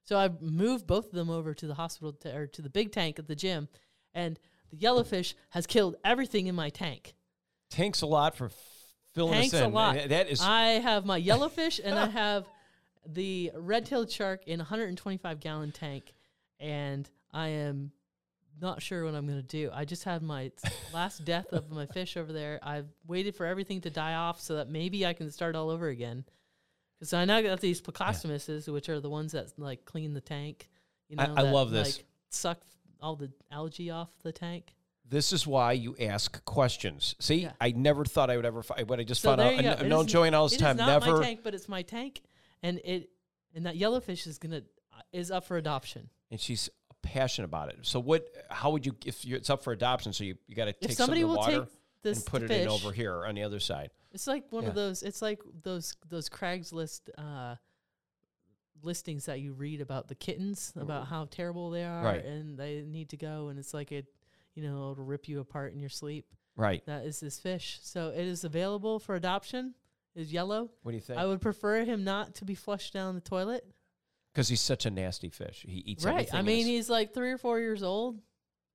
So 0.03 0.17
I 0.17 0.29
moved 0.41 0.85
both 0.85 1.05
of 1.05 1.11
them 1.11 1.29
over 1.29 1.53
to 1.53 1.67
the 1.67 1.75
hospital 1.75 2.13
to, 2.21 2.35
or 2.35 2.47
to 2.47 2.61
the 2.61 2.69
big 2.69 2.91
tank 2.91 3.19
at 3.19 3.27
the 3.27 3.35
gym, 3.35 3.69
and 4.13 4.39
the 4.69 4.77
yellowfish 4.77 5.33
has 5.51 5.65
killed 5.65 5.95
everything 6.03 6.47
in 6.47 6.55
my 6.55 6.69
tank. 6.69 7.13
Tanks 7.69 8.01
a 8.01 8.05
lot 8.05 8.35
for 8.35 8.45
f- 8.45 8.53
filling 9.13 9.33
Tanks 9.33 9.53
us 9.53 9.61
a 9.61 9.67
lot. 9.67 9.95
That 10.09 10.29
is 10.29 10.41
I 10.41 10.79
have 10.79 11.05
my 11.05 11.21
yellowfish 11.21 11.79
and 11.83 11.97
I 11.97 12.07
have 12.23 12.45
the 13.05 13.51
red-tailed 13.55 14.11
shark 14.11 14.47
in 14.47 14.59
a 14.59 14.63
125 14.63 15.39
gallon 15.39 15.71
tank, 15.71 16.13
and 16.59 17.09
I 17.31 17.49
am 17.49 17.91
not 18.61 18.81
sure 18.81 19.05
what 19.05 19.15
I'm 19.15 19.27
gonna 19.27 19.41
do. 19.41 19.69
I 19.73 19.85
just 19.85 20.03
had 20.03 20.21
my 20.21 20.51
last 20.93 21.25
death 21.25 21.47
of 21.51 21.71
my 21.71 21.85
fish 21.85 22.17
over 22.17 22.31
there. 22.31 22.59
I've 22.61 22.87
waited 23.07 23.35
for 23.35 23.45
everything 23.45 23.81
to 23.81 23.89
die 23.89 24.15
off 24.15 24.39
so 24.39 24.55
that 24.55 24.69
maybe 24.69 25.05
I 25.05 25.13
can 25.13 25.31
start 25.31 25.55
all 25.55 25.69
over 25.69 25.87
again. 25.87 26.25
Because 27.03 27.13
I 27.15 27.25
now 27.25 27.41
got 27.41 27.59
these 27.59 27.81
plecostomuses, 27.81 28.71
which 28.71 28.87
are 28.87 29.01
the 29.01 29.09
ones 29.09 29.33
that 29.33 29.51
like 29.59 29.83
clean 29.83 30.13
the 30.13 30.21
tank. 30.21 30.69
You 31.09 31.17
know, 31.17 31.33
I 31.35 31.43
that, 31.43 31.53
love 31.53 31.69
this. 31.69 31.97
Like, 31.97 32.05
suck 32.29 32.61
all 33.01 33.17
the 33.17 33.29
algae 33.51 33.91
off 33.91 34.09
the 34.23 34.31
tank. 34.31 34.73
This 35.09 35.33
is 35.33 35.45
why 35.45 35.73
you 35.73 35.97
ask 35.99 36.43
questions. 36.45 37.13
See, 37.19 37.41
Yeah. 37.41 37.51
I 37.59 37.71
never 37.71 38.05
thought 38.05 38.29
I 38.29 38.37
would 38.37 38.45
ever 38.45 38.63
find. 38.63 38.87
But 38.87 39.01
I 39.01 39.03
just 39.03 39.21
So 39.21 39.35
found 39.35 39.41
out. 39.41 39.61
you. 39.61 39.69
I've 39.69 39.85
known 39.85 40.07
Joanne 40.07 40.33
all 40.33 40.47
this 40.47 40.57
time. 40.57 40.77
Never. 40.77 41.17
my 41.17 41.23
tank, 41.25 41.41
but 41.43 41.53
it's 41.53 41.67
my 41.67 41.81
tank, 41.81 42.21
and 42.61 42.79
it 42.85 43.09
and 43.53 43.65
that 43.65 43.75
yellowfish 43.77 44.25
is 44.25 44.37
gonna 44.39 44.61
uh, 44.93 45.01
is 45.11 45.29
up 45.29 45.43
for 45.43 45.57
adoption. 45.57 46.09
and 46.31 46.39
she's 46.39 46.69
passionate 47.01 47.47
about 47.49 47.67
it. 47.67 47.79
So 47.81 47.99
what? 47.99 48.29
How 48.49 48.71
would 48.71 48.85
you? 48.85 48.95
If 49.05 49.25
you're, 49.25 49.37
it's 49.39 49.49
up 49.49 49.61
for 49.61 49.73
adoption, 49.73 50.13
so 50.13 50.23
you, 50.23 50.37
you 50.47 50.55
got 50.55 50.65
to 50.65 50.73
take 50.73 50.91
If 50.91 50.95
some 50.95 51.03
of 51.03 51.07
somebody 51.07 51.21
the 51.21 51.27
will 51.27 51.35
water 51.35 51.59
take 51.63 51.69
this 52.03 52.17
and 52.19 52.25
put 52.27 52.43
it 52.43 52.51
in 52.51 52.67
over 52.67 52.91
here 52.91 53.25
on 53.25 53.35
the 53.35 53.43
other 53.43 53.59
side. 53.59 53.89
It's 54.11 54.27
like 54.27 54.51
one 54.51 54.63
Yeah. 54.63 54.69
of 54.69 54.75
those. 54.75 55.01
It's 55.03 55.21
like 55.21 55.41
those 55.63 55.95
those 56.09 56.29
Craigslist 56.29 57.01
uh, 57.17 57.55
listings 58.81 59.25
that 59.25 59.39
you 59.39 59.53
read 59.53 59.81
about 59.81 60.07
the 60.07 60.15
kittens, 60.15 60.73
about 60.75 61.07
how 61.07 61.25
terrible 61.25 61.69
they 61.69 61.83
are, 61.85 62.03
Right. 62.03 62.23
and 62.23 62.57
they 62.57 62.81
need 62.81 63.09
to 63.09 63.17
go, 63.17 63.47
and 63.47 63.57
it's 63.57 63.73
like 63.73 63.91
it, 63.91 64.07
you 64.55 64.63
know, 64.63 64.91
it'll 64.91 64.95
rip 65.05 65.27
you 65.27 65.39
apart 65.39 65.73
in 65.73 65.79
your 65.79 65.89
sleep. 65.89 66.27
Right. 66.55 66.85
That 66.85 67.05
is 67.05 67.19
this 67.19 67.39
fish. 67.39 67.79
So 67.81 68.09
it 68.09 68.25
is 68.27 68.43
available 68.43 68.99
for 68.99 69.15
adoption. 69.15 69.73
Is 70.15 70.31
yellow. 70.31 70.69
What 70.83 70.91
do 70.91 70.95
you 70.95 71.01
think? 71.01 71.17
I 71.17 71.25
would 71.25 71.41
prefer 71.41 71.83
him 71.83 72.03
not 72.03 72.35
to 72.35 72.45
be 72.45 72.53
flushed 72.53 72.93
down 72.93 73.15
the 73.15 73.21
toilet. 73.21 73.65
Because 74.31 74.47
he's 74.47 74.61
such 74.61 74.85
a 74.85 74.91
nasty 74.91 75.29
fish. 75.29 75.65
He 75.67 75.77
eats 75.79 76.05
right. 76.05 76.31
I 76.31 76.43
mean, 76.43 76.67
he's 76.67 76.87
like 76.87 77.15
three 77.15 77.31
or 77.31 77.39
four 77.39 77.59
years 77.59 77.81
old. 77.81 78.19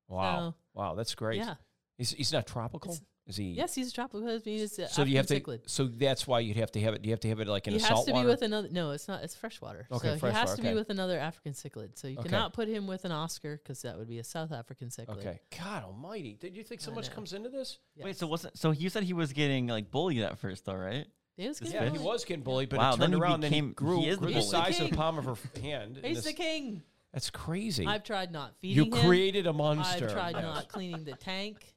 wow, 0.08 0.54
wow, 0.74 0.94
that's 0.96 1.14
great. 1.14 1.36
Yeah. 1.38 1.54
He's 1.96 2.10
he's 2.10 2.32
not 2.32 2.46
tropical. 2.48 2.90
It's- 2.92 3.04
Is 3.28 3.36
he? 3.36 3.44
Yes, 3.50 3.74
he's 3.74 3.90
a 3.90 3.92
tropical. 3.92 4.26
I 4.26 4.40
mean, 4.46 4.60
it's 4.62 4.78
a 4.78 4.88
So 4.88 5.02
you 5.02 5.18
have 5.18 5.26
to? 5.26 5.34
African 5.36 5.58
cichlid. 5.58 5.70
So 5.70 5.84
that's 5.86 6.26
why 6.26 6.40
you'd 6.40 6.56
have 6.56 6.72
to 6.72 6.80
have 6.80 6.94
it. 6.94 7.04
You 7.04 7.10
have 7.10 7.20
to 7.20 7.28
have 7.28 7.40
it 7.40 7.46
like 7.46 7.66
in 7.66 7.74
he 7.74 7.78
a 7.78 7.82
has 7.82 7.88
salt 7.88 8.06
to 8.06 8.12
water. 8.14 8.24
be 8.24 8.30
with 8.30 8.40
another. 8.40 8.68
No, 8.72 8.92
it's 8.92 9.06
not. 9.06 9.22
It's 9.22 9.34
freshwater. 9.34 9.86
Okay, 9.92 10.08
so 10.08 10.14
he 10.14 10.18
freshwater, 10.20 10.32
has 10.48 10.54
to 10.56 10.62
okay. 10.62 10.70
be 10.70 10.74
with 10.74 10.88
another 10.88 11.18
African 11.18 11.52
cichlid. 11.52 11.98
So 11.98 12.08
you 12.08 12.18
Okay. 12.18 12.30
cannot 12.30 12.54
put 12.54 12.68
him 12.68 12.86
with 12.86 13.04
an 13.04 13.12
Oscar 13.12 13.58
because 13.62 13.82
that 13.82 13.98
would 13.98 14.08
be 14.08 14.18
a 14.18 14.24
South 14.24 14.50
African 14.50 14.88
cichlid. 14.88 15.18
okay. 15.18 15.40
God 15.62 15.84
Almighty! 15.84 16.38
Did 16.40 16.56
you 16.56 16.64
think 16.64 16.80
so 16.80 16.90
I 16.90 16.94
much 16.94 17.08
know. 17.10 17.14
comes 17.16 17.34
into 17.34 17.50
this? 17.50 17.78
Yes. 17.94 18.04
Wait, 18.06 18.16
so 18.16 18.26
wasn't 18.26 18.56
so 18.58 18.70
you 18.70 18.88
said 18.88 19.02
he 19.02 19.12
was 19.12 19.34
getting 19.34 19.66
like 19.66 19.90
bullied 19.90 20.22
at 20.22 20.38
first 20.38 20.64
though, 20.64 20.74
right? 20.74 21.06
He 21.36 21.46
was 21.46 21.58
This 21.60 21.70
good 21.70 21.82
Yeah, 21.82 21.90
he 21.90 21.98
was 21.98 22.24
getting 22.24 22.42
bullied, 22.42 22.70
but 22.70 22.78
Wow, 22.78 22.94
it 22.94 22.96
turned 22.96 23.02
then 23.02 23.12
he 23.12 23.22
around. 23.22 23.44
and 23.44 23.54
he 23.54 23.60
became- 23.60 23.72
grew, 23.74 24.00
he 24.00 24.08
is 24.08 24.16
the 24.16 24.22
grew 24.22 24.28
the 24.34 24.40
bully. 24.40 24.50
size 24.50 24.80
of 24.80 24.90
the 24.90 24.96
palm 24.96 25.18
of 25.18 25.26
her 25.26 25.36
hand. 25.60 25.98
and 25.98 26.06
He's 26.06 26.24
the 26.24 26.32
king. 26.32 26.82
That's 27.12 27.30
crazy. 27.30 27.86
I've 27.86 28.02
tried 28.04 28.32
not 28.32 28.54
you 28.60 28.84
feeding 28.84 28.92
him. 28.92 29.02
You 29.02 29.08
created 29.08 29.46
a 29.46 29.52
monster. 29.52 30.06
I've 30.06 30.12
tried 30.12 30.32
not 30.32 30.68
cleaning 30.68 31.04
the 31.04 31.12
tank. 31.12 31.74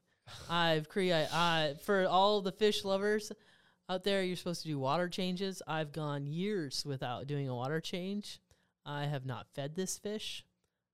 I've 0.50 0.90
created 0.90 1.30
I 1.34 1.76
for 1.84 2.06
all 2.08 2.42
the 2.42 2.52
fish 2.52 2.84
lovers 2.84 3.32
out 3.90 4.04
there. 4.04 4.24
You're 4.24 4.36
supposed 4.36 4.64
to 4.64 4.68
do 4.68 4.80
water 4.80 5.10
changes. 5.10 5.62
I've 5.68 5.92
gone 5.92 6.28
years 6.28 6.84
without 6.86 7.28
doing 7.28 7.48
a 7.50 7.56
water 7.56 7.80
change. 7.80 8.40
I 8.86 9.06
have 9.06 9.26
not 9.26 9.48
fed 9.54 9.76
this 9.76 9.98
fish, 9.98 10.44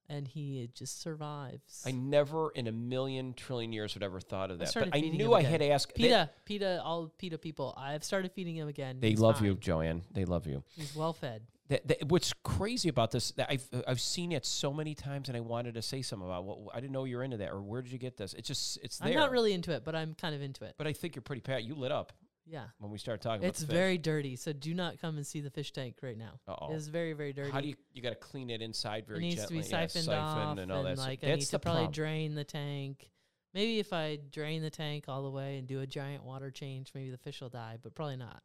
and 0.10 0.28
he 0.28 0.70
just 0.74 1.02
survives. 1.02 1.84
I 1.86 1.92
never 1.92 2.50
in 2.52 2.68
a 2.68 2.72
million 2.72 3.34
trillion 3.34 3.72
years 3.72 3.94
would 3.94 4.04
ever 4.04 4.20
thought 4.20 4.52
of 4.52 4.60
that. 4.60 4.74
But 4.74 4.90
I 4.94 5.00
knew 5.02 5.34
I 5.34 5.44
had 5.44 5.62
asked 5.62 5.92
ask. 5.92 5.94
they- 5.94 6.04
PETA, 6.04 6.30
PETA, 6.46 6.82
all 6.84 7.14
PETA 7.18 7.38
people. 7.38 7.74
I've 7.78 8.04
started 8.04 8.32
feeding 8.34 8.56
him 8.56 8.68
again. 8.68 9.00
They 9.00 9.12
He's 9.12 9.20
love 9.20 9.42
you. 9.42 9.56
Joanne. 9.56 10.04
They 10.12 10.26
love 10.26 10.48
you. 10.48 10.64
He's 10.76 10.96
well 10.96 11.14
fed. 11.14 11.44
That, 11.70 11.88
that- 11.88 12.08
what's 12.08 12.34
crazy 12.44 12.90
about 12.90 13.12
this? 13.12 13.32
That 13.32 13.48
I've 13.50 13.68
I've 13.88 14.00
seen 14.02 14.32
it 14.32 14.46
so 14.46 14.72
many 14.74 14.96
times, 14.96 15.28
and 15.28 15.36
I 15.38 15.42
wanted 15.42 15.74
to 15.76 15.82
say 15.82 16.02
something 16.02 16.28
about. 16.28 16.46
What 16.46 16.60
I 16.76 16.80
didn't 16.80 16.94
know 16.94 17.04
you're 17.04 17.24
into 17.24 17.38
that, 17.38 17.52
or 17.52 17.62
where 17.62 17.82
did 17.82 17.92
you 17.92 17.98
get 18.00 18.16
this? 18.18 18.34
It's 18.34 18.48
just 18.48 18.80
it's 18.82 18.98
there. 19.00 19.10
I'm 19.10 19.16
not 19.16 19.32
really 19.32 19.54
into 19.54 19.72
it, 19.74 19.84
but 19.84 19.96
I'm 19.96 20.14
kind 20.16 20.34
of 20.34 20.42
into 20.42 20.64
it. 20.66 20.76
But 20.78 20.88
I 20.88 20.94
think 20.94 21.16
you're 21.16 21.22
pretty 21.24 21.42
pat. 21.42 21.64
You 21.66 21.76
lit 21.76 21.92
up 21.92 22.14
Yeah. 22.46 22.64
when 22.80 22.90
we 22.92 22.98
started 22.98 23.22
talking. 23.22 23.46
It's 23.46 23.60
about 23.62 23.70
the 23.70 23.76
very 23.76 23.98
dirty, 23.98 24.36
so 24.38 24.54
do 24.54 24.74
not 24.74 25.02
come 25.02 25.18
and 25.18 25.28
see 25.28 25.42
the 25.42 25.50
fish 25.50 25.74
tank 25.74 25.98
right 26.02 26.18
now. 26.18 26.40
Uh-oh. 26.48 26.74
It's 26.74 26.88
very, 26.88 27.12
very 27.14 27.34
dirty. 27.34 27.52
How 27.52 27.60
do 27.60 27.68
you 27.68 27.76
you 27.92 28.02
got 28.02 28.10
to 28.12 28.16
clean 28.16 28.50
it 28.50 28.62
inside 28.62 29.06
very 29.06 29.20
it 29.20 29.22
needs 29.24 29.36
gently? 29.36 29.58
to 29.64 29.64
be 29.64 29.70
yeah, 29.76 29.88
siphoned 29.88 30.06
siphon 30.06 30.20
off, 30.24 30.58
and 30.60 30.72
all 30.72 30.84
that. 30.84 30.96
stuff. 30.98 31.08
like 31.08 31.24
I 31.24 31.28
That's 31.28 31.40
need 31.42 31.46
to 31.48 31.60
probably 31.60 31.80
problem. 31.82 31.92
drain 31.94 32.36
the 32.36 32.44
tank. 32.46 33.12
Maybe 33.54 33.80
if 33.80 33.92
I 33.92 34.20
drain 34.32 34.62
the 34.62 34.70
tank 34.70 35.06
all 35.08 35.24
the 35.24 35.32
way 35.32 35.58
and 35.58 35.68
do 35.68 35.80
a 35.82 35.88
giant 35.88 36.24
water 36.24 36.52
change, 36.52 36.92
maybe 36.94 37.10
the 37.10 37.18
fish 37.18 37.42
will 37.42 37.50
die, 37.50 37.78
but 37.82 37.94
probably 37.96 38.18
not. 38.18 38.42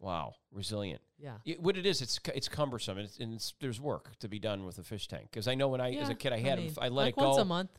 Wow, 0.00 0.32
resilient. 0.50 1.02
Yeah. 1.18 1.34
It, 1.44 1.60
what 1.60 1.76
it 1.76 1.84
is, 1.84 2.00
it's 2.00 2.18
it's 2.34 2.48
cumbersome, 2.48 2.96
and, 2.96 3.06
it's, 3.06 3.18
and 3.18 3.34
it's, 3.34 3.54
there's 3.60 3.80
work 3.80 4.18
to 4.20 4.28
be 4.28 4.38
done 4.38 4.64
with 4.64 4.78
a 4.78 4.82
fish 4.82 5.06
tank. 5.06 5.28
Because 5.30 5.46
I 5.46 5.54
know 5.54 5.68
when 5.68 5.80
I, 5.80 5.92
as 5.92 6.08
a 6.08 6.14
kid, 6.14 6.32
I 6.32 6.38
had 6.38 6.58
'em, 6.58 6.64
mean, 6.64 6.74
I 6.78 6.88
let 6.88 6.92
like 6.92 7.16
it 7.16 7.20
go. 7.20 7.28
once 7.28 7.38
a 7.38 7.44
month. 7.44 7.70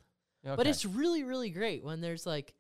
But 0.44 0.68
it's 0.68 0.86
really, 0.86 1.24
really 1.24 1.50
great 1.50 1.84
when 1.84 2.02
there's 2.02 2.26
like, 2.26 2.54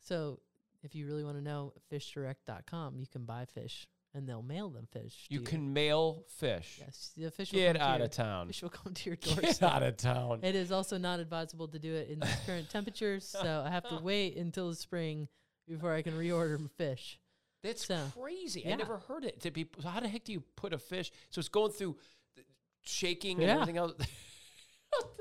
so 0.00 0.40
if 0.82 0.94
you 0.94 1.06
really 1.06 1.24
want 1.24 1.36
to 1.36 1.42
know, 1.42 1.72
fishdirect.com, 1.92 2.96
you 2.98 3.06
can 3.06 3.24
buy 3.24 3.44
fish 3.44 3.86
and 4.14 4.28
they'll 4.28 4.42
mail 4.42 4.68
them 4.68 4.86
fish. 4.92 5.26
to 5.28 5.34
you 5.34 5.40
can 5.40 5.72
mail 5.72 6.24
fish. 6.28 6.78
Yes, 6.80 7.12
the 7.16 7.30
fish 7.30 7.50
Get 7.50 7.78
out 7.78 7.98
your, 7.98 8.06
of 8.06 8.10
town. 8.10 8.46
Fish 8.48 8.62
will 8.62 8.68
come 8.70 8.92
to 8.92 9.10
your 9.10 9.16
Get 9.20 9.40
doorstep. 9.40 9.72
out 9.72 9.82
of 9.82 9.96
town. 9.96 10.40
It 10.42 10.54
is 10.54 10.70
also 10.72 10.98
not 10.98 11.20
advisable 11.20 11.68
to 11.68 11.78
do 11.78 11.94
it 11.94 12.08
in 12.10 12.20
these 12.20 12.36
current 12.46 12.68
temperatures, 12.70 13.26
so 13.26 13.62
I 13.66 13.70
have 13.70 13.88
to 13.88 13.98
wait 14.02 14.36
until 14.36 14.68
the 14.68 14.76
spring 14.76 15.28
before 15.68 15.94
I 15.94 16.02
can 16.02 16.12
reorder 16.14 16.70
fish. 16.76 17.18
That's 17.62 17.86
So, 17.86 18.10
crazy. 18.20 18.66
I 18.66 18.74
never 18.74 18.98
heard 18.98 19.24
it. 19.24 19.40
To 19.42 19.50
be 19.50 19.68
so 19.80 19.88
how 19.88 20.00
the 20.00 20.08
heck 20.08 20.24
do 20.24 20.32
you 20.32 20.42
put 20.56 20.72
a 20.72 20.78
fish? 20.78 21.12
So 21.30 21.38
it's 21.38 21.48
going 21.48 21.70
through 21.72 21.96
th- 22.34 22.46
shaking 22.82 23.38
and 23.38 23.46
Yeah. 23.46 23.54
everything 23.54 23.76
else. 23.78 23.92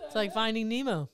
It's 0.06 0.16
like 0.16 0.34
Finding 0.34 0.68
Nemo. 0.68 1.10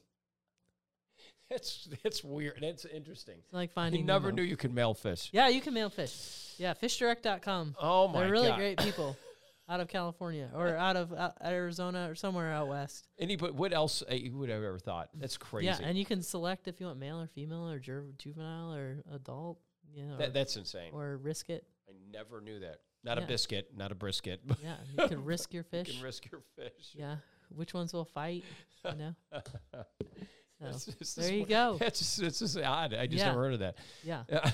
That's 1.49 1.87
that's 2.03 2.23
weird. 2.23 2.57
That's 2.61 2.85
interesting. 2.85 3.35
It's 3.45 3.53
like 3.53 3.71
Finding 3.71 4.05
never 4.05 4.27
Nemo. 4.31 4.37
knew 4.41 4.41
you 4.49 4.57
could 4.57 4.73
mail 4.73 4.93
fish. 4.93 5.29
Yeah, 5.31 5.47
you 5.47 5.61
can 5.61 5.73
mail 5.73 5.89
fish. 5.89 6.55
Yeah, 6.57 6.73
fishdirect.com. 6.73 7.75
Oh 7.79 8.07
my 8.07 8.21
They're 8.21 8.31
really 8.31 8.47
god! 8.49 8.57
great 8.57 8.79
people 8.79 9.15
out 9.69 9.79
of 9.79 9.87
California 9.87 10.49
or 10.53 10.75
out 10.75 10.97
of 10.97 11.13
uh, 11.13 11.31
Arizona 11.43 12.09
or 12.09 12.15
somewhere 12.15 12.51
out 12.51 12.67
west. 12.67 13.07
Anybody? 13.19 13.53
What 13.53 13.71
else? 13.73 14.03
Uh, 14.09 14.15
you 14.15 14.35
would 14.37 14.49
have 14.49 14.63
ever 14.63 14.79
thought? 14.79 15.09
That's 15.13 15.37
crazy. 15.37 15.67
Yeah, 15.67 15.77
and 15.81 15.97
you 15.97 16.05
can 16.05 16.21
select 16.21 16.67
if 16.67 16.79
you 16.81 16.87
want 16.87 16.99
male 16.99 17.21
or 17.21 17.27
female 17.27 17.69
or 17.69 17.79
ju- 17.79 18.13
juvenile 18.17 18.73
or 18.73 19.03
adult. 19.13 19.59
Yeah, 19.93 20.13
or, 20.13 20.17
that, 20.17 20.33
that's 20.33 20.55
insane. 20.57 20.91
or 20.93 21.17
risk 21.17 21.49
it. 21.49 21.65
I 21.89 21.93
never 22.11 22.41
knew 22.41 22.59
that. 22.59 22.77
Not 23.03 23.17
a 23.17 23.21
biscuit, 23.21 23.69
not 23.75 23.91
a 23.91 23.95
brisket. 23.95 24.41
Yeah, 24.63 24.75
you 24.97 25.07
can 25.07 25.23
risk 25.33 25.53
your 25.53 25.63
fish. 25.63 25.87
you 25.87 25.93
can 25.95 26.03
risk 26.03 26.29
your 26.31 26.41
fish. 26.55 26.93
Yeah, 26.93 27.17
which 27.49 27.73
ones 27.73 27.93
will 27.93 28.05
fight? 28.05 28.43
You 28.85 28.95
know. 28.95 29.15
So, 30.59 30.91
just- 30.97 31.15
there 31.15 31.31
you 31.31 31.41
one- 31.41 31.49
go. 31.49 31.77
That's 31.79 31.99
just, 31.99 32.19
it's 32.19 32.39
just 32.39 32.57
odd. 32.57 32.91
I 32.93 33.05
just 33.05 33.19
Yeah. 33.19 33.27
never 33.27 33.41
heard 33.43 33.53
of 33.53 33.59
that. 33.59 33.75
Yeah, 34.03 34.23
Yeah. 34.27 34.51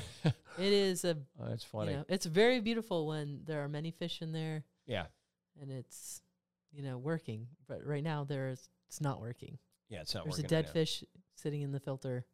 it 0.57 0.73
is 0.73 1.05
a. 1.05 1.17
oh, 1.39 1.45
that's 1.47 1.63
You 1.63 1.69
funny. 1.69 1.93
know, 1.93 2.03
it's 2.09 2.25
very 2.25 2.59
beautiful 2.59 3.07
when 3.07 3.39
there 3.45 3.63
are 3.63 3.69
many 3.69 3.91
fish 3.91 4.21
in 4.21 4.33
there 4.33 4.65
Yeah. 4.85 5.05
and 5.61 5.71
it's, 5.71 6.21
you 6.73 6.83
know, 6.83 6.97
working. 6.97 7.47
But 7.69 7.85
right 7.85 8.03
now 8.03 8.25
there's 8.25 8.67
it's 8.89 8.99
not 8.99 9.21
working. 9.21 9.57
Yeah, 9.87 10.01
it's 10.01 10.13
not 10.13 10.25
There's 10.25 10.39
a 10.39 10.43
dead 10.43 10.65
right 10.65 10.73
fish 10.73 11.05
sitting 11.35 11.61
in 11.61 11.71
the 11.71 11.79
filter 11.79 12.25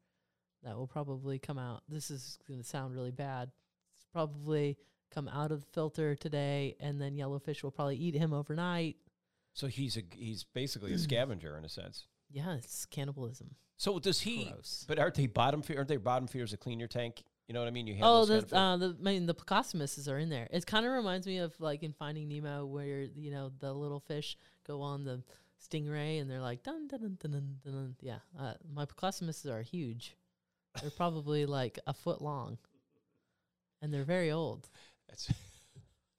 that 0.63 0.75
will 0.77 0.87
probably 0.87 1.39
come 1.39 1.57
out. 1.57 1.83
This 1.89 2.11
is 2.11 2.37
going 2.47 2.59
to 2.59 2.65
sound 2.65 2.93
really 2.93 3.11
bad. 3.11 3.51
It's 3.95 4.05
probably 4.11 4.77
come 5.13 5.27
out 5.27 5.51
of 5.51 5.61
the 5.61 5.67
filter 5.71 6.15
today, 6.15 6.75
and 6.79 7.01
then 7.01 7.15
yellowfish 7.15 7.63
will 7.63 7.71
probably 7.71 7.95
eat 7.97 8.15
him 8.15 8.33
overnight. 8.33 8.95
So 9.53 9.67
he's 9.67 9.97
a 9.97 10.01
he's 10.15 10.43
basically 10.43 10.93
a 10.93 10.97
scavenger 10.97 11.57
in 11.57 11.65
a 11.65 11.69
sense. 11.69 12.05
Yeah, 12.31 12.55
it's 12.55 12.85
cannibalism. 12.85 13.55
So 13.77 13.97
does 13.99 14.21
he? 14.21 14.45
Gross. 14.45 14.85
But 14.87 14.99
aren't 14.99 15.15
they 15.15 15.25
bottom 15.27 15.61
feed? 15.61 15.77
Aren't 15.77 15.89
they 15.89 15.97
bottom 15.97 16.27
feeders 16.27 16.51
that 16.51 16.59
clean 16.59 16.79
your 16.79 16.87
tank? 16.87 17.23
You 17.47 17.53
know 17.53 17.61
what 17.61 17.67
I 17.67 17.71
mean? 17.71 17.87
You 17.87 17.95
have 17.95 18.03
Oh, 18.05 18.25
the 18.25 18.33
kind 18.33 18.43
of 18.43 18.49
fish? 18.49 18.57
uh, 18.57 18.77
the 18.77 18.95
I 18.99 19.03
mean 19.13 19.25
the 19.25 19.33
plecostomuses 19.33 20.07
are 20.11 20.19
in 20.19 20.29
there. 20.29 20.47
It 20.51 20.65
kind 20.67 20.85
of 20.85 20.91
reminds 20.91 21.25
me 21.25 21.39
of 21.39 21.59
like 21.59 21.81
in 21.81 21.93
Finding 21.93 22.27
Nemo, 22.27 22.65
where 22.65 23.01
you 23.15 23.31
know 23.31 23.51
the 23.59 23.73
little 23.73 23.99
fish 23.99 24.37
go 24.67 24.81
on 24.81 25.03
the 25.03 25.23
stingray 25.67 26.21
and 26.21 26.29
they're 26.29 26.39
like 26.41 26.61
dun 26.63 26.87
dun 26.87 26.99
dun 27.01 27.17
dun 27.19 27.31
dun. 27.31 27.73
dun. 27.73 27.95
Yeah, 28.01 28.19
uh, 28.39 28.53
my 28.71 28.85
plecostomuses 28.85 29.49
are 29.51 29.61
huge. 29.63 30.15
They're 30.81 30.91
probably 30.91 31.45
like 31.45 31.79
a 31.87 31.93
foot 31.93 32.21
long, 32.21 32.57
and 33.81 33.93
they're 33.93 34.03
very 34.03 34.31
old. 34.31 34.69
that's 35.07 35.31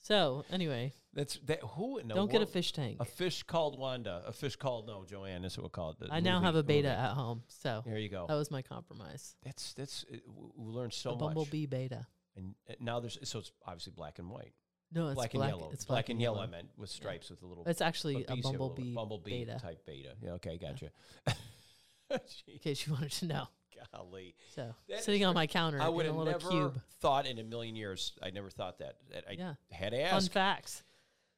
So 0.02 0.44
anyway, 0.50 0.92
that's 1.12 1.38
that. 1.46 1.60
Who 1.60 1.98
in 1.98 2.08
the 2.08 2.14
don't 2.14 2.30
get 2.30 2.42
a 2.42 2.46
fish 2.46 2.72
tank. 2.72 2.96
A 3.00 3.04
fish 3.04 3.42
called 3.44 3.78
Wanda. 3.78 4.22
A 4.26 4.32
fish 4.32 4.56
called 4.56 4.86
no 4.86 5.04
Joanne. 5.04 5.42
That's 5.42 5.56
what 5.56 5.64
we 5.64 5.70
call 5.70 5.90
it. 5.90 6.00
the 6.00 6.12
I 6.12 6.20
now 6.20 6.40
have 6.40 6.56
a 6.56 6.62
betta 6.62 6.88
movie. 6.88 6.88
at 6.88 7.12
home, 7.12 7.42
so 7.46 7.82
Here 7.86 7.96
you 7.96 8.08
go. 8.08 8.26
that 8.26 8.34
was 8.34 8.50
my 8.50 8.62
compromise. 8.62 9.36
That's 9.44 9.72
that's 9.74 10.04
uh, 10.12 10.16
we 10.56 10.72
learned 10.72 10.94
so 10.94 11.10
a 11.10 11.12
much. 11.12 11.20
bumblebee 11.20 11.66
betta. 11.66 12.06
And 12.36 12.54
uh, 12.68 12.74
now 12.80 12.98
there's 12.98 13.18
so 13.22 13.38
it's 13.38 13.52
obviously 13.64 13.92
black 13.94 14.18
and 14.18 14.30
white. 14.30 14.52
No, 14.92 15.08
it's 15.08 15.14
black, 15.14 15.32
black, 15.32 15.50
and 15.52 15.60
yellow. 15.60 15.70
It's 15.72 15.84
black, 15.84 16.08
and 16.08 16.20
yellow. 16.20 16.40
I 16.40 16.46
meant 16.46 16.70
with 16.76 16.90
stripes 16.90 17.30
with 17.30 17.42
a 17.42 17.46
little. 17.46 17.62
It's 17.66 17.80
actually 17.80 18.24
a 18.24 18.30
have 18.34 18.42
bumblebee, 18.42 18.94
bumblebee 18.94 19.44
betta. 19.44 19.60
type 19.60 19.86
betta. 19.86 20.14
Yeah. 20.20 20.32
Okay. 20.32 20.58
Gotcha. 20.58 20.90
In 22.48 22.58
case 22.58 22.84
you 22.86 22.94
wanted 22.94 23.12
to 23.12 23.26
know. 23.26 23.46
golly. 23.94 24.34
So 24.54 24.74
That 24.88 25.04
sitting 25.04 25.24
on 25.24 25.34
my 25.34 25.46
counter 25.46 25.80
I 25.80 25.88
in 25.88 25.94
would 25.94 26.06
a 26.06 26.08
have 26.08 26.16
little 26.16 26.32
never 26.32 26.48
cube. 26.50 26.80
thought 27.00 27.26
in 27.26 27.38
a 27.38 27.44
million 27.44 27.76
years. 27.76 28.12
I 28.22 28.30
never 28.30 28.50
thought 28.50 28.78
that. 28.78 28.96
that 29.12 29.24
I 29.28 29.32
Yeah. 29.32 29.54
had 29.70 29.90
to 29.92 30.08
Fun 30.08 30.22
facts. 30.28 30.82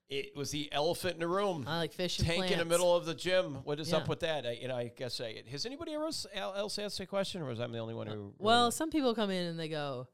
It 0.09 0.37
was 0.37 0.51
the 0.51 0.71
elephant 0.73 1.15
in 1.15 1.21
the 1.21 1.29
room. 1.29 1.65
I 1.67 1.79
like 1.79 1.93
fish 1.95 2.19
Tank 2.19 2.37
plants. 2.37 2.53
in 2.53 2.59
the 2.59 2.67
middle 2.67 2.95
of 2.95 3.07
the 3.07 3.15
gym. 3.15 3.57
What 3.65 3.81
is 3.81 3.95
up 3.95 4.09
with 4.09 4.21
that? 4.21 4.45
I, 4.47 4.51
you 4.61 4.69
know, 4.69 4.77
I 4.77 4.89
guess 4.95 5.19
I, 5.23 5.43
has 5.51 5.65
anybody 5.65 5.95
else, 5.95 6.27
else 6.35 6.79
asked 6.79 7.01
a 7.01 7.07
question, 7.07 7.41
or 7.41 7.47
was 7.47 7.61
I 7.61 7.67
the 7.67 7.79
only 7.79 7.95
one 7.95 8.07
who? 8.09 8.13
Uh, 8.13 8.17
really- 8.17 8.33
Well, 8.39 8.71
some 8.71 8.91
people 8.91 9.15
come 9.15 9.31
in 9.31 9.47
and 9.47 9.59
they 9.59 9.69
go, 9.71 10.09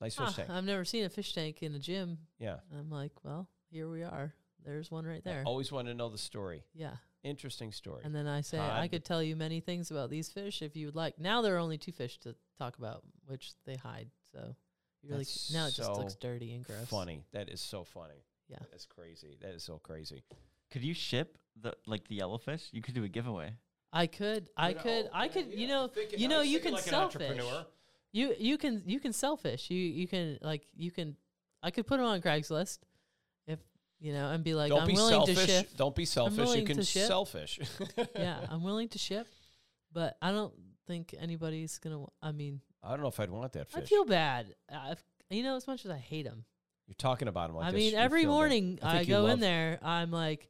nice 0.00 0.16
fish 0.16 0.26
"Ah, 0.30 0.32
tank. 0.32 0.50
I've 0.50 0.64
never 0.64 0.84
seen 0.84 1.04
a 1.04 1.08
fish 1.08 1.32
tank 1.32 1.62
in 1.62 1.74
a 1.76 1.78
gym. 1.78 2.18
Yeah, 2.40 2.56
I'm 2.76 2.90
like, 2.90 3.12
well, 3.22 3.48
here 3.70 3.88
we 3.88 4.02
are. 4.02 4.34
There's 4.64 4.90
one 4.90 5.06
right 5.06 5.22
I 5.24 5.30
there. 5.30 5.42
always 5.46 5.70
wanted 5.70 5.90
to 5.92 5.96
know 5.96 6.08
the 6.08 6.18
story. 6.18 6.64
Yeah. 6.74 6.96
Interesting 7.22 7.70
story. 7.72 8.02
And 8.04 8.14
then 8.14 8.26
I 8.26 8.40
say, 8.40 8.58
I 8.58 8.88
could 8.88 9.04
tell 9.04 9.22
you 9.22 9.36
many 9.36 9.60
things 9.60 9.90
about 9.90 10.10
these 10.10 10.30
fish 10.30 10.62
if 10.62 10.74
you 10.74 10.86
would 10.86 10.96
like. 10.96 11.18
Now 11.18 11.42
there 11.42 11.54
are 11.56 11.58
only 11.58 11.76
two 11.76 11.92
fish 11.92 12.18
to 12.20 12.34
talk 12.58 12.78
about, 12.78 13.02
which 13.26 13.52
they 13.66 13.76
hide. 13.76 14.08
So 14.32 14.54
you 15.02 15.10
really 15.10 15.24
That's 15.24 15.48
c- 15.48 15.54
now 15.54 15.66
it 15.66 15.74
just 15.74 15.90
looks 15.90 16.14
dirty 16.14 16.54
and 16.54 16.64
gross. 16.64 16.88
Funny. 16.88 17.24
That 17.32 17.48
is 17.48 17.60
so 17.60 17.84
funny. 17.84 18.24
Yeah. 18.48 18.58
That's 18.70 18.86
crazy. 18.86 19.38
That 19.42 19.54
is 19.54 19.62
so 19.62 19.78
crazy. 19.78 20.24
Could 20.70 20.82
you 20.82 20.94
ship 20.94 21.36
the 21.60 21.74
like 21.86 22.08
the 22.08 22.18
yellowfish? 22.18 22.68
You 22.72 22.80
could 22.80 22.94
do 22.94 23.04
a 23.04 23.08
giveaway. 23.08 23.52
I 23.92 24.06
could, 24.06 24.48
I 24.56 24.72
could, 24.72 25.10
I 25.12 25.28
could. 25.28 25.52
You 25.52 25.66
know, 25.66 25.90
you 26.16 26.28
know, 26.28 26.42
you 26.42 26.60
can 26.60 26.76
sell 26.78 27.10
fish. 27.10 27.42
You 28.12 28.34
you 28.38 28.56
can 28.56 28.82
you 28.86 29.00
can 29.00 29.12
sell 29.12 29.36
fish. 29.36 29.70
You 29.70 29.78
you 29.78 30.08
can 30.08 30.38
like 30.42 30.66
you 30.76 30.90
can. 30.90 31.16
I 31.62 31.70
could 31.70 31.86
put 31.86 31.98
them 31.98 32.06
on 32.06 32.22
Craigslist, 32.22 32.78
if 32.82 32.89
you 34.00 34.12
know, 34.12 34.30
and 34.30 34.42
be 34.42 34.54
like, 34.54 34.70
Don't 34.70 34.82
I'm 34.82 34.86
be 34.88 34.94
willing 34.94 35.12
selfish. 35.12 35.36
to 35.36 35.46
ship. 35.46 35.68
Don't 35.76 35.94
be 35.94 36.04
selfish. 36.04 36.54
You 36.56 36.64
can 36.64 36.82
selfish. 36.82 37.58
yeah, 38.16 38.38
I'm 38.50 38.62
willing 38.64 38.88
to 38.90 38.98
ship, 38.98 39.26
but 39.92 40.16
I 40.22 40.32
don't 40.32 40.54
think 40.86 41.14
anybody's 41.18 41.78
gonna. 41.78 42.04
I 42.22 42.32
mean, 42.32 42.60
I 42.82 42.90
don't 42.90 43.02
know 43.02 43.08
if 43.08 43.20
I'd 43.20 43.30
want 43.30 43.52
that 43.52 43.68
fish. 43.70 43.82
I 43.82 43.86
feel 43.86 44.04
bad. 44.04 44.54
I've, 44.72 45.02
you 45.28 45.42
know, 45.42 45.56
as 45.56 45.66
much 45.66 45.84
as 45.84 45.90
I 45.90 45.98
hate 45.98 46.24
them. 46.24 46.44
You're 46.86 46.96
talking 46.96 47.28
about 47.28 47.50
him 47.50 47.56
like 47.56 47.68
I 47.68 47.70
this. 47.70 47.92
mean, 47.92 47.94
every 47.94 48.26
morning 48.26 48.80
I 48.82 49.00
I, 49.00 49.04
go 49.04 49.26
in 49.26 49.38
there. 49.38 49.78
I'm 49.80 50.10
like, 50.10 50.48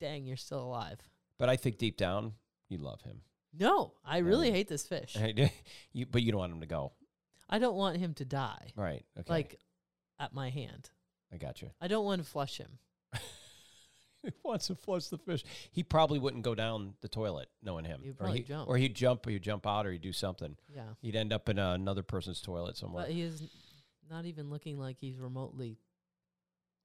dang, 0.00 0.24
you're 0.26 0.36
still 0.36 0.60
alive. 0.62 1.00
But 1.38 1.48
I 1.48 1.56
think 1.56 1.78
deep 1.78 1.96
down, 1.96 2.34
you 2.68 2.78
love 2.78 3.00
him. 3.02 3.22
No, 3.58 3.94
I 4.04 4.18
really 4.18 4.52
hate 4.52 4.68
this 4.68 4.86
fish. 4.86 5.16
you, 5.92 6.06
but 6.06 6.22
you 6.22 6.30
don't 6.30 6.38
want 6.38 6.52
him 6.52 6.60
to 6.60 6.66
go. 6.66 6.92
I 7.50 7.58
don't 7.58 7.74
want 7.74 7.96
him 7.96 8.14
to 8.14 8.24
die, 8.24 8.70
Right. 8.76 9.04
Okay. 9.18 9.32
like 9.32 9.58
at 10.20 10.32
my 10.32 10.50
hand. 10.50 10.88
I 11.32 11.36
got 11.36 11.62
you. 11.62 11.70
I 11.80 11.88
don't 11.88 12.04
want 12.04 12.22
to 12.22 12.28
flush 12.28 12.58
him. 12.58 12.78
He 14.22 14.30
wants 14.44 14.68
to 14.68 14.76
flush 14.76 15.08
the 15.08 15.18
fish. 15.18 15.42
He 15.72 15.82
probably 15.82 16.20
wouldn't 16.20 16.44
go 16.44 16.54
down 16.54 16.94
the 17.00 17.08
toilet, 17.08 17.48
knowing 17.60 17.84
him. 17.84 18.02
He'd 18.04 18.10
or 18.10 18.14
probably 18.14 18.38
he, 18.38 18.44
jump. 18.44 18.68
Or 18.68 18.76
he'd 18.76 18.94
jump, 18.94 19.26
or 19.26 19.30
he'd 19.30 19.42
jump 19.42 19.66
out, 19.66 19.84
or 19.84 19.90
he'd 19.90 20.00
do 20.00 20.12
something. 20.12 20.56
Yeah, 20.72 20.82
He'd 21.00 21.16
end 21.16 21.32
up 21.32 21.48
in 21.48 21.58
uh, 21.58 21.72
another 21.72 22.04
person's 22.04 22.40
toilet 22.40 22.76
somewhere. 22.76 23.04
but 23.04 23.12
he 23.12 23.22
is 23.22 23.42
not 24.08 24.24
even 24.26 24.48
looking 24.48 24.78
like 24.78 24.98
he's 25.00 25.18
remotely 25.18 25.78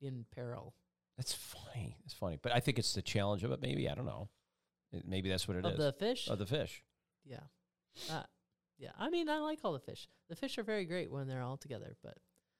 in 0.02 0.26
peril 0.36 0.74
That's 1.16 1.34
funny. 1.34 1.98
That's 2.04 2.14
funny. 2.14 2.40
But 2.42 2.54
I 2.54 2.60
think 2.60 2.80
it's 2.80 2.94
the 2.94 3.02
challenge 3.04 3.44
of 3.44 3.52
it. 3.52 3.62
Maybe 3.62 3.88
I 3.88 3.94
don't 3.94 4.06
know. 4.06 4.30
It- 4.92 5.08
maybe 5.08 5.30
that's 5.30 5.48
what 5.48 5.58
it 5.58 5.66
is. 5.66 5.74
of 5.74 5.78
the 5.78 5.92
fish. 5.94 6.28
of 6.28 6.40
the 6.40 6.46
fish. 6.48 6.84
yeah, 7.24 7.40
uh, 8.12 8.24
yeah. 8.80 8.92
I 8.98 9.10
mean, 9.10 9.30
I 9.30 9.40
like 9.40 9.60
all 9.64 9.74
the 9.74 9.80
fish. 9.80 10.08
The 10.30 10.36
fish 10.36 10.58
are 10.58 10.64
very 10.64 10.86
great 10.86 11.12
when 11.12 11.28
they're 11.28 11.44
all 11.44 11.58
together, 11.58 11.96
but 12.02 12.18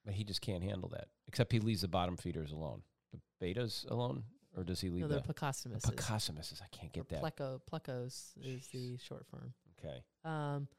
But 0.08 0.16
he 0.16 0.24
just 0.24 0.40
can't 0.42 0.64
handle 0.64 0.88
that. 0.94 1.10
Except 1.28 1.52
he 1.52 1.60
leaves 1.60 1.82
the 1.82 1.90
bottom 1.90 2.16
feeders 2.16 2.54
alone. 2.54 2.82
The 3.12 3.20
bettas 3.46 3.86
alone, 3.92 4.24
or 4.56 4.64
does 4.64 4.80
he 4.80 4.90
leave 4.90 5.02
no, 5.02 5.08
they're 5.10 5.20
the 5.20 5.34
Plecostomuses. 5.34 5.82
Pocosimises? 5.94 6.62
I 6.62 6.68
can't 6.72 6.96
Or 6.98 7.04
get 7.04 7.10
that. 7.10 7.22
Pleco, 7.22 7.60
plecos 7.70 8.32
is 8.42 8.68
the 8.72 8.98
short 9.06 9.26
form. 9.30 9.54
okay. 9.78 10.02
Um, 10.24 10.70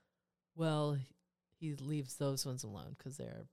well, 0.56 0.96
he 1.60 1.74
leaves 1.74 2.16
those 2.16 2.46
ones 2.46 2.64
alone 2.64 2.94
because 2.96 3.18
they're 3.18 3.44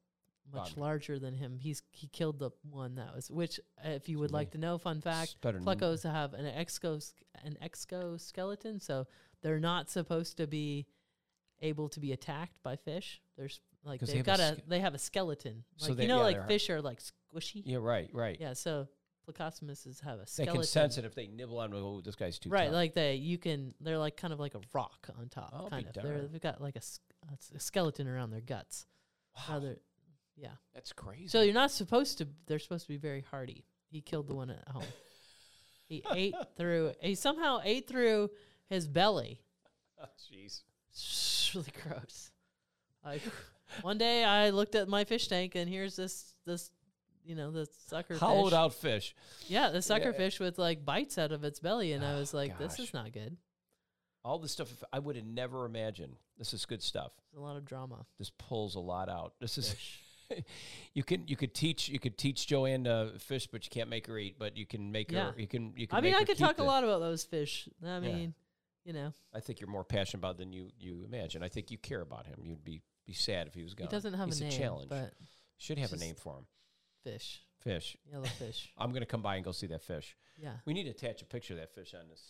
much 0.54 0.70
Bottom. 0.70 0.82
larger 0.82 1.20
than 1.20 1.34
him. 1.34 1.60
He's 1.60 1.82
he 1.92 2.08
killed 2.08 2.40
the 2.40 2.52
one 2.70 2.96
that 2.96 3.14
was. 3.14 3.30
Which, 3.30 3.60
uh, 3.86 3.90
if 3.90 4.08
you 4.08 4.18
would 4.20 4.32
like 4.32 4.52
to 4.52 4.58
know, 4.58 4.78
fun 4.78 5.02
fact: 5.02 5.36
plecos 5.42 6.04
have 6.10 6.34
an 6.34 6.46
exos 6.46 7.12
an 7.44 7.58
exoskeleton, 7.62 8.80
so 8.80 9.08
they're 9.42 9.60
not 9.60 9.90
supposed 9.90 10.38
to 10.38 10.48
be 10.48 10.86
able 11.62 11.90
to 11.90 12.00
be 12.00 12.12
attacked 12.14 12.62
by 12.64 12.76
fish. 12.78 13.22
There's 13.38 13.60
like 13.86 14.02
they 14.02 14.14
they've 14.14 14.22
a 14.22 14.24
got 14.24 14.40
a 14.40 14.56
ske- 14.56 14.64
they 14.68 14.80
have 14.80 14.94
a 14.94 14.98
skeleton. 15.00 15.64
So 15.78 15.90
Like 15.90 15.98
they- 15.98 16.04
you 16.04 16.10
know, 16.10 16.18
yeah, 16.18 16.24
like 16.24 16.48
fish 16.48 16.70
are 16.70 16.82
like 16.82 17.00
squishy. 17.00 17.62
Yeah, 17.66 17.78
right, 17.82 18.10
right. 18.14 18.38
Yeah, 18.40 18.54
so 18.54 18.88
plecostomuses 19.28 20.02
have 20.04 20.20
a 20.20 20.28
skeleton. 20.28 20.54
They 20.54 20.60
can 20.60 20.64
sense 20.68 20.98
it 20.98 21.06
if 21.06 21.16
they 21.16 21.28
nibble 21.28 21.60
on. 21.60 21.74
Oh, 21.74 22.02
this 22.02 22.16
guy's 22.16 22.38
too 22.40 22.50
right, 22.50 22.66
tough. 22.66 22.74
like 22.74 22.94
they 22.94 23.16
you 23.16 23.38
can 23.38 23.74
they're 23.82 23.98
like 23.98 24.18
kind 24.18 24.34
of 24.34 24.40
like 24.40 24.56
a 24.56 24.62
rock 24.74 25.08
on 25.20 25.30
top, 25.30 25.52
I'll 25.54 25.70
kind 25.70 25.84
be 25.84 26.00
of. 26.00 26.06
They're, 26.06 26.28
they've 26.28 26.42
got 26.42 26.62
like 26.62 26.76
a, 26.76 26.80
s- 26.80 27.00
a 27.56 27.60
skeleton 27.60 28.08
around 28.08 28.32
their 28.32 28.42
guts. 28.42 28.86
Wow, 29.50 29.62
yeah. 30.38 30.50
that's 30.74 30.94
crazy. 30.94 31.28
So 31.28 31.42
you're 31.42 31.54
not 31.54 31.72
supposed 31.72 32.18
to. 32.20 32.28
They're 32.48 32.60
supposed 32.60 32.86
to 32.86 32.90
be 32.94 32.98
very 32.98 33.26
hardy. 33.30 33.66
He 33.90 34.02
killed 34.02 34.28
the 34.28 34.36
one 34.36 34.50
at 34.50 34.68
home. 34.68 34.84
he 35.88 36.04
ate 36.14 36.36
through. 36.58 36.94
He 37.02 37.16
somehow 37.16 37.60
ate 37.64 37.88
through 37.88 38.30
his 38.70 38.88
belly. 38.88 39.42
Oh, 39.98 40.08
Jeez. 40.30 40.64
It's 40.92 41.52
really 41.56 41.72
gross. 41.82 42.30
Like 43.06 43.22
one 43.82 43.98
day 43.98 44.24
I 44.24 44.50
looked 44.52 44.76
at 44.76 44.88
my 44.88 45.04
fish 45.04 45.28
tank 45.28 45.56
and 45.56 45.70
here's 45.70 45.96
this 45.96 46.34
this 46.46 46.72
you 47.24 47.36
know 47.36 47.50
the 47.52 47.68
sucker 47.88 48.16
Hollowed 48.18 48.50
fish. 48.52 48.54
out 48.58 48.74
fish. 48.74 49.16
Yeah, 49.48 49.70
the 49.70 49.82
sucker 49.82 50.12
Yeah. 50.12 50.18
fish 50.18 50.40
with 50.40 50.58
like 50.60 50.86
bites 50.86 51.18
out 51.18 51.32
of 51.32 51.44
its 51.44 51.60
belly, 51.60 51.92
and 51.94 52.06
I 52.06 52.14
Oh, 52.14 52.20
was 52.20 52.34
like, 52.34 52.58
this 52.60 52.78
is 52.80 52.94
not 52.94 53.12
good. 53.12 53.38
All 54.24 54.38
this 54.40 54.52
stuff 54.52 54.70
I 54.94 55.00
would 55.00 55.16
have 55.16 55.26
never 55.26 55.66
imagined. 55.66 56.18
This 56.38 56.54
is 56.54 56.66
good 56.66 56.82
stuff. 56.84 57.12
There's 57.32 57.40
a 57.42 57.44
lot 57.44 57.58
of 57.58 57.66
drama. 57.66 58.06
This 58.20 58.32
pulls 58.38 58.76
a 58.76 58.80
lot 58.80 59.10
out. 59.10 59.34
This 59.40 59.58
is 59.58 59.76
you 60.94 61.04
can 61.04 61.28
you 61.28 61.36
could 61.36 61.54
teach 61.54 61.90
you 61.90 62.00
could 62.00 62.18
teach 62.18 62.46
Joanne 62.48 62.84
to 62.86 63.14
fish, 63.20 63.48
but 63.48 63.66
you 63.66 63.70
can't 63.70 63.90
make 63.90 64.08
her 64.08 64.18
eat. 64.18 64.38
But 64.38 64.56
you 64.58 64.66
can 64.66 64.92
make 64.92 65.12
Yeah. 65.12 65.32
her. 65.32 65.40
You 65.40 65.48
can 65.48 65.74
you 65.76 65.88
can. 65.88 65.98
I 65.98 66.02
mean, 66.02 66.16
I 66.16 66.24
could 66.24 66.38
talk 66.38 66.60
a 66.60 66.64
lot 66.64 66.84
about 66.84 67.00
those 67.00 67.24
fish. 67.24 67.68
I 67.86 68.00
mean, 68.00 68.34
you 68.84 68.94
know, 68.94 69.14
I 69.34 69.40
think 69.40 69.60
you're 69.60 69.70
more 69.70 69.84
passionate 69.84 70.20
about 70.22 70.38
than 70.38 70.54
you 70.54 70.70
you 70.80 71.04
imagine. 71.06 71.42
I 71.44 71.50
think 71.50 71.72
you 71.72 71.78
care 71.78 72.02
about 72.02 72.26
him. 72.28 72.40
You'd 72.44 72.64
be 72.64 72.82
be 73.06 73.14
sad 73.14 73.48
if 73.48 73.54
he 73.54 73.64
was 73.64 73.74
gone. 73.74 73.88
he 73.88 73.88
gone. 73.88 73.96
doesn't 73.98 74.14
have 74.14 74.28
He's 74.28 74.42
a 74.42 74.46
name, 74.46 74.52
challenge. 74.60 74.90
but 74.90 75.14
Should 75.58 75.78
have 75.78 75.94
a 75.94 75.98
name 75.98 76.16
for 76.16 76.38
him. 76.38 76.46
fish, 77.04 77.42
Fish. 77.60 77.98
yellow 78.12 78.24
fish. 78.40 78.72
I'm 78.78 78.92
gonna 78.92 79.06
come 79.06 79.22
by 79.22 79.36
and 79.36 79.46
go 79.46 79.52
see 79.52 79.68
that 79.68 79.82
fish. 79.84 80.16
Yeah, 80.38 80.54
We 80.66 80.74
need 80.74 80.84
to 80.84 80.90
attach 80.90 81.22
a 81.22 81.26
picture 81.26 81.54
of 81.54 81.60
that 81.60 81.74
fish 81.74 81.94
on 81.94 82.10
this. 82.10 82.22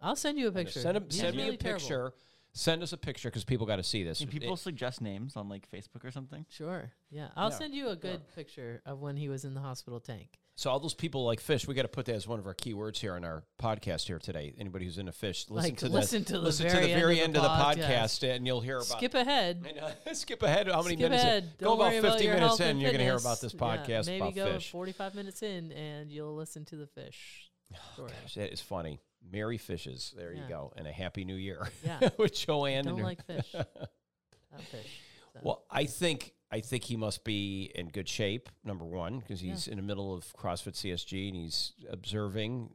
I'll 0.00 0.16
send 0.16 0.38
you 0.38 0.48
a 0.48 0.52
picture. 0.52 0.80
Send, 0.80 0.96
him, 0.96 1.04
He's 1.10 1.20
send 1.20 1.36
me 1.36 1.42
really 1.44 1.54
a 1.56 1.58
terrible. 1.58 1.80
picture. 1.80 2.12
Send 2.54 2.82
us 2.82 2.92
a 2.92 2.96
picture 2.96 3.28
because 3.30 3.44
people 3.44 3.66
got 3.66 3.76
to 3.76 3.82
see 3.82 4.02
this. 4.02 4.18
Can 4.18 4.28
people 4.28 4.54
It- 4.54 4.58
suggest 4.58 5.00
names 5.00 5.36
on 5.36 5.48
like 5.48 5.70
Facebook 5.70 6.04
or 6.04 6.10
something? 6.10 6.44
Sure. 6.50 6.90
Yeah, 7.10 7.28
I'll 7.36 7.50
Yeah. 7.50 7.56
send 7.58 7.74
you 7.74 7.88
a 7.88 7.96
good 7.96 8.20
picture 8.34 8.82
of 8.84 9.00
when 9.00 9.16
he 9.16 9.28
was 9.28 9.44
in 9.44 9.54
the 9.54 9.60
hospital 9.60 10.00
tank. 10.00 10.38
So 10.54 10.70
all 10.70 10.78
those 10.78 10.94
people 10.94 11.24
like 11.24 11.40
fish. 11.40 11.66
We 11.66 11.74
got 11.74 11.82
to 11.82 11.88
put 11.88 12.06
that 12.06 12.14
as 12.14 12.28
one 12.28 12.38
of 12.38 12.46
our 12.46 12.54
keywords 12.54 12.98
here 12.98 13.16
in 13.16 13.24
our 13.24 13.42
podcast 13.60 14.06
here 14.06 14.18
today. 14.18 14.54
Anybody 14.58 14.84
who's 14.84 14.98
into 14.98 15.12
fish, 15.12 15.46
listen 15.48 15.70
Like, 15.70 15.78
to 15.78 15.88
listen 15.88 16.20
the, 16.20 16.26
to 16.26 16.32
the 16.34 16.38
listen 16.40 16.68
very 16.68 16.82
to 16.82 16.88
the 16.88 16.94
very 16.94 17.14
end 17.20 17.36
end 17.36 17.36
of 17.38 17.44
of 17.44 17.58
the 17.76 17.80
the 17.80 17.82
podcast, 17.86 18.22
and 18.36 18.46
you'll 18.46 18.60
hear 18.60 18.76
about. 18.76 18.86
Skip 18.86 19.14
ahead. 19.14 19.66
Skip 20.12 20.42
ahead. 20.42 20.68
How 20.68 20.82
many 20.82 20.96
Skip 20.96 21.10
minutes? 21.10 21.22
in? 21.22 21.28
ahead. 21.28 21.52
Go 21.58 21.72
about 21.74 21.78
worry 21.90 21.98
about 21.98 22.12
50 22.18 22.28
minutes 22.28 22.60
in, 22.60 22.66
and 22.68 22.82
you're 22.82 22.92
gonna 22.92 23.04
hear 23.04 23.16
about 23.16 23.40
this 23.40 23.54
Yeah, 23.54 23.60
podcast 23.60 24.06
maybe 24.06 24.20
about 24.20 24.34
go 24.34 24.52
fish. 24.54 24.70
45 24.70 25.14
minutes 25.14 25.42
in, 25.42 25.72
and 25.72 26.12
you'll 26.12 26.36
listen 26.36 26.64
to 26.66 26.76
the 26.76 26.86
fish. 26.86 27.48
Oh, 27.74 27.94
story. 27.94 28.10
Gosh, 28.22 28.34
that 28.34 28.52
is 28.52 28.60
funny. 28.60 29.00
Merry 29.32 29.56
fishes. 29.56 30.12
There 30.16 30.34
you 30.34 30.42
go, 30.46 30.74
and 30.76 30.86
a 30.86 30.92
happy 30.92 31.24
new 31.24 31.36
year 31.36 31.66
Yeah. 31.84 32.10
with 32.18 32.34
Joanne. 32.34 32.84
Don't 32.84 33.00
like 33.00 33.24
fish. 33.24 33.50
Not 33.54 34.60
fish. 34.70 35.00
So. 35.32 35.40
Well, 35.42 35.64
I 35.70 35.86
think 35.86 36.34
I 36.52 36.60
think 36.60 36.84
he 36.84 36.96
must 36.96 37.24
be 37.24 37.72
in 37.74 37.88
good 37.88 38.08
shape. 38.08 38.50
Number 38.62 38.84
one, 38.84 39.20
because 39.20 39.42
Yeah. 39.42 39.52
he's 39.52 39.66
in 39.68 39.76
the 39.78 39.82
middle 39.82 40.12
of 40.14 40.24
CrossFit 40.36 40.74
CSG 40.76 41.28
and 41.28 41.36
he's 41.36 41.72
observing, 41.88 42.72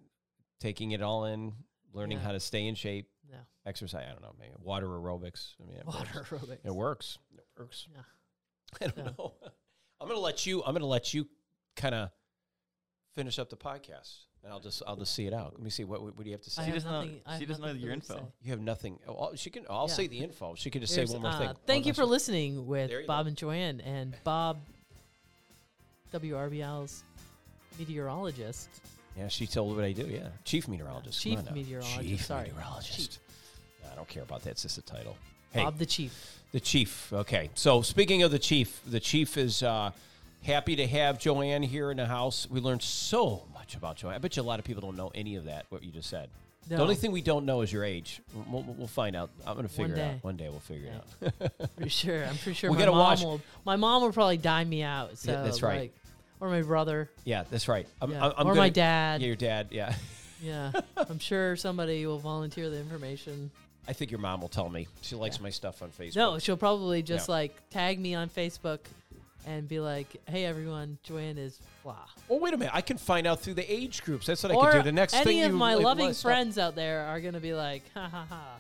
taking 0.60 0.92
it 0.92 1.02
all 1.02 1.26
in, 1.26 1.54
learning 1.94 2.18
Yeah. 2.18 2.24
how 2.24 2.32
to 2.32 2.40
stay 2.40 2.66
in 2.68 2.74
shape, 2.76 3.10
no. 3.30 3.38
exercise. 3.66 4.06
I 4.08 4.12
don't 4.12 4.22
know, 4.24 4.36
maybe 4.40 4.54
water 4.60 4.88
aerobics. 4.88 5.54
I 5.62 5.66
mean, 5.66 5.78
it 5.78 5.86
Water 5.86 6.10
works. 6.16 6.30
aerobics. 6.30 6.66
It 6.66 6.76
works. 6.76 7.18
It 7.38 7.46
works. 7.60 7.88
Yeah. 7.94 8.02
I 8.82 8.88
don't 8.88 8.98
Yeah. 8.98 9.12
know. 9.18 9.34
I'm 10.02 10.08
gonna 10.08 10.20
let 10.20 10.46
you. 10.46 10.64
I'm 10.64 10.74
gonna 10.74 10.86
let 10.86 11.14
you 11.14 11.28
kind 11.76 11.94
of 11.96 12.10
finish 13.14 13.38
up 13.40 13.50
the 13.50 13.58
podcast, 13.58 14.26
and 14.48 14.54
I'll 14.54 14.62
just 14.62 14.82
I'll 14.88 14.96
just 14.96 15.14
see 15.14 15.28
it 15.28 15.34
out. 15.34 15.52
Let 15.56 15.62
me 15.62 15.70
see 15.70 15.84
what 15.84 16.02
what 16.02 16.18
do 16.18 16.24
you 16.24 16.32
have 16.32 16.42
to 16.42 16.50
I 16.50 16.54
say. 16.54 16.62
She 16.62 16.66
have 16.68 16.76
doesn't 16.76 16.92
know- 16.92 17.02
nothing- 17.02 17.22
I 17.26 17.34
she 17.34 17.40
have 17.42 17.48
doesn't 17.50 17.62
know 17.62 17.68
nothing 17.68 17.82
your 17.82 17.90
to 17.90 17.94
info. 17.96 18.14
say. 18.16 18.22
You 18.44 18.52
have 18.52 18.62
nothing. 18.62 19.00
Oh, 19.06 19.32
she 19.36 19.50
can. 19.50 19.66
I'll 19.70 19.88
Yeah. 19.90 19.94
say 19.94 20.08
the 20.08 20.20
info. 20.20 20.56
She 20.56 20.70
could 20.70 20.82
just 20.82 20.96
There's, 20.96 21.10
say 21.10 21.14
one 21.16 21.22
more 21.24 21.32
uh, 21.32 21.38
thing. 21.38 21.48
Thank 21.66 21.82
One 21.84 21.88
you 21.90 21.94
for 21.94 22.04
last- 22.04 22.12
listening 22.12 22.66
with 22.66 22.90
There 22.90 23.02
you 23.02 23.08
Bob 23.08 23.26
go. 23.26 23.28
and 23.28 23.38
Joanne 23.38 23.82
and 23.82 24.16
Bob, 24.24 24.58
WRBL's 26.14 27.04
meteorologist. 27.78 28.70
Yeah, 29.18 29.28
she 29.28 29.48
told 29.48 29.76
what 29.76 29.84
I 29.84 29.92
do. 29.92 30.04
Yeah, 30.06 30.30
chief 30.46 30.68
meteorologist. 30.68 31.22
Come 31.24 31.32
Chief 31.32 31.40
on 31.40 31.46
now. 31.46 31.52
meteorologist, 31.52 32.02
Chief 32.02 32.26
sorry. 32.26 32.44
meteorologist. 32.50 33.20
I 33.92 33.96
don't 33.96 34.08
care 34.08 34.24
about 34.24 34.44
that. 34.44 34.52
It's 34.52 34.62
just 34.62 34.78
a 34.78 34.82
title. 34.82 35.16
Hey, 35.52 35.64
Bob 35.64 35.78
the 35.78 35.86
Chief. 35.86 36.40
the 36.52 36.60
chief. 36.60 37.12
Okay, 37.12 37.50
so 37.56 37.82
speaking 37.82 38.22
of 38.24 38.32
the 38.32 38.40
chief, 38.40 38.82
the 38.86 39.00
chief 39.00 39.38
is 39.38 39.64
uh, 39.64 39.92
happy 40.44 40.76
to 40.78 40.88
have 40.88 41.20
Joanne 41.20 41.64
here 41.64 41.92
in 41.92 41.98
the 41.98 42.06
house. 42.06 42.48
We 42.50 42.60
learned 42.60 42.82
so 42.82 43.44
much 43.54 43.76
about 43.76 43.98
Joanne. 43.98 44.16
I 44.16 44.18
bet 44.18 44.36
you 44.38 44.42
a 44.42 44.44
lot 44.44 44.60
of 44.60 44.66
people 44.66 44.82
don't 44.82 44.98
know 44.98 45.12
any 45.14 45.36
of 45.36 45.46
that. 45.46 45.66
What 45.70 45.84
you 45.84 45.92
just 45.92 46.10
said. 46.10 46.30
The 46.70 46.82
only 46.82 46.96
thing 46.96 47.14
we 47.14 47.22
don't 47.22 47.46
know 47.46 47.62
is 47.62 47.72
your 47.72 47.86
age. 47.86 48.20
We'll, 48.50 48.64
we'll, 48.64 48.88
find 48.88 49.16
out. 49.16 49.30
I'm 49.46 49.56
going 49.56 49.66
to 49.68 49.74
figure 49.74 49.96
it 49.96 50.02
out. 50.02 50.24
One 50.24 50.36
day 50.36 50.50
we'll 50.50 50.60
figure 50.60 50.90
Yeah. 51.22 51.28
it 51.30 51.52
out. 51.62 51.70
Pretty 51.78 51.90
sure. 51.90 52.26
I'm 52.26 52.36
pretty 52.36 52.56
sure 52.56 52.70
We 52.72 52.78
my 52.78 52.86
mom 52.88 52.98
watch- 52.98 53.24
will. 53.24 53.42
My 53.66 53.76
mom 53.78 54.02
will 54.02 54.12
probably 54.12 54.36
dime 54.36 54.68
me 54.68 54.84
out. 54.84 55.18
So 55.18 55.32
Yeah, 55.32 55.44
that's 55.44 55.62
right. 55.62 55.80
Like, 55.80 55.94
or 56.42 56.50
my 56.50 56.62
brother. 56.62 57.10
yeah, 57.24 57.46
that's 57.50 57.70
right. 57.70 57.88
I'm, 58.02 58.12
Yeah. 58.12 58.26
I'm, 58.26 58.34
I'm 58.38 58.48
or 58.48 58.52
gonna, 58.52 58.60
my 58.60 58.70
dad. 58.70 59.22
Yeah, 59.22 59.28
your 59.28 59.36
dad. 59.38 59.68
Yeah. 59.72 59.96
Yeah. 60.44 60.72
I'm 60.98 61.20
sure 61.20 61.56
somebody 61.56 62.06
will 62.06 62.20
volunteer 62.20 62.70
the 62.70 62.78
information. 62.80 63.50
I 63.88 63.94
think 63.94 64.12
your 64.12 64.20
mom 64.20 64.42
will 64.42 64.50
tell 64.50 64.70
me. 64.70 64.88
She 65.02 65.16
likes 65.16 65.40
my 65.40 65.50
stuff 65.50 65.82
on 65.82 65.90
Facebook. 65.90 66.18
No, 66.18 66.38
she'll 66.40 66.58
probably 66.58 67.02
just 67.02 67.30
like 67.30 67.56
tag 67.70 67.98
me 67.98 68.14
on 68.14 68.30
Facebook 68.30 68.80
and 69.46 69.68
be 69.68 69.80
like, 69.80 70.08
"Hey 70.28 70.46
everyone, 70.46 70.98
Joanne 71.04 71.38
is 71.38 71.60
blah." 71.84 71.96
Well, 72.28 72.40
wait 72.40 72.54
a 72.54 72.58
minute. 72.58 72.74
I 72.76 72.82
can 72.82 72.98
find 72.98 73.28
out 73.28 73.40
through 73.42 73.54
the 73.56 73.72
age 73.72 74.04
groups. 74.04 74.26
That's 74.28 74.44
what 74.44 74.52
I 74.52 74.56
or 74.56 74.72
can 74.72 74.80
do. 74.82 74.84
The 74.84 74.92
next 74.92 75.14
any 75.14 75.24
thing 75.26 75.44
of 75.44 75.52
you 75.52 75.58
my 75.58 75.76
loving 75.76 76.14
friends 76.14 76.58
out 76.58 76.76
there 76.76 77.02
are 77.06 77.20
gonna 77.22 77.40
be 77.40 77.54
like, 77.54 77.84
"Ha 77.94 78.08
ha 78.10 78.26
ha." 78.30 78.58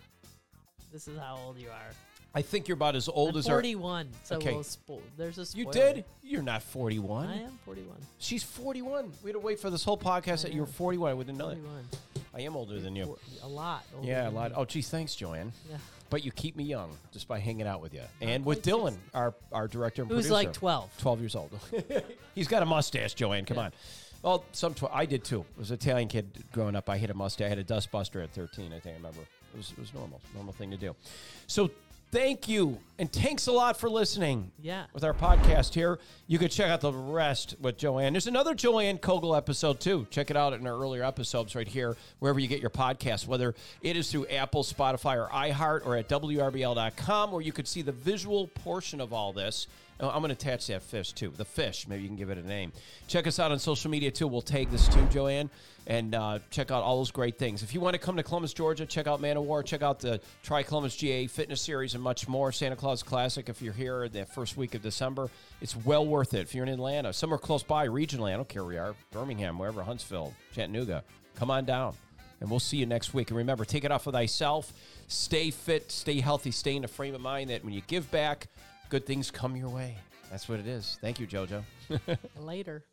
This 0.91 1.07
is 1.07 1.17
how 1.17 1.37
old 1.45 1.59
you 1.59 1.69
are. 1.69 1.91
I 2.35 2.41
think 2.43 2.67
you're 2.67 2.75
about 2.75 2.95
as 2.95 3.07
old 3.09 3.31
I'm 3.31 3.39
as 3.39 3.47
our. 3.47 3.55
41. 3.55 4.09
So 4.23 4.35
Okay. 4.35 4.53
we'll 4.53 4.61
spo- 4.63 5.01
there's 5.17 5.39
a 5.39 5.57
You 5.57 5.71
did? 5.71 6.05
You're 6.21 6.43
not 6.43 6.61
41. 6.61 7.27
I 7.29 7.37
am 7.41 7.57
41. 7.65 7.97
She's 8.19 8.43
41. 8.43 9.11
We 9.23 9.29
had 9.29 9.33
to 9.33 9.39
wait 9.39 9.59
for 9.59 9.69
this 9.71 9.83
whole 9.83 9.97
podcast 9.97 10.39
I 10.45 10.49
that 10.49 10.53
you 10.53 10.59
were 10.61 10.67
41. 10.67 11.09
I 11.09 11.13
wouldn't 11.15 11.37
know 11.37 11.49
that. 11.49 11.55
41. 11.57 11.85
I 12.35 12.41
am 12.41 12.55
older 12.55 12.79
than 12.79 12.95
you. 12.95 13.17
A 13.41 13.47
lot. 13.47 13.85
older 13.95 14.07
Yeah, 14.07 14.29
a 14.29 14.31
lot. 14.31 14.51
me. 14.51 14.57
Oh, 14.57 14.65
gee, 14.65 14.83
thanks, 14.83 15.15
Joanne. 15.15 15.51
Yeah. 15.69 15.77
But 16.09 16.23
you 16.23 16.31
keep 16.31 16.55
me 16.55 16.63
young 16.63 16.97
just 17.11 17.27
by 17.27 17.39
hanging 17.39 17.67
out 17.67 17.81
with 17.81 17.93
you. 17.93 18.01
and 18.21 18.45
with 18.45 18.61
Dylan, 18.61 18.95
our, 19.13 19.33
our 19.51 19.67
director 19.67 20.01
and 20.01 20.09
producer. 20.09 20.29
Who's 20.29 20.35
producer. 20.35 20.47
like 20.49 20.53
12. 20.53 20.97
12 20.99 21.19
years 21.19 21.35
old. 21.35 21.51
He's 22.35 22.47
got 22.47 22.63
a 22.63 22.65
mustache, 22.65 23.13
Joanne. 23.13 23.45
Come 23.45 23.57
on. 23.59 23.71
Well, 24.23 24.45
some 24.51 24.73
tw- 24.73 24.85
I 24.91 25.05
did 25.05 25.23
too. 25.23 25.45
I 25.55 25.59
was 25.59 25.69
an 25.71 25.75
Italian 25.75 26.07
kid 26.07 26.27
growing 26.51 26.75
up. 26.75 26.89
I 26.89 26.97
had 26.97 27.09
a 27.09 27.13
mustache. 27.13 27.45
I 27.45 27.49
had 27.49 27.59
a 27.59 27.63
dustbuster 27.63 28.23
at 28.23 28.31
13, 28.31 28.67
I 28.73 28.79
think 28.79 28.95
I 28.95 28.97
remember. 28.97 29.21
It 29.53 29.57
was, 29.57 29.71
it 29.71 29.79
was 29.79 29.93
normal, 29.93 30.21
normal 30.33 30.53
thing 30.53 30.71
to 30.71 30.77
do. 30.77 30.95
So 31.47 31.69
Thank 32.11 32.47
you. 32.47 32.79
And 32.99 33.11
thanks 33.11 33.47
a 33.47 33.51
lot 33.51 33.77
for 33.77 33.89
listening. 33.89 34.51
Yeah. 34.61 34.85
With 34.93 35.03
our 35.03 35.13
podcast 35.13 35.73
here. 35.73 35.99
You 36.25 36.39
can 36.39 36.47
check 36.47 36.69
out 36.69 36.81
the 36.81 36.93
rest 36.93 37.55
with 37.59 37.77
Joanne. 37.77 38.13
There's 38.13 38.27
another 38.27 38.55
Joanne 38.55 38.97
Cogle 38.97 39.35
episode 39.35 39.79
too. 39.79 40.07
Check 40.09 40.31
it 40.31 40.37
out 40.37 40.53
in 40.53 40.65
our 40.65 40.73
earlier 40.73 41.03
episodes 41.03 41.53
right 41.53 41.67
here, 41.67 41.97
wherever 42.19 42.39
you 42.39 42.47
get 42.47 42.61
your 42.61 42.69
podcast, 42.69 43.27
whether 43.27 43.53
it 43.81 43.97
is 43.97 44.09
through 44.09 44.27
Apple, 44.27 44.63
Spotify, 44.63 45.17
or 45.17 45.29
iHeart, 45.29 45.85
or 45.85 45.97
at 45.97 46.07
WRBL.com, 46.07 47.31
where 47.31 47.41
you 47.41 47.51
could 47.51 47.67
see 47.67 47.81
the 47.81 47.91
visual 47.91 48.47
portion 48.47 49.01
of 49.01 49.11
all 49.11 49.33
this. 49.33 49.67
Oh, 49.99 50.09
I'm 50.09 50.19
going 50.21 50.29
to 50.29 50.33
attach 50.33 50.67
that 50.67 50.83
fish 50.83 51.11
too. 51.11 51.33
The 51.35 51.45
fish. 51.45 51.87
Maybe 51.87 52.03
you 52.03 52.07
can 52.07 52.17
give 52.17 52.29
it 52.29 52.37
a 52.37 52.47
name. 52.47 52.71
Check 53.07 53.25
us 53.25 53.39
out 53.39 53.51
on 53.51 53.57
social 53.57 53.89
media 53.89 54.11
too. 54.11 54.27
We'll 54.27 54.41
tag 54.43 54.69
this 54.69 54.87
too, 54.87 55.03
Joanne, 55.11 55.49
and 55.87 56.13
uh, 56.13 56.39
check 56.51 56.69
out 56.69 56.83
all 56.83 56.97
those 56.97 57.09
great 57.09 57.39
things. 57.39 57.63
If 57.63 57.73
you 57.73 57.81
want 57.81 57.93
to 57.95 57.99
come 57.99 58.15
to 58.17 58.23
Columbus, 58.23 58.53
Georgia, 58.53 58.85
check 58.85 59.07
out 59.07 59.21
Man 59.21 59.37
of 59.37 59.43
War. 59.43 59.63
Check 59.63 59.81
out 59.81 59.99
the 59.99 60.21
Tri 60.43 60.61
Columbus 60.61 60.95
GA 60.95 61.25
Fitness 61.25 61.61
Series 61.61 61.95
and 61.95 62.03
much 62.03 62.27
more. 62.27 62.51
Santa 62.51 62.75
Claus 62.75 63.01
Classic. 63.01 63.49
If 63.49 63.61
you're 63.61 63.73
here 63.73 64.07
the 64.07 64.25
first 64.25 64.55
week 64.55 64.75
of 64.75 64.83
December, 64.83 65.29
it's 65.61 65.75
well 65.75 66.05
worth 66.05 66.35
it. 66.35 66.41
If 66.41 66.53
you're 66.53 66.65
in 66.65 66.71
Atlanta, 66.71 67.11
somewhere 67.11 67.39
close 67.39 67.63
by, 67.63 67.87
regionally, 67.87 68.31
I 68.33 68.35
don't 68.35 68.49
care 68.49 68.63
where 68.63 68.73
you 68.73 68.79
are, 68.79 68.95
Birmingham, 69.11 69.57
wherever, 69.57 69.81
Huntsville, 69.81 70.33
Chattanooga, 70.53 71.03
come 71.35 71.49
on 71.49 71.65
down. 71.65 71.95
And 72.39 72.51
we'll 72.51 72.59
see 72.59 72.77
you 72.77 72.85
next 72.85 73.15
week. 73.15 73.31
And 73.31 73.37
remember, 73.37 73.65
take 73.65 73.83
it 73.83 73.91
off 73.91 74.05
of 74.05 74.13
thyself. 74.13 74.71
Stay 75.07 75.49
fit, 75.49 75.91
stay 75.91 76.19
healthy, 76.19 76.51
stay 76.51 76.75
in 76.75 76.83
a 76.83 76.87
frame 76.87 77.15
of 77.15 77.21
mind 77.21 77.49
that 77.49 77.63
when 77.63 77.73
you 77.73 77.81
give 77.87 78.11
back, 78.11 78.47
good 78.89 79.05
things 79.05 79.31
come 79.31 79.55
your 79.55 79.69
way. 79.69 79.97
That's 80.29 80.49
what 80.49 80.59
it 80.59 80.67
is. 80.67 80.97
Thank 81.01 81.19
you, 81.19 81.27
JoJo. 81.27 81.63
Later. 82.39 82.83